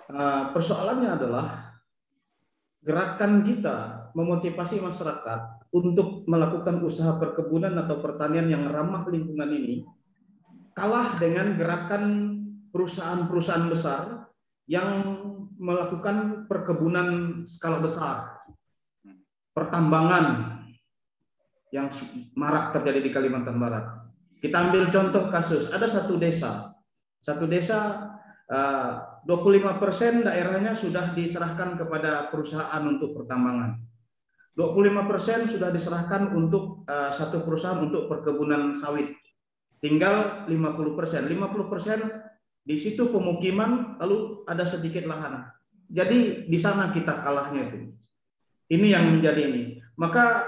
Uh, 0.08 0.50
persoalannya 0.56 1.10
adalah 1.14 1.78
gerakan 2.82 3.44
kita 3.44 4.08
memotivasi 4.16 4.80
masyarakat 4.80 5.70
untuk 5.74 6.24
melakukan 6.24 6.80
usaha 6.80 7.14
perkebunan 7.20 7.76
atau 7.76 8.00
pertanian 8.00 8.48
yang 8.48 8.64
ramah 8.72 9.04
lingkungan 9.04 9.52
ini 9.52 9.84
kalah 10.78 11.18
dengan 11.18 11.58
gerakan 11.58 12.04
perusahaan-perusahaan 12.70 13.66
besar 13.66 14.30
yang 14.70 15.18
melakukan 15.58 16.46
perkebunan 16.46 17.42
skala 17.50 17.82
besar, 17.82 18.37
pertambangan, 19.58 20.54
yang 21.74 21.90
marak 22.38 22.70
terjadi 22.78 23.00
di 23.02 23.10
Kalimantan 23.10 23.58
Barat. 23.58 23.84
Kita 24.38 24.70
ambil 24.70 24.86
contoh 24.88 25.28
kasus, 25.34 25.74
ada 25.74 25.90
satu 25.90 26.14
desa, 26.14 26.70
satu 27.18 27.50
desa 27.50 28.06
25 28.48 29.28
eh, 29.28 29.76
persen 29.76 30.24
daerahnya 30.24 30.72
sudah 30.72 31.12
diserahkan 31.12 31.76
kepada 31.76 32.30
perusahaan 32.30 32.82
untuk 32.86 33.18
pertambangan. 33.18 33.76
25 34.56 35.10
persen 35.10 35.38
sudah 35.46 35.70
diserahkan 35.70 36.34
untuk 36.34 36.82
uh, 36.90 37.14
satu 37.14 37.46
perusahaan 37.46 37.78
untuk 37.78 38.10
perkebunan 38.10 38.74
sawit. 38.74 39.14
Tinggal 39.78 40.50
50 40.50 40.98
persen. 40.98 41.30
50 41.30 41.70
persen 41.70 41.98
di 42.66 42.74
situ 42.74 43.06
pemukiman, 43.06 43.94
lalu 44.02 44.42
ada 44.50 44.66
sedikit 44.66 45.06
lahan. 45.06 45.46
Jadi 45.86 46.50
di 46.50 46.58
sana 46.58 46.90
kita 46.90 47.22
kalahnya 47.22 47.70
itu. 47.70 47.97
Ini 48.68 48.86
yang 48.92 49.16
menjadi 49.16 49.48
ini. 49.48 49.80
Maka 49.96 50.44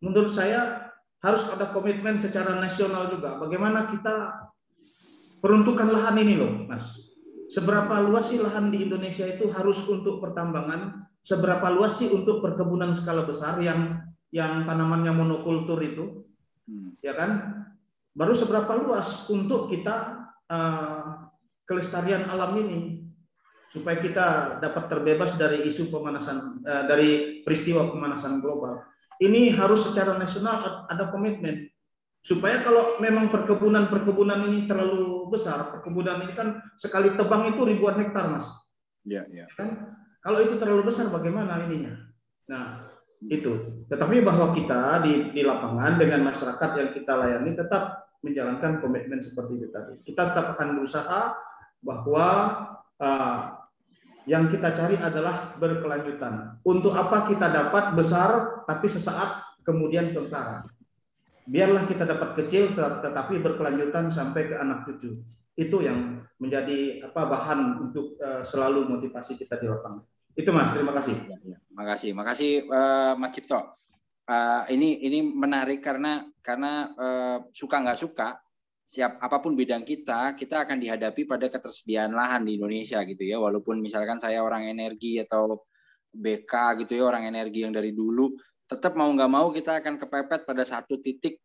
menurut 0.00 0.32
saya 0.32 0.88
harus 1.20 1.44
ada 1.50 1.68
komitmen 1.74 2.16
secara 2.16 2.56
nasional 2.56 3.12
juga. 3.12 3.36
Bagaimana 3.36 3.90
kita 3.90 4.48
peruntukan 5.42 5.90
lahan 5.90 6.16
ini 6.22 6.34
loh, 6.38 6.64
Mas. 6.66 7.08
Seberapa 7.48 8.04
luas 8.04 8.28
sih 8.28 8.40
lahan 8.40 8.68
di 8.68 8.84
Indonesia 8.84 9.24
itu 9.24 9.48
harus 9.48 9.80
untuk 9.88 10.20
pertambangan? 10.20 11.08
Seberapa 11.24 11.72
luas 11.72 11.96
sih 11.96 12.08
untuk 12.12 12.44
perkebunan 12.44 12.92
skala 12.92 13.24
besar 13.24 13.56
yang 13.64 14.04
yang 14.28 14.68
tanamannya 14.68 15.12
monokultur 15.16 15.80
itu? 15.80 16.28
Hmm. 16.68 16.96
Ya 17.00 17.16
kan? 17.16 17.64
Baru 18.12 18.36
seberapa 18.36 18.76
luas 18.76 19.28
untuk 19.32 19.72
kita 19.72 20.28
uh, 20.50 21.30
kelestarian 21.64 22.28
alam 22.28 22.56
ini 22.60 23.07
supaya 23.68 24.00
kita 24.00 24.58
dapat 24.64 24.84
terbebas 24.88 25.36
dari 25.36 25.68
isu 25.68 25.92
pemanasan 25.92 26.64
uh, 26.64 26.84
dari 26.88 27.40
peristiwa 27.44 27.88
pemanasan 27.88 28.40
global 28.40 28.80
ini 29.18 29.52
harus 29.52 29.88
secara 29.90 30.16
nasional 30.16 30.86
ada 30.88 31.10
komitmen 31.10 31.68
supaya 32.22 32.60
kalau 32.60 32.98
memang 33.00 33.30
perkebunan-perkebunan 33.32 34.50
ini 34.50 34.68
terlalu 34.68 35.32
besar, 35.32 35.72
perkebunan 35.72 36.28
ini 36.28 36.34
kan 36.34 36.60
sekali 36.76 37.14
tebang 37.14 37.48
itu 37.48 37.62
ribuan 37.62 37.96
hektar, 37.96 38.28
Mas. 38.28 38.46
Iya, 39.06 39.24
iya. 39.32 39.46
Kan 39.54 39.96
kalau 40.20 40.44
itu 40.44 40.60
terlalu 40.60 40.92
besar 40.92 41.08
bagaimana 41.08 41.64
ininya? 41.64 41.94
Nah, 42.52 42.84
itu. 43.24 43.82
Tetapi 43.88 44.20
bahwa 44.20 44.52
kita 44.52 45.00
di 45.06 45.32
di 45.32 45.42
lapangan 45.46 45.96
dengan 45.96 46.28
masyarakat 46.28 46.70
yang 46.76 46.90
kita 46.92 47.12
layani 47.16 47.56
tetap 47.56 48.12
menjalankan 48.20 48.82
komitmen 48.82 49.22
seperti 49.22 49.62
itu 49.62 49.66
tadi. 49.70 49.94
Kita 50.02 50.34
tetap 50.34 50.58
akan 50.58 50.82
berusaha 50.82 51.32
bahwa 51.80 52.26
uh, 52.98 53.36
yang 54.28 54.52
kita 54.52 54.76
cari 54.76 55.00
adalah 55.00 55.56
berkelanjutan. 55.56 56.60
Untuk 56.68 56.92
apa 56.92 57.24
kita 57.24 57.48
dapat 57.48 57.96
besar 57.96 58.60
tapi 58.68 58.84
sesaat 58.84 59.56
kemudian 59.64 60.12
sengsara. 60.12 60.60
Biarlah 61.48 61.88
kita 61.88 62.04
dapat 62.04 62.36
kecil 62.44 62.76
tetapi 62.76 63.40
berkelanjutan 63.40 64.12
sampai 64.12 64.52
ke 64.52 64.54
anak 64.60 64.84
cucu. 64.84 65.24
Itu 65.56 65.80
yang 65.80 66.20
menjadi 66.36 67.08
apa 67.08 67.24
bahan 67.24 67.88
untuk 67.88 68.20
uh, 68.20 68.44
selalu 68.44 68.84
motivasi 68.84 69.40
kita 69.40 69.56
di 69.56 69.66
lapangan. 69.66 70.04
Itu 70.36 70.52
Mas, 70.52 70.70
terima 70.70 70.92
kasih. 70.94 71.18
Ya, 71.26 71.36
ya. 71.42 71.58
Makasih, 71.72 72.10
makasih 72.14 72.52
uh, 72.68 73.12
Mas 73.16 73.32
Cipto. 73.32 73.58
Uh, 74.28 74.62
ini 74.68 75.00
ini 75.08 75.24
menarik 75.24 75.80
karena 75.80 76.28
karena 76.44 76.92
uh, 77.00 77.38
suka 77.56 77.80
nggak 77.80 77.96
suka 77.96 78.36
siap 78.88 79.20
apa 79.20 79.36
pun 79.44 79.52
bidang 79.52 79.84
kita, 79.84 80.32
kita 80.32 80.64
akan 80.64 80.80
dihadapi 80.80 81.28
pada 81.28 81.52
ketersediaan 81.52 82.16
lahan 82.16 82.48
di 82.48 82.56
Indonesia 82.56 83.04
gitu 83.04 83.20
ya. 83.20 83.36
Walaupun 83.36 83.84
misalkan 83.84 84.16
saya 84.16 84.40
orang 84.40 84.64
energi 84.64 85.20
atau 85.20 85.68
BK 86.08 86.84
gitu 86.88 86.96
ya, 86.96 87.04
orang 87.04 87.28
energi 87.28 87.68
yang 87.68 87.76
dari 87.76 87.92
dulu, 87.92 88.32
tetap 88.64 88.96
mau 88.96 89.12
nggak 89.12 89.28
mau 89.28 89.52
kita 89.52 89.84
akan 89.84 90.00
kepepet 90.00 90.48
pada 90.48 90.64
satu 90.64 90.96
titik 91.04 91.36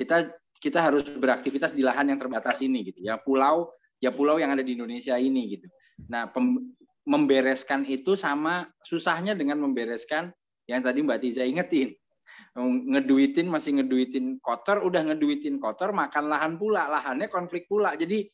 kita 0.00 0.32
kita 0.58 0.80
harus 0.80 1.04
beraktivitas 1.12 1.76
di 1.76 1.84
lahan 1.84 2.08
yang 2.08 2.16
terbatas 2.16 2.64
ini 2.64 2.88
gitu 2.88 3.04
ya. 3.04 3.20
Pulau 3.20 3.68
ya 4.00 4.08
pulau 4.08 4.40
yang 4.40 4.56
ada 4.56 4.64
di 4.64 4.72
Indonesia 4.72 5.12
ini 5.20 5.60
gitu. 5.60 5.68
Nah, 6.08 6.30
pem, 6.32 6.72
membereskan 7.04 7.84
itu 7.84 8.16
sama 8.16 8.64
susahnya 8.80 9.36
dengan 9.36 9.60
membereskan 9.60 10.32
yang 10.64 10.80
tadi 10.80 11.04
Mbak 11.04 11.18
Tiza 11.20 11.44
ingetin 11.44 11.92
ngeduitin 12.58 13.46
masih 13.46 13.78
ngeduitin 13.80 14.42
kotor, 14.42 14.82
udah 14.82 15.12
ngeduitin 15.12 15.62
kotor, 15.62 15.94
makan 15.94 16.26
lahan 16.26 16.58
pula, 16.58 16.90
lahannya 16.90 17.30
konflik 17.30 17.70
pula. 17.70 17.94
Jadi 17.94 18.26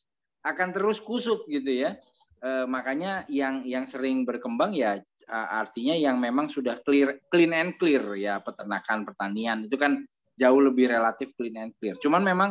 akan 0.45 0.69
terus 0.77 1.01
kusut 1.01 1.45
gitu 1.49 1.89
ya. 1.89 1.97
E, 2.45 2.69
makanya 2.69 3.25
yang 3.33 3.65
yang 3.65 3.89
sering 3.89 4.29
berkembang 4.29 4.77
ya 4.77 5.01
artinya 5.33 5.97
yang 5.97 6.21
memang 6.21 6.53
sudah 6.53 6.85
clear 6.85 7.17
clean 7.33 7.57
and 7.57 7.81
clear 7.81 8.05
ya 8.13 8.45
peternakan 8.45 9.09
pertanian 9.09 9.65
itu 9.65 9.81
kan 9.81 10.05
jauh 10.37 10.61
lebih 10.61 10.93
relatif 10.93 11.33
clean 11.37 11.57
and 11.57 11.73
clear. 11.81 11.97
Cuman 11.97 12.21
memang 12.21 12.51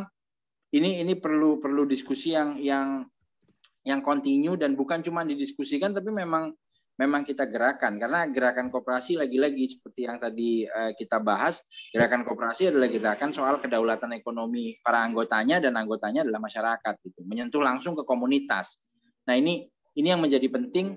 ini 0.74 0.98
ini 0.98 1.14
perlu 1.14 1.62
perlu 1.62 1.86
diskusi 1.86 2.34
yang 2.34 2.58
yang 2.58 3.06
yang 3.84 4.00
kontinu 4.02 4.58
dan 4.58 4.74
bukan 4.74 5.04
cuma 5.04 5.22
didiskusikan 5.22 5.94
tapi 5.94 6.10
memang 6.10 6.50
memang 6.94 7.26
kita 7.26 7.50
gerakan 7.50 7.98
karena 7.98 8.30
gerakan 8.30 8.70
kooperasi 8.70 9.18
lagi-lagi 9.18 9.66
seperti 9.66 10.06
yang 10.06 10.22
tadi 10.22 10.62
uh, 10.62 10.94
kita 10.94 11.18
bahas 11.18 11.66
gerakan 11.90 12.22
kooperasi 12.22 12.70
adalah 12.70 12.86
gerakan 12.86 13.34
soal 13.34 13.58
kedaulatan 13.58 14.14
ekonomi 14.14 14.78
para 14.78 15.02
anggotanya 15.02 15.58
dan 15.58 15.74
anggotanya 15.74 16.22
adalah 16.22 16.38
masyarakat 16.38 16.94
gitu 17.02 17.26
menyentuh 17.26 17.62
langsung 17.62 17.98
ke 17.98 18.06
komunitas 18.06 18.78
nah 19.26 19.34
ini 19.34 19.66
ini 19.98 20.06
yang 20.14 20.22
menjadi 20.22 20.46
penting 20.46 20.94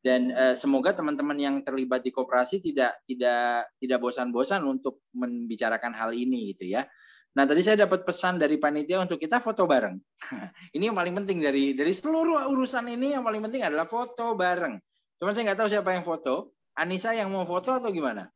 dan 0.00 0.32
uh, 0.32 0.54
semoga 0.54 0.94
teman-teman 0.94 1.36
yang 1.36 1.56
terlibat 1.66 2.06
di 2.06 2.14
kooperasi 2.14 2.62
tidak 2.62 3.02
tidak 3.04 3.68
tidak 3.82 3.98
bosan-bosan 3.98 4.62
untuk 4.62 5.02
membicarakan 5.12 5.92
hal 5.92 6.14
ini 6.14 6.54
gitu 6.54 6.78
ya 6.78 6.86
Nah, 7.30 7.46
tadi 7.46 7.62
saya 7.62 7.86
dapat 7.86 8.02
pesan 8.02 8.42
dari 8.42 8.58
panitia 8.58 8.98
untuk 8.98 9.22
kita 9.22 9.38
foto 9.38 9.62
bareng. 9.62 9.94
ini 10.74 10.90
yang 10.90 10.98
paling 10.98 11.14
penting 11.22 11.38
dari 11.38 11.78
dari 11.78 11.94
seluruh 11.94 12.50
urusan 12.50 12.90
ini 12.90 13.14
yang 13.14 13.22
paling 13.22 13.38
penting 13.46 13.62
adalah 13.62 13.86
foto 13.86 14.34
bareng. 14.34 14.74
Cuman 15.20 15.36
saya 15.36 15.52
nggak 15.52 15.60
tahu 15.60 15.68
siapa 15.68 15.92
yang 15.92 16.02
foto. 16.02 16.56
Anissa 16.72 17.12
yang 17.12 17.28
mau 17.28 17.44
foto 17.44 17.76
atau 17.76 17.92
gimana? 17.92 18.32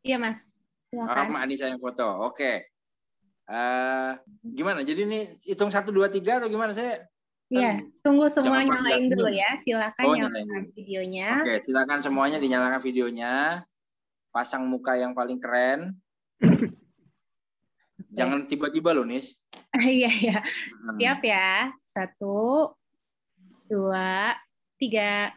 Iya 0.00 0.16
mas. 0.16 0.40
Silakan. 0.88 1.36
Oh, 1.36 1.38
Anissa 1.38 1.68
yang 1.68 1.78
foto. 1.78 2.32
Oke. 2.32 2.72
Uh, 3.44 4.16
gimana? 4.40 4.80
Jadi 4.80 5.04
ini 5.04 5.20
hitung 5.44 5.68
satu 5.68 5.92
dua 5.92 6.08
tiga 6.08 6.40
atau 6.40 6.48
gimana 6.48 6.72
saya? 6.72 7.04
Iya, 7.52 7.84
tunggu 8.00 8.32
semua 8.32 8.64
nyalain 8.64 9.12
nggak 9.12 9.12
dulu 9.12 9.28
ya. 9.28 9.50
Silakan 9.60 10.04
Oh, 10.08 10.16
nyalakan 10.16 10.40
nyalain. 10.48 10.64
videonya. 10.72 11.28
Oke, 11.44 11.54
silakan 11.60 12.00
semuanya 12.00 12.40
dinyalakan 12.40 12.80
videonya. 12.80 13.32
Pasang 14.32 14.64
muka 14.64 14.96
yang 14.96 15.12
paling 15.12 15.36
keren. 15.36 15.92
Jangan 18.16 18.48
tiba-tiba 18.48 18.96
loh, 18.96 19.04
Nis. 19.04 19.36
Iya, 19.76 20.08
iya. 20.08 20.38
Hmm. 20.84 20.96
Siap 21.00 21.20
ya. 21.24 21.72
Satu, 21.84 22.72
dua, 23.68 24.36
tiga. 24.76 25.32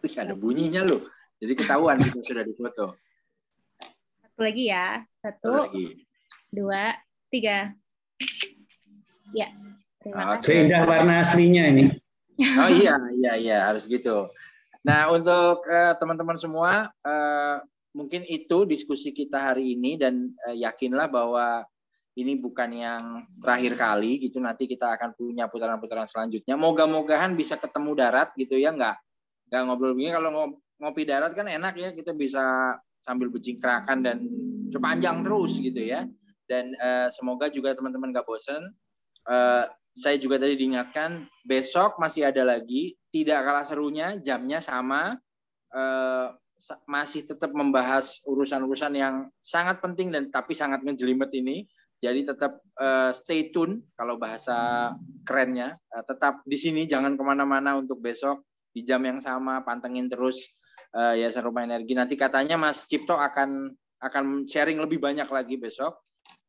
Wih, 0.00 0.14
ada 0.16 0.32
bunyinya 0.32 0.84
loh. 0.84 1.04
Jadi 1.40 1.52
ketahuan 1.56 2.00
kita 2.00 2.20
sudah 2.24 2.44
difoto. 2.44 2.96
Satu 4.20 4.40
lagi 4.40 4.72
ya. 4.72 5.04
Satu 5.20 5.48
Satu, 5.48 5.52
lagi. 5.68 5.86
dua, 6.52 6.96
tiga. 7.28 7.72
Ya, 9.36 9.48
terima 10.02 10.36
kasih. 10.36 10.44
Seindah 10.48 10.82
warna 10.88 11.20
aslinya 11.22 11.64
ini. 11.68 11.84
Oh 12.40 12.70
iya, 12.72 12.96
iya, 13.20 13.32
iya, 13.36 13.58
harus 13.68 13.84
gitu. 13.84 14.32
Nah, 14.80 15.12
untuk 15.12 15.60
eh, 15.68 15.92
teman-teman 16.00 16.40
semua, 16.40 16.88
eh, 17.04 17.56
mungkin 17.92 18.24
itu 18.24 18.64
diskusi 18.64 19.12
kita 19.12 19.36
hari 19.52 19.76
ini 19.76 20.00
dan 20.00 20.32
eh, 20.48 20.64
yakinlah 20.64 21.12
bahwa 21.12 21.68
ini 22.18 22.34
bukan 22.38 22.70
yang 22.74 23.02
terakhir 23.38 23.78
kali 23.78 24.18
gitu. 24.18 24.42
Nanti 24.42 24.66
kita 24.66 24.98
akan 24.98 25.14
punya 25.14 25.46
putaran-putaran 25.46 26.10
selanjutnya. 26.10 26.58
Moga-mogahan 26.58 27.38
bisa 27.38 27.54
ketemu 27.60 27.94
darat 27.94 28.34
gitu 28.34 28.58
ya, 28.58 28.74
nggak 28.74 28.96
nggak 29.50 29.62
ngobrol 29.66 29.94
begini. 29.94 30.14
Kalau 30.14 30.30
ngo- 30.34 30.58
ngopi 30.82 31.02
darat 31.06 31.32
kan 31.38 31.46
enak 31.46 31.74
ya, 31.78 31.88
kita 31.94 32.10
bisa 32.14 32.74
sambil 33.00 33.30
bercingkrakan 33.30 33.98
dan 34.02 34.18
sepanjang 34.70 35.22
terus 35.22 35.58
gitu 35.58 35.80
ya. 35.80 36.06
Dan 36.50 36.74
eh, 36.74 37.08
semoga 37.14 37.46
juga 37.46 37.78
teman-teman 37.78 38.10
nggak 38.10 38.26
bosen. 38.26 38.74
Eh, 39.30 39.64
saya 39.90 40.16
juga 40.18 40.38
tadi 40.38 40.54
diingatkan 40.54 41.26
besok 41.42 41.98
masih 41.98 42.30
ada 42.30 42.46
lagi 42.46 42.94
tidak 43.10 43.42
kalah 43.42 43.66
serunya 43.66 44.14
jamnya 44.22 44.62
sama 44.62 45.18
sa- 46.60 46.80
masih 46.84 47.24
tetap 47.24 47.50
membahas 47.56 48.20
urusan-urusan 48.28 48.92
yang 48.92 49.14
sangat 49.40 49.80
penting 49.80 50.12
dan 50.12 50.28
tapi 50.28 50.52
sangat 50.52 50.84
ngejelimet 50.84 51.32
ini 51.32 51.64
jadi 52.00 52.32
tetap 52.34 52.64
eh, 52.80 53.12
stay 53.12 53.52
tune 53.52 53.84
kalau 53.94 54.16
bahasa 54.16 54.90
kerennya 55.24 55.76
Eh, 55.90 56.04
tetap 56.06 56.40
di 56.48 56.56
sini 56.56 56.88
jangan 56.88 57.14
ke 57.14 57.22
mana-mana 57.22 57.76
untuk 57.76 58.00
besok 58.00 58.42
di 58.70 58.86
jam 58.86 59.02
yang 59.02 59.18
sama 59.18 59.60
pantengin 59.62 60.08
terus 60.08 60.40
eh, 60.96 61.20
Yayasan 61.20 61.44
Rumah 61.44 61.66
Energi 61.66 61.92
nanti 61.94 62.14
katanya 62.16 62.56
Mas 62.56 62.88
Cipto 62.88 63.18
akan 63.18 63.70
akan 64.00 64.48
sharing 64.48 64.80
lebih 64.80 65.02
banyak 65.02 65.28
lagi 65.28 65.60
besok 65.60 66.00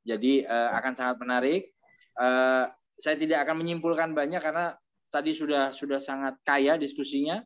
jadi 0.06 0.46
eh, 0.46 0.70
akan 0.78 0.94
sangat 0.96 1.18
menarik 1.20 1.72
Eh, 2.20 2.66
saya 3.02 3.16
tidak 3.18 3.48
akan 3.48 3.64
menyimpulkan 3.64 4.12
banyak 4.12 4.42
karena 4.44 4.76
tadi 5.10 5.32
sudah 5.32 5.72
sudah 5.72 6.00
sangat 6.02 6.38
kaya 6.44 6.76
diskusinya. 6.76 7.40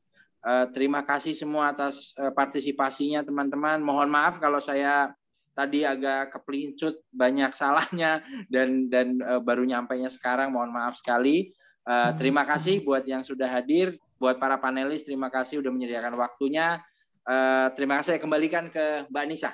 Eh, 0.45 0.65
terima 0.73 1.05
kasih 1.05 1.37
semua 1.37 1.73
atas 1.73 2.17
eh, 2.17 2.33
partisipasinya 2.33 3.21
teman-teman. 3.21 3.81
Mohon 3.81 4.09
maaf 4.09 4.41
kalau 4.41 4.59
saya 4.59 5.13
tadi 5.55 5.87
agak 5.87 6.35
kepelincut 6.35 7.01
banyak 7.09 7.55
salahnya 7.55 8.19
dan 8.53 8.91
dan 8.91 9.17
eh, 9.23 9.41
baru 9.41 9.63
nyampainya 9.63 10.11
sekarang. 10.11 10.51
Mohon 10.51 10.75
maaf 10.75 10.99
sekali. 10.99 11.55
Eh, 11.85 12.11
terima 12.19 12.43
kasih 12.43 12.83
buat 12.83 13.07
yang 13.07 13.23
sudah 13.23 13.47
hadir, 13.47 13.95
buat 14.19 14.37
para 14.37 14.59
panelis 14.59 15.07
terima 15.07 15.31
kasih 15.31 15.63
sudah 15.63 15.71
menyediakan 15.71 16.13
waktunya. 16.19 16.83
Eh, 17.25 17.67
terima 17.73 17.97
kasih 17.97 18.17
saya 18.17 18.21
kembalikan 18.21 18.69
ke 18.69 19.09
Mbak 19.09 19.25
Nisa. 19.25 19.51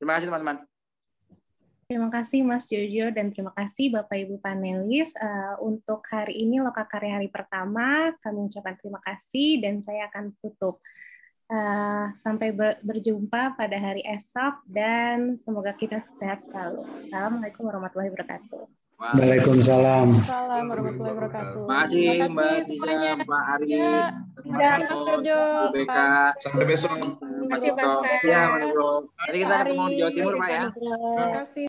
Terima 0.00 0.16
kasih 0.16 0.32
teman-teman. 0.32 0.64
Terima 1.90 2.06
kasih 2.06 2.46
Mas 2.46 2.70
Jojo 2.70 3.10
dan 3.10 3.34
terima 3.34 3.50
kasih 3.50 3.90
Bapak 3.90 4.14
Ibu 4.14 4.38
panelis. 4.38 5.10
Eh, 5.18 5.54
untuk 5.58 6.06
hari 6.06 6.38
ini 6.46 6.62
Lokakarya 6.62 7.18
hari 7.18 7.26
pertama, 7.26 8.14
kami 8.22 8.46
ucapkan 8.46 8.78
terima 8.78 9.02
kasih 9.02 9.58
dan 9.58 9.82
saya 9.82 10.06
akan 10.06 10.30
tutup. 10.38 10.78
Eh, 11.50 12.04
sampai 12.22 12.54
ber- 12.54 12.78
berjumpa 12.78 13.58
pada 13.58 13.74
hari 13.74 14.06
esok 14.06 14.62
dan 14.70 15.34
semoga 15.34 15.74
kita 15.74 15.98
sehat 15.98 16.46
selalu. 16.46 16.86
Assalamualaikum 17.10 17.66
warahmatullahi 17.66 18.06
wabarakatuh. 18.14 18.70
Waalaikumsalam. 19.00 20.08
Salam 20.30 20.70
warahmatullahi 20.70 21.10
wabarakatuh. 21.10 21.64
Terima 21.66 21.82
kasih 21.82 22.06
Mbak 22.30 22.52
Tiza, 22.54 22.66
semuanya. 22.70 23.12
Pak 23.26 23.42
Ari, 23.50 23.66
Ya, 24.46 24.74
Jojo, 24.86 25.40
Bu 25.42 25.66
Beka, 25.74 26.06
Sampai 26.38 26.64
besok. 26.70 26.92
Mas 27.02 27.16
Terima 27.18 27.56
Cipto. 27.58 27.92
Ya, 28.22 28.42
Bro. 28.70 28.90
Nanti 29.10 29.36
kita 29.42 29.54
ketemu 29.66 29.84
di 29.90 29.96
Jawa 29.98 30.10
Timur, 30.14 30.34
Pak 30.38 30.48
ya. 30.54 30.62
Terima 30.70 31.26
kasih. 31.34 31.58